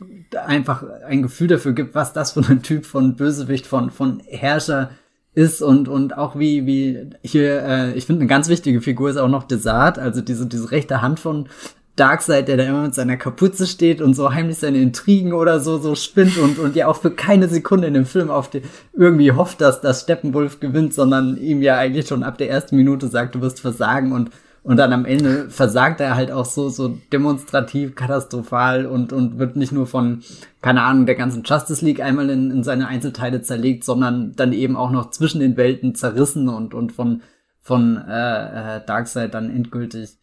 einfach 0.45 0.85
ein 1.09 1.23
Gefühl 1.23 1.49
dafür 1.49 1.73
gibt, 1.73 1.95
was 1.95 2.13
das 2.13 2.33
für 2.33 2.41
ein 2.41 2.63
Typ 2.63 2.85
von 2.85 3.17
Bösewicht, 3.17 3.67
von, 3.67 3.89
von 3.89 4.21
Herrscher 4.29 4.91
ist 5.33 5.63
und, 5.63 5.89
und 5.89 6.19
auch 6.19 6.39
wie, 6.39 6.67
wie 6.67 7.09
hier, 7.23 7.63
äh, 7.63 7.93
ich 7.95 8.05
finde 8.05 8.21
eine 8.21 8.29
ganz 8.29 8.51
wichtige 8.51 8.83
Figur 8.83 9.09
ist 9.09 9.17
auch 9.17 9.29
noch 9.29 9.45
Desart, 9.45 9.99
also 9.99 10.21
diese, 10.21 10.45
diese 10.45 10.71
rechte 10.71 11.01
Hand 11.01 11.19
von 11.19 11.49
Darkseid, 11.97 12.49
der 12.49 12.57
da 12.57 12.65
immer 12.65 12.83
mit 12.83 12.95
seiner 12.95 13.17
Kapuze 13.17 13.67
steht 13.67 14.01
und 14.01 14.15
so 14.15 14.33
heimlich 14.33 14.59
seine 14.59 14.79
Intrigen 14.79 15.33
oder 15.33 15.61
so 15.61 15.79
so 15.79 15.95
spinnt 15.95 16.39
und 16.39 16.59
und 16.59 16.75
ja 16.75 16.89
auch 16.89 16.97
für 16.97 17.11
keine 17.11 17.49
Sekunde 17.49 17.87
in 17.87 17.95
dem 17.95 18.07
Film 18.07 18.31
auf 18.31 18.51
die 18.51 18.63
irgendwie 18.93 19.33
hofft, 19.33 19.61
dass 19.61 19.81
das 19.81 20.03
Steppenwolf 20.03 20.61
gewinnt, 20.61 20.95
sondern 20.95 21.37
ihm 21.37 21.63
ja 21.63 21.77
eigentlich 21.77 22.09
schon 22.09 22.23
ab 22.23 22.39
der 22.39 22.51
ersten 22.51 22.77
Minute 22.77 23.09
sagt, 23.09 23.35
du 23.35 23.41
wirst 23.41 23.61
versagen 23.61 24.13
und 24.13 24.31
Und 24.67 24.79
dann 24.79 24.95
am 24.95 25.05
Ende 25.05 25.51
versagt 25.51 26.01
er 26.01 26.17
halt 26.17 26.31
auch 26.31 26.47
so, 26.47 26.71
so 26.71 26.99
demonstrativ, 27.13 27.95
katastrophal 27.95 28.87
und, 28.87 29.13
und 29.13 29.39
wird 29.39 29.57
nicht 29.57 29.73
nur 29.73 29.87
von, 29.87 30.23
keine 30.63 30.81
Ahnung, 30.81 31.05
der 31.05 31.17
ganzen 31.17 31.43
Justice 31.45 31.85
League 31.85 32.01
einmal 32.01 32.31
in, 32.31 32.51
in 32.51 32.65
seine 32.65 32.89
Einzelteile 32.89 33.43
zerlegt, 33.43 33.85
sondern 33.85 34.33
dann 34.37 34.55
eben 34.55 34.75
auch 34.77 34.91
noch 34.91 35.11
zwischen 35.11 35.41
den 35.41 35.59
Welten 35.59 35.95
zerrissen 35.95 36.49
und, 36.49 36.73
und 36.73 36.93
von, 36.93 37.21
von 37.61 37.99
äh, 38.09 38.77
äh, 38.79 38.81
Darkseid 38.87 39.35
dann 39.35 39.51
endgültig 39.51 40.17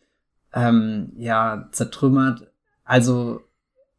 ähm, 0.53 1.13
ja 1.17 1.69
zertrümmert. 1.71 2.51
Also 2.83 3.41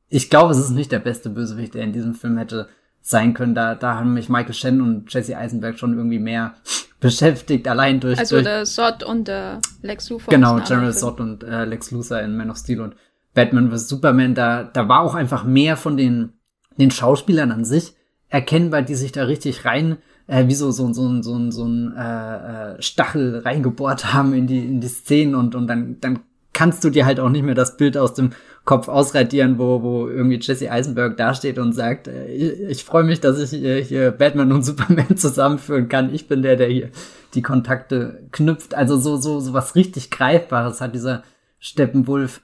ich 0.09 0.29
glaube, 0.29 0.53
es 0.53 0.59
ist 0.59 0.71
nicht 0.71 0.93
der 0.93 0.99
beste 0.99 1.31
Bösewicht, 1.31 1.75
der 1.75 1.85
in 1.85 1.93
diesem 1.93 2.15
Film 2.15 2.37
hätte 2.37 2.69
sein 3.01 3.35
können. 3.35 3.55
Da, 3.55 3.75
da 3.75 3.97
haben 3.97 4.15
mich 4.15 4.29
Michael 4.29 4.55
Shannon 4.55 4.97
und 4.97 5.13
Jesse 5.13 5.37
Eisenberg 5.37 5.79
schon 5.79 5.97
irgendwie 5.97 6.19
mehr 6.19 6.55
beschäftigt, 7.01 7.67
allein 7.67 8.01
durch. 8.01 8.19
Also 8.19 8.37
durch, 8.37 8.45
der 8.45 8.67
Sod 8.67 9.03
und 9.03 9.29
der 9.29 9.61
Lex 9.83 10.11
Luthor. 10.11 10.31
Genau, 10.33 10.57
General 10.61 10.93
Sod 10.93 11.21
und 11.21 11.43
äh, 11.43 11.65
Lex 11.65 11.91
Luthor 11.91 12.21
in 12.21 12.37
Man 12.37 12.51
of 12.51 12.59
Steel 12.59 12.81
und 12.81 12.95
Batman 13.35 13.71
vs. 13.71 13.89
Superman. 13.89 14.35
Da, 14.35 14.65
da 14.65 14.89
war 14.89 15.01
auch 15.01 15.15
einfach 15.15 15.45
mehr 15.45 15.77
von 15.77 15.97
den, 15.97 16.35
den 16.77 16.91
Schauspielern 16.91 17.51
an 17.51 17.65
sich 17.65 17.95
erkennbar, 18.29 18.83
die 18.83 18.95
sich 18.95 19.13
da 19.13 19.25
richtig 19.25 19.65
rein, 19.65 19.99
äh, 20.27 20.47
wie 20.47 20.55
so, 20.55 20.71
so, 20.71 20.93
so, 20.93 21.23
so, 21.23 21.51
so 21.51 21.65
ein 21.65 21.95
äh, 21.97 22.75
äh, 22.75 22.83
Stachel 22.83 23.39
reingebohrt 23.39 24.13
haben 24.15 24.33
in 24.33 24.47
die, 24.47 24.65
in 24.65 24.81
die 24.81 24.89
Szenen 24.89 25.35
und, 25.35 25.55
und 25.55 25.67
dann, 25.67 25.99
dann 26.01 26.21
kannst 26.53 26.85
du 26.85 26.91
dir 26.91 27.07
halt 27.07 27.21
auch 27.21 27.29
nicht 27.29 27.45
mehr 27.45 27.55
das 27.55 27.77
Bild 27.77 27.97
aus 27.97 28.15
dem 28.15 28.31
Kopf 28.65 28.89
ausradieren, 28.89 29.59
wo, 29.59 29.83
wo 29.83 30.09
irgendwie 30.09 30.39
Jesse 30.41 30.71
Eisenberg 30.71 31.17
dasteht 31.17 31.59
und 31.59 31.73
sagt, 31.73 32.09
äh, 32.09 32.27
ich, 32.27 32.61
ich 32.61 32.85
freue 32.85 33.03
mich, 33.03 33.21
dass 33.21 33.39
ich 33.39 33.51
hier, 33.51 33.77
hier 33.77 34.11
Batman 34.13 34.53
und 34.53 34.63
Superman 34.65 35.17
zusammenführen 35.17 35.89
kann. 35.89 36.15
Ich 36.15 36.29
bin 36.29 36.43
der, 36.43 36.57
der 36.57 36.69
hier 36.69 36.91
die 37.35 37.43
Kontakte 37.43 38.29
knüpft. 38.31 38.75
Also 38.75 38.97
so, 38.97 39.17
so, 39.17 39.41
so 39.41 39.53
was 39.53 39.75
richtig 39.75 40.11
Greifbares 40.11 40.81
hat 40.81 40.95
dieser 40.95 41.23
Steppenwolf 41.59 42.41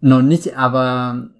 noch 0.00 0.22
nicht, 0.22 0.56
aber 0.56 1.30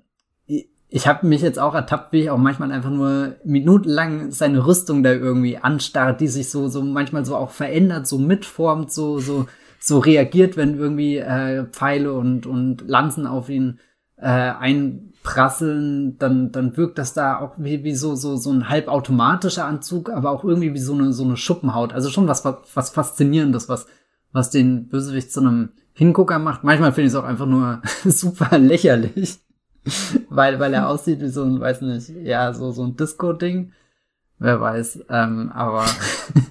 ich 0.89 1.07
habe 1.07 1.27
mich 1.27 1.43
jetzt 1.43 1.59
auch 1.59 1.75
ertappt, 1.75 2.13
wie 2.13 2.23
ich 2.23 2.31
auch 2.31 2.39
manchmal 2.39 2.73
einfach 2.73 2.91
nur 2.91 3.37
minutenlang 3.45 4.31
seine 4.31 4.67
Rüstung 4.67 5.03
da 5.03 5.13
irgendwie 5.13 5.59
anstarrt, 5.59 6.21
die 6.21 6.29
sich 6.29 6.51
so, 6.51 6.69
so 6.69 6.83
manchmal 6.83 7.25
so 7.25 7.37
auch 7.37 7.51
verändert, 7.51 8.07
so 8.07 8.19
mitformt, 8.19 8.93
so, 8.93 9.19
so, 9.19 9.47
so 9.87 10.01
reagiert, 10.01 10.57
wenn 10.57 10.77
irgendwie 10.77 11.19
äh, 11.19 11.65
Pfeile 11.67 12.13
und, 12.13 12.45
und 12.47 12.89
Lanzen 12.89 13.27
auf 13.27 13.49
ihn 13.49 13.79
äh, 14.17 14.27
einprasseln, 14.27 16.19
dann, 16.19 16.51
dann 16.51 16.77
wirkt 16.77 16.99
das 16.99 17.13
da 17.15 17.39
auch 17.39 17.53
wie, 17.57 17.85
wie 17.85 17.95
so, 17.95 18.17
so, 18.17 18.37
so 18.37 18.51
ein 18.51 18.69
halbautomatischer 18.69 19.65
Anzug, 19.65 20.11
aber 20.11 20.31
auch 20.31 20.43
irgendwie 20.43 20.75
wie 20.75 20.81
so 20.81 20.95
eine, 20.95 21.13
so 21.13 21.23
eine 21.23 21.37
Schuppenhaut. 21.37 21.93
Also 21.93 22.11
schon 22.11 22.27
was, 22.27 22.45
was 22.45 22.91
Faszinierendes, 22.91 23.69
was, 23.69 23.87
was 24.33 24.51
den 24.51 24.89
Bösewicht 24.89 25.31
zu 25.31 25.41
einem 25.41 25.69
Hingucker 25.93 26.41
macht. 26.41 26.65
Manchmal 26.65 26.93
finde 26.93 27.07
ich 27.07 27.13
es 27.13 27.19
auch 27.19 27.25
einfach 27.25 27.47
nur 27.47 27.81
super 28.05 28.59
lächerlich, 28.59 29.39
weil, 30.29 30.59
weil 30.59 30.75
er 30.75 30.89
aussieht 30.89 31.21
wie 31.21 31.29
so 31.29 31.45
ein, 31.45 31.61
weiß 31.61 31.83
nicht, 31.83 32.09
ja, 32.09 32.53
so, 32.53 32.73
so 32.73 32.83
ein 32.83 32.97
Disco-Ding. 32.97 33.71
Wer 34.39 34.61
weiß, 34.61 35.01
ähm, 35.09 35.51
aber 35.55 35.87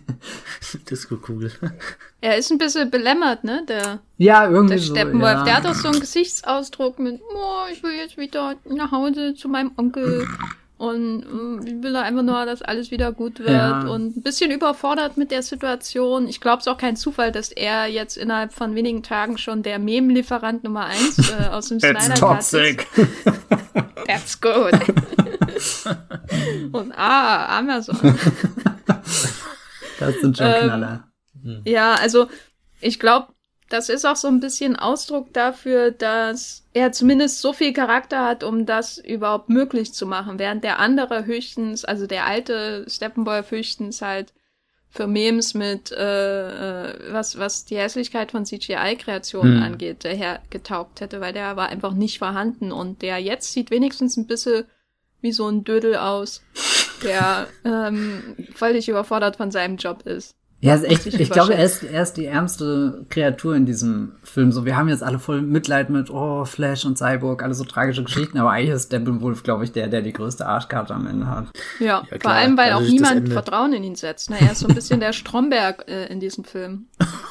Disco-Kugel. 0.89 1.51
Er 2.19 2.37
ist 2.37 2.51
ein 2.51 2.57
bisschen 2.57 2.89
belämmert, 2.89 3.43
ne? 3.43 3.63
Der, 3.67 3.99
ja, 4.17 4.49
irgendwie 4.49 4.75
der 4.75 4.81
Steppenwolf. 4.81 5.31
So, 5.31 5.37
ja. 5.37 5.43
Der 5.43 5.55
hat 5.57 5.65
auch 5.67 5.75
so 5.75 5.89
einen 5.89 5.99
Gesichtsausdruck 5.99 6.97
mit, 6.97 7.21
oh, 7.21 7.71
ich 7.71 7.83
will 7.83 7.91
jetzt 7.91 8.17
wieder 8.17 8.55
nach 8.65 8.91
Hause 8.91 9.35
zu 9.35 9.47
meinem 9.47 9.71
Onkel. 9.77 10.27
Und 10.77 11.23
äh, 11.63 11.69
ich 11.69 11.83
will 11.83 11.95
einfach 11.95 12.23
nur, 12.23 12.45
dass 12.45 12.61
alles 12.61 12.91
wieder 12.91 13.11
gut 13.13 13.39
wird. 13.39 13.49
Ja. 13.49 13.87
Und 13.87 14.17
ein 14.17 14.21
bisschen 14.21 14.51
überfordert 14.51 15.15
mit 15.15 15.31
der 15.31 15.41
Situation. 15.41 16.27
Ich 16.27 16.41
glaube, 16.41 16.59
es 16.59 16.67
ist 16.67 16.71
auch 16.71 16.77
kein 16.77 16.97
Zufall, 16.97 17.31
dass 17.31 17.51
er 17.51 17.87
jetzt 17.87 18.17
innerhalb 18.17 18.51
von 18.51 18.75
wenigen 18.75 19.01
Tagen 19.01 19.37
schon 19.37 19.63
der 19.63 19.79
Mem-Lieferant 19.79 20.63
Nummer 20.63 20.85
eins 20.85 21.31
äh, 21.31 21.47
aus 21.47 21.69
dem 21.69 21.79
Snyder 21.79 21.99
That's 22.07 22.19
toxic. 22.19 22.87
ist. 22.97 23.09
That's 24.07 24.41
good. 24.41 24.73
Und 26.71 26.91
ah, 26.91 27.59
Amazon. 27.59 27.97
Das 29.99 30.15
sind 30.21 30.37
schon 30.37 30.47
ähm, 30.47 30.63
Knaller. 30.63 31.07
Ja, 31.63 31.95
also 31.95 32.27
ich 32.81 32.99
glaube, 32.99 33.27
das 33.69 33.89
ist 33.89 34.05
auch 34.05 34.15
so 34.15 34.27
ein 34.27 34.39
bisschen 34.39 34.75
Ausdruck 34.75 35.33
dafür, 35.33 35.91
dass 35.91 36.64
er 36.75 36.91
zumindest 36.91 37.39
so 37.39 37.53
viel 37.53 37.71
Charakter 37.71 38.25
hat, 38.25 38.43
um 38.43 38.65
das 38.65 38.97
überhaupt 38.97 39.47
möglich 39.47 39.93
zu 39.93 40.05
machen, 40.05 40.39
während 40.39 40.65
der 40.65 40.77
andere 40.77 41.25
höchstens, 41.25 41.85
also 41.85 42.05
der 42.05 42.25
alte 42.25 42.85
Steppenwolf 42.89 43.49
höchstens 43.51 44.01
halt 44.01 44.33
für 44.89 45.07
Memes 45.07 45.53
mit 45.53 45.93
äh, 45.93 46.89
äh 46.89 47.13
was 47.13 47.39
was 47.39 47.63
die 47.63 47.77
Hässlichkeit 47.77 48.31
von 48.31 48.45
CGI-Kreationen 48.45 49.57
hm. 49.57 49.63
angeht, 49.63 50.03
daher 50.03 50.41
getaugt 50.49 50.99
hätte, 50.99 51.21
weil 51.21 51.31
der 51.31 51.55
war 51.55 51.69
einfach 51.69 51.93
nicht 51.93 52.19
vorhanden 52.19 52.73
und 52.73 53.01
der 53.01 53.19
jetzt 53.19 53.53
sieht 53.53 53.71
wenigstens 53.71 54.17
ein 54.17 54.27
bisschen 54.27 54.65
wie 55.21 55.31
so 55.31 55.47
ein 55.47 55.63
Dödel 55.63 55.95
aus, 55.95 56.43
der 57.03 57.47
ähm, 57.63 58.35
völlig 58.53 58.89
überfordert 58.89 59.37
von 59.37 59.49
seinem 59.49 59.77
Job 59.77 60.05
ist. 60.05 60.35
Ja, 60.65 60.73
ist 60.73 60.83
echt, 60.83 61.05
ich 61.05 61.29
glaube, 61.29 61.53
er 61.53 61.63
ist, 61.63 61.83
er 61.83 62.01
ist 62.01 62.13
die 62.13 62.25
ärmste 62.25 63.05
Kreatur 63.09 63.55
in 63.55 63.67
diesem 63.67 64.13
Film. 64.23 64.51
So, 64.51 64.65
wir 64.65 64.75
haben 64.75 64.89
jetzt 64.89 65.03
alle 65.03 65.19
voll 65.19 65.43
Mitleid 65.43 65.91
mit, 65.91 66.09
oh, 66.09 66.43
Flash 66.43 66.85
und 66.85 66.97
Cyborg, 66.97 67.43
alle 67.43 67.53
so 67.53 67.65
tragische 67.65 68.03
Geschichten, 68.03 68.39
aber 68.39 68.49
eigentlich 68.49 68.71
ist 68.71 68.87
Steppenwolf, 68.87 69.43
glaube 69.43 69.63
ich, 69.63 69.73
der, 69.73 69.87
der 69.87 70.01
die 70.01 70.11
größte 70.11 70.47
Arschkarte 70.47 70.95
am 70.95 71.05
Ende 71.05 71.27
hat. 71.27 71.49
Ja, 71.79 72.03
ja 72.09 72.17
vor 72.19 72.31
allem, 72.31 72.57
weil 72.57 72.71
also 72.71 72.83
auch 72.83 72.89
niemand 72.89 73.29
Vertrauen 73.29 73.73
in 73.73 73.83
ihn 73.83 73.93
setzt. 73.93 74.31
Ne? 74.31 74.37
Er 74.39 74.53
ist 74.53 74.61
so 74.61 74.67
ein 74.67 74.73
bisschen 74.73 74.99
der 74.99 75.13
Stromberg 75.13 75.87
äh, 75.87 76.07
in 76.07 76.19
diesem 76.19 76.43
Film. 76.43 76.87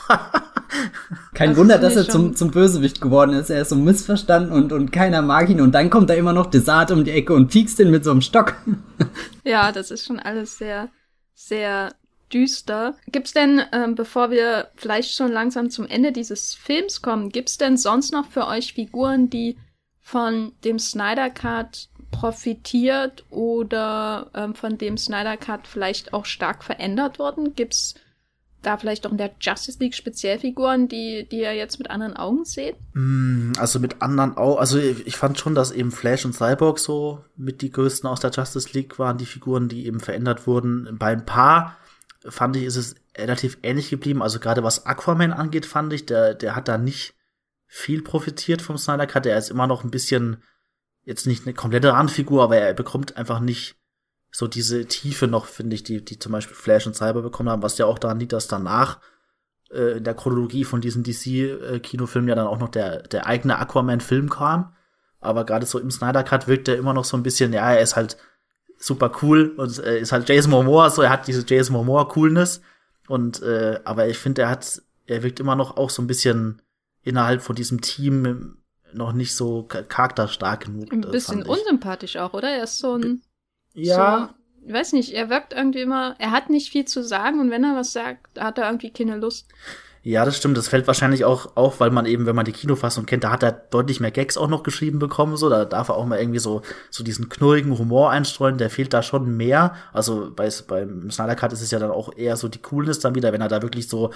Kein 1.34 1.50
das 1.50 1.58
Wunder, 1.58 1.78
dass 1.78 1.96
er 1.96 2.08
zum, 2.08 2.36
zum 2.36 2.52
Bösewicht 2.52 3.00
geworden 3.00 3.32
ist. 3.32 3.50
Er 3.50 3.62
ist 3.62 3.70
so 3.70 3.76
missverstanden 3.76 4.52
und, 4.52 4.72
und 4.72 4.92
keiner 4.92 5.22
mag 5.22 5.48
ihn. 5.48 5.60
Und 5.60 5.72
dann 5.72 5.90
kommt 5.90 6.08
da 6.08 6.14
immer 6.14 6.32
noch 6.32 6.46
Desart 6.46 6.92
um 6.92 7.02
die 7.02 7.10
Ecke 7.10 7.34
und 7.34 7.48
piekst 7.48 7.80
ihn 7.80 7.90
mit 7.90 8.04
so 8.04 8.12
einem 8.12 8.20
Stock. 8.20 8.54
ja, 9.44 9.72
das 9.72 9.90
ist 9.90 10.06
schon 10.06 10.20
alles 10.20 10.56
sehr, 10.58 10.88
sehr 11.34 11.90
düster. 12.34 12.96
Gibt's 13.06 13.32
denn, 13.32 13.62
ähm, 13.72 13.94
bevor 13.94 14.30
wir 14.30 14.68
vielleicht 14.74 15.14
schon 15.14 15.32
langsam 15.32 15.70
zum 15.70 15.86
Ende 15.86 16.12
dieses 16.12 16.54
Films 16.54 17.00
kommen, 17.00 17.30
gibt's 17.30 17.56
denn 17.56 17.76
sonst 17.76 18.12
noch 18.12 18.26
für 18.26 18.46
euch 18.46 18.74
Figuren, 18.74 19.30
die 19.30 19.56
von 20.00 20.52
dem 20.64 20.78
Snyder 20.78 21.30
Cut 21.30 21.88
profitiert 22.10 23.24
oder 23.30 24.30
ähm, 24.34 24.54
von 24.54 24.76
dem 24.76 24.98
Snyder 24.98 25.36
Cut 25.36 25.66
vielleicht 25.66 26.12
auch 26.12 26.26
stark 26.26 26.62
verändert 26.64 27.18
wurden? 27.18 27.54
Gibt's 27.54 27.94
da 28.62 28.76
vielleicht 28.76 29.06
auch 29.06 29.10
in 29.10 29.18
der 29.18 29.32
Justice 29.40 29.78
League 29.78 29.94
Speziellfiguren, 29.94 30.88
die, 30.88 31.28
die 31.30 31.40
ihr 31.40 31.54
jetzt 31.54 31.78
mit 31.78 31.90
anderen 31.90 32.16
Augen 32.16 32.44
seht? 32.44 32.76
Mm, 32.94 33.52
also 33.58 33.78
mit 33.78 34.02
anderen 34.02 34.36
Augen, 34.36 34.58
also 34.58 34.78
ich 34.78 35.16
fand 35.16 35.38
schon, 35.38 35.54
dass 35.54 35.70
eben 35.70 35.90
Flash 35.90 36.24
und 36.24 36.34
Cyborg 36.34 36.78
so 36.78 37.24
mit 37.36 37.62
die 37.62 37.70
größten 37.70 38.08
aus 38.08 38.20
der 38.20 38.30
Justice 38.30 38.70
League 38.72 38.98
waren, 38.98 39.18
die 39.18 39.26
Figuren, 39.26 39.68
die 39.68 39.86
eben 39.86 40.00
verändert 40.00 40.46
wurden. 40.46 40.96
Bei 40.98 41.12
ein 41.12 41.26
paar 41.26 41.76
fand 42.28 42.56
ich, 42.56 42.64
ist 42.64 42.76
es 42.76 42.94
relativ 43.16 43.58
ähnlich 43.62 43.90
geblieben. 43.90 44.22
Also 44.22 44.40
gerade 44.40 44.62
was 44.62 44.86
Aquaman 44.86 45.32
angeht, 45.32 45.66
fand 45.66 45.92
ich, 45.92 46.06
der, 46.06 46.34
der 46.34 46.56
hat 46.56 46.68
da 46.68 46.78
nicht 46.78 47.14
viel 47.66 48.02
profitiert 48.02 48.62
vom 48.62 48.78
Snyder 48.78 49.06
Cut. 49.06 49.26
Er 49.26 49.38
ist 49.38 49.50
immer 49.50 49.66
noch 49.66 49.84
ein 49.84 49.90
bisschen, 49.90 50.42
jetzt 51.02 51.26
nicht 51.26 51.46
eine 51.46 51.54
komplette 51.54 51.92
Randfigur, 51.92 52.42
aber 52.42 52.56
er 52.56 52.74
bekommt 52.74 53.16
einfach 53.16 53.40
nicht 53.40 53.76
so 54.30 54.46
diese 54.46 54.86
Tiefe 54.86 55.28
noch, 55.28 55.46
finde 55.46 55.74
ich, 55.74 55.84
die, 55.84 56.04
die 56.04 56.18
zum 56.18 56.32
Beispiel 56.32 56.56
Flash 56.56 56.86
und 56.86 56.94
Cyber 56.94 57.22
bekommen 57.22 57.48
haben, 57.48 57.62
was 57.62 57.78
ja 57.78 57.86
auch 57.86 57.98
daran 57.98 58.18
liegt, 58.18 58.32
dass 58.32 58.48
danach 58.48 59.00
äh, 59.70 59.98
in 59.98 60.04
der 60.04 60.14
Chronologie 60.14 60.64
von 60.64 60.80
diesen 60.80 61.04
DC-Kinofilmen 61.04 62.28
ja 62.28 62.34
dann 62.34 62.46
auch 62.46 62.58
noch 62.58 62.68
der, 62.68 63.02
der 63.02 63.26
eigene 63.26 63.58
Aquaman-Film 63.58 64.30
kam. 64.30 64.74
Aber 65.20 65.44
gerade 65.44 65.66
so 65.66 65.78
im 65.78 65.90
Snyder 65.90 66.24
Cut 66.24 66.48
wirkt 66.48 66.68
er 66.68 66.76
immer 66.76 66.94
noch 66.94 67.04
so 67.04 67.16
ein 67.16 67.22
bisschen, 67.22 67.52
ja, 67.52 67.72
er 67.72 67.80
ist 67.80 67.96
halt 67.96 68.16
super 68.84 69.10
cool 69.22 69.54
und 69.56 69.78
äh, 69.78 70.00
ist 70.00 70.12
halt 70.12 70.28
Jason 70.28 70.50
Momoa, 70.50 70.90
so 70.90 71.02
er 71.02 71.10
hat 71.10 71.26
diese 71.26 71.44
Jason 71.46 71.74
Momoa 71.74 72.04
Coolness 72.04 72.60
und 73.08 73.42
äh, 73.42 73.80
aber 73.84 74.08
ich 74.08 74.18
finde, 74.18 74.42
er 74.42 74.50
hat 74.50 74.82
er 75.06 75.22
wirkt 75.22 75.40
immer 75.40 75.56
noch 75.56 75.76
auch 75.76 75.90
so 75.90 76.02
ein 76.02 76.06
bisschen 76.06 76.60
innerhalb 77.02 77.42
von 77.42 77.56
diesem 77.56 77.80
Team 77.80 78.58
noch 78.92 79.12
nicht 79.12 79.34
so 79.34 79.64
charakterstark 79.64 80.66
genug. 80.66 80.92
Ein 80.92 81.00
bisschen 81.00 81.42
unsympathisch 81.42 82.16
auch, 82.16 82.32
oder? 82.32 82.50
Er 82.50 82.64
ist 82.64 82.78
so 82.78 82.96
ein 82.96 83.22
ja. 83.74 84.34
So, 84.66 84.72
weiß 84.72 84.92
nicht, 84.92 85.12
er 85.12 85.30
wirkt 85.30 85.52
irgendwie 85.52 85.80
immer, 85.80 86.14
er 86.18 86.30
hat 86.30 86.50
nicht 86.50 86.70
viel 86.70 86.84
zu 86.84 87.02
sagen 87.02 87.40
und 87.40 87.50
wenn 87.50 87.64
er 87.64 87.76
was 87.76 87.92
sagt, 87.92 88.38
hat 88.38 88.58
er 88.58 88.66
irgendwie 88.66 88.90
keine 88.90 89.16
Lust. 89.16 89.48
Ja, 90.06 90.26
das 90.26 90.36
stimmt. 90.36 90.58
Das 90.58 90.68
fällt 90.68 90.86
wahrscheinlich 90.86 91.24
auch 91.24 91.56
auf, 91.56 91.80
weil 91.80 91.90
man 91.90 92.04
eben, 92.04 92.26
wenn 92.26 92.36
man 92.36 92.44
die 92.44 92.52
Kinofassung 92.52 93.06
kennt, 93.06 93.24
da 93.24 93.30
hat 93.30 93.42
er 93.42 93.52
deutlich 93.52 94.00
mehr 94.00 94.10
Gags 94.10 94.36
auch 94.36 94.48
noch 94.48 94.62
geschrieben 94.62 94.98
bekommen. 94.98 95.38
So, 95.38 95.48
da 95.48 95.64
darf 95.64 95.88
er 95.88 95.96
auch 95.96 96.04
mal 96.04 96.18
irgendwie 96.18 96.40
so 96.40 96.60
so 96.90 97.02
diesen 97.02 97.30
knurrigen 97.30 97.78
Humor 97.78 98.10
einstreuen. 98.10 98.58
Der 98.58 98.68
fehlt 98.68 98.92
da 98.92 99.02
schon 99.02 99.34
mehr. 99.34 99.74
Also 99.94 100.30
bei, 100.36 100.50
beim 100.68 101.10
Snyder 101.10 101.34
Cut 101.36 101.54
ist 101.54 101.62
es 101.62 101.70
ja 101.70 101.78
dann 101.78 101.90
auch 101.90 102.14
eher 102.14 102.36
so 102.36 102.48
die 102.48 102.60
Coolness 102.60 102.98
dann 102.98 103.14
wieder, 103.14 103.32
wenn 103.32 103.40
er 103.40 103.48
da 103.48 103.62
wirklich 103.62 103.88
so 103.88 104.10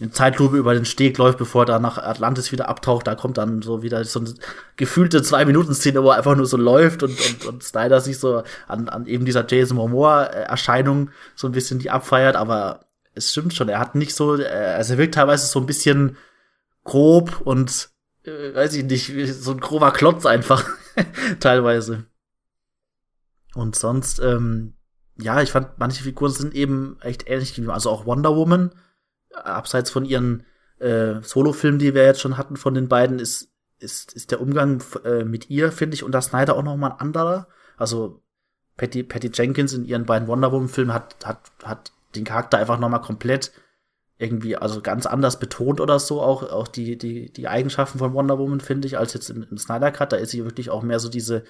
in 0.00 0.12
Zeitlupe 0.12 0.56
über 0.56 0.74
den 0.74 0.84
Steg 0.84 1.16
läuft, 1.18 1.38
bevor 1.38 1.62
er 1.62 1.66
da 1.66 1.78
nach 1.78 1.98
Atlantis 1.98 2.50
wieder 2.50 2.68
abtaucht. 2.68 3.06
Da 3.06 3.14
kommt 3.14 3.38
dann 3.38 3.62
so 3.62 3.82
wieder 3.84 4.04
so 4.04 4.18
eine 4.18 4.34
gefühlte 4.76 5.22
Zwei-Minuten-Szene, 5.22 6.02
wo 6.02 6.10
er 6.10 6.16
einfach 6.16 6.34
nur 6.34 6.46
so 6.46 6.56
läuft 6.56 7.04
und, 7.04 7.12
und, 7.12 7.46
und 7.46 7.62
Snyder 7.62 8.00
sich 8.00 8.18
so 8.18 8.42
an, 8.66 8.88
an 8.88 9.06
eben 9.06 9.24
dieser 9.24 9.46
Jason 9.48 9.76
Momoa-Erscheinung 9.76 11.10
so 11.36 11.46
ein 11.46 11.52
bisschen 11.52 11.78
die 11.78 11.90
abfeiert. 11.90 12.34
Aber 12.34 12.87
es 13.18 13.32
stimmt 13.32 13.54
schon, 13.54 13.68
er 13.68 13.78
hat 13.78 13.94
nicht 13.94 14.14
so, 14.14 14.36
äh, 14.36 14.46
also 14.46 14.94
er 14.94 14.98
wirkt 14.98 15.14
teilweise 15.14 15.46
so 15.46 15.60
ein 15.60 15.66
bisschen 15.66 16.16
grob 16.84 17.40
und 17.42 17.90
äh, 18.24 18.54
weiß 18.54 18.74
ich 18.74 18.84
nicht, 18.84 19.34
so 19.34 19.52
ein 19.52 19.60
grober 19.60 19.92
Klotz 19.92 20.24
einfach 20.24 20.64
teilweise. 21.40 22.06
Und 23.54 23.76
sonst, 23.76 24.20
ähm, 24.20 24.74
ja, 25.16 25.42
ich 25.42 25.50
fand, 25.50 25.78
manche 25.78 26.04
Figuren 26.04 26.32
sind 26.32 26.54
eben 26.54 26.96
echt 27.00 27.28
ähnlich 27.28 27.54
geblieben. 27.54 27.72
Also 27.72 27.90
auch 27.90 28.06
Wonder 28.06 28.36
Woman, 28.36 28.70
abseits 29.32 29.90
von 29.90 30.04
ihren 30.04 30.44
äh, 30.78 31.20
Solo-Filmen, 31.22 31.78
die 31.78 31.94
wir 31.94 32.04
jetzt 32.04 32.20
schon 32.20 32.38
hatten 32.38 32.56
von 32.56 32.74
den 32.74 32.88
beiden, 32.88 33.18
ist, 33.18 33.50
ist, 33.80 34.12
ist 34.12 34.30
der 34.30 34.40
Umgang 34.40 34.82
äh, 35.04 35.24
mit 35.24 35.50
ihr, 35.50 35.72
finde 35.72 35.94
ich, 35.94 36.04
und 36.04 36.12
das 36.12 36.26
Snyder 36.26 36.56
auch 36.56 36.62
noch 36.62 36.76
mal 36.76 36.92
ein 36.92 37.00
anderer. 37.00 37.48
Also 37.76 38.22
Patty, 38.76 39.02
Patty 39.02 39.30
Jenkins 39.32 39.72
in 39.72 39.84
ihren 39.84 40.06
beiden 40.06 40.28
Wonder 40.28 40.52
Woman-Filmen 40.52 40.94
hat, 40.94 41.16
hat, 41.24 41.50
hat 41.64 41.92
den 42.18 42.24
Charakter 42.24 42.58
einfach 42.58 42.78
noch 42.78 42.88
mal 42.88 42.98
komplett 42.98 43.52
irgendwie, 44.18 44.56
also 44.56 44.80
ganz 44.80 45.06
anders 45.06 45.38
betont 45.38 45.80
oder 45.80 45.98
so, 46.00 46.20
auch, 46.20 46.42
auch 46.42 46.66
die, 46.66 46.98
die, 46.98 47.32
die 47.32 47.48
Eigenschaften 47.48 47.98
von 47.98 48.14
Wonder 48.14 48.38
Woman, 48.38 48.60
finde 48.60 48.88
ich, 48.88 48.98
als 48.98 49.14
jetzt 49.14 49.30
im, 49.30 49.46
im 49.48 49.58
Snyder 49.58 49.92
Cut. 49.92 50.12
Da 50.12 50.16
ist 50.16 50.30
sie 50.30 50.44
wirklich 50.44 50.70
auch 50.70 50.82
mehr 50.82 50.98
so 50.98 51.08
diese 51.08 51.44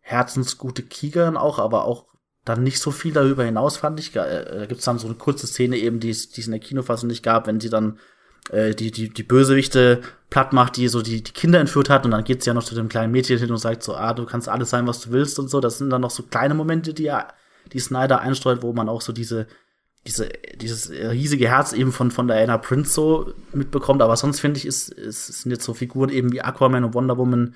herzensgute 0.00 0.82
Kriegerin 0.82 1.36
auch, 1.36 1.58
aber 1.58 1.84
auch 1.84 2.06
dann 2.44 2.62
nicht 2.62 2.80
so 2.80 2.90
viel 2.90 3.12
darüber 3.12 3.44
hinaus, 3.44 3.76
fand 3.76 4.00
ich. 4.00 4.14
Äh, 4.16 4.44
da 4.44 4.66
gibt's 4.66 4.84
dann 4.84 4.98
so 4.98 5.08
eine 5.08 5.16
kurze 5.16 5.46
Szene 5.46 5.76
eben, 5.76 6.00
die 6.00 6.10
es, 6.10 6.26
es 6.26 6.46
in 6.46 6.52
der 6.52 6.60
Kinofassung 6.60 7.08
nicht 7.08 7.22
gab, 7.22 7.46
wenn 7.46 7.60
sie 7.60 7.68
dann 7.68 7.98
äh, 8.50 8.74
die, 8.74 8.90
die, 8.92 9.10
die 9.10 9.22
Bösewichte 9.22 10.00
platt 10.30 10.52
macht, 10.52 10.76
die 10.76 10.88
so 10.88 11.02
die, 11.02 11.22
die 11.22 11.32
Kinder 11.32 11.58
entführt 11.58 11.90
hat 11.90 12.04
und 12.04 12.12
dann 12.12 12.24
geht 12.24 12.42
sie 12.42 12.48
ja 12.48 12.54
noch 12.54 12.64
zu 12.64 12.74
dem 12.74 12.88
kleinen 12.88 13.12
Mädchen 13.12 13.38
hin 13.38 13.50
und 13.50 13.58
sagt 13.58 13.82
so, 13.82 13.94
ah, 13.94 14.14
du 14.14 14.24
kannst 14.24 14.48
alles 14.48 14.70
sein, 14.70 14.86
was 14.86 15.00
du 15.00 15.10
willst 15.10 15.38
und 15.38 15.48
so. 15.48 15.60
Das 15.60 15.78
sind 15.78 15.90
dann 15.90 16.00
noch 16.00 16.10
so 16.10 16.22
kleine 16.22 16.54
Momente, 16.54 16.94
die 16.94 17.06
er, 17.06 17.34
die 17.72 17.80
Snyder 17.80 18.20
einstreut, 18.20 18.62
wo 18.62 18.72
man 18.72 18.88
auch 18.88 19.00
so 19.00 19.12
diese, 19.12 19.48
diese, 20.06 20.28
dieses 20.60 20.90
riesige 20.90 21.48
Herz 21.48 21.72
eben 21.72 21.92
von, 21.92 22.10
von 22.10 22.28
Diana 22.28 22.58
Prince 22.58 22.92
so 22.92 23.32
mitbekommt. 23.52 24.02
Aber 24.02 24.16
sonst 24.16 24.40
finde 24.40 24.58
ich, 24.58 24.66
ist, 24.66 24.88
ist, 24.88 25.26
sind 25.42 25.50
jetzt 25.50 25.64
so 25.64 25.74
Figuren 25.74 26.10
eben 26.10 26.32
wie 26.32 26.42
Aquaman 26.42 26.84
und 26.84 26.94
Wonder 26.94 27.18
Woman 27.18 27.54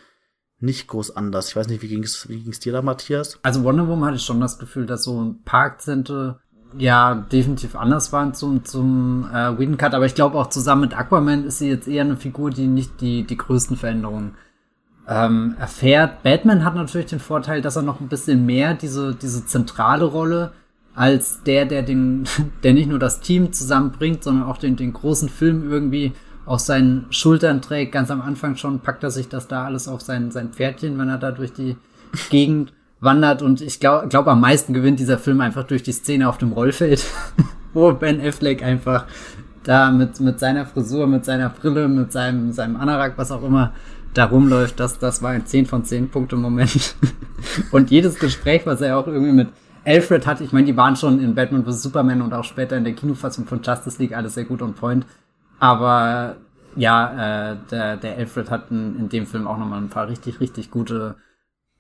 nicht 0.58 0.88
groß 0.88 1.16
anders. 1.16 1.48
Ich 1.48 1.56
weiß 1.56 1.68
nicht, 1.68 1.82
wie 1.82 1.88
ging's, 1.88 2.28
wie 2.28 2.40
ging's 2.40 2.60
dir 2.60 2.72
da, 2.72 2.82
Matthias? 2.82 3.38
Also 3.42 3.64
Wonder 3.64 3.88
Woman 3.88 4.08
hatte 4.08 4.16
ich 4.16 4.24
schon 4.24 4.40
das 4.40 4.58
Gefühl, 4.58 4.86
dass 4.86 5.04
so 5.04 5.22
ein 5.22 5.42
paar 5.42 5.64
Akzente 5.64 6.40
ja 6.76 7.14
definitiv 7.14 7.74
anders 7.74 8.12
waren 8.12 8.34
zum, 8.34 8.64
zum 8.64 9.28
äh, 9.32 9.58
Whedon 9.58 9.76
Cut, 9.76 9.94
aber 9.94 10.06
ich 10.06 10.14
glaube 10.14 10.38
auch 10.38 10.48
zusammen 10.48 10.82
mit 10.82 10.96
Aquaman 10.96 11.44
ist 11.44 11.58
sie 11.58 11.68
jetzt 11.68 11.88
eher 11.88 12.04
eine 12.04 12.16
Figur, 12.16 12.50
die 12.50 12.66
nicht 12.66 13.00
die, 13.00 13.24
die 13.24 13.36
größten 13.36 13.76
Veränderungen 13.76 14.36
ähm, 15.08 15.56
erfährt. 15.58 16.22
Batman 16.22 16.64
hat 16.64 16.76
natürlich 16.76 17.08
den 17.08 17.18
Vorteil, 17.18 17.60
dass 17.62 17.76
er 17.76 17.82
noch 17.82 18.00
ein 18.00 18.08
bisschen 18.08 18.46
mehr 18.46 18.74
diese, 18.74 19.14
diese 19.14 19.44
zentrale 19.46 20.04
Rolle 20.04 20.52
als 21.00 21.42
der, 21.44 21.64
der 21.64 21.82
den, 21.82 22.24
der 22.62 22.74
nicht 22.74 22.90
nur 22.90 22.98
das 22.98 23.20
Team 23.20 23.54
zusammenbringt, 23.54 24.22
sondern 24.22 24.44
auch 24.44 24.58
den, 24.58 24.76
den 24.76 24.92
großen 24.92 25.30
Film 25.30 25.72
irgendwie 25.72 26.12
auf 26.44 26.60
seinen 26.60 27.06
Schultern 27.08 27.62
trägt. 27.62 27.92
Ganz 27.92 28.10
am 28.10 28.20
Anfang 28.20 28.56
schon 28.56 28.80
packt 28.80 29.02
er 29.02 29.10
sich 29.10 29.30
das 29.30 29.48
da 29.48 29.64
alles 29.64 29.88
auf 29.88 30.02
sein, 30.02 30.30
sein 30.30 30.50
Pferdchen, 30.50 30.98
wenn 30.98 31.08
er 31.08 31.16
da 31.16 31.30
durch 31.30 31.54
die 31.54 31.78
Gegend 32.30 32.74
wandert. 33.00 33.40
Und 33.40 33.62
ich 33.62 33.80
glaube, 33.80 34.08
glaub, 34.08 34.28
am 34.28 34.42
meisten 34.42 34.74
gewinnt 34.74 35.00
dieser 35.00 35.16
Film 35.16 35.40
einfach 35.40 35.64
durch 35.64 35.82
die 35.82 35.92
Szene 35.92 36.28
auf 36.28 36.36
dem 36.36 36.52
Rollfeld, 36.52 37.02
wo 37.72 37.90
Ben 37.94 38.20
Affleck 38.20 38.62
einfach 38.62 39.06
da 39.62 39.90
mit, 39.90 40.20
mit 40.20 40.38
seiner 40.38 40.66
Frisur, 40.66 41.06
mit 41.06 41.24
seiner 41.24 41.48
Brille, 41.48 41.88
mit 41.88 42.12
seinem, 42.12 42.52
seinem 42.52 42.76
Anorak, 42.76 43.14
was 43.16 43.32
auch 43.32 43.42
immer, 43.42 43.72
da 44.12 44.26
rumläuft. 44.26 44.78
Das, 44.78 44.98
das 44.98 45.22
war 45.22 45.30
ein 45.30 45.46
10 45.46 45.64
von 45.64 45.82
10 45.82 46.10
Punkte 46.10 46.36
Moment. 46.36 46.94
und 47.70 47.90
jedes 47.90 48.18
Gespräch, 48.18 48.66
was 48.66 48.82
er 48.82 48.98
auch 48.98 49.06
irgendwie 49.06 49.32
mit 49.32 49.48
Alfred 49.90 50.26
hat, 50.26 50.40
ich 50.40 50.52
meine, 50.52 50.66
die 50.66 50.76
waren 50.76 50.96
schon 50.96 51.20
in 51.20 51.34
Batman 51.34 51.64
vs. 51.64 51.82
Superman 51.82 52.22
und 52.22 52.32
auch 52.32 52.44
später 52.44 52.76
in 52.76 52.84
der 52.84 52.94
Kinofassung 52.94 53.46
von 53.46 53.60
Justice 53.62 54.00
League 54.00 54.16
alles 54.16 54.34
sehr 54.34 54.44
gut 54.44 54.62
on 54.62 54.74
point. 54.74 55.04
Aber 55.58 56.36
ja, 56.76 57.52
äh, 57.52 57.56
der, 57.70 57.96
der 57.96 58.16
Alfred 58.16 58.50
hat 58.50 58.70
in, 58.70 58.96
in 58.98 59.08
dem 59.08 59.26
Film 59.26 59.46
auch 59.46 59.58
nochmal 59.58 59.80
ein 59.80 59.88
paar 59.88 60.08
richtig, 60.08 60.40
richtig 60.40 60.70
gute 60.70 61.16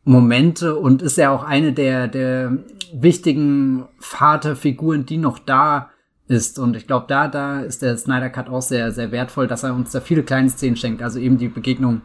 Momente 0.04 0.76
und 0.76 1.02
ist 1.02 1.18
ja 1.18 1.30
auch 1.30 1.44
eine 1.44 1.72
der, 1.72 2.08
der 2.08 2.58
wichtigen 2.92 3.86
Vaterfiguren, 4.00 5.06
die 5.06 5.18
noch 5.18 5.38
da 5.38 5.90
ist. 6.26 6.58
Und 6.58 6.76
ich 6.76 6.86
glaube, 6.86 7.06
da, 7.08 7.28
da 7.28 7.60
ist 7.60 7.82
der 7.82 7.96
Snyder 7.96 8.30
Cut 8.30 8.48
auch 8.48 8.62
sehr, 8.62 8.90
sehr 8.92 9.12
wertvoll, 9.12 9.46
dass 9.46 9.62
er 9.62 9.74
uns 9.74 9.92
da 9.92 10.00
viele 10.00 10.22
kleine 10.22 10.50
Szenen 10.50 10.76
schenkt. 10.76 11.02
Also 11.02 11.18
eben 11.18 11.38
die 11.38 11.48
Begegnung 11.48 12.02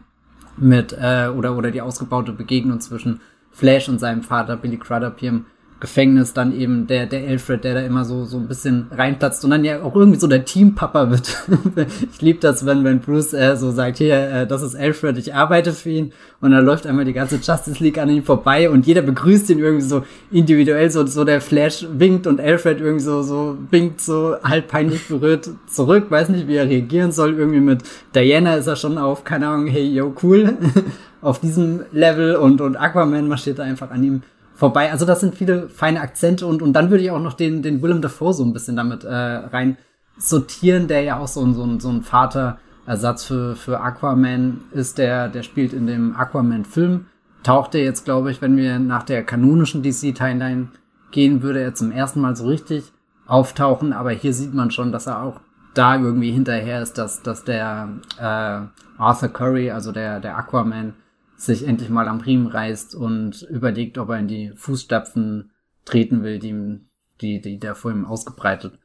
mit, 0.57 0.93
äh, 0.93 1.29
oder, 1.35 1.57
oder 1.57 1.71
die 1.71 1.81
ausgebaute 1.81 2.31
Begegnung 2.31 2.79
zwischen 2.79 3.21
Flash 3.51 3.87
und 3.89 3.99
seinem 3.99 4.21
Vater 4.21 4.57
Billy 4.57 4.77
Crudup 4.77 5.19
hier 5.19 5.29
im 5.29 5.45
Gefängnis 5.79 6.33
dann 6.33 6.57
eben 6.57 6.87
der, 6.87 7.05
der 7.05 7.27
Alfred, 7.27 7.63
der 7.65 7.73
da 7.73 7.79
immer 7.81 8.05
so, 8.05 8.23
so 8.23 8.37
ein 8.37 8.47
bisschen 8.47 8.87
reinplatzt 8.91 9.43
und 9.43 9.51
dann 9.51 9.65
ja 9.65 9.81
auch 9.81 9.95
irgendwie 9.95 10.19
so 10.19 10.27
der 10.27 10.45
Teampapa 10.45 11.09
wird. 11.09 11.35
ich 12.13 12.21
liebe 12.21 12.39
das, 12.39 12.65
wenn, 12.65 12.85
wenn 12.85 13.01
Bruce 13.01 13.33
äh, 13.33 13.57
so 13.57 13.71
sagt, 13.71 13.97
hier, 13.97 14.15
äh, 14.15 14.47
das 14.47 14.61
ist 14.61 14.75
Alfred, 14.75 15.17
ich 15.17 15.33
arbeite 15.35 15.73
für 15.73 15.89
ihn. 15.89 16.13
Und 16.39 16.51
dann 16.51 16.65
läuft 16.65 16.87
einmal 16.87 17.03
die 17.03 17.13
ganze 17.13 17.35
Justice 17.35 17.83
League 17.83 17.97
an 17.97 18.09
ihm 18.09 18.23
vorbei 18.23 18.69
und 18.69 18.87
jeder 18.87 19.01
begrüßt 19.01 19.49
ihn 19.49 19.59
irgendwie 19.59 19.85
so 19.85 20.03
individuell, 20.31 20.89
so, 20.89 21.05
so 21.05 21.25
der 21.25 21.41
Flash 21.41 21.85
winkt 21.91 22.25
und 22.25 22.39
Alfred 22.39 22.79
irgendwie 22.79 23.03
so, 23.03 23.21
so 23.21 23.57
winkt 23.69 23.99
so 23.99 24.37
halb 24.43 24.69
peinlich 24.69 25.07
berührt 25.07 25.49
zurück, 25.67 26.05
weiß 26.09 26.29
nicht, 26.29 26.47
wie 26.47 26.55
er 26.55 26.69
reagieren 26.69 27.11
soll, 27.11 27.33
irgendwie 27.33 27.59
mit 27.59 27.83
Diana 28.15 28.55
ist 28.55 28.67
er 28.67 28.77
schon 28.77 28.97
auf, 28.97 29.23
keine 29.25 29.47
Ahnung, 29.47 29.67
hey, 29.67 29.85
yo, 29.85 30.15
cool, 30.23 30.53
auf 31.21 31.39
diesem 31.39 31.81
Level 31.91 32.35
und, 32.35 32.61
und 32.61 32.77
Aquaman 32.77 33.27
marschiert 33.27 33.59
einfach 33.59 33.91
an 33.91 34.03
ihm 34.03 34.21
vorbei. 34.55 34.91
Also 34.91 35.05
das 35.05 35.19
sind 35.19 35.35
viele 35.35 35.69
feine 35.69 36.01
Akzente 36.01 36.47
und, 36.47 36.61
und 36.61 36.73
dann 36.73 36.89
würde 36.89 37.03
ich 37.03 37.11
auch 37.11 37.21
noch 37.21 37.33
den, 37.33 37.61
den 37.61 37.81
Willem 37.81 38.01
Dafoe 38.01 38.33
so 38.33 38.43
ein 38.43 38.53
bisschen 38.53 38.75
damit 38.75 39.03
äh, 39.03 39.13
rein 39.13 39.77
sortieren, 40.17 40.87
der 40.87 41.01
ja 41.03 41.19
auch 41.19 41.27
so 41.27 41.45
ein, 41.45 41.53
so 41.53 41.63
ein, 41.63 41.79
so 41.79 41.89
ein 41.89 42.01
Vaterersatz 42.01 43.25
für, 43.25 43.55
für 43.55 43.81
Aquaman 43.81 44.61
ist, 44.71 44.97
der, 44.97 45.27
der 45.27 45.43
spielt 45.43 45.73
in 45.73 45.87
dem 45.87 46.15
Aquaman-Film. 46.15 47.05
Taucht 47.43 47.75
er 47.75 47.83
jetzt, 47.83 48.05
glaube 48.05 48.31
ich, 48.31 48.41
wenn 48.41 48.57
wir 48.57 48.79
nach 48.79 49.03
der 49.03 49.23
kanonischen 49.23 49.83
DC-Timeline 49.83 50.69
gehen, 51.11 51.43
würde 51.43 51.61
er 51.61 51.75
zum 51.75 51.91
ersten 51.91 52.21
Mal 52.21 52.35
so 52.35 52.47
richtig 52.47 52.91
auftauchen, 53.27 53.93
aber 53.93 54.11
hier 54.11 54.33
sieht 54.33 54.53
man 54.53 54.71
schon, 54.71 54.91
dass 54.91 55.07
er 55.07 55.21
auch 55.21 55.41
da 55.73 55.97
irgendwie 55.97 56.31
hinterher 56.31 56.81
ist, 56.81 56.97
dass, 56.97 57.21
dass 57.21 57.43
der 57.43 57.89
äh, 58.17 58.61
Arthur 58.97 59.29
Curry, 59.29 59.71
also 59.71 59.91
der, 59.91 60.19
der 60.19 60.37
Aquaman, 60.37 60.93
sich 61.37 61.67
endlich 61.67 61.89
mal 61.89 62.07
am 62.07 62.21
Riemen 62.21 62.47
reißt 62.47 62.95
und 62.95 63.43
überlegt, 63.43 63.97
ob 63.97 64.09
er 64.09 64.19
in 64.19 64.27
die 64.27 64.51
Fußstapfen 64.55 65.51
treten 65.83 66.23
will, 66.23 66.39
die, 66.39 66.79
die, 67.21 67.41
die 67.41 67.59
da 67.59 67.75
vor 67.75 67.91
ihm 67.91 68.05
ausgebreitet 68.05 68.79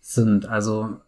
sind. 0.00 0.46
Also 0.46 1.00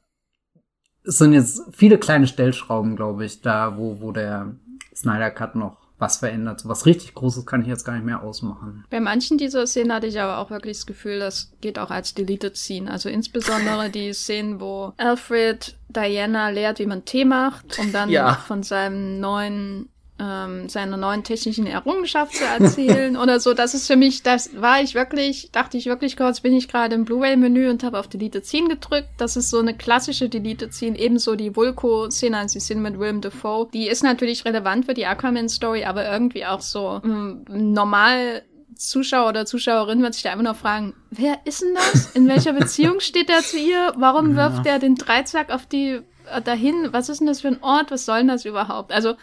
es 1.04 1.18
sind 1.18 1.32
jetzt 1.32 1.62
viele 1.72 1.98
kleine 1.98 2.26
Stellschrauben, 2.26 2.96
glaube 2.96 3.24
ich, 3.24 3.40
da, 3.40 3.78
wo, 3.78 4.00
wo 4.00 4.12
der 4.12 4.56
Snyder 4.94 5.30
Cut 5.30 5.54
noch 5.54 5.88
was 5.98 6.18
verändert. 6.18 6.62
was 6.64 6.86
richtig 6.86 7.14
Großes 7.14 7.44
kann 7.44 7.62
ich 7.62 7.66
jetzt 7.66 7.84
gar 7.84 7.94
nicht 7.94 8.04
mehr 8.04 8.22
ausmachen. 8.22 8.84
Bei 8.88 9.00
manchen 9.00 9.36
dieser 9.36 9.66
Szenen 9.66 9.92
hatte 9.92 10.06
ich 10.06 10.20
aber 10.20 10.38
auch 10.38 10.50
wirklich 10.50 10.76
das 10.76 10.86
Gefühl, 10.86 11.18
das 11.18 11.52
geht 11.60 11.78
auch 11.78 11.90
als 11.90 12.14
Deleted 12.14 12.56
Scene. 12.56 12.88
Also 12.88 13.08
insbesondere 13.08 13.90
die 13.90 14.12
Szenen, 14.12 14.60
wo 14.60 14.92
Alfred 14.96 15.76
Diana 15.88 16.50
lehrt, 16.50 16.78
wie 16.78 16.86
man 16.86 17.04
Tee 17.04 17.24
macht, 17.24 17.78
um 17.80 17.92
dann 17.92 18.10
ja. 18.10 18.34
von 18.34 18.62
seinem 18.62 19.18
neuen 19.18 19.88
ähm, 20.18 20.68
seine 20.68 20.96
neuen 20.96 21.24
technischen 21.24 21.66
Errungenschaft 21.66 22.34
zu 22.34 22.44
erzählen 22.44 23.16
oder 23.22 23.40
so. 23.40 23.54
Das 23.54 23.74
ist 23.74 23.86
für 23.86 23.96
mich, 23.96 24.22
das 24.22 24.50
war 24.60 24.80
ich 24.82 24.94
wirklich, 24.94 25.50
dachte 25.52 25.76
ich 25.76 25.86
wirklich 25.86 26.16
kurz, 26.16 26.40
bin 26.40 26.54
ich 26.54 26.68
gerade 26.68 26.94
im 26.94 27.04
Blu-ray-Menü 27.04 27.70
und 27.70 27.84
habe 27.84 27.98
auf 27.98 28.08
Delete 28.08 28.42
Scene 28.42 28.68
gedrückt. 28.68 29.08
Das 29.16 29.36
ist 29.36 29.50
so 29.50 29.58
eine 29.58 29.76
klassische 29.76 30.28
Delete 30.28 30.72
Scene, 30.72 30.98
ebenso 30.98 31.36
die 31.36 31.54
Vulko-Szene, 31.54 32.36
also 32.36 32.54
die 32.54 32.60
Szene 32.60 32.80
mit 32.80 32.98
Willem 32.98 33.20
Dafoe. 33.20 33.68
Die 33.72 33.88
ist 33.88 34.02
natürlich 34.02 34.44
relevant 34.44 34.86
für 34.86 34.94
die 34.94 35.06
Aquaman-Story, 35.06 35.84
aber 35.84 36.10
irgendwie 36.10 36.46
auch 36.46 36.60
so 36.60 37.00
ähm, 37.04 37.44
normal 37.48 38.42
Zuschauer 38.78 39.28
oder 39.28 39.44
Zuschauerin 39.44 40.02
wird 40.02 40.14
sich 40.14 40.22
da 40.22 40.32
immer 40.32 40.44
noch 40.44 40.56
fragen, 40.56 40.94
wer 41.10 41.38
ist 41.44 41.62
denn 41.62 41.74
das? 41.74 42.12
In 42.12 42.28
welcher 42.28 42.52
Beziehung 42.52 43.00
steht 43.00 43.28
er 43.28 43.40
zu 43.40 43.58
ihr? 43.58 43.92
Warum 43.96 44.36
wirft 44.36 44.66
er 44.66 44.78
den 44.78 44.94
Dreizack 44.94 45.50
auf 45.50 45.66
die 45.66 46.00
äh, 46.32 46.42
dahin? 46.42 46.88
Was 46.92 47.08
ist 47.08 47.18
denn 47.18 47.26
das 47.26 47.40
für 47.40 47.48
ein 47.48 47.62
Ort? 47.62 47.90
Was 47.90 48.06
soll 48.06 48.18
denn 48.18 48.28
das 48.28 48.44
überhaupt? 48.44 48.92
Also 48.92 49.14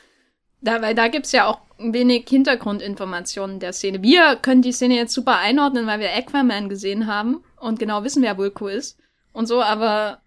da, 0.61 0.81
weil 0.81 0.95
da 0.95 1.07
gibt's 1.07 1.31
ja 1.31 1.45
auch 1.45 1.59
wenig 1.77 2.27
Hintergrundinformationen 2.29 3.59
der 3.59 3.73
Szene. 3.73 4.01
Wir 4.01 4.37
können 4.37 4.61
die 4.61 4.71
Szene 4.71 4.95
jetzt 4.95 5.13
super 5.13 5.37
einordnen, 5.37 5.87
weil 5.87 5.99
wir 5.99 6.15
Aquaman 6.15 6.69
gesehen 6.69 7.07
haben 7.07 7.43
und 7.59 7.79
genau 7.79 8.03
wissen, 8.03 8.23
wer 8.23 8.37
Vulko 8.37 8.67
ist 8.67 8.97
und 9.33 9.47
so, 9.47 9.61
aber 9.61 10.21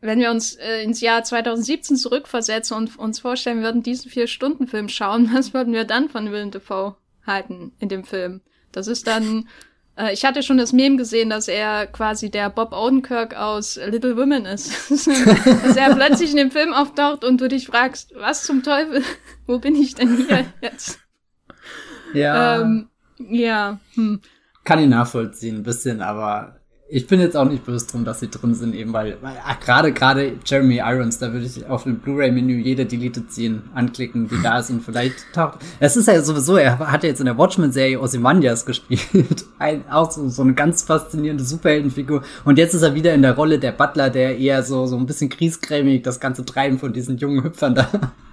wenn 0.00 0.18
wir 0.18 0.30
uns 0.30 0.56
äh, 0.56 0.82
ins 0.82 1.00
Jahr 1.00 1.22
2017 1.22 1.96
zurückversetzen 1.96 2.76
und 2.76 2.98
uns 2.98 3.20
vorstellen 3.20 3.58
wir 3.58 3.64
würden, 3.64 3.82
diesen 3.82 4.10
Vier-Stunden-Film 4.10 4.88
schauen, 4.88 5.30
was 5.34 5.54
würden 5.54 5.72
wir 5.72 5.84
dann 5.84 6.08
von 6.08 6.32
Willem 6.32 6.50
Dafoe 6.50 6.96
halten 7.26 7.72
in 7.78 7.88
dem 7.88 8.04
Film? 8.04 8.40
Das 8.72 8.86
ist 8.86 9.06
dann 9.06 9.48
äh, 10.00 10.12
ich 10.12 10.24
hatte 10.24 10.42
schon 10.42 10.58
das 10.58 10.72
Meme 10.72 10.96
gesehen, 10.96 11.30
dass 11.30 11.48
er 11.48 11.86
quasi 11.86 12.30
der 12.30 12.50
Bob 12.50 12.72
Odenkirk 12.72 13.34
aus 13.34 13.78
Little 13.86 14.16
Women 14.16 14.46
ist. 14.46 14.90
dass 15.06 15.76
er 15.76 15.94
plötzlich 15.94 16.30
in 16.30 16.36
dem 16.36 16.50
Film 16.50 16.72
auftaucht 16.72 17.24
und 17.24 17.40
du 17.40 17.48
dich 17.48 17.66
fragst, 17.66 18.12
was 18.16 18.44
zum 18.44 18.62
Teufel, 18.62 19.02
wo 19.46 19.58
bin 19.58 19.74
ich 19.74 19.94
denn 19.94 20.16
hier 20.16 20.46
jetzt? 20.60 21.00
Ja. 22.14 22.60
Ähm, 22.60 22.88
ja. 23.18 23.78
Hm. 23.94 24.20
Kann 24.64 24.78
ich 24.78 24.88
nachvollziehen, 24.88 25.56
ein 25.56 25.62
bisschen, 25.62 26.02
aber 26.02 26.59
ich 26.92 27.06
bin 27.06 27.20
jetzt 27.20 27.36
auch 27.36 27.48
nicht 27.48 27.64
böse 27.64 27.86
drum, 27.86 28.04
dass 28.04 28.20
sie 28.20 28.28
drin 28.28 28.54
sind, 28.54 28.74
eben 28.74 28.92
weil, 28.92 29.16
weil 29.20 29.36
gerade 29.64 29.92
gerade 29.92 30.32
Jeremy 30.44 30.78
Irons, 30.78 31.18
da 31.18 31.32
würde 31.32 31.46
ich 31.46 31.66
auf 31.66 31.84
dem 31.84 32.00
Blu-ray-Menü 32.00 32.58
jede 32.58 32.84
Deleted 32.84 33.32
Scene 33.32 33.62
anklicken, 33.74 34.28
die 34.28 34.42
da 34.42 34.58
ist 34.58 34.70
und 34.70 34.82
vielleicht 34.82 35.14
taucht. 35.32 35.60
Es 35.78 35.96
ist 35.96 36.08
ja 36.08 36.20
sowieso, 36.22 36.56
er 36.56 36.78
hat 36.78 37.04
ja 37.04 37.10
jetzt 37.10 37.20
in 37.20 37.26
der 37.26 37.38
Watchmen-Serie 37.38 38.00
Ozymandias 38.00 38.66
gespielt, 38.66 39.44
Ein, 39.58 39.88
auch 39.88 40.10
so, 40.10 40.28
so 40.28 40.42
eine 40.42 40.54
ganz 40.54 40.82
faszinierende 40.82 41.44
Superheldenfigur. 41.44 42.22
Und 42.44 42.58
jetzt 42.58 42.74
ist 42.74 42.82
er 42.82 42.94
wieder 42.94 43.14
in 43.14 43.22
der 43.22 43.34
Rolle 43.34 43.58
der 43.58 43.72
Butler, 43.72 44.10
der 44.10 44.38
eher 44.38 44.62
so 44.62 44.86
so 44.86 44.96
ein 44.96 45.06
bisschen 45.06 45.28
kriesgrämig 45.28 46.02
das 46.02 46.18
ganze 46.18 46.44
Treiben 46.44 46.78
von 46.78 46.92
diesen 46.92 47.18
jungen 47.18 47.44
Hüpfern 47.44 47.74
da 47.74 47.88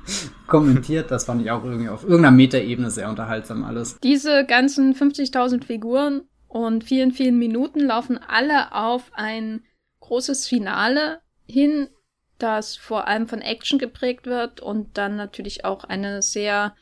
kommentiert. 0.48 1.12
Das 1.12 1.26
fand 1.26 1.42
ich 1.42 1.52
auch 1.52 1.64
irgendwie 1.64 1.90
auf 1.90 2.04
irgendeiner 2.04 2.36
Metaebene 2.36 2.90
sehr 2.90 3.10
unterhaltsam 3.10 3.64
alles. 3.64 3.98
Diese 4.02 4.46
ganzen 4.46 4.96
50.000 4.96 5.64
Figuren 5.64 6.22
und 6.48 6.84
vielen, 6.84 7.12
vielen 7.12 7.38
Minuten 7.38 7.82
laufen 7.82 8.18
alle 8.18 8.74
auf 8.74 9.12
ein 9.14 9.64
großes 10.00 10.48
Finale 10.48 11.22
hin, 11.46 11.90
das 12.38 12.78
vor 12.78 13.08
allem 13.08 13.28
von 13.28 13.42
Action 13.42 13.80
geprägt 13.80 14.26
wird 14.26 14.60
und 14.60 14.98
dann 14.98 15.16
natürlich 15.16 15.66
auch 15.66 15.84
eine 15.84 16.22
sehr 16.22 16.76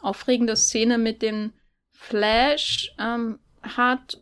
aufregende 0.00 0.56
Szene 0.56 0.98
mit 0.98 1.22
dem 1.22 1.52
Flash 1.90 2.94
ähm, 2.98 3.38
hat 3.62 4.20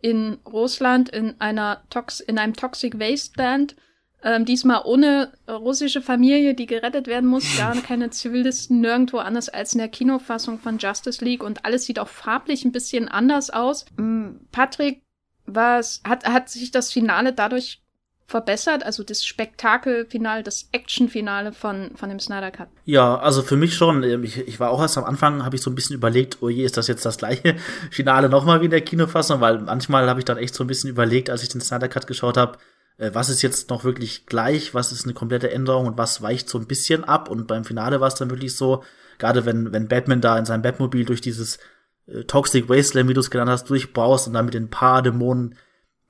in 0.00 0.38
Russland 0.46 1.10
in 1.10 1.38
einer 1.40 1.84
Tox 1.90 2.20
in 2.20 2.38
einem 2.38 2.54
Toxic 2.54 2.98
Wasteland 2.98 3.76
ähm, 4.22 4.44
diesmal 4.44 4.82
ohne 4.84 5.32
russische 5.48 6.02
Familie, 6.02 6.54
die 6.54 6.66
gerettet 6.66 7.06
werden 7.06 7.28
muss, 7.28 7.44
gar 7.58 7.74
keine 7.76 8.10
Zivilisten, 8.10 8.80
nirgendwo 8.80 9.18
anders 9.18 9.48
als 9.48 9.72
in 9.72 9.78
der 9.78 9.88
Kinofassung 9.88 10.58
von 10.58 10.78
Justice 10.78 11.24
League 11.24 11.42
und 11.42 11.64
alles 11.64 11.84
sieht 11.84 11.98
auch 11.98 12.08
farblich 12.08 12.64
ein 12.64 12.72
bisschen 12.72 13.08
anders 13.08 13.50
aus. 13.50 13.86
Ähm, 13.98 14.40
Patrick, 14.52 15.02
was 15.46 16.02
hat, 16.04 16.26
hat 16.26 16.48
sich 16.48 16.70
das 16.70 16.92
Finale 16.92 17.32
dadurch 17.32 17.82
verbessert, 18.30 18.84
also 18.84 19.02
das 19.02 19.24
Spektakelfinale, 19.24 20.44
das 20.44 20.68
Actionfinale 20.70 21.52
von, 21.52 21.90
von 21.96 22.08
dem 22.08 22.20
Snyder 22.20 22.52
Cut? 22.52 22.68
Ja, 22.84 23.18
also 23.18 23.42
für 23.42 23.56
mich 23.56 23.74
schon. 23.74 24.04
Ähm, 24.04 24.22
ich, 24.22 24.38
ich 24.38 24.60
war 24.60 24.70
auch 24.70 24.80
erst 24.80 24.96
am 24.96 25.04
Anfang, 25.04 25.44
habe 25.44 25.56
ich 25.56 25.62
so 25.62 25.70
ein 25.70 25.74
bisschen 25.74 25.96
überlegt, 25.96 26.38
oh 26.40 26.48
je, 26.48 26.64
ist 26.64 26.76
das 26.76 26.86
jetzt 26.86 27.04
das 27.04 27.18
gleiche 27.18 27.56
Finale 27.90 28.28
nochmal 28.28 28.60
wie 28.60 28.66
in 28.66 28.70
der 28.70 28.82
Kinofassung, 28.82 29.40
weil 29.40 29.58
manchmal 29.58 30.08
habe 30.08 30.20
ich 30.20 30.24
dann 30.24 30.38
echt 30.38 30.54
so 30.54 30.62
ein 30.62 30.68
bisschen 30.68 30.88
überlegt, 30.88 31.28
als 31.28 31.42
ich 31.42 31.48
den 31.48 31.60
Snyder 31.60 31.88
Cut 31.88 32.06
geschaut 32.06 32.36
habe, 32.36 32.58
äh, 33.00 33.14
was 33.14 33.30
ist 33.30 33.42
jetzt 33.42 33.70
noch 33.70 33.82
wirklich 33.82 34.26
gleich, 34.26 34.74
was 34.74 34.92
ist 34.92 35.04
eine 35.04 35.14
komplette 35.14 35.50
Änderung 35.50 35.86
und 35.86 35.98
was 35.98 36.20
weicht 36.20 36.48
so 36.48 36.58
ein 36.58 36.66
bisschen 36.66 37.02
ab. 37.02 37.30
Und 37.30 37.46
beim 37.46 37.64
Finale 37.64 38.00
war 38.00 38.08
es 38.08 38.14
dann 38.14 38.30
wirklich 38.30 38.54
so, 38.54 38.84
gerade 39.18 39.46
wenn, 39.46 39.72
wenn 39.72 39.88
Batman 39.88 40.20
da 40.20 40.38
in 40.38 40.44
seinem 40.44 40.62
Batmobil 40.62 41.06
durch 41.06 41.22
dieses 41.22 41.58
äh, 42.06 42.24
Toxic 42.24 42.68
Wasteland, 42.68 43.08
wie 43.08 43.14
du 43.14 43.20
es 43.20 43.30
genannt 43.30 43.50
hast, 43.50 43.70
durchbaust 43.70 44.28
und 44.28 44.34
dann 44.34 44.44
mit 44.44 44.54
den 44.54 44.68
paar 44.68 45.02
Dämonen 45.02 45.56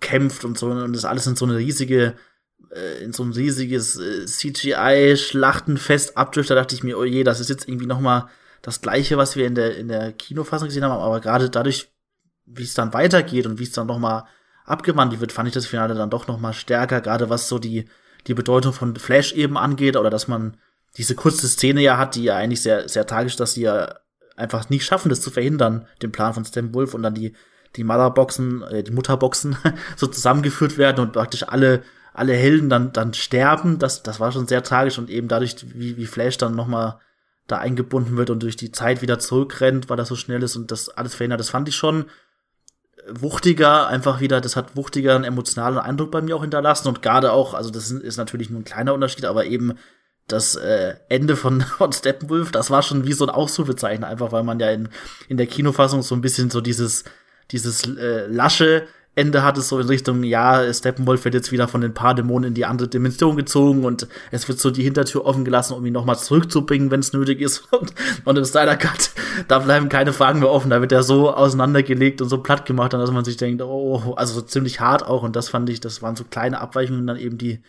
kämpft 0.01 0.45
und 0.45 0.59
so 0.59 0.67
und 0.67 0.93
das 0.93 1.05
alles 1.05 1.27
in 1.27 1.37
so 1.37 1.45
eine 1.45 1.59
riesige 1.59 2.15
äh, 2.73 3.05
in 3.05 3.12
so 3.12 3.23
ein 3.23 3.33
riesiges 3.33 3.97
äh, 3.99 4.27
CGI-Schlachtenfest 4.27 6.17
abdriftet, 6.17 6.57
da 6.57 6.61
dachte 6.61 6.75
ich 6.75 6.83
mir, 6.83 6.99
oh 6.99 7.05
je, 7.05 7.23
das 7.23 7.39
ist 7.39 7.51
jetzt 7.51 7.69
irgendwie 7.69 7.87
noch 7.87 8.01
mal 8.01 8.29
das 8.62 8.81
Gleiche, 8.81 9.17
was 9.17 9.37
wir 9.37 9.47
in 9.47 9.55
der, 9.55 9.77
in 9.77 9.89
der 9.89 10.12
Kinofassung 10.12 10.69
gesehen 10.69 10.85
haben, 10.85 10.93
aber 10.93 11.21
gerade 11.21 11.51
dadurch, 11.51 11.93
wie 12.47 12.65
es 12.65 12.75
dann 12.75 12.93
weitergeht 12.93 13.47
und 13.47 13.59
wie 13.59 13.65
es 13.65 13.73
dann 13.73 13.87
noch 13.87 13.99
mal 13.99 14.27
abgewandelt 14.71 15.21
wird, 15.21 15.33
fand 15.33 15.49
ich 15.49 15.55
das 15.55 15.67
Finale 15.67 15.95
dann 15.95 16.11
doch 16.11 16.27
noch 16.27 16.39
mal 16.39 16.53
stärker, 16.53 17.01
gerade 17.01 17.29
was 17.29 17.49
so 17.49 17.59
die, 17.59 17.87
die 18.27 18.35
Bedeutung 18.35 18.73
von 18.73 18.97
Flash 18.97 19.33
eben 19.33 19.57
angeht 19.57 19.97
oder 19.97 20.11
dass 20.11 20.29
man 20.29 20.57
diese 20.97 21.15
kurze 21.15 21.49
Szene 21.49 21.81
ja 21.81 21.99
hat, 21.99 22.15
die 22.15 22.25
ja 22.25 22.37
eigentlich 22.37 22.63
sehr, 22.63 22.89
sehr 22.89 23.07
tragisch, 23.07 23.37
dass 23.37 23.55
sie 23.55 23.63
ja 23.63 23.95
einfach 24.37 24.71
nicht 24.71 24.85
schaffen, 24.85 25.09
das 25.09 25.21
zu 25.21 25.31
verhindern, 25.31 25.87
den 26.03 26.13
Plan 26.13 26.35
von 26.35 26.45
Stan 26.45 26.75
Wolf 26.75 26.95
und 26.95 27.03
dann 27.03 27.15
die, 27.15 27.35
die 27.77 27.85
Motherboxen, 27.85 28.63
äh, 28.63 28.83
die 28.83 28.93
Mutterboxen 28.93 29.57
so 29.97 30.07
zusammengeführt 30.07 30.79
werden 30.79 31.01
und 31.01 31.13
praktisch 31.13 31.45
alle, 31.47 31.83
alle 32.13 32.33
Helden 32.33 32.69
dann, 32.69 32.93
dann 32.93 33.15
sterben. 33.15 33.79
Das, 33.79 34.03
das 34.03 34.19
war 34.19 34.33
schon 34.33 34.49
sehr 34.49 34.63
tragisch 34.63 34.99
und 34.99 35.11
eben 35.11 35.29
dadurch, 35.29 35.57
wie, 35.75 35.97
wie 35.97 36.07
Flash 36.07 36.39
dann 36.39 36.55
noch 36.55 36.67
mal 36.67 37.01
da 37.47 37.59
eingebunden 37.59 38.17
wird 38.17 38.31
und 38.31 38.43
durch 38.43 38.57
die 38.57 38.73
Zeit 38.73 39.03
wieder 39.03 39.19
zurückrennt, 39.19 39.91
weil 39.91 39.97
das 39.97 40.09
so 40.09 40.17
schnell 40.17 40.43
ist 40.43 40.57
und 40.57 40.71
das 40.71 40.89
alles 40.89 41.15
verhindert, 41.15 41.41
das 41.41 41.51
fand 41.51 41.69
ich 41.69 41.77
schon 41.77 42.07
wuchtiger, 43.12 43.89
einfach 43.89 44.20
wieder, 44.20 44.41
das 44.41 44.57
hat 44.57 44.77
wuchtiger 44.77 45.15
einen 45.15 45.24
emotionalen 45.24 45.78
Eindruck 45.78 46.11
bei 46.11 46.23
mir 46.23 46.37
auch 46.37 46.43
hinterlassen 46.43 46.89
und 46.89 47.03
gerade 47.03 47.32
auch, 47.32 47.55
also 47.55 47.70
das 47.70 47.91
ist 47.91 48.16
natürlich 48.16 48.51
nur 48.51 48.61
ein 48.61 48.65
kleiner 48.65 48.95
Unterschied, 48.95 49.24
aber 49.24 49.47
eben 49.47 49.74
das 50.28 50.55
äh, 50.55 50.95
Ende 51.09 51.37
von, 51.37 51.61
von 51.78 51.93
Steppenwolf, 51.93 52.53
das 52.53 52.70
war 52.70 52.82
schon 52.82 53.07
wie 53.07 53.12
so 53.12 53.24
ein 53.24 53.31
Ausrufezeichen, 53.31 54.05
einfach 54.05 54.32
weil 54.32 54.43
man 54.43 54.61
ja 54.61 54.70
in, 54.70 54.89
in 55.28 55.37
der 55.37 55.47
Kinofassung 55.47 56.03
so 56.03 56.15
ein 56.15 56.20
bisschen 56.20 56.51
so 56.51 56.61
dieses, 56.61 57.05
dieses 57.51 57.85
äh, 57.87 58.27
lasche 58.27 58.87
Ende 59.21 59.43
hat 59.43 59.59
es 59.59 59.69
so 59.69 59.79
in 59.79 59.87
Richtung, 59.87 60.25
ja, 60.25 60.73
Steppenwolf 60.73 61.25
wird 61.25 61.35
jetzt 61.35 61.53
wieder 61.53 61.69
von 61.69 61.83
den 61.83 61.93
paar 61.93 62.15
Dämonen 62.15 62.49
in 62.49 62.55
die 62.55 62.65
andere 62.65 62.89
Dimension 62.89 63.37
gezogen 63.37 63.85
und 63.85 64.09
es 64.31 64.49
wird 64.49 64.59
so 64.59 64.71
die 64.71 64.83
Hintertür 64.83 65.27
offen 65.27 65.45
gelassen, 65.45 65.75
um 65.75 65.85
ihn 65.85 65.93
nochmal 65.93 66.19
zurückzubringen, 66.19 66.91
wenn 66.91 67.01
es 67.01 67.13
nötig 67.13 67.41
ist. 67.41 67.69
Und, 67.81 67.95
und 68.25 68.37
im 68.37 68.45
Snyder 68.45 68.77
Cut, 68.77 69.11
da 69.49 69.59
bleiben 69.61 69.89
keine 69.89 70.13
Fragen 70.13 70.41
mehr 70.41 70.51
offen. 70.51 70.71
Da 70.71 70.81
wird 70.81 70.93
er 70.93 71.03
so 71.03 71.33
auseinandergelegt 71.33 72.21
und 72.21 72.29
so 72.29 72.39
platt 72.39 72.67
gemacht, 72.67 72.93
dass 72.93 73.11
man 73.11 73.25
sich 73.25 73.37
denkt, 73.37 73.63
oh, 73.63 74.15
also 74.17 74.35
so 74.35 74.41
ziemlich 74.43 74.81
hart 74.81 75.07
auch. 75.07 75.23
Und 75.23 75.37
das 75.37 75.49
fand 75.49 75.71
ich, 75.71 75.81
das 75.81 76.03
waren 76.03 76.17
so 76.17 76.25
kleine 76.25 76.61
Abweichungen, 76.61 77.07
dann 77.07 77.17
eben 77.17 77.39
die 77.39 77.61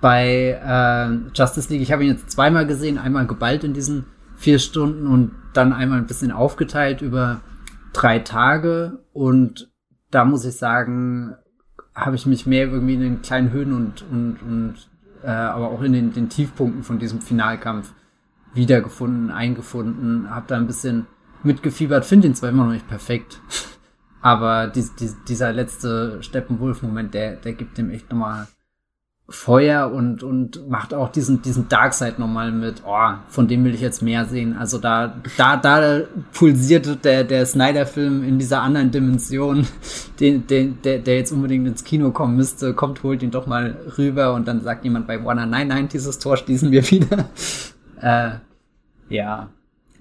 Bei 0.00 0.60
äh, 0.62 1.08
Justice 1.34 1.72
League, 1.72 1.82
ich 1.82 1.90
habe 1.92 2.04
ihn 2.04 2.10
jetzt 2.10 2.30
zweimal 2.30 2.66
gesehen, 2.66 2.98
einmal 2.98 3.26
geballt 3.26 3.64
in 3.64 3.72
diesen 3.72 4.04
vier 4.36 4.58
Stunden 4.58 5.06
und 5.06 5.32
dann 5.52 5.72
einmal 5.72 5.98
ein 5.98 6.06
bisschen 6.06 6.32
aufgeteilt 6.32 7.02
über 7.02 7.40
drei 7.92 8.18
Tage 8.18 8.98
und 9.12 9.70
da 10.10 10.24
muss 10.24 10.44
ich 10.44 10.56
sagen, 10.56 11.36
habe 11.94 12.16
ich 12.16 12.26
mich 12.26 12.46
mehr 12.46 12.66
irgendwie 12.66 12.94
in 12.94 13.00
den 13.00 13.22
kleinen 13.22 13.50
Höhen 13.50 13.72
und, 13.72 14.02
und, 14.10 14.38
und 14.42 14.74
äh, 15.22 15.28
aber 15.28 15.70
auch 15.70 15.82
in 15.82 15.92
den, 15.92 16.12
den 16.12 16.28
Tiefpunkten 16.28 16.82
von 16.82 16.98
diesem 16.98 17.20
Finalkampf 17.20 17.92
wiedergefunden, 18.54 19.30
eingefunden, 19.30 20.30
habe 20.30 20.46
da 20.48 20.56
ein 20.56 20.66
bisschen 20.66 21.06
mitgefiebert, 21.42 22.04
finde 22.04 22.28
ihn 22.28 22.34
zwar 22.34 22.50
immer 22.50 22.64
noch 22.64 22.72
nicht 22.72 22.88
perfekt, 22.88 23.40
aber 24.20 24.68
die, 24.68 24.84
die, 24.98 25.10
dieser 25.28 25.52
letzte 25.52 26.22
Steppenwolf-Moment, 26.22 27.14
der, 27.14 27.36
der 27.36 27.52
gibt 27.52 27.78
dem 27.78 27.90
echt 27.90 28.10
nochmal 28.10 28.46
Feuer 29.28 29.90
und, 29.92 30.22
und 30.22 30.68
macht 30.68 30.92
auch 30.92 31.10
diesen, 31.10 31.42
diesen 31.42 31.68
Darkseid 31.68 32.18
nochmal 32.18 32.52
mit, 32.52 32.82
oh, 32.84 33.12
von 33.28 33.48
dem 33.48 33.64
will 33.64 33.74
ich 33.74 33.80
jetzt 33.80 34.02
mehr 34.02 34.26
sehen. 34.26 34.56
Also 34.56 34.78
da, 34.78 35.16
da, 35.36 35.56
da 35.56 36.02
pulsiert 36.32 37.04
der, 37.04 37.24
der 37.24 37.46
Snyder-Film 37.46 38.24
in 38.24 38.38
dieser 38.38 38.62
anderen 38.62 38.90
Dimension, 38.90 39.66
den, 40.20 40.46
den, 40.46 40.82
der, 40.82 40.98
der 40.98 41.16
jetzt 41.16 41.32
unbedingt 41.32 41.66
ins 41.66 41.84
Kino 41.84 42.10
kommen 42.10 42.36
müsste, 42.36 42.74
kommt, 42.74 43.02
holt 43.02 43.22
ihn 43.22 43.30
doch 43.30 43.46
mal 43.46 43.76
rüber 43.96 44.34
und 44.34 44.46
dann 44.48 44.60
sagt 44.60 44.84
jemand 44.84 45.06
bei 45.06 45.24
Warner, 45.24 45.46
nein, 45.46 45.68
nein, 45.68 45.88
dieses 45.88 46.18
Tor 46.18 46.36
schließen 46.36 46.70
wir 46.70 46.88
wieder. 46.90 47.26
äh, 48.00 48.30
ja. 49.08 49.48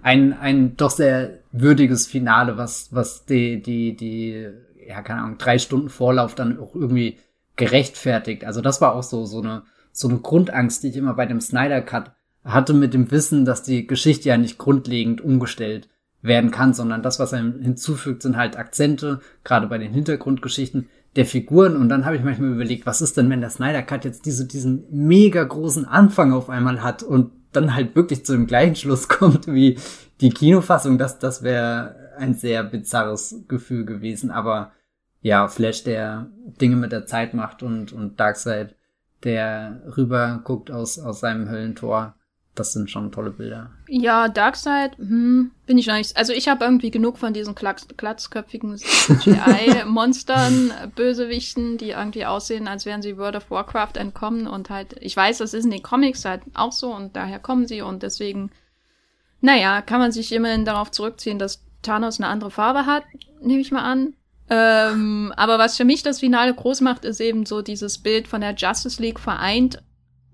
Ein, 0.03 0.33
ein 0.33 0.77
doch 0.77 0.89
sehr 0.89 1.39
würdiges 1.51 2.07
Finale, 2.07 2.57
was, 2.57 2.89
was 2.91 3.25
die, 3.25 3.61
die, 3.61 3.95
die, 3.95 4.47
ja, 4.87 5.01
keine 5.03 5.21
Ahnung, 5.21 5.37
drei 5.37 5.59
Stunden 5.59 5.89
Vorlauf 5.89 6.33
dann 6.33 6.59
auch 6.59 6.73
irgendwie 6.73 7.17
gerechtfertigt. 7.55 8.45
Also 8.45 8.61
das 8.61 8.81
war 8.81 8.95
auch 8.95 9.03
so, 9.03 9.25
so 9.25 9.41
eine, 9.41 9.63
so 9.91 10.07
eine 10.07 10.19
Grundangst, 10.19 10.83
die 10.83 10.89
ich 10.89 10.97
immer 10.97 11.13
bei 11.13 11.25
dem 11.25 11.41
Snyder 11.41 11.81
Cut 11.81 12.11
hatte 12.43 12.73
mit 12.73 12.93
dem 12.93 13.11
Wissen, 13.11 13.45
dass 13.45 13.63
die 13.63 13.85
Geschichte 13.85 14.29
ja 14.29 14.37
nicht 14.37 14.57
grundlegend 14.57 15.21
umgestellt 15.21 15.89
werden 16.21 16.51
kann, 16.51 16.73
sondern 16.73 17.03
das, 17.03 17.19
was 17.19 17.33
er 17.33 17.39
hinzufügt, 17.39 18.21
sind 18.21 18.37
halt 18.37 18.57
Akzente, 18.57 19.21
gerade 19.43 19.67
bei 19.67 19.77
den 19.77 19.93
Hintergrundgeschichten 19.93 20.89
der 21.15 21.25
Figuren. 21.25 21.75
Und 21.75 21.89
dann 21.89 22.05
habe 22.05 22.15
ich 22.15 22.23
manchmal 22.23 22.51
überlegt, 22.51 22.85
was 22.85 23.01
ist 23.01 23.17
denn, 23.17 23.29
wenn 23.29 23.41
der 23.41 23.49
Snyder 23.49 23.81
Cut 23.81 24.05
jetzt 24.05 24.25
diese, 24.25 24.45
diesen 24.45 24.85
mega 24.91 25.43
großen 25.43 25.85
Anfang 25.85 26.31
auf 26.33 26.49
einmal 26.49 26.83
hat 26.83 27.03
und 27.03 27.31
dann 27.51 27.75
halt 27.75 27.95
wirklich 27.95 28.25
zu 28.25 28.33
dem 28.33 28.47
gleichen 28.47 28.75
Schluss 28.75 29.09
kommt 29.09 29.47
wie 29.47 29.77
die 30.21 30.29
Kinofassung, 30.29 30.97
das, 30.97 31.19
das 31.19 31.43
wäre 31.43 31.95
ein 32.17 32.35
sehr 32.35 32.63
bizarres 32.63 33.43
Gefühl 33.47 33.85
gewesen. 33.85 34.31
Aber 34.31 34.71
ja, 35.21 35.47
Flash, 35.47 35.83
der 35.83 36.31
Dinge 36.59 36.75
mit 36.75 36.91
der 36.91 37.05
Zeit 37.05 37.33
macht 37.33 37.63
und, 37.63 37.93
und 37.93 38.19
Darkseid, 38.19 38.75
der 39.23 39.81
rüber 39.95 40.41
guckt 40.43 40.71
aus, 40.71 40.97
aus 40.99 41.19
seinem 41.19 41.49
Höllentor. 41.49 42.15
Das 42.53 42.73
sind 42.73 42.91
schon 42.91 43.13
tolle 43.13 43.29
Bilder. 43.29 43.71
Ja, 43.87 44.27
Darkseid, 44.27 44.97
hm, 44.97 45.51
bin 45.65 45.77
ich 45.77 45.87
noch 45.87 45.95
nicht. 45.95 46.17
Also 46.17 46.33
ich 46.33 46.49
habe 46.49 46.65
irgendwie 46.65 46.91
genug 46.91 47.17
von 47.17 47.33
diesen 47.33 47.55
Klatz, 47.55 47.87
glatzköpfigen 47.95 48.75
CGI-Monstern, 48.77 50.73
Bösewichten, 50.95 51.77
die 51.77 51.91
irgendwie 51.91 52.25
aussehen, 52.25 52.67
als 52.67 52.85
wären 52.85 53.01
sie 53.01 53.17
World 53.17 53.37
of 53.37 53.49
Warcraft 53.51 53.95
entkommen 53.95 54.47
und 54.47 54.69
halt, 54.69 54.97
ich 54.99 55.15
weiß, 55.15 55.37
das 55.37 55.53
ist 55.53 55.63
in 55.63 55.71
den 55.71 55.83
Comics 55.83 56.25
halt 56.25 56.41
auch 56.53 56.73
so 56.73 56.93
und 56.93 57.15
daher 57.15 57.39
kommen 57.39 57.67
sie 57.67 57.81
und 57.81 58.03
deswegen, 58.03 58.51
naja, 59.39 59.81
kann 59.81 60.01
man 60.01 60.11
sich 60.11 60.33
immerhin 60.33 60.65
darauf 60.65 60.91
zurückziehen, 60.91 61.39
dass 61.39 61.63
Thanos 61.83 62.19
eine 62.19 62.27
andere 62.27 62.51
Farbe 62.51 62.85
hat, 62.85 63.03
nehme 63.41 63.61
ich 63.61 63.71
mal 63.71 63.89
an. 63.89 64.13
Ähm, 64.53 65.31
aber 65.37 65.57
was 65.59 65.77
für 65.77 65.85
mich 65.85 66.03
das 66.03 66.19
Finale 66.19 66.53
groß 66.53 66.81
macht, 66.81 67.05
ist 67.05 67.21
eben 67.21 67.45
so 67.45 67.61
dieses 67.61 67.99
Bild 67.99 68.27
von 68.27 68.41
der 68.41 68.53
Justice 68.53 69.01
League 69.01 69.19
vereint 69.19 69.81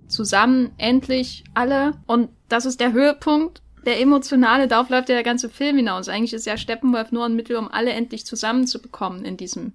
zusammen, 0.08 0.72
endlich 0.80 1.44
alle. 1.54 1.94
Und 2.08 2.30
das 2.50 2.66
ist 2.66 2.80
der 2.80 2.94
Höhepunkt. 2.94 3.62
Der 3.86 4.02
emotionale, 4.02 4.68
darauf 4.68 4.90
läuft 4.90 5.10
ja 5.10 5.16
der 5.16 5.24
ganze 5.24 5.50
Film 5.50 5.78
hinaus. 5.78 6.10
Eigentlich 6.10 6.34
ist 6.34 6.48
ja 6.48 6.58
Steppenwolf 6.58 7.12
nur 7.12 7.26
ein 7.26 7.36
Mittel, 7.36 7.58
um 7.58 7.72
alle 7.72 7.92
endlich 7.92 8.26
zusammenzubekommen 8.26 9.24
in 9.24 9.38
diesem 9.38 9.74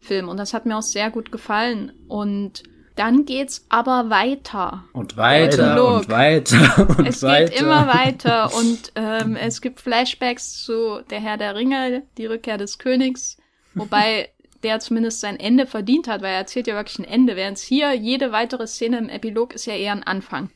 Film. 0.00 0.28
Und 0.28 0.36
das 0.36 0.52
hat 0.52 0.66
mir 0.66 0.76
auch 0.76 0.82
sehr 0.82 1.10
gut 1.10 1.30
gefallen. 1.30 1.92
Und 2.08 2.64
dann 2.96 3.24
geht's 3.24 3.66
aber 3.68 4.10
weiter. 4.10 4.82
Und 4.94 5.16
weiter 5.16 5.74
Prolog. 5.74 6.00
und 6.00 6.08
weiter 6.08 6.88
und 6.98 7.06
es 7.06 7.22
weiter. 7.22 7.44
Es 7.44 7.50
geht 7.50 7.60
immer 7.60 7.86
weiter 7.86 8.52
und 8.52 8.92
ähm, 8.96 9.36
es 9.36 9.60
gibt 9.60 9.80
Flashbacks 9.80 10.64
zu 10.64 11.02
Der 11.08 11.20
Herr 11.20 11.36
der 11.36 11.54
Ringe, 11.54 12.02
die 12.18 12.26
Rückkehr 12.26 12.58
des 12.58 12.78
Königs, 12.78 13.36
wobei 13.76 14.30
der 14.62 14.80
zumindest 14.80 15.20
sein 15.20 15.38
Ende 15.38 15.66
verdient 15.66 16.08
hat, 16.08 16.22
weil 16.22 16.32
er 16.32 16.38
erzählt 16.38 16.66
ja 16.66 16.74
wirklich 16.74 16.98
ein 16.98 17.04
Ende, 17.04 17.36
während 17.36 17.58
hier 17.58 17.92
jede 17.94 18.32
weitere 18.32 18.66
Szene 18.66 18.98
im 18.98 19.08
Epilog 19.08 19.54
ist 19.54 19.66
ja 19.66 19.74
eher 19.74 19.92
ein 19.92 20.02
Anfang. 20.02 20.50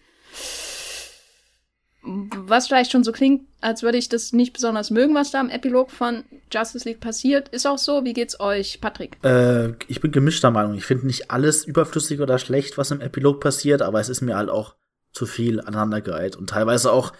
Was 2.03 2.67
vielleicht 2.67 2.91
schon 2.91 3.05
so 3.05 3.13
klingt, 3.13 3.43
als 3.61 3.83
würde 3.83 3.99
ich 3.99 4.09
das 4.09 4.33
nicht 4.33 4.55
besonders 4.55 4.91
mögen, 4.91 5.15
was 5.15 5.31
da 5.31 5.41
im 5.41 5.51
Epilog 5.51 5.91
von 5.91 6.25
Justice 6.51 6.89
League 6.89 7.01
passiert. 7.01 7.51
Ist 7.51 7.67
auch 7.67 7.77
so. 7.77 8.05
Wie 8.05 8.15
geht's 8.15 8.41
euch, 8.41 8.81
Patrick? 8.81 9.23
Äh, 9.23 9.73
ich 9.87 10.01
bin 10.01 10.11
gemischter 10.11 10.51
Meinung. 10.51 10.75
Ich 10.75 10.87
finde 10.87 11.07
nicht 11.07 11.31
alles 11.31 11.65
überflüssig 11.65 12.21
oder 12.21 12.39
schlecht, 12.39 12.79
was 12.79 12.91
im 12.91 13.03
Epilog 13.03 13.41
passiert, 13.41 13.83
aber 13.83 14.01
es 14.01 14.09
ist 14.09 14.23
mir 14.23 14.37
halt 14.37 14.49
auch 14.49 14.77
zu 15.13 15.27
viel 15.27 15.61
aneinandergereiht 15.61 16.37
und 16.37 16.49
teilweise 16.49 16.91
auch 16.91 17.13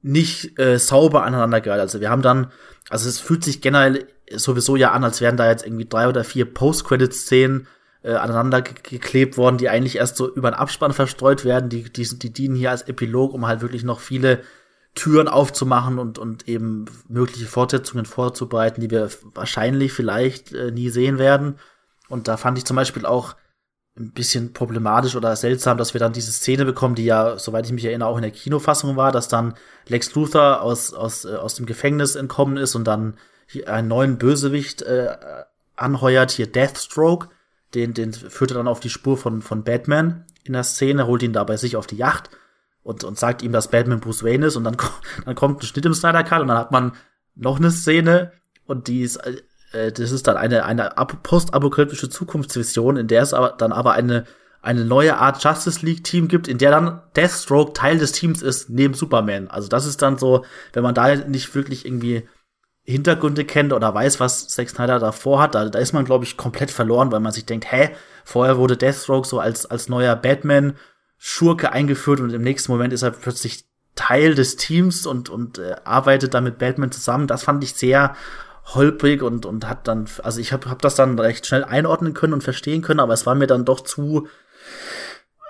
nicht 0.00 0.58
äh, 0.58 0.78
sauber 0.78 1.24
aneinandergereiht. 1.24 1.80
Also 1.80 2.00
wir 2.00 2.08
haben 2.08 2.22
dann, 2.22 2.50
also 2.88 3.08
es 3.08 3.18
fühlt 3.20 3.44
sich 3.44 3.60
generell 3.60 4.08
sowieso 4.36 4.76
ja 4.76 4.92
an, 4.92 5.04
als 5.04 5.20
wären 5.20 5.36
da 5.36 5.48
jetzt 5.48 5.64
irgendwie 5.64 5.86
drei 5.86 6.08
oder 6.08 6.24
vier 6.24 6.44
Post-Credit-Szenen 6.44 7.66
äh, 8.02 8.14
aneinander 8.14 8.62
geklebt 8.62 9.36
worden, 9.36 9.58
die 9.58 9.68
eigentlich 9.68 9.96
erst 9.96 10.16
so 10.16 10.32
über 10.32 10.50
den 10.50 10.58
Abspann 10.58 10.92
verstreut 10.92 11.44
werden. 11.44 11.68
Die, 11.68 11.84
die, 11.84 12.18
die 12.18 12.32
dienen 12.32 12.54
hier 12.56 12.70
als 12.70 12.82
Epilog, 12.82 13.32
um 13.32 13.46
halt 13.46 13.60
wirklich 13.60 13.84
noch 13.84 14.00
viele 14.00 14.42
Türen 14.94 15.28
aufzumachen 15.28 15.98
und, 15.98 16.18
und 16.18 16.48
eben 16.48 16.84
mögliche 17.08 17.46
Fortsetzungen 17.46 18.04
vorzubereiten, 18.04 18.80
die 18.80 18.90
wir 18.90 19.08
wahrscheinlich 19.34 19.92
vielleicht 19.92 20.52
äh, 20.52 20.70
nie 20.70 20.90
sehen 20.90 21.18
werden. 21.18 21.58
Und 22.08 22.28
da 22.28 22.36
fand 22.36 22.58
ich 22.58 22.66
zum 22.66 22.76
Beispiel 22.76 23.06
auch 23.06 23.36
ein 23.96 24.12
bisschen 24.12 24.52
problematisch 24.52 25.16
oder 25.16 25.34
seltsam, 25.36 25.76
dass 25.76 25.94
wir 25.94 25.98
dann 25.98 26.12
diese 26.12 26.32
Szene 26.32 26.64
bekommen, 26.64 26.94
die 26.94 27.04
ja, 27.04 27.38
soweit 27.38 27.66
ich 27.66 27.72
mich 27.72 27.84
erinnere, 27.84 28.08
auch 28.08 28.16
in 28.16 28.22
der 28.22 28.30
Kinofassung 28.30 28.96
war, 28.96 29.12
dass 29.12 29.28
dann 29.28 29.54
Lex 29.86 30.14
Luthor 30.14 30.62
aus, 30.62 30.92
aus, 30.92 31.24
äh, 31.24 31.36
aus 31.36 31.54
dem 31.54 31.66
Gefängnis 31.66 32.14
entkommen 32.14 32.56
ist 32.56 32.74
und 32.74 32.84
dann 32.84 33.14
einen 33.66 33.88
neuen 33.88 34.18
Bösewicht 34.18 34.82
äh, 34.82 35.16
anheuert, 35.76 36.30
hier 36.30 36.46
Deathstroke, 36.46 37.28
den, 37.74 37.94
den 37.94 38.12
führt 38.12 38.50
er 38.50 38.56
dann 38.56 38.68
auf 38.68 38.80
die 38.80 38.90
Spur 38.90 39.16
von, 39.16 39.42
von 39.42 39.64
Batman 39.64 40.24
in 40.44 40.52
der 40.52 40.64
Szene, 40.64 41.06
holt 41.06 41.22
ihn 41.22 41.32
da 41.32 41.44
bei 41.44 41.56
sich 41.56 41.76
auf 41.76 41.86
die 41.86 41.96
Yacht 41.96 42.30
und, 42.82 43.04
und 43.04 43.18
sagt 43.18 43.42
ihm, 43.42 43.52
dass 43.52 43.68
Batman 43.68 44.00
Bruce 44.00 44.24
Wayne 44.24 44.46
ist. 44.46 44.56
Und 44.56 44.64
dann, 44.64 44.76
dann 45.24 45.34
kommt 45.34 45.62
ein 45.62 45.66
Schnitt 45.66 45.86
im 45.86 45.94
Snyder 45.94 46.24
Cut 46.24 46.40
und 46.40 46.48
dann 46.48 46.58
hat 46.58 46.72
man 46.72 46.92
noch 47.34 47.58
eine 47.58 47.70
Szene. 47.70 48.32
Und 48.66 48.88
die 48.88 49.02
ist, 49.02 49.16
äh, 49.72 49.92
das 49.92 50.10
ist 50.10 50.26
dann 50.26 50.36
eine, 50.36 50.64
eine 50.64 50.92
postapokalyptische 51.22 52.08
Zukunftsvision, 52.08 52.96
in 52.96 53.08
der 53.08 53.22
es 53.22 53.34
aber 53.34 53.54
dann 53.56 53.72
aber 53.72 53.92
eine, 53.92 54.24
eine 54.60 54.84
neue 54.84 55.18
Art 55.18 55.42
Justice 55.42 55.84
League 55.84 56.04
Team 56.04 56.28
gibt, 56.28 56.46
in 56.46 56.58
der 56.58 56.70
dann 56.70 57.02
Deathstroke 57.16 57.72
Teil 57.72 57.98
des 57.98 58.12
Teams 58.12 58.42
ist, 58.42 58.70
neben 58.70 58.94
Superman. 58.94 59.48
Also 59.48 59.68
das 59.68 59.86
ist 59.86 60.02
dann 60.02 60.18
so, 60.18 60.44
wenn 60.72 60.82
man 60.82 60.94
da 60.94 61.14
nicht 61.14 61.54
wirklich 61.54 61.84
irgendwie 61.84 62.28
Hintergründe 62.84 63.44
kennt 63.44 63.72
oder 63.72 63.94
weiß, 63.94 64.18
was 64.18 64.48
Zack 64.48 64.68
Snyder 64.68 64.98
da 64.98 65.12
vorhat, 65.12 65.54
da, 65.54 65.68
da 65.68 65.78
ist 65.78 65.92
man, 65.92 66.04
glaube 66.04 66.24
ich, 66.24 66.36
komplett 66.36 66.70
verloren, 66.70 67.12
weil 67.12 67.20
man 67.20 67.32
sich 67.32 67.46
denkt, 67.46 67.70
hä, 67.70 67.90
vorher 68.24 68.58
wurde 68.58 68.76
Deathstroke 68.76 69.26
so 69.26 69.38
als, 69.38 69.66
als 69.66 69.88
neuer 69.88 70.16
Batman-Schurke 70.16 71.70
eingeführt 71.72 72.20
und 72.20 72.32
im 72.32 72.42
nächsten 72.42 72.72
Moment 72.72 72.92
ist 72.92 73.02
er 73.02 73.12
plötzlich 73.12 73.66
Teil 73.94 74.34
des 74.34 74.56
Teams 74.56 75.06
und, 75.06 75.28
und 75.28 75.58
äh, 75.58 75.76
arbeitet 75.84 76.34
da 76.34 76.40
mit 76.40 76.58
Batman 76.58 76.90
zusammen. 76.90 77.26
Das 77.26 77.44
fand 77.44 77.62
ich 77.62 77.74
sehr 77.74 78.16
holprig 78.74 79.22
und, 79.22 79.46
und 79.46 79.68
hat 79.68 79.86
dann, 79.86 80.06
also 80.22 80.40
ich 80.40 80.52
habe 80.52 80.70
hab 80.70 80.82
das 80.82 80.94
dann 80.94 81.18
recht 81.18 81.46
schnell 81.46 81.64
einordnen 81.64 82.14
können 82.14 82.32
und 82.32 82.42
verstehen 82.42 82.82
können, 82.82 83.00
aber 83.00 83.12
es 83.12 83.26
war 83.26 83.34
mir 83.34 83.46
dann 83.46 83.64
doch 83.64 83.80
zu, 83.80 84.28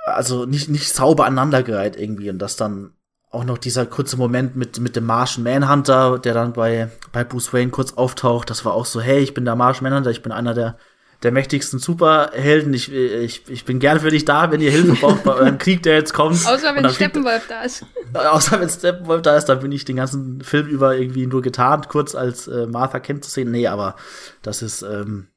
also 0.04 0.44
nicht, 0.44 0.68
nicht 0.68 0.92
sauber 0.92 1.26
aneinandergereiht 1.26 1.96
irgendwie 1.96 2.30
und 2.30 2.38
das 2.38 2.56
dann 2.56 2.94
auch 3.32 3.44
noch 3.44 3.58
dieser 3.58 3.86
kurze 3.86 4.18
Moment 4.18 4.56
mit, 4.56 4.78
mit 4.78 4.94
dem 4.94 5.06
Martian 5.06 5.44
Manhunter, 5.44 6.18
der 6.18 6.34
dann 6.34 6.52
bei, 6.52 6.90
bei 7.12 7.24
Bruce 7.24 7.52
Wayne 7.52 7.70
kurz 7.70 7.94
auftaucht. 7.94 8.50
Das 8.50 8.64
war 8.66 8.74
auch 8.74 8.84
so, 8.84 9.00
hey, 9.00 9.20
ich 9.20 9.32
bin 9.32 9.46
der 9.46 9.56
Martian 9.56 9.84
Manhunter, 9.84 10.10
ich 10.10 10.22
bin 10.22 10.32
einer 10.32 10.52
der, 10.52 10.76
der 11.22 11.32
mächtigsten 11.32 11.78
Superhelden. 11.78 12.74
Ich, 12.74 12.92
ich, 12.92 13.48
ich 13.48 13.64
bin 13.64 13.78
gern 13.78 14.00
für 14.00 14.10
dich 14.10 14.26
da, 14.26 14.52
wenn 14.52 14.60
ihr 14.60 14.70
Hilfe 14.70 14.92
braucht 15.00 15.24
bei 15.24 15.32
eurem 15.32 15.56
Krieg, 15.56 15.82
der 15.82 15.94
jetzt 15.94 16.12
kommt. 16.12 16.34
Außer 16.46 16.76
wenn 16.76 16.88
Steppenwolf 16.90 17.46
da 17.48 17.62
ist. 17.62 17.86
Außer 18.12 18.60
wenn 18.60 18.68
Steppenwolf 18.68 19.22
da 19.22 19.34
ist, 19.34 19.46
dann 19.46 19.60
bin 19.60 19.72
ich 19.72 19.86
den 19.86 19.96
ganzen 19.96 20.42
Film 20.42 20.66
über 20.66 20.94
irgendwie 20.94 21.26
nur 21.26 21.40
getarnt, 21.40 21.88
kurz 21.88 22.14
als 22.14 22.48
äh, 22.48 22.66
Martha 22.66 23.00
Kent 23.00 23.24
zu 23.24 23.30
sehen. 23.30 23.50
Nee, 23.50 23.66
aber 23.66 23.96
das 24.42 24.60
ist, 24.60 24.82
ähm, 24.82 25.28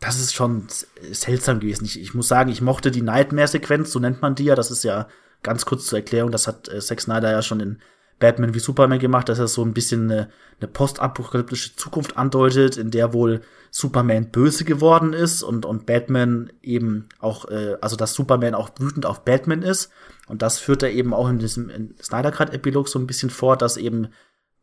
das 0.00 0.18
ist 0.18 0.34
schon 0.34 0.66
seltsam 1.12 1.60
gewesen. 1.60 1.84
Ich, 1.84 2.00
ich 2.00 2.12
muss 2.12 2.26
sagen, 2.26 2.50
ich 2.50 2.60
mochte 2.60 2.90
die 2.90 3.02
Nightmare-Sequenz, 3.02 3.92
so 3.92 4.00
nennt 4.00 4.20
man 4.20 4.34
die 4.34 4.46
ja. 4.46 4.56
Das 4.56 4.72
ist 4.72 4.82
ja 4.82 5.06
ganz 5.46 5.64
kurz 5.64 5.86
zur 5.86 6.00
Erklärung, 6.00 6.30
das 6.30 6.46
hat 6.46 6.68
äh, 6.68 6.80
Zack 6.80 7.00
Snyder 7.00 7.30
ja 7.30 7.40
schon 7.40 7.60
in 7.60 7.78
Batman 8.18 8.54
wie 8.54 8.58
Superman 8.58 8.98
gemacht, 8.98 9.28
dass 9.28 9.38
er 9.38 9.46
so 9.46 9.62
ein 9.62 9.74
bisschen 9.74 10.10
eine, 10.10 10.28
eine 10.60 10.68
postapokalyptische 10.68 11.76
Zukunft 11.76 12.16
andeutet, 12.16 12.76
in 12.76 12.90
der 12.90 13.12
wohl 13.12 13.42
Superman 13.70 14.30
böse 14.30 14.64
geworden 14.64 15.12
ist 15.12 15.42
und, 15.42 15.66
und 15.66 15.86
Batman 15.86 16.50
eben 16.62 17.08
auch, 17.20 17.48
äh, 17.48 17.76
also 17.80 17.94
dass 17.94 18.14
Superman 18.14 18.54
auch 18.54 18.70
wütend 18.78 19.06
auf 19.06 19.24
Batman 19.24 19.62
ist. 19.62 19.90
Und 20.28 20.42
das 20.42 20.58
führt 20.58 20.82
er 20.82 20.90
eben 20.90 21.12
auch 21.12 21.28
in 21.28 21.38
diesem 21.38 21.94
Snyder 22.02 22.32
Cut-Epilog 22.32 22.88
so 22.88 22.98
ein 22.98 23.06
bisschen 23.06 23.30
vor, 23.30 23.56
dass 23.56 23.76
eben 23.76 24.08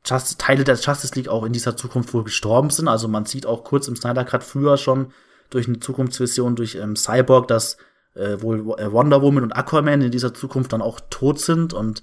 Just, 0.05 0.39
Teile 0.39 0.63
der 0.65 0.75
Justice 0.75 1.15
League 1.15 1.29
auch 1.29 1.45
in 1.45 1.53
dieser 1.53 1.77
Zukunft 1.77 2.13
wohl 2.13 2.25
gestorben 2.25 2.71
sind. 2.71 2.87
Also 2.87 3.07
man 3.07 3.25
sieht 3.25 3.45
auch 3.45 3.63
kurz 3.63 3.87
im 3.87 3.95
Snyder 3.95 4.25
Cut 4.25 4.43
früher 4.43 4.77
schon 4.77 5.13
durch 5.49 5.67
eine 5.67 5.79
Zukunftsvision 5.79 6.55
durch 6.55 6.75
ähm, 6.75 6.95
Cyborg, 6.95 7.47
dass 7.47 7.77
äh, 8.15 8.41
wohl 8.41 8.59
äh, 8.79 8.91
Wonder 8.91 9.21
Woman 9.21 9.43
und 9.43 9.53
Aquaman 9.53 10.01
in 10.01 10.11
dieser 10.11 10.33
Zukunft 10.33 10.73
dann 10.73 10.81
auch 10.81 10.99
tot 11.09 11.39
sind 11.39 11.73
und 11.73 12.01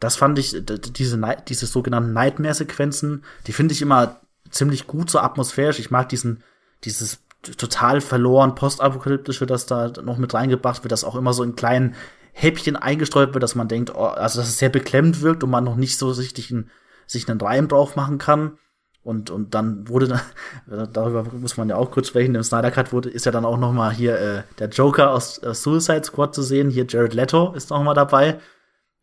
das 0.00 0.16
fand 0.16 0.36
ich, 0.40 0.56
diese, 0.64 1.36
diese 1.46 1.66
sogenannten 1.66 2.12
Nightmare-Sequenzen, 2.12 3.22
die 3.46 3.52
finde 3.52 3.72
ich 3.72 3.82
immer 3.82 4.20
ziemlich 4.50 4.88
gut, 4.88 5.10
so 5.10 5.20
atmosphärisch. 5.20 5.78
Ich 5.78 5.92
mag 5.92 6.08
diesen, 6.08 6.42
dieses 6.82 7.20
total 7.56 8.00
verloren 8.00 8.56
postapokalyptische, 8.56 9.46
das 9.46 9.66
da 9.66 9.92
noch 10.02 10.18
mit 10.18 10.34
reingebracht 10.34 10.82
wird, 10.82 10.90
das 10.90 11.04
auch 11.04 11.14
immer 11.14 11.32
so 11.32 11.44
in 11.44 11.54
kleinen 11.54 11.94
Häppchen 12.32 12.76
eingestreut 12.76 13.32
wird, 13.32 13.42
dass 13.42 13.54
man 13.54 13.68
denkt, 13.68 13.94
oh, 13.94 14.04
also 14.04 14.40
dass 14.40 14.48
es 14.48 14.58
sehr 14.58 14.70
beklemmt 14.70 15.20
wirkt 15.20 15.44
und 15.44 15.50
man 15.50 15.64
noch 15.64 15.76
nicht 15.76 15.98
so 15.98 16.10
richtig 16.10 16.50
ein, 16.50 16.70
sich 17.06 17.28
einen 17.28 17.40
Reim 17.40 17.68
drauf 17.68 17.94
machen 17.94 18.18
kann. 18.18 18.58
Und, 19.04 19.30
und 19.30 19.54
dann 19.54 19.88
wurde, 19.88 20.06
da, 20.66 20.86
darüber 20.86 21.24
muss 21.32 21.56
man 21.56 21.68
ja 21.68 21.76
auch 21.76 21.90
kurz 21.90 22.08
sprechen, 22.08 22.34
im 22.34 22.42
Snyder 22.42 22.70
Cut 22.70 22.92
wurde, 22.92 23.10
ist 23.10 23.26
ja 23.26 23.32
dann 23.32 23.44
auch 23.44 23.58
noch 23.58 23.72
mal 23.72 23.92
hier 23.92 24.18
äh, 24.18 24.42
der 24.58 24.68
Joker 24.68 25.12
aus 25.12 25.42
äh, 25.42 25.54
Suicide 25.54 26.04
Squad 26.04 26.34
zu 26.34 26.42
sehen. 26.42 26.70
Hier 26.70 26.86
Jared 26.88 27.14
Leto 27.14 27.52
ist 27.54 27.70
noch 27.70 27.82
mal 27.82 27.94
dabei. 27.94 28.38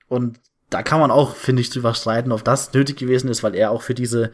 Und 0.07 0.39
da 0.69 0.83
kann 0.83 0.99
man 0.99 1.11
auch, 1.11 1.35
finde 1.35 1.61
ich, 1.61 1.69
drüber 1.69 1.93
streiten, 1.93 2.31
ob 2.31 2.43
das 2.43 2.73
nötig 2.73 2.97
gewesen 2.97 3.29
ist, 3.29 3.43
weil 3.43 3.55
er 3.55 3.71
auch 3.71 3.81
für 3.81 3.93
diese 3.93 4.31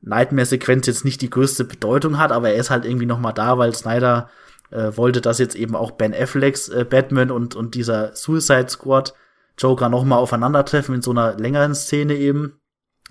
Nightmare-Sequenz 0.00 0.86
jetzt 0.86 1.04
nicht 1.04 1.20
die 1.22 1.30
größte 1.30 1.64
Bedeutung 1.64 2.18
hat, 2.18 2.32
aber 2.32 2.50
er 2.50 2.56
ist 2.56 2.70
halt 2.70 2.84
irgendwie 2.84 3.06
noch 3.06 3.18
mal 3.18 3.32
da, 3.32 3.58
weil 3.58 3.74
Snyder 3.74 4.28
äh, 4.70 4.96
wollte, 4.96 5.20
dass 5.20 5.38
jetzt 5.38 5.56
eben 5.56 5.74
auch 5.74 5.92
Ben 5.92 6.14
Afflecks 6.14 6.68
äh, 6.68 6.84
Batman 6.84 7.30
und, 7.30 7.54
und 7.54 7.74
dieser 7.74 8.14
Suicide 8.14 8.68
Squad 8.68 9.14
Joker 9.58 9.88
noch 9.88 10.04
mal 10.04 10.16
aufeinandertreffen 10.16 10.96
in 10.96 11.02
so 11.02 11.12
einer 11.12 11.38
längeren 11.38 11.74
Szene 11.74 12.14
eben. 12.14 12.60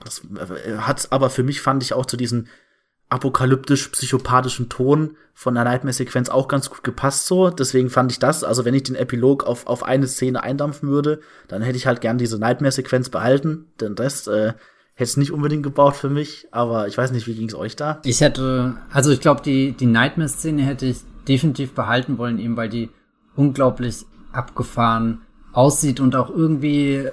Das 0.03 0.21
äh, 0.65 0.77
hat 0.77 1.07
aber 1.11 1.29
für 1.29 1.43
mich, 1.43 1.61
fand 1.61 1.83
ich, 1.83 1.93
auch 1.93 2.05
zu 2.05 2.17
diesen 2.17 2.47
apokalyptisch-psychopathischen 3.09 4.69
Ton 4.69 5.17
von 5.33 5.53
der 5.53 5.63
Nightmare-Sequenz 5.65 6.29
auch 6.29 6.47
ganz 6.47 6.69
gut 6.69 6.83
gepasst 6.83 7.27
so. 7.27 7.49
Deswegen 7.51 7.89
fand 7.89 8.11
ich 8.11 8.19
das, 8.19 8.43
also 8.43 8.65
wenn 8.65 8.73
ich 8.73 8.83
den 8.83 8.95
Epilog 8.95 9.43
auf, 9.43 9.67
auf 9.67 9.83
eine 9.83 10.07
Szene 10.07 10.41
eindampfen 10.41 10.89
würde, 10.89 11.19
dann 11.47 11.61
hätte 11.61 11.77
ich 11.77 11.85
halt 11.85 12.01
gern 12.01 12.17
diese 12.17 12.39
Nightmare-Sequenz 12.39 13.09
behalten. 13.09 13.67
Den 13.79 13.93
Rest 13.93 14.27
äh, 14.27 14.53
hätte 14.95 15.09
es 15.09 15.17
nicht 15.17 15.31
unbedingt 15.31 15.63
gebaut 15.63 15.95
für 15.95 16.09
mich, 16.09 16.47
aber 16.51 16.87
ich 16.87 16.97
weiß 16.97 17.11
nicht, 17.11 17.27
wie 17.27 17.35
ging 17.35 17.47
es 17.47 17.55
euch 17.55 17.75
da? 17.75 18.01
Ich 18.03 18.21
hätte, 18.21 18.77
also 18.91 19.11
ich 19.11 19.19
glaube, 19.19 19.41
die, 19.43 19.73
die 19.73 19.85
Nightmare-Szene 19.85 20.63
hätte 20.63 20.87
ich 20.87 20.97
definitiv 21.27 21.73
behalten 21.73 22.17
wollen, 22.17 22.39
eben 22.39 22.57
weil 22.57 22.69
die 22.69 22.89
unglaublich 23.35 24.05
abgefahren 24.31 25.21
aussieht 25.51 25.99
und 25.99 26.15
auch 26.15 26.29
irgendwie 26.29 27.09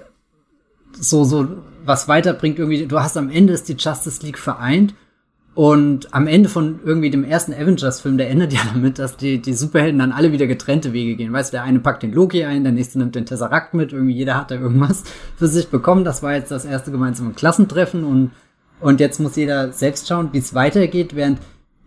so, 0.92 1.24
so 1.24 1.46
was 1.85 2.09
weiterbringt 2.09 2.59
irgendwie. 2.59 2.86
Du 2.86 3.01
hast 3.01 3.16
am 3.16 3.31
Ende 3.31 3.52
ist 3.52 3.69
die 3.69 3.77
Justice 3.78 4.24
League 4.24 4.39
vereint 4.39 4.94
und 5.55 6.15
am 6.15 6.27
Ende 6.27 6.48
von 6.48 6.81
irgendwie 6.85 7.11
dem 7.11 7.24
ersten 7.24 7.52
Avengers-Film, 7.52 8.19
der 8.19 8.31
endet 8.31 8.52
ja 8.55 8.61
damit, 8.73 8.98
dass 8.98 9.16
die, 9.16 9.43
die 9.43 9.52
Superhelden 9.52 9.98
dann 9.98 10.12
alle 10.12 10.32
wieder 10.32 10.47
getrennte 10.47 10.93
Wege 10.93 11.16
gehen. 11.16 11.32
Weißt 11.32 11.52
du, 11.52 11.57
der 11.57 11.65
eine 11.65 11.81
packt 11.81 12.02
den 12.02 12.12
Loki 12.12 12.44
ein, 12.44 12.62
der 12.62 12.73
nächste 12.73 12.98
nimmt 12.98 13.15
den 13.15 13.27
Tesseract 13.27 13.74
mit, 13.74 13.93
irgendwie 13.93 14.15
jeder 14.15 14.36
hat 14.36 14.51
da 14.51 14.55
irgendwas 14.57 15.05
für 15.36 15.48
sich 15.48 15.69
bekommen. 15.69 16.05
Das 16.05 16.23
war 16.23 16.35
jetzt 16.35 16.51
das 16.51 16.65
erste 16.65 16.90
gemeinsame 16.90 17.32
Klassentreffen 17.32 18.05
und, 18.05 18.31
und 18.81 19.01
jetzt 19.01 19.20
muss 19.20 19.36
jeder 19.36 19.73
selbst 19.73 20.09
schauen, 20.09 20.31
wie 20.32 20.39
es 20.39 20.55
weitergeht, 20.55 21.16
während 21.16 21.40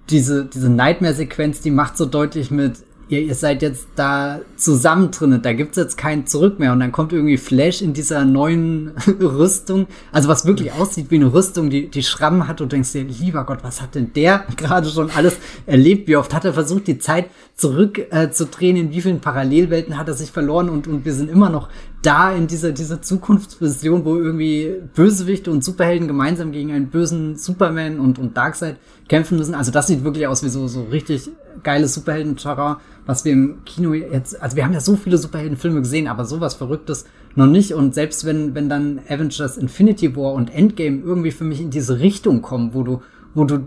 diese, 0.10 0.46
diese 0.46 0.70
Nightmare-Sequenz, 0.70 1.62
die 1.62 1.72
macht 1.72 1.98
so 1.98 2.06
deutlich 2.06 2.52
mit, 2.52 2.84
ihr, 3.10 3.22
ihr 3.22 3.36
seid 3.36 3.62
jetzt 3.62 3.88
da 3.96 4.40
zusammen 4.56 5.12
drinnen, 5.12 5.42
da 5.42 5.54
gibt's 5.54 5.78
jetzt 5.78 5.98
kein 5.98 6.26
Zurück 6.26 6.60
mehr. 6.60 6.72
Und 6.72 6.80
dann 6.80 6.92
kommt 6.92 7.14
irgendwie 7.14 7.38
Flash 7.38 7.82
in 7.82 7.94
dieser 7.94 8.26
neuen 8.26 8.92
Rüstung, 9.22 9.88
also 10.12 10.30
was 10.30 10.46
wirklich 10.46 10.72
aussieht 10.74 11.12
wie 11.12 11.16
eine 11.16 11.34
Rüstung, 11.34 11.70
die, 11.70 11.90
die 11.90 12.04
Schrammen 12.04 12.48
hat 12.48 12.62
und 12.62 12.72
denkst 12.72 12.92
dir, 12.94 13.04
lieber 13.04 13.46
Gott, 13.46 13.60
was 13.64 13.82
hat 13.82 13.96
denn 13.96 14.14
der 14.14 14.46
gerade 14.58 14.90
schon 14.90 15.10
alles 15.12 15.38
erlebt? 15.66 16.08
Wie 16.08 16.18
oft 16.18 16.34
hat 16.34 16.46
er 16.46 16.54
versucht, 16.54 16.88
die 16.88 17.00
Zeit 17.00 17.26
zurückzudrehen? 17.56 18.30
Äh, 18.30 18.32
zu 18.32 18.46
drehen? 18.46 18.76
in 18.76 18.92
wie 18.92 19.02
vielen 19.02 19.20
Parallelwelten 19.20 19.98
hat 19.98 20.08
er 20.08 20.14
sich 20.14 20.32
verloren? 20.32 20.70
Und, 20.70 20.88
und 20.88 21.06
wir 21.06 21.14
sind 21.14 21.30
immer 21.30 21.50
noch 21.50 21.70
da 22.02 22.34
in 22.34 22.48
dieser, 22.48 22.72
dieser 22.72 23.02
Zukunftsvision, 23.02 24.06
wo 24.06 24.18
irgendwie 24.18 24.76
Bösewichte 24.94 25.52
und 25.52 25.64
Superhelden 25.64 26.08
gemeinsam 26.08 26.52
gegen 26.52 26.72
einen 26.72 26.90
bösen 26.90 27.38
Superman 27.38 28.00
und, 28.00 28.20
und 28.20 28.36
Darkseid 28.36 28.78
kämpfen 29.08 29.38
müssen. 29.38 29.56
Also 29.56 29.72
das 29.72 29.88
sieht 29.88 30.04
wirklich 30.04 30.28
aus 30.28 30.44
wie 30.44 30.50
so, 30.50 30.68
so 30.68 30.84
richtig 30.84 31.30
geiles 31.64 31.94
Superhelden-Terrain, 31.94 32.78
was 33.06 33.26
wir 33.26 33.34
im 33.34 33.64
Kino 33.66 33.94
jetzt, 33.94 34.42
also 34.42 34.56
wir 34.56 34.64
haben 34.64 34.74
ja 34.74 34.80
so 34.80 34.96
viele 34.96 35.18
Superheldenfilme 35.18 35.82
gesehen, 35.82 36.08
aber 36.08 36.26
sowas 36.26 36.54
Verrücktes 36.54 37.06
noch 37.36 37.48
nicht. 37.48 37.74
Und 37.74 37.94
selbst 37.94 38.26
wenn, 38.26 38.56
wenn 38.56 38.70
dann 38.70 39.02
Avengers 39.08 39.58
Infinity 39.58 40.16
War 40.16 40.34
und 40.34 40.54
Endgame 40.54 41.02
irgendwie 41.02 41.32
für 41.32 41.44
mich 41.44 41.62
in 41.62 41.70
diese 41.70 42.00
Richtung 42.00 42.42
kommen, 42.42 42.74
wo 42.74 42.84
du, 42.84 43.02
wo 43.34 43.44
du 43.44 43.60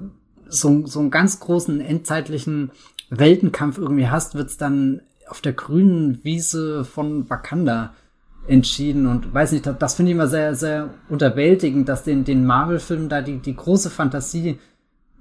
so, 0.48 0.86
so 0.86 1.00
einen 1.00 1.10
ganz 1.10 1.40
großen 1.40 1.80
endzeitlichen 1.80 2.70
Weltenkampf 3.10 3.78
irgendwie 3.78 4.08
hast, 4.08 4.34
wird's 4.34 4.56
dann 4.56 5.02
auf 5.28 5.40
der 5.40 5.52
grünen 5.52 6.22
Wiese 6.24 6.84
von 6.84 7.28
Wakanda 7.28 7.94
entschieden 8.46 9.06
und 9.06 9.34
weiß 9.34 9.52
nicht, 9.52 9.66
das, 9.66 9.94
finde 9.94 10.12
ich 10.12 10.14
immer 10.14 10.28
sehr, 10.28 10.54
sehr 10.54 10.90
unterwältigend, 11.08 11.88
dass 11.88 12.04
den, 12.04 12.24
den 12.24 12.46
Marvel-Filmen 12.46 13.08
da 13.08 13.20
die, 13.20 13.38
die 13.38 13.56
große 13.56 13.90
Fantasie 13.90 14.58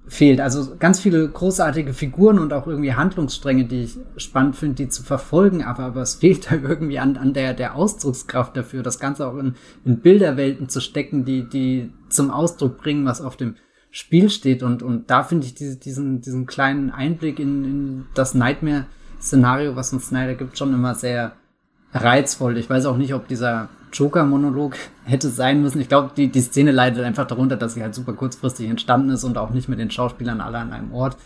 fehlt. 0.07 0.40
Also 0.40 0.76
ganz 0.77 0.99
viele 0.99 1.27
großartige 1.27 1.94
Figuren 1.94 2.40
und 2.40 2.53
auch 2.53 2.68
irgendwie 2.68 2.94
Handlungsstränge, 2.94 3.65
die 3.65 3.84
ich 3.84 3.98
spannend 4.18 4.56
finde, 4.56 4.76
die 4.76 4.90
zu 4.90 5.03
verfolgen, 5.03 5.64
aber, 5.64 5.84
aber 5.84 6.02
es 6.02 6.15
fehlt 6.15 6.52
da 6.52 6.56
irgendwie 6.56 6.99
an, 6.99 7.18
an 7.18 7.34
der, 7.34 7.53
der 7.53 7.76
Ausdruckskraft 7.76 8.56
dafür, 8.56 8.84
das 8.84 8.99
Ganze 8.99 9.27
auch 9.27 9.38
in, 9.38 9.56
in 9.84 9.99
Bilderwelten 9.99 10.69
zu 10.69 10.80
stecken, 10.80 11.26
die, 11.26 11.49
die 11.49 11.91
zum 12.10 12.30
Ausdruck 12.30 12.77
bringen, 12.77 13.06
was 13.06 13.22
auf 13.22 13.36
dem 13.36 13.56
Spiel 13.90 14.30
steht. 14.30 14.61
Und, 14.61 14.84
und 14.84 15.10
da 15.10 15.23
finde 15.23 15.48
ich 15.48 15.56
diese, 15.56 15.77
diesen, 15.77 16.22
diesen 16.22 16.45
kleinen 16.45 16.91
Einblick 16.91 17.40
in, 17.40 17.64
in 17.65 18.06
das 18.14 18.36
Nightmare-Szenario, 18.36 19.76
was 19.76 19.94
uns 19.94 20.07
Snyder 20.07 20.36
gibt, 20.36 20.57
schon 20.57 20.73
immer 20.73 20.95
sehr 20.95 21.34
reizvoll. 21.94 22.57
Ich 22.57 22.69
weiß 22.69 22.86
auch 22.86 22.98
nicht, 22.98 23.14
ob 23.14 23.27
dieser 23.27 23.69
Joker-Monolog 23.97 24.76
hätte 25.05 25.30
sein 25.30 25.61
müssen. 25.61 25.81
Ich 25.81 25.89
glaube, 25.89 26.11
die, 26.15 26.27
die 26.27 26.41
Szene 26.41 26.72
leidet 26.72 27.03
einfach 27.03 27.27
darunter, 27.27 27.57
dass 27.57 27.73
sie 27.73 27.81
halt 27.81 27.95
super 27.95 28.13
kurzfristig 28.13 28.69
entstanden 28.69 29.09
ist 29.09 29.23
und 29.23 29.38
auch 29.38 29.51
nicht 29.51 29.69
mit 29.69 29.80
den 29.80 29.91
Schauspielern 29.91 30.41
alle 30.41 30.59
an 30.59 30.73
einem 30.73 30.93
Ort 30.93 31.17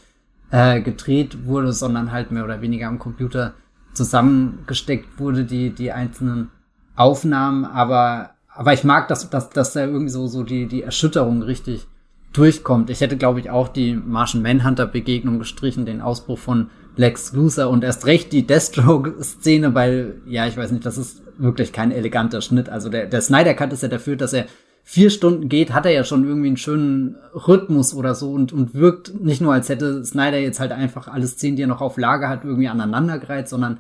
äh, 0.52 0.82
gedreht 0.82 1.46
wurde, 1.46 1.74
sondern 1.74 2.12
halt 2.12 2.32
mehr 2.32 2.44
oder 2.44 2.62
weniger 2.62 2.88
am 2.88 3.00
Computer 3.00 3.54
zusammengesteckt 3.94 5.20
wurde, 5.20 5.46
die, 5.46 5.72
die 5.72 5.92
einzelnen 5.92 6.50
Aufnahmen. 6.96 7.66
Aber, 7.66 8.32
aber 8.54 8.74
ich 8.74 8.84
mag, 8.84 9.08
dass, 9.08 9.30
dass, 9.30 9.50
dass 9.50 9.74
da 9.74 9.82
irgendwie 9.82 10.10
so, 10.10 10.28
so 10.28 10.44
die, 10.44 10.68
die 10.68 10.84
Erschütterung 10.84 11.42
richtig 11.42 11.88
durchkommt. 12.34 12.90
Ich 12.90 13.02
hätte, 13.02 13.18
glaube 13.18 13.40
ich, 13.40 13.50
auch 13.50 13.68
die 13.68 13.96
Martian 13.96 14.44
Manhunter-Begegnung 14.44 15.40
gestrichen, 15.40 15.86
den 15.86 16.02
Ausbruch 16.02 16.38
von 16.38 16.70
Lex 16.96 17.34
Luthor 17.34 17.70
und 17.70 17.84
erst 17.84 18.06
recht 18.06 18.32
die 18.34 18.46
Deathstroke-Szene, 18.46 19.74
weil, 19.74 20.16
ja, 20.26 20.48
ich 20.48 20.58
weiß 20.58 20.72
nicht, 20.72 20.86
das 20.86 20.98
ist 20.98 21.22
wirklich 21.38 21.72
kein 21.72 21.92
eleganter 21.92 22.42
Schnitt. 22.42 22.70
Also 22.70 22.90
der, 22.90 23.06
der 23.06 23.22
Snyder 23.22 23.54
Cut 23.54 23.74
ist 23.74 23.84
ja 23.84 23.90
dafür, 23.90 24.16
dass 24.16 24.34
er 24.34 24.46
vier 24.84 25.10
Stunden 25.10 25.50
geht, 25.50 25.74
hat 25.74 25.86
er 25.86 25.92
ja 25.92 26.04
schon 26.04 26.26
irgendwie 26.26 26.48
einen 26.48 26.58
schönen 26.58 27.16
Rhythmus 27.34 27.94
oder 27.94 28.16
so 28.16 28.32
und, 28.32 28.52
und 28.52 28.74
wirkt 28.74 29.24
nicht 29.24 29.40
nur, 29.40 29.54
als 29.54 29.70
hätte 29.70 30.04
Snyder 30.04 30.40
jetzt 30.40 30.60
halt 30.60 30.72
einfach 30.72 31.08
alle 31.08 31.28
Szenen, 31.28 31.56
die 31.58 31.64
er 31.64 31.68
noch 31.68 31.82
auf 31.82 31.98
Lager 31.98 32.28
hat, 32.28 32.44
irgendwie 32.44 32.70
aneinandergereiht, 32.70 33.48
sondern 33.48 33.78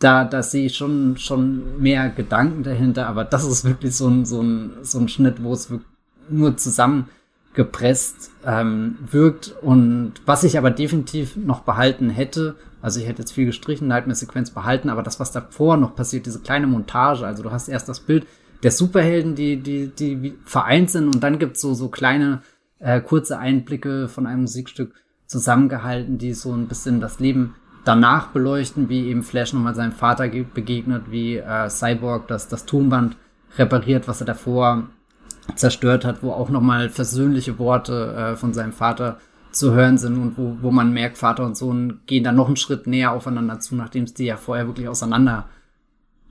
da, 0.00 0.24
da 0.24 0.42
sehe 0.42 0.66
ich 0.66 0.76
schon, 0.76 1.16
schon 1.18 1.80
mehr 1.80 2.08
Gedanken 2.08 2.62
dahinter, 2.62 3.06
aber 3.06 3.24
das 3.24 3.44
ist 3.46 3.64
wirklich 3.64 3.94
so 3.94 4.08
ein, 4.08 4.24
so 4.24 4.42
ein, 4.42 4.72
so 4.82 4.98
ein 4.98 5.08
Schnitt, 5.08 5.42
wo 5.42 5.52
es 5.52 5.72
nur 6.28 6.56
zusammengepresst 6.56 8.29
ähm, 8.44 8.98
wirkt 9.10 9.54
und 9.60 10.14
was 10.26 10.44
ich 10.44 10.56
aber 10.56 10.70
definitiv 10.70 11.36
noch 11.36 11.60
behalten 11.60 12.10
hätte, 12.10 12.56
also 12.82 13.00
ich 13.00 13.06
hätte 13.06 13.22
jetzt 13.22 13.32
viel 13.32 13.46
gestrichen, 13.46 13.92
halt 13.92 14.04
eine 14.04 14.14
Sequenz 14.14 14.50
behalten, 14.50 14.88
aber 14.88 15.02
das, 15.02 15.20
was 15.20 15.32
davor 15.32 15.76
noch 15.76 15.94
passiert, 15.94 16.26
diese 16.26 16.40
kleine 16.40 16.66
Montage, 16.66 17.26
also 17.26 17.42
du 17.42 17.50
hast 17.50 17.68
erst 17.68 17.88
das 17.88 18.00
Bild 18.00 18.26
der 18.62 18.70
Superhelden, 18.70 19.34
die, 19.34 19.56
die, 19.56 19.88
die 19.88 20.34
vereint 20.44 20.90
sind 20.90 21.06
und 21.06 21.22
dann 21.22 21.38
gibt's 21.38 21.60
so, 21.60 21.74
so 21.74 21.88
kleine, 21.88 22.42
äh, 22.78 23.00
kurze 23.00 23.38
Einblicke 23.38 24.08
von 24.08 24.26
einem 24.26 24.42
Musikstück 24.42 24.94
zusammengehalten, 25.26 26.18
die 26.18 26.34
so 26.34 26.52
ein 26.52 26.66
bisschen 26.66 27.00
das 27.00 27.20
Leben 27.20 27.54
danach 27.84 28.28
beleuchten, 28.28 28.88
wie 28.88 29.08
eben 29.08 29.22
Flash 29.22 29.52
nochmal 29.52 29.74
seinem 29.74 29.92
Vater 29.92 30.28
begegnet, 30.28 31.10
wie 31.10 31.36
äh, 31.36 31.68
Cyborg 31.70 32.28
das, 32.28 32.48
das 32.48 32.66
Tonband 32.66 33.16
repariert, 33.56 34.08
was 34.08 34.20
er 34.20 34.26
davor 34.26 34.88
zerstört 35.54 36.04
hat, 36.04 36.22
wo 36.22 36.32
auch 36.32 36.50
nochmal 36.50 36.88
versöhnliche 36.88 37.58
Worte 37.58 38.14
äh, 38.14 38.36
von 38.36 38.52
seinem 38.52 38.72
Vater 38.72 39.18
zu 39.52 39.72
hören 39.72 39.98
sind 39.98 40.16
und 40.16 40.38
wo, 40.38 40.56
wo 40.60 40.70
man 40.70 40.92
merkt, 40.92 41.18
Vater 41.18 41.44
und 41.44 41.56
Sohn 41.56 42.00
gehen 42.06 42.24
dann 42.24 42.36
noch 42.36 42.46
einen 42.46 42.56
Schritt 42.56 42.86
näher 42.86 43.12
aufeinander 43.12 43.58
zu, 43.60 43.74
nachdem 43.74 44.04
es 44.04 44.14
die 44.14 44.26
ja 44.26 44.36
vorher 44.36 44.66
wirklich 44.66 44.88
auseinander 44.88 45.48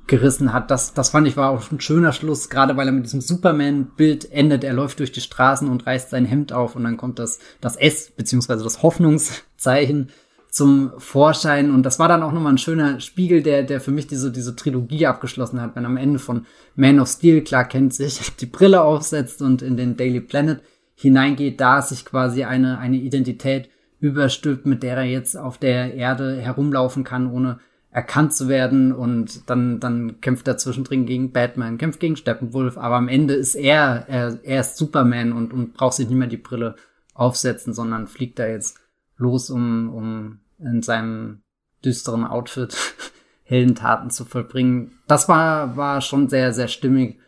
gerissen 0.08 0.54
hat. 0.54 0.72
Das, 0.72 0.94
das 0.94 1.10
fand 1.10 1.28
ich 1.28 1.38
war 1.38 1.50
auch 1.50 1.72
ein 1.72 1.80
schöner 1.80 2.14
Schluss, 2.14 2.50
gerade 2.50 2.76
weil 2.76 2.88
er 2.88 2.94
mit 2.94 3.06
diesem 3.06 3.22
Superman-Bild 3.22 4.32
endet. 4.32 4.64
Er 4.64 4.74
läuft 4.74 5.00
durch 5.00 5.12
die 5.12 5.22
Straßen 5.22 5.70
und 5.70 5.86
reißt 5.86 6.10
sein 6.10 6.26
Hemd 6.26 6.52
auf 6.52 6.76
und 6.76 6.84
dann 6.84 6.98
kommt 6.98 7.20
das, 7.20 7.40
das 7.62 7.76
S, 7.76 8.12
beziehungsweise 8.16 8.64
das 8.64 8.82
Hoffnungszeichen 8.84 10.10
zum 10.50 10.92
Vorschein. 10.98 11.72
Und 11.72 11.84
das 11.84 12.00
war 12.00 12.08
dann 12.08 12.24
auch 12.24 12.32
nochmal 12.32 12.54
ein 12.54 12.58
schöner 12.58 13.00
Spiegel, 13.00 13.44
der, 13.44 13.64
der 13.64 13.82
für 13.82 13.92
mich 13.92 14.08
diese, 14.08 14.32
diese 14.32 14.56
Trilogie 14.56 15.06
abgeschlossen 15.06 15.62
hat, 15.62 15.76
wenn 15.76 15.86
am 15.86 15.98
Ende 15.98 16.20
von 16.20 16.46
Man 16.76 17.00
of 17.00 17.08
Steel 17.08 17.42
klar 17.42 17.66
kennt 17.66 17.94
sich 17.94 18.36
die 18.40 18.46
Brille 18.46 18.82
aufsetzt 18.82 19.42
und 19.42 19.62
in 19.62 19.78
den 19.78 19.98
Daily 19.98 20.22
Planet 20.22 20.62
hineingeht, 20.96 21.62
da 21.62 21.82
sich 21.82 22.04
quasi 22.04 22.44
eine, 22.44 22.80
eine 22.80 22.98
Identität 22.98 23.70
überstülpt, 24.00 24.66
mit 24.66 24.84
der 24.84 24.98
er 24.98 25.04
jetzt 25.04 25.38
auf 25.38 25.58
der 25.58 25.94
Erde 25.94 26.38
herumlaufen 26.42 27.04
kann, 27.04 27.32
ohne 27.32 27.60
erkannt 27.92 28.34
zu 28.34 28.48
werden 28.48 28.94
und 28.94 29.50
dann, 29.50 29.80
dann 29.80 30.22
kämpft 30.22 30.48
er 30.48 30.58
zwischendrin 30.58 31.06
gegen 31.06 31.32
Batman, 31.32 31.78
kämpft 31.78 32.00
gegen 32.00 32.16
Steppenwolf, 32.16 32.78
aber 32.78 32.96
am 32.96 33.08
Ende 33.08 33.34
ist 33.34 33.56
er, 33.56 34.06
er, 34.08 34.40
er 34.44 34.62
ist 34.62 34.78
Superman 34.78 35.32
und, 35.32 35.54
und 35.54 35.74
braucht 35.74 35.96
sich 35.96 36.08
nicht 36.08 36.18
mehr 36.18 36.28
die 36.28 36.38
Brille 36.38 36.76
aufsetzen, 37.14 37.74
sondern 37.74 38.08
fliegt 38.08 38.38
da 38.38 38.48
jetzt 38.48 38.79
los, 39.20 39.50
um, 39.50 39.94
um 39.94 40.40
in 40.60 40.82
seinem 40.82 41.42
düsteren 41.86 42.26
Outfit 42.26 42.76
Heldentaten 43.44 44.10
zu 44.10 44.26
vollbringen. 44.26 45.00
Das 45.08 45.30
war, 45.30 45.76
war 45.78 46.02
schon 46.02 46.30
sehr, 46.30 46.54
sehr 46.54 46.68
stimmig 46.68 47.20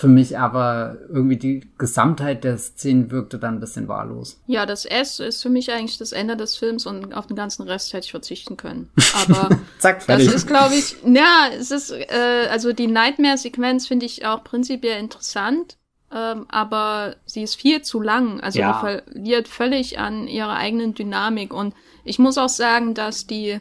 für 0.00 0.08
mich, 0.08 0.38
aber 0.38 0.96
irgendwie 1.10 1.36
die 1.36 1.72
Gesamtheit 1.76 2.42
der 2.42 2.56
Szenen 2.56 3.10
wirkte 3.10 3.38
dann 3.38 3.56
ein 3.56 3.60
bisschen 3.60 3.86
wahllos. 3.86 4.40
Ja, 4.46 4.64
das 4.64 4.86
S 4.86 5.20
ist 5.20 5.42
für 5.42 5.50
mich 5.50 5.70
eigentlich 5.70 5.98
das 5.98 6.12
Ende 6.12 6.38
des 6.38 6.56
Films 6.56 6.86
und 6.86 7.12
auf 7.12 7.26
den 7.26 7.36
ganzen 7.36 7.64
Rest 7.68 7.92
hätte 7.92 8.06
ich 8.06 8.10
verzichten 8.10 8.56
können. 8.56 8.90
Aber 9.14 9.58
Zack, 9.78 10.06
das 10.06 10.22
ist, 10.22 10.46
glaube 10.46 10.74
ich, 10.74 10.96
ja, 11.04 11.50
es 11.54 11.70
ist, 11.70 11.90
äh, 11.90 12.48
also 12.50 12.72
die 12.72 12.86
Nightmare-Sequenz 12.86 13.88
finde 13.88 14.06
ich 14.06 14.24
auch 14.24 14.42
prinzipiell 14.42 14.98
interessant, 14.98 15.76
ähm, 16.12 16.46
aber 16.48 17.16
sie 17.24 17.42
ist 17.42 17.54
viel 17.54 17.82
zu 17.82 18.00
lang. 18.00 18.40
Also 18.40 18.60
ja. 18.60 18.80
verliert 18.80 19.48
völlig 19.48 19.98
an 19.98 20.26
ihrer 20.28 20.56
eigenen 20.56 20.94
Dynamik 20.94 21.54
und 21.54 21.74
ich 22.04 22.18
muss 22.18 22.38
auch 22.38 22.48
sagen, 22.48 22.94
dass 22.94 23.26
die 23.26 23.60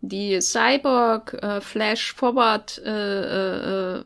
die 0.00 0.40
Cyborg 0.40 1.34
äh, 1.42 1.60
Flash 1.60 2.14
Forward 2.14 2.78
äh, 2.84 3.96
äh, 3.98 4.04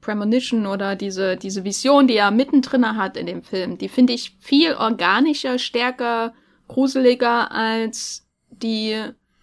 Premonition 0.00 0.66
oder 0.66 0.96
diese, 0.96 1.36
diese 1.36 1.64
Vision, 1.64 2.06
die 2.06 2.16
er 2.16 2.30
mittendrin 2.30 2.96
hat 2.96 3.16
in 3.16 3.26
dem 3.26 3.42
Film, 3.42 3.78
die 3.78 3.88
finde 3.88 4.12
ich 4.12 4.36
viel 4.40 4.74
organischer, 4.74 5.58
stärker 5.58 6.34
gruseliger 6.68 7.52
als 7.52 8.26
die 8.50 9.00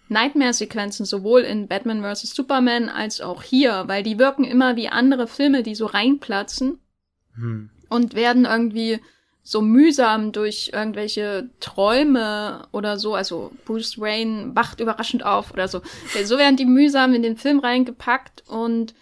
Nightmare-Sequenzen 0.08 1.06
sowohl 1.06 1.42
in 1.42 1.66
Batman 1.66 2.02
vs. 2.02 2.34
Superman 2.34 2.88
als 2.88 3.20
auch 3.20 3.42
hier, 3.42 3.84
weil 3.86 4.02
die 4.02 4.18
wirken 4.18 4.44
immer 4.44 4.76
wie 4.76 4.88
andere 4.88 5.26
Filme, 5.26 5.62
die 5.62 5.74
so 5.74 5.86
reinplatzen 5.86 6.78
hm. 7.34 7.70
und 7.88 8.14
werden 8.14 8.44
irgendwie 8.44 9.00
so 9.42 9.62
mühsam 9.62 10.32
durch 10.32 10.70
irgendwelche 10.72 11.50
Träume 11.60 12.68
oder 12.72 12.98
so, 12.98 13.14
also 13.14 13.52
Bruce 13.64 13.98
Wayne 13.98 14.54
wacht 14.54 14.80
überraschend 14.80 15.24
auf 15.24 15.52
oder 15.52 15.66
so. 15.66 15.82
So 16.24 16.38
werden 16.38 16.56
die 16.56 16.66
mühsam 16.66 17.14
in 17.14 17.22
den 17.22 17.36
Film 17.36 17.58
reingepackt 17.58 18.44
und 18.48 18.94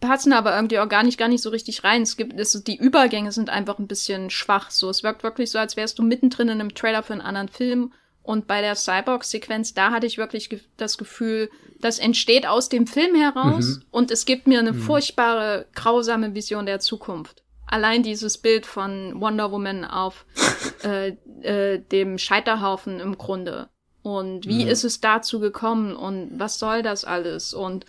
passen 0.00 0.32
aber 0.32 0.54
irgendwie 0.54 0.78
auch 0.78 0.88
gar 0.88 1.02
nicht, 1.02 1.18
gar 1.18 1.28
nicht 1.28 1.42
so 1.42 1.50
richtig 1.50 1.84
rein. 1.84 2.02
Es 2.02 2.16
gibt, 2.16 2.38
es, 2.38 2.62
die 2.64 2.76
Übergänge 2.76 3.32
sind 3.32 3.50
einfach 3.50 3.78
ein 3.78 3.88
bisschen 3.88 4.30
schwach. 4.30 4.70
So, 4.70 4.90
es 4.90 5.02
wirkt 5.02 5.22
wirklich 5.22 5.50
so, 5.50 5.58
als 5.58 5.76
wärst 5.76 5.98
du 5.98 6.02
mittendrin 6.02 6.48
in 6.48 6.60
einem 6.60 6.74
Trailer 6.74 7.02
für 7.02 7.14
einen 7.14 7.22
anderen 7.22 7.48
Film. 7.48 7.92
Und 8.24 8.46
bei 8.46 8.62
der 8.62 8.74
Cyborg-Sequenz, 8.74 9.74
da 9.74 9.90
hatte 9.90 10.06
ich 10.06 10.16
wirklich 10.16 10.48
ge 10.48 10.58
das 10.78 10.96
Gefühl, 10.96 11.50
das 11.78 11.98
entsteht 11.98 12.46
aus 12.46 12.70
dem 12.70 12.86
Film 12.86 13.14
heraus 13.14 13.66
mhm. 13.66 13.84
und 13.90 14.10
es 14.10 14.24
gibt 14.24 14.46
mir 14.46 14.58
eine 14.58 14.72
mhm. 14.72 14.80
furchtbare, 14.80 15.66
grausame 15.74 16.34
Vision 16.34 16.64
der 16.64 16.80
Zukunft. 16.80 17.42
Allein 17.66 18.02
dieses 18.02 18.38
Bild 18.38 18.64
von 18.64 19.20
Wonder 19.20 19.52
Woman 19.52 19.84
auf 19.84 20.24
äh, 20.84 21.08
äh, 21.42 21.78
dem 21.80 22.16
Scheiterhaufen 22.16 22.98
im 22.98 23.18
Grunde. 23.18 23.68
Und 24.00 24.46
wie 24.46 24.64
mhm. 24.64 24.70
ist 24.70 24.84
es 24.84 25.02
dazu 25.02 25.38
gekommen 25.38 25.94
und 25.94 26.30
was 26.38 26.58
soll 26.58 26.82
das 26.82 27.04
alles? 27.04 27.52
Und 27.52 27.84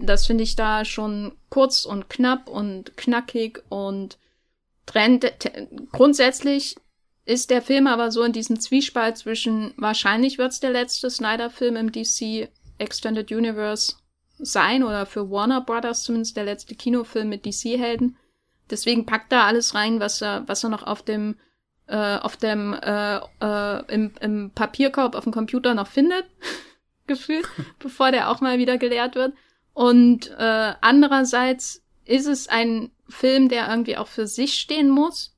das 0.00 0.26
finde 0.26 0.44
ich 0.44 0.56
da 0.56 0.86
schon 0.86 1.36
kurz 1.50 1.84
und 1.84 2.08
knapp 2.08 2.48
und 2.48 2.96
knackig 2.96 3.62
und 3.68 4.16
trennt. 4.86 5.30
Grundsätzlich 5.92 6.76
ist 7.26 7.50
der 7.50 7.62
Film 7.62 7.86
aber 7.86 8.10
so 8.10 8.22
in 8.22 8.32
diesem 8.32 8.60
Zwiespalt 8.60 9.16
zwischen 9.16 9.72
wahrscheinlich 9.76 10.38
wird's 10.38 10.60
der 10.60 10.70
letzte 10.70 11.10
Snyder-Film 11.10 11.76
im 11.76 11.92
DC 11.92 12.48
Extended 12.78 13.30
Universe 13.32 13.94
sein 14.38 14.82
oder 14.82 15.06
für 15.06 15.30
Warner 15.30 15.60
Brothers 15.60 16.02
zumindest 16.02 16.36
der 16.36 16.44
letzte 16.44 16.74
Kinofilm 16.74 17.28
mit 17.28 17.46
DC-Helden. 17.46 18.16
Deswegen 18.70 19.06
packt 19.06 19.32
er 19.32 19.44
alles 19.44 19.74
rein, 19.74 20.00
was 20.00 20.22
er, 20.22 20.46
was 20.46 20.64
er 20.64 20.70
noch 20.70 20.82
auf 20.82 21.02
dem, 21.02 21.36
äh, 21.86 22.16
auf 22.16 22.36
dem, 22.36 22.74
äh, 22.74 23.16
äh, 23.40 23.94
im, 23.94 24.12
im 24.20 24.50
Papierkorb 24.54 25.14
auf 25.14 25.24
dem 25.24 25.32
Computer 25.32 25.74
noch 25.74 25.86
findet, 25.86 26.24
gefühlt, 27.06 27.46
bevor 27.78 28.10
der 28.10 28.30
auch 28.30 28.40
mal 28.40 28.58
wieder 28.58 28.78
geleert 28.78 29.14
wird. 29.14 29.34
Und 29.72 30.30
äh, 30.38 30.74
andererseits 30.80 31.82
ist 32.04 32.26
es 32.26 32.48
ein 32.48 32.90
Film, 33.08 33.48
der 33.48 33.68
irgendwie 33.68 33.96
auch 33.96 34.08
für 34.08 34.26
sich 34.26 34.54
stehen 34.54 34.88
muss. 34.88 35.33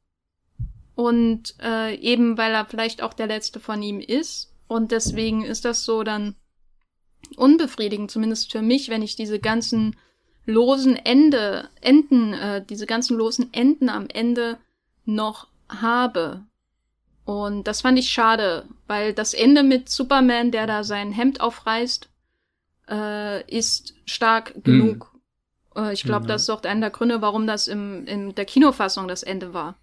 Und 0.96 1.54
äh, 1.62 1.94
eben 1.96 2.36
weil 2.36 2.52
er 2.52 2.64
vielleicht 2.64 3.02
auch 3.02 3.14
der 3.14 3.28
letzte 3.28 3.60
von 3.60 3.82
ihm 3.82 4.00
ist. 4.00 4.52
Und 4.66 4.90
deswegen 4.90 5.44
ist 5.44 5.64
das 5.64 5.84
so 5.84 6.02
dann 6.02 6.34
unbefriedigend, 7.36 8.10
zumindest 8.10 8.50
für 8.50 8.62
mich, 8.62 8.88
wenn 8.88 9.02
ich 9.02 9.14
diese 9.14 9.38
ganzen 9.38 9.96
losen 10.46 10.96
Ende, 10.96 11.68
Enden, 11.80 12.32
äh, 12.32 12.64
diese 12.64 12.86
ganzen 12.86 13.16
losen 13.16 13.52
Enden 13.52 13.88
am 13.88 14.08
Ende 14.08 14.58
noch 15.04 15.48
habe. 15.68 16.44
Und 17.24 17.64
das 17.64 17.82
fand 17.82 17.98
ich 17.98 18.08
schade, 18.10 18.66
weil 18.86 19.12
das 19.12 19.34
Ende 19.34 19.62
mit 19.62 19.88
Superman, 19.88 20.50
der 20.50 20.66
da 20.66 20.82
sein 20.82 21.12
Hemd 21.12 21.40
aufreißt, 21.40 22.08
äh, 22.88 23.54
ist 23.54 23.94
stark 24.06 24.54
hm. 24.54 24.62
genug. 24.62 25.12
Äh, 25.76 25.92
ich 25.92 26.04
glaube, 26.04 26.24
mhm. 26.24 26.28
das 26.28 26.42
ist 26.42 26.50
auch 26.50 26.62
einer 26.62 26.80
der 26.80 26.90
Gründe, 26.90 27.20
warum 27.20 27.46
das 27.46 27.68
im, 27.68 28.06
in 28.06 28.34
der 28.34 28.44
Kinofassung 28.44 29.08
das 29.08 29.22
Ende 29.22 29.52
war. 29.52 29.76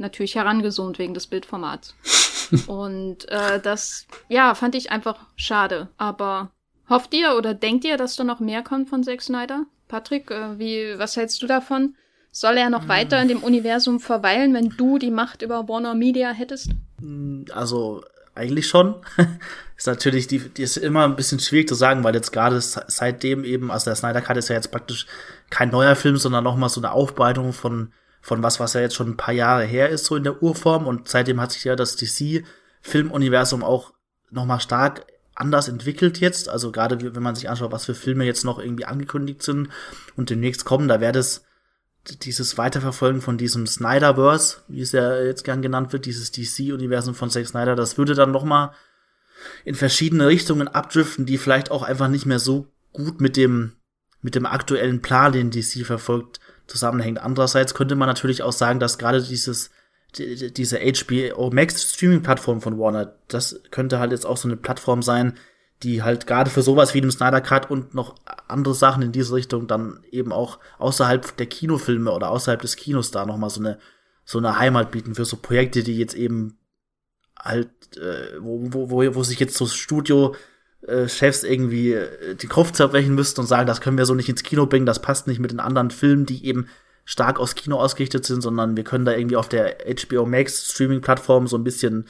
Natürlich 0.00 0.34
herangezoomt 0.34 0.98
wegen 0.98 1.14
des 1.14 1.26
Bildformats. 1.26 1.94
Und 2.66 3.28
äh, 3.28 3.60
das, 3.60 4.06
ja, 4.28 4.54
fand 4.54 4.74
ich 4.74 4.90
einfach 4.90 5.26
schade. 5.36 5.88
Aber 5.98 6.50
hofft 6.88 7.14
ihr 7.14 7.36
oder 7.36 7.54
denkt 7.54 7.84
ihr, 7.84 7.96
dass 7.96 8.16
da 8.16 8.24
noch 8.24 8.40
mehr 8.40 8.62
kommt 8.62 8.88
von 8.88 9.04
Zack 9.04 9.22
Snyder? 9.22 9.66
Patrick, 9.88 10.30
äh, 10.30 10.58
wie, 10.58 10.98
was 10.98 11.16
hältst 11.16 11.42
du 11.42 11.46
davon? 11.46 11.94
Soll 12.32 12.56
er 12.56 12.70
noch 12.70 12.82
hm. 12.82 12.88
weiter 12.88 13.20
in 13.20 13.28
dem 13.28 13.42
Universum 13.42 14.00
verweilen, 14.00 14.54
wenn 14.54 14.70
du 14.70 14.98
die 14.98 15.10
Macht 15.10 15.42
über 15.42 15.68
Warner 15.68 15.94
Media 15.94 16.30
hättest? 16.30 16.70
Hm, 17.00 17.44
also 17.52 18.02
eigentlich 18.34 18.68
schon. 18.68 18.94
ist 19.76 19.86
natürlich, 19.86 20.26
die, 20.28 20.38
die 20.38 20.62
ist 20.62 20.76
immer 20.76 21.04
ein 21.04 21.16
bisschen 21.16 21.40
schwierig 21.40 21.68
zu 21.68 21.74
sagen, 21.74 22.04
weil 22.04 22.14
jetzt 22.14 22.32
gerade 22.32 22.60
seitdem 22.60 23.44
eben, 23.44 23.70
also 23.70 23.86
der 23.86 23.96
Snyder 23.96 24.22
Cut 24.22 24.36
ist 24.36 24.48
ja 24.48 24.56
jetzt 24.56 24.70
praktisch 24.70 25.06
kein 25.50 25.70
neuer 25.70 25.96
Film, 25.96 26.16
sondern 26.16 26.44
nochmal 26.44 26.68
so 26.68 26.80
eine 26.80 26.92
Aufbereitung 26.92 27.52
von, 27.52 27.92
von 28.20 28.42
was, 28.42 28.60
was 28.60 28.74
ja 28.74 28.80
jetzt 28.80 28.94
schon 28.94 29.10
ein 29.10 29.16
paar 29.16 29.34
Jahre 29.34 29.64
her 29.64 29.88
ist, 29.88 30.04
so 30.04 30.16
in 30.16 30.24
der 30.24 30.42
Urform. 30.42 30.86
Und 30.86 31.08
seitdem 31.08 31.40
hat 31.40 31.52
sich 31.52 31.64
ja 31.64 31.76
das 31.76 31.96
DC-Filmuniversum 31.96 33.64
auch 33.64 33.92
nochmal 34.30 34.60
stark 34.60 35.06
anders 35.34 35.68
entwickelt 35.68 36.20
jetzt. 36.20 36.48
Also 36.48 36.70
gerade 36.70 37.14
wenn 37.14 37.22
man 37.22 37.34
sich 37.34 37.48
anschaut, 37.48 37.72
was 37.72 37.86
für 37.86 37.94
Filme 37.94 38.24
jetzt 38.24 38.44
noch 38.44 38.58
irgendwie 38.58 38.84
angekündigt 38.84 39.42
sind 39.42 39.68
und 40.16 40.30
demnächst 40.30 40.64
kommen, 40.64 40.88
da 40.88 41.00
wäre 41.00 41.12
das 41.12 41.44
dieses 42.22 42.56
Weiterverfolgen 42.56 43.20
von 43.20 43.38
diesem 43.38 43.66
Snyderverse, 43.66 44.58
wie 44.68 44.80
es 44.80 44.92
ja 44.92 45.20
jetzt 45.20 45.44
gern 45.44 45.62
genannt 45.62 45.92
wird, 45.92 46.06
dieses 46.06 46.32
DC-Universum 46.32 47.14
von 47.14 47.30
Zack 47.30 47.46
Snyder, 47.46 47.76
das 47.76 47.98
würde 47.98 48.14
dann 48.14 48.30
noch 48.30 48.44
mal 48.44 48.74
in 49.64 49.74
verschiedene 49.74 50.26
Richtungen 50.26 50.68
abdriften, 50.68 51.26
die 51.26 51.38
vielleicht 51.38 51.70
auch 51.70 51.82
einfach 51.82 52.08
nicht 52.08 52.26
mehr 52.26 52.38
so 52.38 52.68
gut 52.92 53.20
mit 53.20 53.36
dem 53.36 53.72
mit 54.22 54.34
dem 54.34 54.44
aktuellen 54.44 55.00
Plan, 55.00 55.32
den 55.32 55.50
DC 55.50 55.86
verfolgt, 55.86 56.40
zusammenhängt. 56.70 57.18
Andererseits 57.18 57.74
könnte 57.74 57.96
man 57.96 58.08
natürlich 58.08 58.42
auch 58.42 58.52
sagen, 58.52 58.80
dass 58.80 58.98
gerade 58.98 59.22
dieses 59.22 59.70
die, 60.16 60.52
diese 60.52 60.78
HBO 60.80 61.50
Max 61.50 61.94
Streaming 61.94 62.22
Plattform 62.22 62.60
von 62.60 62.78
Warner, 62.78 63.14
das 63.28 63.60
könnte 63.70 63.98
halt 63.98 64.12
jetzt 64.12 64.26
auch 64.26 64.36
so 64.36 64.48
eine 64.48 64.56
Plattform 64.56 65.02
sein, 65.02 65.34
die 65.82 66.02
halt 66.02 66.26
gerade 66.26 66.50
für 66.50 66.62
sowas 66.62 66.94
wie 66.94 67.00
dem 67.00 67.10
Snyder 67.10 67.40
Cut 67.40 67.70
und 67.70 67.94
noch 67.94 68.16
andere 68.48 68.74
Sachen 68.74 69.02
in 69.02 69.12
diese 69.12 69.34
Richtung 69.34 69.66
dann 69.66 70.04
eben 70.10 70.32
auch 70.32 70.58
außerhalb 70.78 71.36
der 71.36 71.46
Kinofilme 71.46 72.10
oder 72.10 72.30
außerhalb 72.30 72.60
des 72.60 72.76
Kinos 72.76 73.10
da 73.10 73.24
nochmal 73.24 73.50
so 73.50 73.60
eine 73.60 73.78
so 74.24 74.38
eine 74.38 74.58
Heimat 74.58 74.92
bieten 74.92 75.14
für 75.14 75.24
so 75.24 75.36
Projekte, 75.36 75.82
die 75.82 75.96
jetzt 75.96 76.14
eben 76.14 76.58
halt, 77.36 77.70
äh, 77.96 78.40
wo, 78.40 78.60
wo, 78.72 78.90
wo, 78.90 79.14
wo 79.14 79.22
sich 79.24 79.40
jetzt 79.40 79.56
so 79.56 79.66
Studio 79.66 80.36
äh, 80.86 81.08
Chefs 81.08 81.44
irgendwie 81.44 81.92
äh, 81.92 82.34
die 82.34 82.46
Kopf 82.46 82.72
zerbrechen 82.72 83.14
müssten 83.14 83.40
und 83.40 83.46
sagen, 83.46 83.66
das 83.66 83.80
können 83.80 83.98
wir 83.98 84.06
so 84.06 84.14
nicht 84.14 84.28
ins 84.28 84.42
Kino 84.42 84.66
bringen, 84.66 84.86
das 84.86 85.02
passt 85.02 85.26
nicht 85.26 85.40
mit 85.40 85.50
den 85.50 85.60
anderen 85.60 85.90
Filmen, 85.90 86.26
die 86.26 86.46
eben 86.46 86.68
stark 87.04 87.40
aus 87.40 87.54
Kino 87.54 87.78
ausgerichtet 87.78 88.24
sind, 88.24 88.40
sondern 88.42 88.76
wir 88.76 88.84
können 88.84 89.04
da 89.04 89.12
irgendwie 89.12 89.36
auf 89.36 89.48
der 89.48 89.78
HBO 89.84 90.26
Max 90.26 90.72
Streaming 90.72 91.00
Plattform 91.00 91.46
so 91.46 91.56
ein 91.56 91.64
bisschen 91.64 92.06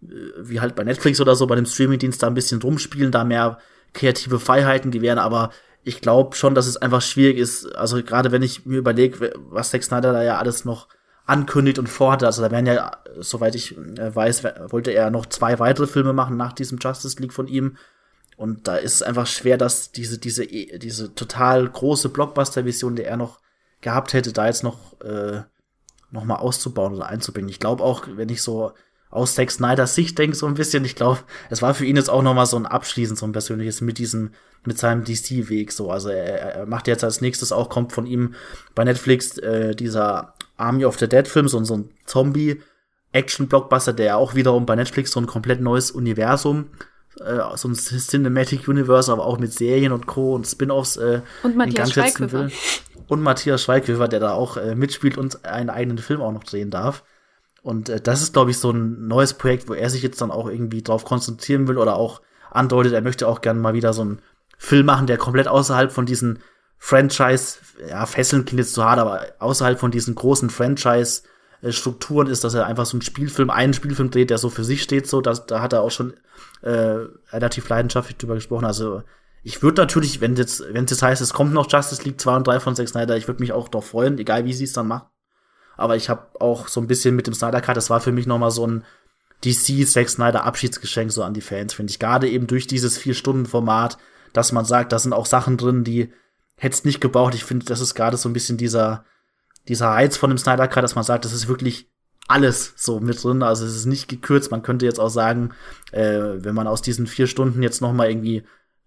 wie 0.00 0.60
halt 0.60 0.74
bei 0.76 0.84
Netflix 0.84 1.20
oder 1.20 1.34
so, 1.34 1.46
bei 1.46 1.56
dem 1.56 1.66
Streamingdienst 1.66 2.22
da 2.22 2.28
ein 2.28 2.34
bisschen 2.34 2.62
rumspielen, 2.62 3.10
da 3.10 3.24
mehr 3.24 3.58
kreative 3.94 4.38
Freiheiten 4.38 4.90
gewähren, 4.90 5.18
aber 5.18 5.50
ich 5.82 6.00
glaube 6.00 6.36
schon, 6.36 6.54
dass 6.54 6.66
es 6.66 6.76
einfach 6.76 7.02
schwierig 7.02 7.38
ist, 7.38 7.66
also 7.74 8.02
gerade 8.02 8.30
wenn 8.30 8.42
ich 8.42 8.66
mir 8.66 8.78
überlege, 8.78 9.32
was 9.50 9.70
Zack 9.70 9.82
Snyder 9.82 10.12
da 10.12 10.22
ja 10.22 10.38
alles 10.38 10.64
noch 10.64 10.88
ankündigt 11.26 11.78
und 11.78 11.88
vorhatte, 11.88 12.26
also 12.26 12.42
da 12.42 12.50
werden 12.50 12.66
ja, 12.66 12.92
soweit 13.18 13.54
ich 13.54 13.76
äh, 13.76 14.14
weiß, 14.14 14.44
wollte 14.68 14.92
er 14.92 15.10
noch 15.10 15.26
zwei 15.26 15.58
weitere 15.58 15.86
Filme 15.86 16.12
machen 16.12 16.36
nach 16.36 16.52
diesem 16.52 16.78
Justice 16.78 17.20
League 17.20 17.32
von 17.32 17.48
ihm 17.48 17.76
und 18.38 18.68
da 18.68 18.76
ist 18.76 18.94
es 18.94 19.02
einfach 19.02 19.26
schwer, 19.26 19.58
dass 19.58 19.90
diese, 19.90 20.16
diese, 20.16 20.46
diese 20.46 21.12
total 21.12 21.68
große 21.68 22.08
Blockbuster-Vision, 22.08 22.94
die 22.94 23.02
er 23.02 23.16
noch 23.16 23.40
gehabt 23.80 24.12
hätte, 24.12 24.32
da 24.32 24.46
jetzt 24.46 24.62
noch, 24.62 25.00
äh, 25.00 25.42
noch 26.12 26.22
mal 26.22 26.36
auszubauen 26.36 26.94
oder 26.94 27.08
einzubringen. 27.08 27.50
Ich 27.50 27.58
glaube 27.58 27.82
auch, 27.82 28.04
wenn 28.06 28.28
ich 28.28 28.40
so 28.40 28.74
aus 29.10 29.34
Zack 29.34 29.50
Snyders 29.50 29.96
Sicht 29.96 30.16
denke, 30.20 30.36
so 30.36 30.46
ein 30.46 30.54
bisschen. 30.54 30.84
Ich 30.84 30.94
glaube, 30.94 31.18
es 31.50 31.62
war 31.62 31.74
für 31.74 31.84
ihn 31.84 31.96
jetzt 31.96 32.10
auch 32.10 32.22
noch 32.22 32.32
mal 32.32 32.46
so 32.46 32.56
ein 32.56 32.66
Abschließen, 32.66 33.16
so 33.16 33.26
ein 33.26 33.32
persönliches 33.32 33.80
mit 33.80 33.98
diesem, 33.98 34.30
mit 34.64 34.78
seinem 34.78 35.02
DC-Weg 35.02 35.72
so. 35.72 35.90
Also 35.90 36.10
er, 36.10 36.38
er 36.38 36.66
macht 36.66 36.86
jetzt 36.86 37.02
als 37.02 37.20
nächstes 37.20 37.50
auch, 37.50 37.68
kommt 37.68 37.92
von 37.92 38.06
ihm 38.06 38.34
bei 38.76 38.84
Netflix 38.84 39.36
äh, 39.38 39.74
dieser 39.74 40.34
Army 40.56 40.84
of 40.84 40.96
the 40.96 41.08
Dead-Film, 41.08 41.48
so, 41.48 41.64
so 41.64 41.76
ein 41.76 41.90
Zombie-Action-Blockbuster, 42.06 43.94
der 43.94 44.16
auch 44.16 44.36
wiederum 44.36 44.64
bei 44.64 44.76
Netflix 44.76 45.10
so 45.10 45.18
ein 45.18 45.26
komplett 45.26 45.60
neues 45.60 45.90
Universum 45.90 46.66
äh, 47.20 47.40
so 47.56 47.68
ein 47.68 47.74
Cinematic 47.74 48.68
Universe, 48.68 49.10
aber 49.10 49.24
auch 49.24 49.38
mit 49.38 49.52
Serien 49.52 49.92
und 49.92 50.06
Co. 50.06 50.34
und 50.34 50.46
Spin-offs 50.46 50.96
äh, 50.96 51.22
und 51.42 51.56
Matthias 51.56 51.92
Schweighöfer. 51.92 52.48
Und 53.08 53.22
Matthias 53.22 53.62
Schweighöfer, 53.62 54.08
der 54.08 54.20
da 54.20 54.32
auch 54.32 54.56
äh, 54.56 54.74
mitspielt 54.74 55.16
und 55.16 55.44
einen 55.44 55.70
eigenen 55.70 55.98
Film 55.98 56.20
auch 56.20 56.32
noch 56.32 56.44
drehen 56.44 56.70
darf. 56.70 57.04
Und 57.62 57.88
äh, 57.88 58.00
das 58.00 58.22
ist, 58.22 58.32
glaube 58.32 58.50
ich, 58.50 58.58
so 58.58 58.70
ein 58.70 59.08
neues 59.08 59.34
Projekt, 59.34 59.68
wo 59.68 59.74
er 59.74 59.90
sich 59.90 60.02
jetzt 60.02 60.20
dann 60.20 60.30
auch 60.30 60.48
irgendwie 60.48 60.82
drauf 60.82 61.04
konzentrieren 61.04 61.68
will 61.68 61.78
oder 61.78 61.96
auch 61.96 62.20
andeutet, 62.50 62.92
er 62.92 63.02
möchte 63.02 63.28
auch 63.28 63.40
gerne 63.40 63.60
mal 63.60 63.74
wieder 63.74 63.92
so 63.92 64.02
einen 64.02 64.22
Film 64.56 64.86
machen, 64.86 65.06
der 65.06 65.18
komplett 65.18 65.48
außerhalb 65.48 65.92
von 65.92 66.06
diesen 66.06 66.40
Franchise, 66.78 67.58
ja, 67.88 68.06
Fesseln 68.06 68.44
klingt 68.44 68.60
jetzt 68.60 68.74
zu 68.74 68.84
hart, 68.84 68.98
aber 68.98 69.26
außerhalb 69.38 69.78
von 69.78 69.90
diesen 69.90 70.14
großen 70.14 70.48
Franchise-Strukturen 71.60 72.26
ist, 72.28 72.44
dass 72.44 72.54
er 72.54 72.66
einfach 72.66 72.86
so 72.86 72.96
einen 72.96 73.02
Spielfilm, 73.02 73.50
einen 73.50 73.74
Spielfilm 73.74 74.10
dreht, 74.10 74.30
der 74.30 74.38
so 74.38 74.50
für 74.50 74.64
sich 74.64 74.82
steht, 74.82 75.06
so, 75.06 75.20
das, 75.20 75.46
da 75.46 75.60
hat 75.60 75.72
er 75.72 75.82
auch 75.82 75.90
schon 75.90 76.14
äh, 76.62 77.06
relativ 77.30 77.68
leidenschaftlich 77.68 78.16
drüber 78.16 78.34
gesprochen. 78.34 78.64
Also 78.64 79.02
ich 79.42 79.62
würde 79.62 79.80
natürlich, 79.80 80.20
wenn 80.20 80.36
jetzt, 80.36 80.62
wenn 80.72 80.84
es 80.84 80.90
jetzt 80.90 81.02
heißt, 81.02 81.22
es 81.22 81.32
kommt 81.32 81.52
noch 81.52 81.70
Justice 81.70 82.02
League 82.04 82.20
2 82.20 82.36
und 82.36 82.46
3 82.46 82.60
von 82.60 82.76
Zack 82.76 82.88
Snyder, 82.88 83.16
ich 83.16 83.28
würde 83.28 83.40
mich 83.40 83.52
auch 83.52 83.68
doch 83.68 83.84
freuen, 83.84 84.18
egal 84.18 84.44
wie 84.44 84.52
sie 84.52 84.64
es 84.64 84.72
dann 84.72 84.88
machen 84.88 85.08
aber 85.78 85.96
ich 85.96 86.10
habe 86.10 86.28
auch 86.40 86.68
so 86.68 86.80
ein 86.80 86.88
bisschen 86.88 87.16
mit 87.16 87.26
dem 87.26 87.34
Snyder 87.34 87.62
Cut, 87.62 87.76
das 87.76 87.88
war 87.88 88.00
für 88.00 88.12
mich 88.12 88.26
noch 88.26 88.38
mal 88.38 88.50
so 88.50 88.66
ein 88.66 88.84
DC 89.44 89.88
Zack 89.88 90.10
Snyder 90.10 90.44
Abschiedsgeschenk 90.44 91.12
so 91.12 91.22
an 91.22 91.34
die 91.34 91.40
Fans, 91.40 91.72
finde 91.72 91.92
ich. 91.92 92.00
Gerade 92.00 92.28
eben 92.28 92.48
durch 92.48 92.66
dieses 92.66 92.98
Vier-Stunden-Format, 92.98 93.96
dass 94.32 94.50
man 94.50 94.64
sagt, 94.64 94.92
da 94.92 94.98
sind 94.98 95.12
auch 95.12 95.24
Sachen 95.24 95.56
drin, 95.56 95.84
die 95.84 96.12
hätte 96.56 96.74
es 96.74 96.84
nicht 96.84 97.00
gebraucht. 97.00 97.34
Ich 97.34 97.44
finde, 97.44 97.64
das 97.64 97.80
ist 97.80 97.94
gerade 97.94 98.16
so 98.16 98.28
ein 98.28 98.32
bisschen 98.32 98.58
dieser, 98.58 99.04
dieser 99.68 99.88
Reiz 99.88 100.16
von 100.16 100.30
dem 100.30 100.38
Snyder 100.38 100.68
Cut, 100.68 100.82
dass 100.82 100.94
man 100.94 101.04
sagt, 101.04 101.24
das 101.24 101.32
ist 101.32 101.48
wirklich 101.48 101.90
alles 102.26 102.74
so 102.76 103.00
mit 103.00 103.22
drin. 103.22 103.42
Also 103.42 103.64
es 103.64 103.74
ist 103.74 103.86
nicht 103.86 104.08
gekürzt. 104.08 104.50
Man 104.50 104.62
könnte 104.62 104.86
jetzt 104.86 105.00
auch 105.00 105.08
sagen, 105.08 105.50
äh, 105.92 106.20
wenn 106.36 106.54
man 106.54 106.66
aus 106.66 106.82
diesen 106.82 107.06
vier 107.06 107.26
Stunden 107.26 107.62
jetzt 107.62 107.80
noch 107.80 107.92
mal 107.92 108.08
irgendwie 108.08 108.44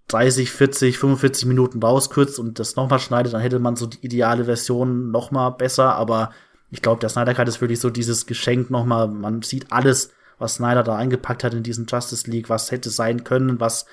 30, 0.08 0.52
40, 0.52 0.98
45 0.98 1.46
Minuten 1.46 1.82
rauskürzt 1.82 2.40
und 2.40 2.60
das 2.60 2.76
noch 2.76 2.90
mal 2.90 3.00
schneidet, 3.00 3.34
dann 3.34 3.42
hätte 3.42 3.60
man 3.60 3.76
so 3.76 3.88
die 3.88 4.04
ideale 4.06 4.46
Version 4.46 5.12
noch 5.12 5.32
mal 5.32 5.50
besser. 5.52 5.96
Aber 5.96 6.32
ich 6.70 6.82
glaube, 6.82 7.00
der 7.00 7.10
Snyder 7.10 7.34
Cut 7.34 7.48
ist 7.48 7.62
wirklich 7.62 7.80
so 7.80 7.90
dieses 7.90 8.26
Geschenk 8.26 8.70
noch 8.70 8.86
mal. 8.86 9.08
Man 9.08 9.42
sieht 9.42 9.72
alles, 9.72 10.12
was 10.38 10.56
Snyder 10.56 10.84
da 10.84 10.96
eingepackt 10.96 11.44
hat 11.44 11.54
in 11.54 11.64
diesen 11.64 11.86
Justice 11.88 12.30
League, 12.30 12.50
was 12.50 12.72
hätte 12.72 12.90
sein 12.90 13.24
können, 13.24 13.60
was 13.60 13.86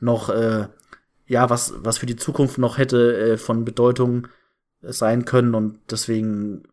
noch 0.00 0.28
äh, 0.28 0.68
ja, 1.26 1.50
was, 1.50 1.74
was 1.78 1.98
für 1.98 2.06
die 2.06 2.16
Zukunft 2.16 2.58
noch 2.58 2.78
hätte 2.78 3.16
äh, 3.16 3.36
von 3.36 3.64
Bedeutung 3.64 4.28
sein 4.88 5.24
können. 5.24 5.54
Und 5.54 5.78
deswegen 5.90 6.64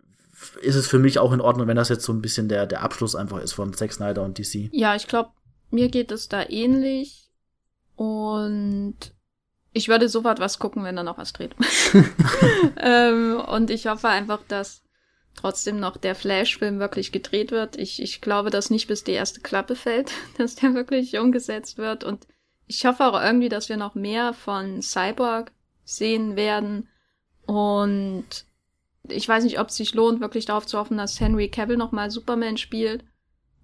ist 0.62 0.76
es 0.76 0.88
für 0.88 1.00
mich 1.00 1.20
auch 1.20 1.32
in 1.34 1.42
Ordnung, 1.42 1.68
wenn 1.68 1.76
das 1.76 1.90
jetzt 1.90 2.04
so 2.04 2.14
ein 2.14 2.22
bisschen 2.22 2.50
der, 2.50 2.66
der 2.66 2.82
Abschluss 2.82 3.16
einfach 3.16 3.40
ist 3.40 3.54
von 3.54 3.74
Zack 3.74 3.94
Snyder 3.94 4.24
und 4.24 4.38
DC. 4.38 4.70
Ja, 4.72 4.96
ich 4.96 5.08
glaube, 5.08 5.32
mir 5.70 5.90
geht 5.90 6.12
es 6.12 6.30
da 6.30 6.44
ähnlich. 6.48 7.30
Und 7.96 8.96
ich 9.74 9.88
würde 9.88 10.10
sofort 10.10 10.40
was 10.40 10.60
gucken, 10.60 10.84
wenn 10.84 10.96
da 10.96 11.04
noch 11.04 11.18
was 11.18 11.34
dreht. 11.34 11.56
ähm, 12.78 13.40
und 13.40 13.70
ich 13.70 13.88
hoffe 13.88 14.08
einfach, 14.08 14.42
dass 14.48 14.84
trotzdem 15.36 15.80
noch 15.80 15.98
der 15.98 16.16
Flash-Film 16.16 16.80
wirklich 16.80 17.12
gedreht 17.12 17.52
wird. 17.52 17.78
Ich, 17.78 18.02
ich 18.02 18.22
glaube, 18.22 18.50
dass 18.50 18.70
nicht 18.70 18.88
bis 18.88 19.04
die 19.04 19.12
erste 19.12 19.42
Klappe 19.42 19.76
fällt, 19.76 20.12
dass 20.38 20.56
der 20.56 20.74
wirklich 20.74 21.18
umgesetzt 21.18 21.78
wird. 21.78 22.04
Und 22.04 22.28
ich 22.68 22.86
hoffe 22.86 23.06
auch 23.06 23.22
irgendwie, 23.22 23.50
dass 23.50 23.70
wir 23.70 23.78
noch 23.78 23.96
mehr 23.96 24.34
von 24.34 24.82
Cyborg 24.82 25.52
sehen 25.84 26.36
werden. 26.36 26.88
Und 27.52 28.45
ich 29.10 29.28
weiß 29.28 29.44
nicht, 29.44 29.60
ob 29.60 29.68
es 29.68 29.76
sich 29.76 29.94
lohnt, 29.94 30.22
wirklich 30.22 30.45
darauf 30.45 30.65
zu 30.65 30.78
hoffen, 30.78 30.98
dass 30.98 31.19
Henry 31.19 31.49
Cavill 31.49 31.76
nochmal 31.76 32.10
Superman 32.10 32.56
spielt. 32.56 33.03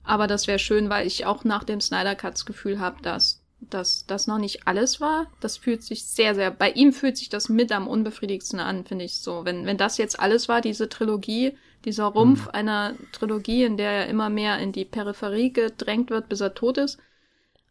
Aber 0.03 0.27
das 0.27 0.45
wäre 0.45 0.59
schön, 0.59 0.89
weil 0.89 1.07
ich 1.07 1.25
auch 1.25 1.45
nach 1.45 1.63
dem 1.63 1.79
Snyder 1.79 2.15
Cuts 2.15 2.45
Gefühl 2.45 2.79
habe, 2.81 3.01
dass 3.01 3.43
dass 3.59 4.05
das 4.05 4.27
noch 4.27 4.37
nicht 4.37 4.67
alles 4.67 5.01
war. 5.01 5.27
Das 5.39 5.57
fühlt 5.57 5.81
sich 5.81 6.05
sehr, 6.05 6.35
sehr, 6.35 6.51
bei 6.51 6.69
ihm 6.71 6.93
fühlt 6.93 7.17
sich 7.17 7.29
das 7.29 7.49
mit 7.49 7.71
am 7.71 7.87
unbefriedigsten 7.87 8.59
an, 8.59 8.85
finde 8.85 9.05
ich 9.05 9.17
so. 9.17 9.45
Wenn, 9.45 9.65
wenn 9.65 9.77
das 9.77 9.97
jetzt 9.97 10.19
alles 10.19 10.47
war, 10.47 10.61
diese 10.61 10.89
Trilogie, 10.89 11.57
dieser 11.83 12.05
Rumpf 12.05 12.45
mhm. 12.45 12.51
einer 12.51 12.93
Trilogie, 13.13 13.63
in 13.63 13.77
der 13.77 13.89
er 13.89 14.07
immer 14.09 14.29
mehr 14.29 14.59
in 14.59 14.73
die 14.73 14.85
Peripherie 14.85 15.51
gedrängt 15.51 16.11
wird, 16.11 16.29
bis 16.29 16.41
er 16.41 16.53
tot 16.53 16.77
ist, 16.77 16.99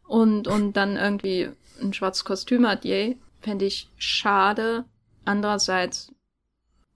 und, 0.05 0.49
und 0.49 0.73
dann 0.73 0.97
irgendwie 0.97 1.51
ein 1.81 1.93
schwarzes 1.93 2.25
Kostüm 2.25 2.67
hat, 2.67 2.83
yay, 2.83 3.17
fände 3.39 3.63
ich 3.63 3.89
schade. 3.95 4.83
Andererseits 5.27 6.11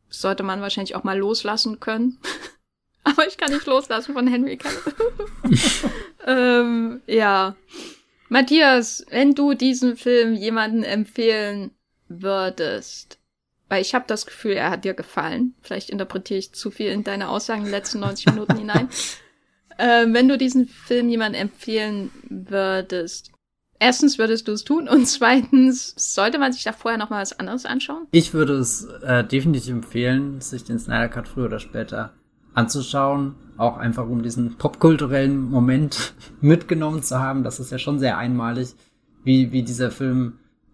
sollte 0.09 0.43
man 0.43 0.61
wahrscheinlich 0.61 0.95
auch 0.95 1.03
mal 1.03 1.17
loslassen 1.17 1.79
können. 1.79 2.19
Aber 3.03 3.27
ich 3.27 3.37
kann 3.37 3.51
nicht 3.51 3.65
loslassen 3.65 4.13
von 4.13 4.27
Henry 4.27 4.59
ähm, 6.27 7.01
ja. 7.07 7.55
Matthias, 8.29 9.05
wenn 9.09 9.33
du 9.33 9.53
diesen 9.53 9.97
Film 9.97 10.35
jemanden 10.35 10.83
empfehlen 10.83 11.71
würdest, 12.07 13.17
weil 13.69 13.81
ich 13.81 13.95
habe 13.95 14.05
das 14.07 14.25
Gefühl, 14.25 14.53
er 14.53 14.69
hat 14.69 14.85
dir 14.85 14.93
gefallen. 14.93 15.55
Vielleicht 15.61 15.89
interpretiere 15.89 16.39
ich 16.39 16.53
zu 16.53 16.71
viel 16.71 16.91
in 16.91 17.03
deine 17.03 17.29
Aussagen 17.29 17.61
in 17.61 17.65
den 17.65 17.73
letzten 17.73 17.99
90 17.99 18.27
Minuten 18.27 18.57
hinein. 18.57 18.89
äh, 19.77 20.05
wenn 20.07 20.27
du 20.27 20.37
diesen 20.37 20.67
Film 20.67 21.09
jemandem 21.09 21.41
empfehlen 21.41 22.11
würdest, 22.29 23.31
erstens 23.81 24.17
würdest 24.17 24.47
du 24.47 24.53
es 24.53 24.63
tun 24.63 24.87
und 24.87 25.07
zweitens 25.07 25.93
sollte 25.97 26.39
man 26.39 26.53
sich 26.53 26.63
da 26.63 26.71
vorher 26.71 26.97
noch 26.97 27.09
mal 27.09 27.21
was 27.21 27.37
anderes 27.37 27.65
anschauen? 27.65 28.07
Ich 28.11 28.33
würde 28.33 28.53
es 28.53 28.85
äh, 29.03 29.25
definitiv 29.25 29.71
empfehlen, 29.71 30.39
sich 30.39 30.63
den 30.63 30.79
Snyder 30.79 31.09
Cut 31.09 31.27
früher 31.27 31.45
oder 31.45 31.59
später 31.59 32.13
anzuschauen, 32.53 33.35
auch 33.57 33.77
einfach 33.77 34.07
um 34.07 34.23
diesen 34.23 34.57
popkulturellen 34.57 35.49
Moment 35.49 36.13
mitgenommen 36.41 37.01
zu 37.03 37.19
haben. 37.19 37.43
Das 37.43 37.59
ist 37.59 37.71
ja 37.71 37.79
schon 37.79 37.99
sehr 37.99 38.17
einmalig, 38.17 38.75
wie, 39.23 39.51
wie 39.51 39.63
dieser 39.63 39.91
Film 39.91 40.33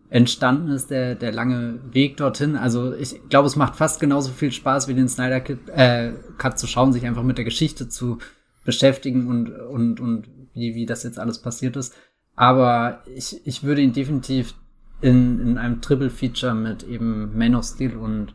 entstanden 0.10 0.72
ist, 0.72 0.90
der, 0.90 1.16
der 1.16 1.32
lange 1.32 1.80
Weg 1.92 2.18
dorthin. 2.18 2.56
Also 2.56 2.94
ich 2.94 3.28
glaube, 3.30 3.48
es 3.48 3.56
macht 3.56 3.76
fast 3.76 4.00
genauso 4.00 4.32
viel 4.32 4.52
Spaß, 4.52 4.88
wie 4.88 4.94
den 4.94 5.10
Snyder 5.10 5.42
Cut, 5.42 5.70
äh, 5.70 6.14
Cut 6.38 6.60
zu 6.60 6.68
schauen, 6.68 6.94
sich 6.94 7.06
einfach 7.06 7.24
mit 7.24 7.38
der 7.38 7.46
Geschichte 7.46 7.90
zu 7.90 8.20
beschäftigen 8.64 9.28
und, 9.28 9.50
und, 9.50 10.00
und 10.00 10.28
wie, 10.54 10.76
wie 10.76 10.86
das 10.86 11.04
jetzt 11.04 11.20
alles 11.20 11.42
passiert 11.42 11.78
ist. 11.78 11.94
Aber 12.38 13.02
ich, 13.14 13.46
ich 13.46 13.64
würde 13.64 13.82
ihn 13.82 13.94
definitiv 13.94 14.54
in, 15.02 15.42
in 15.42 15.58
einem 15.58 15.82
Triple-Feature 15.82 16.54
mit 16.54 16.84
eben 16.84 17.38
Man 17.38 17.56
of 17.56 17.66
Steel 17.66 17.98
und 17.98 18.34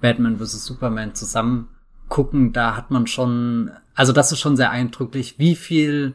Batman 0.00 0.38
vs. 0.38 0.64
Superman 0.64 1.14
zusammen 1.14 1.68
gucken. 2.08 2.52
Da 2.52 2.76
hat 2.76 2.90
man 2.90 3.06
schon, 3.06 3.70
also 3.94 4.12
das 4.12 4.32
ist 4.32 4.40
schon 4.40 4.56
sehr 4.56 4.70
eindrücklich, 4.70 5.38
wie 5.38 5.54
viel 5.54 6.14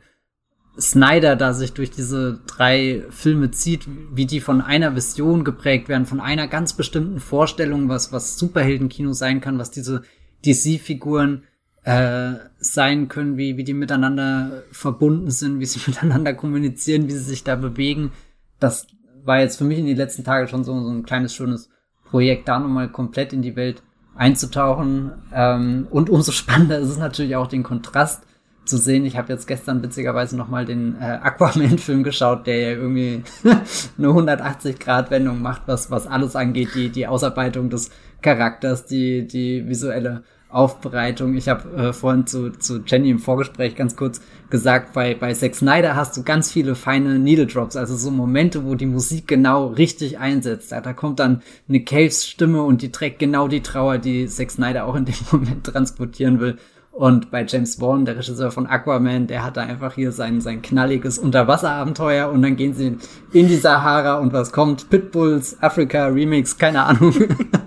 Snyder 0.77 1.37
da 1.37 1.53
sich 1.53 1.73
durch 1.73 1.91
diese 1.91 2.41
drei 2.45 3.05
Filme 3.09 3.51
zieht, 3.51 3.87
wie 4.13 4.25
die 4.25 4.41
von 4.41 4.61
einer 4.61 4.95
Vision 4.95 5.45
geprägt 5.45 5.87
werden, 5.87 6.05
von 6.05 6.19
einer 6.19 6.47
ganz 6.47 6.73
bestimmten 6.73 7.19
Vorstellung, 7.21 7.87
was, 7.87 8.11
was 8.11 8.37
Superheldenkino 8.37 9.13
sein 9.13 9.39
kann, 9.39 9.57
was 9.57 9.71
diese 9.71 10.03
DC-Figuren 10.45 11.43
äh, 11.89 12.37
sein 12.59 13.07
können, 13.07 13.37
wie, 13.37 13.57
wie 13.57 13.63
die 13.63 13.73
miteinander 13.73 14.61
verbunden 14.71 15.31
sind, 15.31 15.59
wie 15.59 15.65
sie 15.65 15.79
miteinander 15.87 16.35
kommunizieren, 16.35 17.07
wie 17.07 17.13
sie 17.13 17.17
sich 17.23 17.43
da 17.43 17.55
bewegen. 17.55 18.11
Das 18.59 18.85
war 19.23 19.39
jetzt 19.39 19.57
für 19.57 19.63
mich 19.63 19.79
in 19.79 19.87
den 19.87 19.97
letzten 19.97 20.23
Tagen 20.23 20.47
schon 20.47 20.63
so, 20.63 20.79
so 20.79 20.89
ein 20.91 21.03
kleines 21.03 21.33
schönes 21.33 21.69
Projekt, 22.05 22.47
da 22.47 22.59
nochmal 22.59 22.89
komplett 22.89 23.33
in 23.33 23.41
die 23.41 23.55
Welt 23.55 23.81
einzutauchen. 24.15 25.13
Ähm, 25.33 25.87
und 25.89 26.11
umso 26.11 26.31
spannender 26.31 26.77
ist 26.77 26.89
es 26.89 26.99
natürlich 26.99 27.35
auch 27.35 27.47
den 27.47 27.63
Kontrast 27.63 28.23
zu 28.65 28.77
sehen. 28.77 29.03
Ich 29.03 29.17
habe 29.17 29.33
jetzt 29.33 29.47
gestern 29.47 29.81
witzigerweise 29.81 30.37
nochmal 30.37 30.65
den 30.65 30.95
äh, 31.01 31.17
Aquaman-Film 31.23 32.03
geschaut, 32.03 32.45
der 32.45 32.59
ja 32.59 32.69
irgendwie 32.77 33.23
eine 33.97 34.07
180-Grad-Wendung 34.09 35.41
macht, 35.41 35.63
was, 35.65 35.89
was 35.89 36.05
alles 36.05 36.35
angeht, 36.35 36.69
die, 36.75 36.89
die 36.89 37.07
Ausarbeitung 37.07 37.71
des 37.71 37.89
Charakters, 38.21 38.85
die, 38.85 39.25
die 39.25 39.67
visuelle 39.67 40.23
Aufbereitung. 40.49 41.35
Ich 41.35 41.47
habe 41.47 41.69
äh, 41.77 41.93
vorhin 41.93 42.25
zu, 42.25 42.51
zu 42.51 42.81
Jenny 42.85 43.11
im 43.11 43.19
Vorgespräch 43.19 43.75
ganz 43.75 43.95
kurz 43.95 44.19
gesagt, 44.49 44.93
bei, 44.93 45.13
bei 45.13 45.33
Zack 45.33 45.55
Snyder 45.55 45.95
hast 45.95 46.17
du 46.17 46.23
ganz 46.23 46.51
viele 46.51 46.73
feine 46.73 47.19
Needle 47.19 47.45
Drops, 47.45 47.75
also 47.75 47.95
so 47.95 48.09
Momente, 48.09 48.65
wo 48.65 48.73
die 48.73 48.87
Musik 48.87 49.27
genau 49.27 49.67
richtig 49.67 50.17
einsetzt. 50.17 50.71
Da, 50.71 50.81
da 50.81 50.93
kommt 50.93 51.19
dann 51.19 51.43
eine 51.67 51.83
Caves 51.83 52.27
Stimme 52.27 52.63
und 52.63 52.81
die 52.81 52.91
trägt 52.91 53.19
genau 53.19 53.47
die 53.47 53.61
Trauer, 53.61 53.99
die 53.99 54.27
Zack 54.27 54.49
Snyder 54.51 54.85
auch 54.85 54.95
in 54.95 55.05
dem 55.05 55.15
Moment 55.31 55.65
transportieren 55.65 56.39
will. 56.39 56.57
Und 56.91 57.31
bei 57.31 57.45
James 57.45 57.79
Wan, 57.79 58.03
der 58.03 58.17
Regisseur 58.17 58.51
von 58.51 58.67
Aquaman, 58.67 59.27
der 59.27 59.45
hat 59.45 59.55
da 59.55 59.61
einfach 59.61 59.93
hier 59.93 60.11
sein, 60.11 60.41
sein 60.41 60.61
knalliges 60.61 61.17
Unterwasserabenteuer 61.17 62.29
und 62.29 62.41
dann 62.41 62.57
gehen 62.57 62.73
sie 62.73 62.97
in 63.31 63.47
die 63.47 63.55
Sahara 63.55 64.15
und 64.15 64.33
was 64.33 64.51
kommt? 64.51 64.89
Pitbulls, 64.89 65.55
Africa 65.61 66.07
Remix, 66.07 66.57
keine 66.57 66.83
Ahnung. 66.83 67.13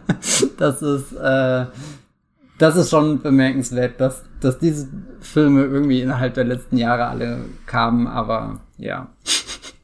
das 0.58 0.82
ist, 0.82 1.12
äh, 1.12 1.64
das 2.62 2.76
ist 2.76 2.90
schon 2.90 3.20
bemerkenswert, 3.20 4.00
dass, 4.00 4.22
dass 4.40 4.60
diese 4.60 4.88
Filme 5.20 5.64
irgendwie 5.64 6.00
innerhalb 6.00 6.34
der 6.34 6.44
letzten 6.44 6.76
Jahre 6.76 7.06
alle 7.06 7.44
kamen, 7.66 8.06
aber 8.06 8.60
ja. 8.78 9.12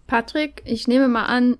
Patrick, 0.06 0.62
ich 0.64 0.86
nehme 0.86 1.08
mal 1.08 1.24
an, 1.24 1.58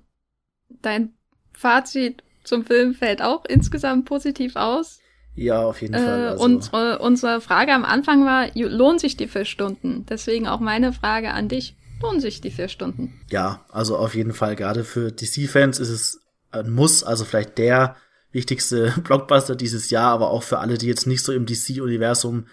dein 0.81 1.13
Fazit 1.51 2.23
zum 2.45 2.63
Film 2.63 2.93
fällt 2.93 3.21
auch 3.21 3.43
insgesamt 3.45 4.05
positiv 4.05 4.55
aus. 4.55 4.99
Ja, 5.35 5.61
auf 5.61 5.81
jeden 5.81 5.93
äh, 5.93 5.99
Fall. 5.99 6.27
Also. 6.29 6.43
Unsere, 6.45 6.99
unsere 6.99 7.41
Frage 7.41 7.73
am 7.73 7.83
Anfang 7.83 8.23
war, 8.23 8.47
lohnt 8.55 9.01
sich 9.01 9.17
die 9.17 9.27
vier 9.27 9.43
Stunden? 9.43 10.05
Deswegen 10.09 10.47
auch 10.47 10.61
meine 10.61 10.93
Frage 10.93 11.31
an 11.31 11.49
dich. 11.49 11.75
Lohnen 12.01 12.21
sich 12.21 12.39
die 12.39 12.51
vier 12.51 12.69
Stunden? 12.69 13.19
Ja, 13.29 13.65
also 13.69 13.97
auf 13.97 14.15
jeden 14.15 14.31
Fall. 14.31 14.55
Gerade 14.55 14.85
für 14.85 15.11
DC-Fans 15.11 15.79
ist 15.79 15.89
es 15.89 16.21
ein 16.51 16.71
Muss, 16.71 17.03
also 17.03 17.25
vielleicht 17.25 17.57
der 17.57 17.97
wichtigste 18.31 18.93
Blockbuster 19.03 19.55
dieses 19.55 19.89
Jahr, 19.89 20.11
aber 20.11 20.29
auch 20.29 20.43
für 20.43 20.59
alle, 20.59 20.77
die 20.77 20.87
jetzt 20.87 21.07
nicht 21.07 21.23
so 21.23 21.31
im 21.31 21.45
DC-Universum 21.45 22.45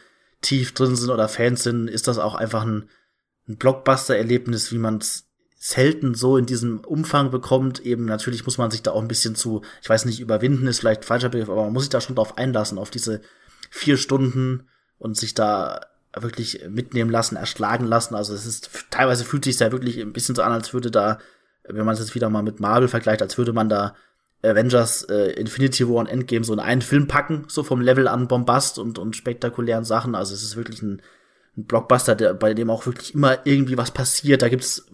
tief 0.42 0.74
drin 0.74 0.96
sind 0.96 1.10
oder 1.10 1.28
Fans 1.28 1.62
sind, 1.62 1.88
ist 1.88 2.08
das 2.08 2.18
auch 2.18 2.34
einfach 2.34 2.64
ein, 2.64 2.88
ein 3.48 3.56
Blockbuster-Erlebnis, 3.56 4.72
wie 4.72 4.78
man 4.78 4.98
es 4.98 5.26
selten 5.58 6.14
so 6.14 6.36
in 6.36 6.46
diesem 6.46 6.80
Umfang 6.80 7.30
bekommt. 7.30 7.80
Eben 7.80 8.04
natürlich 8.04 8.44
muss 8.44 8.58
man 8.58 8.70
sich 8.70 8.82
da 8.82 8.92
auch 8.92 9.00
ein 9.00 9.08
bisschen 9.08 9.34
zu, 9.34 9.62
ich 9.82 9.88
weiß 9.88 10.04
nicht, 10.04 10.20
überwinden 10.20 10.66
ist 10.66 10.80
vielleicht 10.80 11.04
falscher 11.04 11.28
Begriff, 11.28 11.48
aber 11.48 11.64
man 11.64 11.72
muss 11.72 11.84
sich 11.84 11.90
da 11.90 12.00
schon 12.00 12.14
drauf 12.14 12.38
einlassen, 12.38 12.78
auf 12.78 12.90
diese 12.90 13.20
vier 13.70 13.96
Stunden 13.96 14.68
und 14.98 15.16
sich 15.16 15.34
da 15.34 15.80
wirklich 16.18 16.64
mitnehmen 16.68 17.10
lassen, 17.10 17.36
erschlagen 17.36 17.86
lassen. 17.86 18.14
Also 18.14 18.34
es 18.34 18.46
ist, 18.46 18.70
teilweise 18.90 19.24
fühlt 19.24 19.44
sich 19.44 19.58
ja 19.58 19.72
wirklich 19.72 19.98
ein 20.00 20.12
bisschen 20.12 20.34
so 20.34 20.42
an, 20.42 20.52
als 20.52 20.72
würde 20.72 20.90
da, 20.90 21.18
wenn 21.64 21.84
man 21.84 21.94
es 21.94 22.00
jetzt 22.00 22.14
wieder 22.14 22.30
mal 22.30 22.42
mit 22.42 22.60
Marvel 22.60 22.88
vergleicht, 22.88 23.22
als 23.22 23.36
würde 23.36 23.52
man 23.52 23.68
da 23.68 23.94
Avengers 24.50 25.02
äh, 25.04 25.32
Infinity 25.32 25.88
War 25.88 25.96
und 25.96 26.06
Endgame 26.06 26.44
so 26.44 26.52
in 26.52 26.60
einen 26.60 26.82
Film 26.82 27.06
packen, 27.06 27.44
so 27.48 27.62
vom 27.62 27.80
Level 27.80 28.08
an 28.08 28.28
Bombast 28.28 28.78
und, 28.78 28.98
und 28.98 29.16
spektakulären 29.16 29.84
Sachen. 29.84 30.14
Also 30.14 30.34
es 30.34 30.42
ist 30.42 30.56
wirklich 30.56 30.82
ein, 30.82 31.02
ein 31.56 31.64
Blockbuster, 31.64 32.14
der, 32.14 32.34
bei 32.34 32.52
dem 32.54 32.70
auch 32.70 32.86
wirklich 32.86 33.14
immer 33.14 33.38
irgendwie 33.44 33.78
was 33.78 33.90
passiert. 33.90 34.42
Da 34.42 34.48
gibt's, 34.48 34.86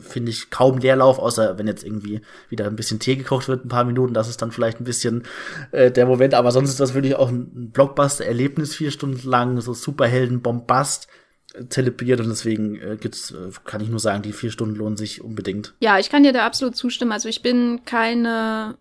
finde 0.00 0.30
ich, 0.30 0.50
kaum 0.50 0.78
Leerlauf, 0.78 1.18
außer 1.18 1.58
wenn 1.58 1.66
jetzt 1.66 1.84
irgendwie 1.84 2.22
wieder 2.48 2.66
ein 2.66 2.76
bisschen 2.76 2.98
Tee 2.98 3.16
gekocht 3.16 3.48
wird, 3.48 3.64
ein 3.64 3.68
paar 3.68 3.84
Minuten. 3.84 4.14
Das 4.14 4.28
ist 4.28 4.40
dann 4.40 4.52
vielleicht 4.52 4.80
ein 4.80 4.84
bisschen 4.84 5.24
äh, 5.70 5.90
der 5.90 6.06
Moment. 6.06 6.34
Aber 6.34 6.50
sonst 6.50 6.70
ist 6.70 6.80
das 6.80 6.94
wirklich 6.94 7.14
auch 7.14 7.28
ein 7.28 7.70
Blockbuster-Erlebnis, 7.72 8.74
vier 8.74 8.90
Stunden 8.90 9.28
lang, 9.28 9.60
so 9.60 9.74
Superhelden-Bombast 9.74 11.08
äh, 11.54 11.66
zelebriert 11.68 12.20
und 12.20 12.28
deswegen 12.28 12.76
äh, 12.76 12.96
gibt's, 12.98 13.30
äh, 13.30 13.50
kann 13.64 13.82
ich 13.82 13.88
nur 13.88 14.00
sagen, 14.00 14.22
die 14.22 14.32
vier 14.32 14.50
Stunden 14.50 14.76
lohnen 14.76 14.96
sich 14.96 15.22
unbedingt. 15.22 15.74
Ja, 15.80 15.98
ich 15.98 16.08
kann 16.10 16.22
dir 16.22 16.32
da 16.32 16.46
absolut 16.46 16.76
zustimmen. 16.76 17.12
Also 17.12 17.28
ich 17.28 17.42
bin 17.42 17.82
keine, 17.84 18.78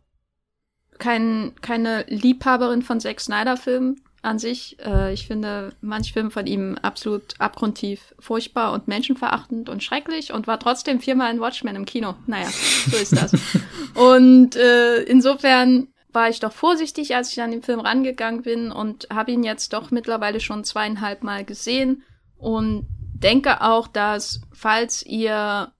kein, 0.99 1.53
keine 1.61 2.05
Liebhaberin 2.07 2.81
von 2.81 2.99
Zack 2.99 3.19
Snyder-Filmen 3.19 4.01
an 4.21 4.39
sich. 4.39 4.77
Äh, 4.85 5.13
ich 5.13 5.27
finde 5.27 5.73
manche 5.81 6.13
Filme 6.13 6.31
von 6.31 6.47
ihm 6.47 6.77
absolut 6.81 7.39
abgrundtief 7.39 8.13
furchtbar 8.19 8.73
und 8.73 8.87
menschenverachtend 8.87 9.69
und 9.69 9.83
schrecklich 9.83 10.33
und 10.33 10.47
war 10.47 10.59
trotzdem 10.59 10.99
viermal 10.99 11.33
in 11.33 11.39
Watchmen 11.39 11.75
im 11.75 11.85
Kino. 11.85 12.15
Naja, 12.25 12.49
so 12.49 12.97
ist 12.97 13.15
das. 13.15 13.31
und 13.95 14.55
äh, 14.55 15.03
insofern 15.03 15.87
war 16.11 16.29
ich 16.29 16.39
doch 16.39 16.51
vorsichtig, 16.51 17.15
als 17.15 17.31
ich 17.31 17.41
an 17.41 17.51
den 17.51 17.63
Film 17.63 17.79
rangegangen 17.79 18.41
bin 18.41 18.71
und 18.71 19.07
habe 19.11 19.31
ihn 19.31 19.43
jetzt 19.43 19.73
doch 19.73 19.91
mittlerweile 19.91 20.39
schon 20.39 20.63
zweieinhalb 20.63 21.23
Mal 21.23 21.45
gesehen 21.45 22.03
und 22.37 22.87
denke 23.13 23.61
auch, 23.61 23.87
dass 23.87 24.41
falls 24.53 25.05
ihr 25.05 25.71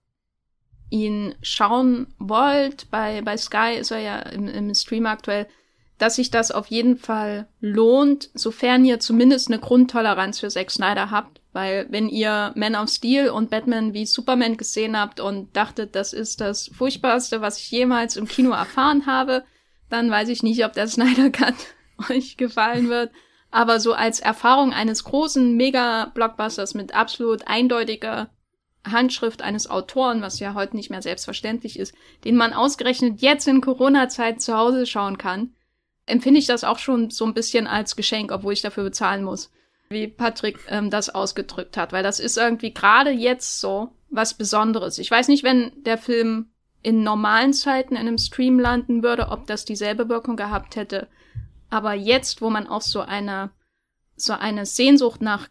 ihn 0.90 1.34
schauen 1.42 2.06
wollt, 2.18 2.90
bei, 2.90 3.20
bei 3.22 3.36
Sky 3.36 3.76
ist 3.78 3.90
er 3.90 3.98
ja 3.98 4.18
im, 4.18 4.48
im 4.48 4.74
Stream 4.74 5.06
aktuell, 5.06 5.46
dass 5.98 6.16
sich 6.16 6.30
das 6.30 6.50
auf 6.50 6.68
jeden 6.68 6.96
Fall 6.96 7.48
lohnt, 7.60 8.30
sofern 8.34 8.84
ihr 8.84 9.00
zumindest 9.00 9.48
eine 9.48 9.58
Grundtoleranz 9.58 10.38
für 10.38 10.48
Zack 10.48 10.70
Snyder 10.70 11.10
habt. 11.10 11.40
Weil 11.52 11.86
wenn 11.90 12.08
ihr 12.08 12.52
Man 12.54 12.76
of 12.76 12.88
Steel 12.88 13.30
und 13.30 13.50
Batman 13.50 13.94
wie 13.94 14.06
Superman 14.06 14.56
gesehen 14.56 14.96
habt 14.96 15.18
und 15.18 15.56
dachtet, 15.56 15.96
das 15.96 16.12
ist 16.12 16.40
das 16.40 16.70
Furchtbarste, 16.72 17.40
was 17.40 17.58
ich 17.58 17.70
jemals 17.70 18.16
im 18.16 18.28
Kino 18.28 18.50
erfahren 18.50 19.06
habe, 19.06 19.44
dann 19.90 20.10
weiß 20.10 20.28
ich 20.28 20.42
nicht, 20.42 20.64
ob 20.64 20.74
der 20.74 20.86
Snyder 20.86 21.30
Cut 21.32 21.54
euch 22.10 22.36
gefallen 22.36 22.88
wird. 22.88 23.10
Aber 23.50 23.80
so 23.80 23.94
als 23.94 24.20
Erfahrung 24.20 24.72
eines 24.72 25.04
großen 25.04 25.56
Mega-Blockbusters 25.56 26.74
mit 26.74 26.94
absolut 26.94 27.48
eindeutiger 27.48 28.28
Handschrift 28.84 29.42
eines 29.42 29.68
Autoren, 29.68 30.22
was 30.22 30.38
ja 30.38 30.54
heute 30.54 30.76
nicht 30.76 30.90
mehr 30.90 31.02
selbstverständlich 31.02 31.78
ist, 31.78 31.94
den 32.24 32.36
man 32.36 32.52
ausgerechnet 32.52 33.20
jetzt 33.20 33.46
in 33.48 33.60
Corona-Zeit 33.60 34.40
zu 34.40 34.56
Hause 34.56 34.86
schauen 34.86 35.18
kann, 35.18 35.54
empfinde 36.06 36.38
ich 36.38 36.46
das 36.46 36.64
auch 36.64 36.78
schon 36.78 37.10
so 37.10 37.24
ein 37.24 37.34
bisschen 37.34 37.66
als 37.66 37.96
Geschenk, 37.96 38.32
obwohl 38.32 38.52
ich 38.52 38.62
dafür 38.62 38.84
bezahlen 38.84 39.24
muss, 39.24 39.50
wie 39.90 40.06
Patrick 40.06 40.58
ähm, 40.68 40.90
das 40.90 41.10
ausgedrückt 41.10 41.76
hat, 41.76 41.92
weil 41.92 42.02
das 42.02 42.20
ist 42.20 42.38
irgendwie 42.38 42.72
gerade 42.72 43.10
jetzt 43.10 43.60
so 43.60 43.90
was 44.10 44.34
Besonderes. 44.34 44.98
Ich 44.98 45.10
weiß 45.10 45.28
nicht, 45.28 45.44
wenn 45.44 45.72
der 45.84 45.98
Film 45.98 46.50
in 46.82 47.02
normalen 47.02 47.52
Zeiten 47.52 47.94
in 47.94 48.00
einem 48.00 48.18
Stream 48.18 48.58
landen 48.58 49.02
würde, 49.02 49.28
ob 49.28 49.46
das 49.46 49.64
dieselbe 49.64 50.08
Wirkung 50.08 50.36
gehabt 50.36 50.76
hätte. 50.76 51.08
Aber 51.70 51.92
jetzt, 51.92 52.40
wo 52.40 52.48
man 52.48 52.66
auch 52.66 52.82
so 52.82 53.00
eine 53.00 53.50
so 54.20 54.32
eine 54.32 54.66
Sehnsucht 54.66 55.22
nach 55.22 55.48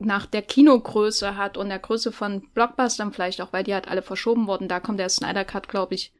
nach 0.00 0.26
der 0.26 0.42
Kinogröße 0.42 1.36
hat 1.36 1.56
und 1.56 1.68
der 1.68 1.78
Größe 1.78 2.10
von 2.10 2.42
Blockbustern 2.54 3.12
vielleicht 3.12 3.40
auch, 3.40 3.52
weil 3.52 3.64
die 3.64 3.74
halt 3.74 3.88
alle 3.88 4.02
verschoben 4.02 4.46
wurden, 4.46 4.68
da 4.68 4.80
kommt 4.80 4.98
der 4.98 5.08
Snyder 5.08 5.44
Cut, 5.44 5.68
glaube 5.68 5.94
ich, 5.94 6.12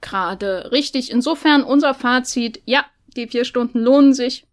gerade 0.00 0.70
richtig. 0.72 1.10
Insofern 1.10 1.62
unser 1.62 1.94
Fazit, 1.94 2.60
ja, 2.66 2.84
die 3.16 3.28
vier 3.28 3.44
Stunden 3.44 3.80
lohnen 3.80 4.14
sich. 4.14 4.46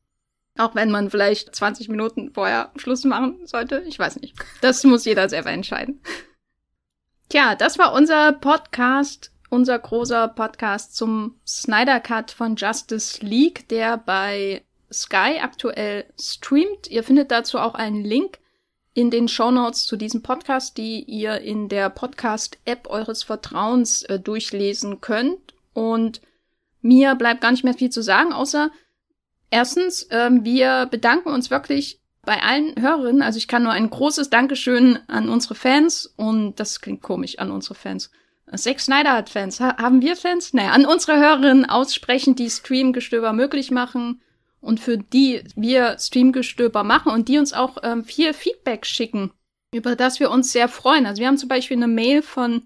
Auch 0.57 0.75
wenn 0.75 0.91
man 0.91 1.09
vielleicht 1.09 1.55
20 1.55 1.89
Minuten 1.89 2.31
vorher 2.33 2.71
Schluss 2.75 3.03
machen 3.05 3.45
sollte. 3.45 3.83
Ich 3.87 3.97
weiß 3.97 4.19
nicht. 4.19 4.35
Das 4.61 4.83
muss 4.83 5.05
jeder 5.05 5.29
selber 5.29 5.51
entscheiden. 5.51 6.01
Tja, 7.29 7.55
das 7.55 7.79
war 7.79 7.93
unser 7.93 8.33
Podcast, 8.33 9.31
unser 9.49 9.79
großer 9.79 10.27
Podcast 10.27 10.95
zum 10.95 11.39
Snyder 11.47 12.01
Cut 12.01 12.31
von 12.31 12.57
Justice 12.57 13.25
League, 13.25 13.69
der 13.69 13.97
bei 13.97 14.65
Sky 14.91 15.39
aktuell 15.41 16.05
streamt. 16.19 16.87
Ihr 16.87 17.03
findet 17.03 17.31
dazu 17.31 17.57
auch 17.57 17.73
einen 17.73 18.03
Link 18.03 18.40
in 18.93 19.09
den 19.09 19.27
Show 19.27 19.51
Notes 19.51 19.85
zu 19.85 19.95
diesem 19.95 20.21
Podcast, 20.21 20.77
die 20.77 21.03
ihr 21.03 21.39
in 21.39 21.69
der 21.69 21.89
Podcast-App 21.89 22.87
eures 22.89 23.23
Vertrauens 23.23 24.03
äh, 24.03 24.19
durchlesen 24.19 25.01
könnt. 25.01 25.53
Und 25.73 26.21
mir 26.81 27.15
bleibt 27.15 27.41
gar 27.41 27.51
nicht 27.51 27.63
mehr 27.63 27.73
viel 27.73 27.89
zu 27.89 28.01
sagen, 28.01 28.33
außer 28.33 28.69
erstens, 29.49 30.07
ähm, 30.11 30.43
wir 30.43 30.87
bedanken 30.87 31.29
uns 31.29 31.49
wirklich 31.49 31.99
bei 32.23 32.41
allen 32.43 32.79
Hörerinnen. 32.79 33.21
Also 33.21 33.37
ich 33.37 33.47
kann 33.47 33.63
nur 33.63 33.71
ein 33.71 33.89
großes 33.89 34.29
Dankeschön 34.29 34.99
an 35.07 35.29
unsere 35.29 35.55
Fans 35.55 36.13
und 36.17 36.59
das 36.59 36.81
klingt 36.81 37.01
komisch 37.01 37.39
an 37.39 37.51
unsere 37.51 37.75
Fans. 37.75 38.11
Sex 38.53 38.85
Snyder 38.85 39.13
hat 39.13 39.29
Fans. 39.29 39.61
Ha 39.61 39.77
haben 39.77 40.01
wir 40.01 40.17
Fans? 40.17 40.53
Naja, 40.53 40.71
an 40.71 40.85
unsere 40.85 41.17
Hörerinnen 41.17 41.69
aussprechen, 41.69 42.35
die 42.35 42.49
Streamgestöber 42.49 43.31
möglich 43.31 43.71
machen 43.71 44.21
und 44.61 44.79
für 44.79 44.97
die 44.97 45.43
wir 45.55 45.97
Streamgestöber 45.99 46.83
machen 46.83 47.11
und 47.11 47.27
die 47.27 47.39
uns 47.39 47.51
auch 47.51 47.77
ähm, 47.83 48.05
viel 48.05 48.33
Feedback 48.33 48.85
schicken, 48.85 49.31
über 49.73 49.95
das 49.95 50.19
wir 50.19 50.31
uns 50.31 50.51
sehr 50.51 50.67
freuen. 50.67 51.05
Also 51.05 51.19
wir 51.19 51.27
haben 51.27 51.37
zum 51.37 51.49
Beispiel 51.49 51.77
eine 51.77 51.87
Mail 51.87 52.21
von 52.21 52.63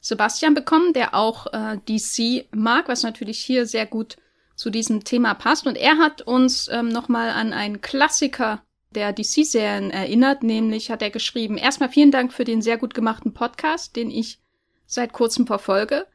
Sebastian 0.00 0.54
bekommen, 0.54 0.92
der 0.92 1.14
auch 1.14 1.46
äh, 1.52 1.78
DC 1.88 2.46
mag, 2.54 2.88
was 2.88 3.02
natürlich 3.02 3.38
hier 3.38 3.66
sehr 3.66 3.86
gut 3.86 4.16
zu 4.56 4.70
diesem 4.70 5.04
Thema 5.04 5.34
passt. 5.34 5.66
Und 5.66 5.76
er 5.76 5.98
hat 5.98 6.22
uns 6.22 6.68
ähm, 6.68 6.88
nochmal 6.88 7.30
an 7.30 7.52
einen 7.52 7.80
Klassiker 7.80 8.62
der 8.90 9.12
DC-Serien 9.12 9.90
erinnert, 9.90 10.42
nämlich 10.42 10.90
hat 10.90 11.02
er 11.02 11.10
geschrieben, 11.10 11.56
erstmal 11.56 11.88
vielen 11.88 12.12
Dank 12.12 12.32
für 12.32 12.44
den 12.44 12.62
sehr 12.62 12.78
gut 12.78 12.94
gemachten 12.94 13.34
Podcast, 13.34 13.96
den 13.96 14.10
ich 14.10 14.38
seit 14.86 15.12
kurzem 15.12 15.46
verfolge. 15.46 16.06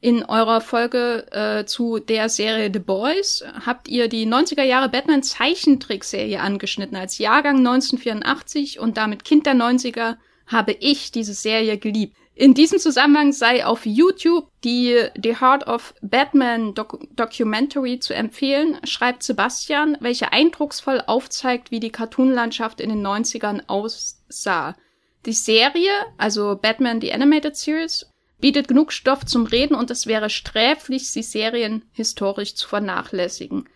In 0.00 0.24
eurer 0.24 0.60
Folge 0.60 1.26
äh, 1.32 1.64
zu 1.64 1.98
der 1.98 2.28
Serie 2.28 2.70
The 2.72 2.78
Boys 2.78 3.44
habt 3.66 3.88
ihr 3.88 4.08
die 4.08 4.28
90er 4.28 4.62
Jahre 4.62 4.88
Batman 4.88 5.24
Zeichentrickserie 5.24 6.40
angeschnitten. 6.40 6.96
Als 6.96 7.18
Jahrgang 7.18 7.58
1984 7.58 8.78
und 8.78 8.96
damit 8.96 9.24
Kind 9.24 9.46
der 9.46 9.54
90er 9.54 10.16
habe 10.46 10.72
ich 10.72 11.10
diese 11.10 11.34
Serie 11.34 11.78
geliebt. 11.78 12.16
In 12.36 12.54
diesem 12.54 12.78
Zusammenhang 12.78 13.32
sei 13.32 13.66
auf 13.66 13.84
YouTube 13.84 14.48
die 14.62 14.96
The 15.20 15.40
Heart 15.40 15.66
of 15.66 15.92
Batman 16.00 16.74
Doc 16.74 17.00
Documentary 17.16 17.98
zu 17.98 18.14
empfehlen, 18.14 18.78
schreibt 18.84 19.24
Sebastian, 19.24 19.96
welche 19.98 20.32
eindrucksvoll 20.32 21.02
aufzeigt, 21.04 21.72
wie 21.72 21.80
die 21.80 21.90
Cartoonlandschaft 21.90 22.80
in 22.80 22.90
den 22.90 23.04
90ern 23.04 23.62
aussah. 23.66 24.76
Die 25.26 25.32
Serie, 25.32 25.90
also 26.16 26.54
Batman 26.54 27.00
The 27.00 27.12
Animated 27.12 27.56
Series, 27.56 28.06
bietet 28.40 28.68
genug 28.68 28.92
Stoff 28.92 29.24
zum 29.24 29.46
Reden 29.46 29.74
und 29.74 29.90
es 29.90 30.06
wäre 30.06 30.30
sträflich, 30.30 31.10
sie 31.10 31.22
Serien 31.22 31.84
historisch 31.92 32.54
zu 32.54 32.68
vernachlässigen. 32.68 33.68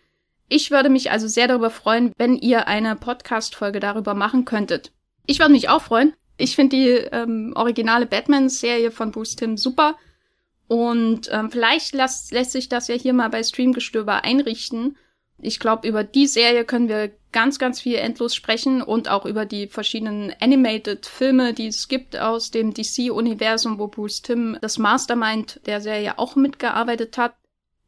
Ich 0.49 0.71
würde 0.71 0.89
mich 0.89 1.11
also 1.11 1.29
sehr 1.29 1.49
darüber 1.49 1.71
freuen, 1.71 2.13
wenn 2.19 2.37
ihr 2.37 2.69
eine 2.69 2.95
Podcast-Folge 2.97 3.81
darüber 3.81 4.15
machen 4.15 4.45
könntet. 4.45 4.93
Ich 5.27 5.39
würde 5.39 5.53
mich 5.53 5.69
auch 5.69 5.83
freuen, 5.83 6.15
ich 6.37 6.57
finde 6.57 6.77
die 6.77 6.89
ähm, 6.89 7.53
originale 7.55 8.07
Batman-Serie 8.07 8.91
von 8.91 9.13
Bruce 9.13 9.37
Timm 9.37 9.57
super. 9.57 9.97
Und 10.69 11.29
ähm, 11.31 11.51
vielleicht 11.51 11.95
lässt, 11.95 12.33
lässt 12.33 12.53
sich 12.53 12.69
das 12.69 12.89
ja 12.89 12.95
hier 12.95 13.13
mal 13.13 13.29
bei 13.29 13.43
Streamgestöber 13.43 14.25
einrichten. 14.25 14.97
Ich 15.39 15.59
glaube, 15.59 15.87
über 15.87 16.03
die 16.03 16.27
Serie 16.27 16.65
können 16.65 16.89
wir 16.89 17.13
ganz, 17.33 17.59
ganz 17.59 17.81
viel 17.81 17.97
endlos 17.97 18.35
sprechen 18.35 18.83
und 18.83 19.09
auch 19.09 19.25
über 19.27 19.47
die 19.47 19.67
verschiedenen 19.67 20.33
Animated-Filme, 20.41 21.55
die 21.55 21.67
es 21.67 21.89
gibt 21.89 22.17
aus 22.17 22.51
dem 22.51 22.75
DC-Universum, 22.75 23.79
wo 23.79 23.89
Bruce 23.89 24.23
Timm 24.23 24.57
das 24.61 24.79
Mastermind 24.79 25.61
der 25.67 25.81
Serie 25.81 26.19
auch 26.19 26.37
mitgearbeitet 26.37 27.19
hat. 27.19 27.35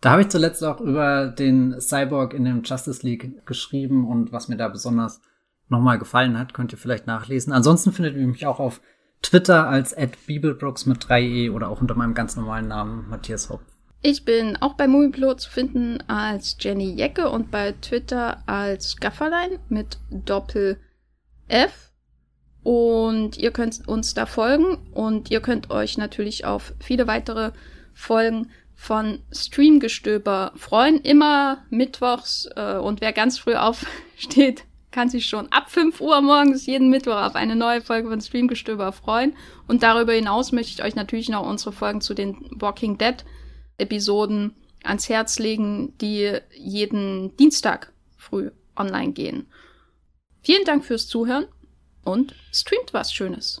Da 0.00 0.10
habe 0.10 0.22
ich 0.22 0.28
zuletzt 0.28 0.62
auch 0.62 0.80
über 0.80 1.28
den 1.28 1.80
Cyborg 1.80 2.34
in 2.34 2.44
dem 2.44 2.62
Justice 2.62 3.04
League 3.04 3.46
geschrieben 3.46 4.06
und 4.06 4.32
was 4.32 4.48
mir 4.48 4.56
da 4.56 4.68
besonders 4.68 5.20
nochmal 5.68 5.98
gefallen 5.98 6.38
hat, 6.38 6.54
könnt 6.54 6.72
ihr 6.72 6.78
vielleicht 6.78 7.06
nachlesen. 7.06 7.52
Ansonsten 7.52 7.92
findet 7.92 8.16
ihr 8.16 8.26
mich 8.26 8.46
auch 8.46 8.60
auf 8.60 8.80
Twitter 9.22 9.68
als 9.68 9.96
@bibelbrooks 10.26 10.86
mit 10.86 11.02
3e 11.04 11.50
oder 11.50 11.70
auch 11.70 11.80
unter 11.80 11.94
meinem 11.94 12.14
ganz 12.14 12.36
normalen 12.36 12.68
Namen 12.68 13.08
Matthias 13.08 13.50
Haupt. 13.50 13.64
Ich 14.02 14.24
bin 14.24 14.56
auch 14.56 14.74
bei 14.74 14.86
Movieplot 14.86 15.40
zu 15.40 15.50
finden 15.50 15.98
als 16.06 16.56
Jenny 16.60 16.94
Jecke 16.94 17.30
und 17.30 17.50
bei 17.50 17.72
Twitter 17.72 18.42
als 18.46 18.98
Gafferlein 18.98 19.58
mit 19.68 19.98
Doppel 20.10 20.78
F. 21.48 21.92
Und 22.62 23.38
ihr 23.38 23.52
könnt 23.52 23.88
uns 23.88 24.14
da 24.14 24.26
folgen 24.26 24.76
und 24.92 25.30
ihr 25.30 25.40
könnt 25.40 25.70
euch 25.70 25.98
natürlich 25.98 26.44
auf 26.44 26.74
viele 26.78 27.06
weitere 27.06 27.52
Folgen 27.94 28.50
von 28.76 29.20
Streamgestöber 29.32 30.52
freuen. 30.54 31.00
Immer 31.00 31.64
mittwochs 31.70 32.48
äh, 32.54 32.76
und 32.76 33.00
wer 33.00 33.12
ganz 33.12 33.38
früh 33.38 33.54
aufsteht, 33.54 34.64
kann 34.92 35.08
sich 35.08 35.26
schon 35.26 35.50
ab 35.50 35.70
5 35.70 36.00
Uhr 36.00 36.20
morgens 36.20 36.66
jeden 36.66 36.88
Mittwoch 36.88 37.16
auf 37.16 37.34
eine 37.34 37.56
neue 37.56 37.82
Folge 37.82 38.08
von 38.08 38.20
Streamgestöber 38.20 38.92
freuen. 38.92 39.34
Und 39.66 39.82
darüber 39.82 40.12
hinaus 40.12 40.52
möchte 40.52 40.72
ich 40.72 40.84
euch 40.86 40.94
natürlich 40.94 41.28
noch 41.28 41.46
unsere 41.46 41.72
Folgen 41.72 42.00
zu 42.00 42.14
den 42.14 42.36
Walking 42.50 42.96
Dead 42.96 43.24
Episoden 43.78 44.54
ans 44.84 45.08
Herz 45.08 45.38
legen, 45.38 45.96
die 45.98 46.38
jeden 46.54 47.36
Dienstag 47.36 47.92
früh 48.16 48.50
online 48.76 49.12
gehen. 49.12 49.46
Vielen 50.42 50.64
Dank 50.64 50.84
fürs 50.84 51.08
Zuhören 51.08 51.46
und 52.04 52.34
streamt 52.52 52.94
was 52.94 53.12
Schönes. 53.12 53.60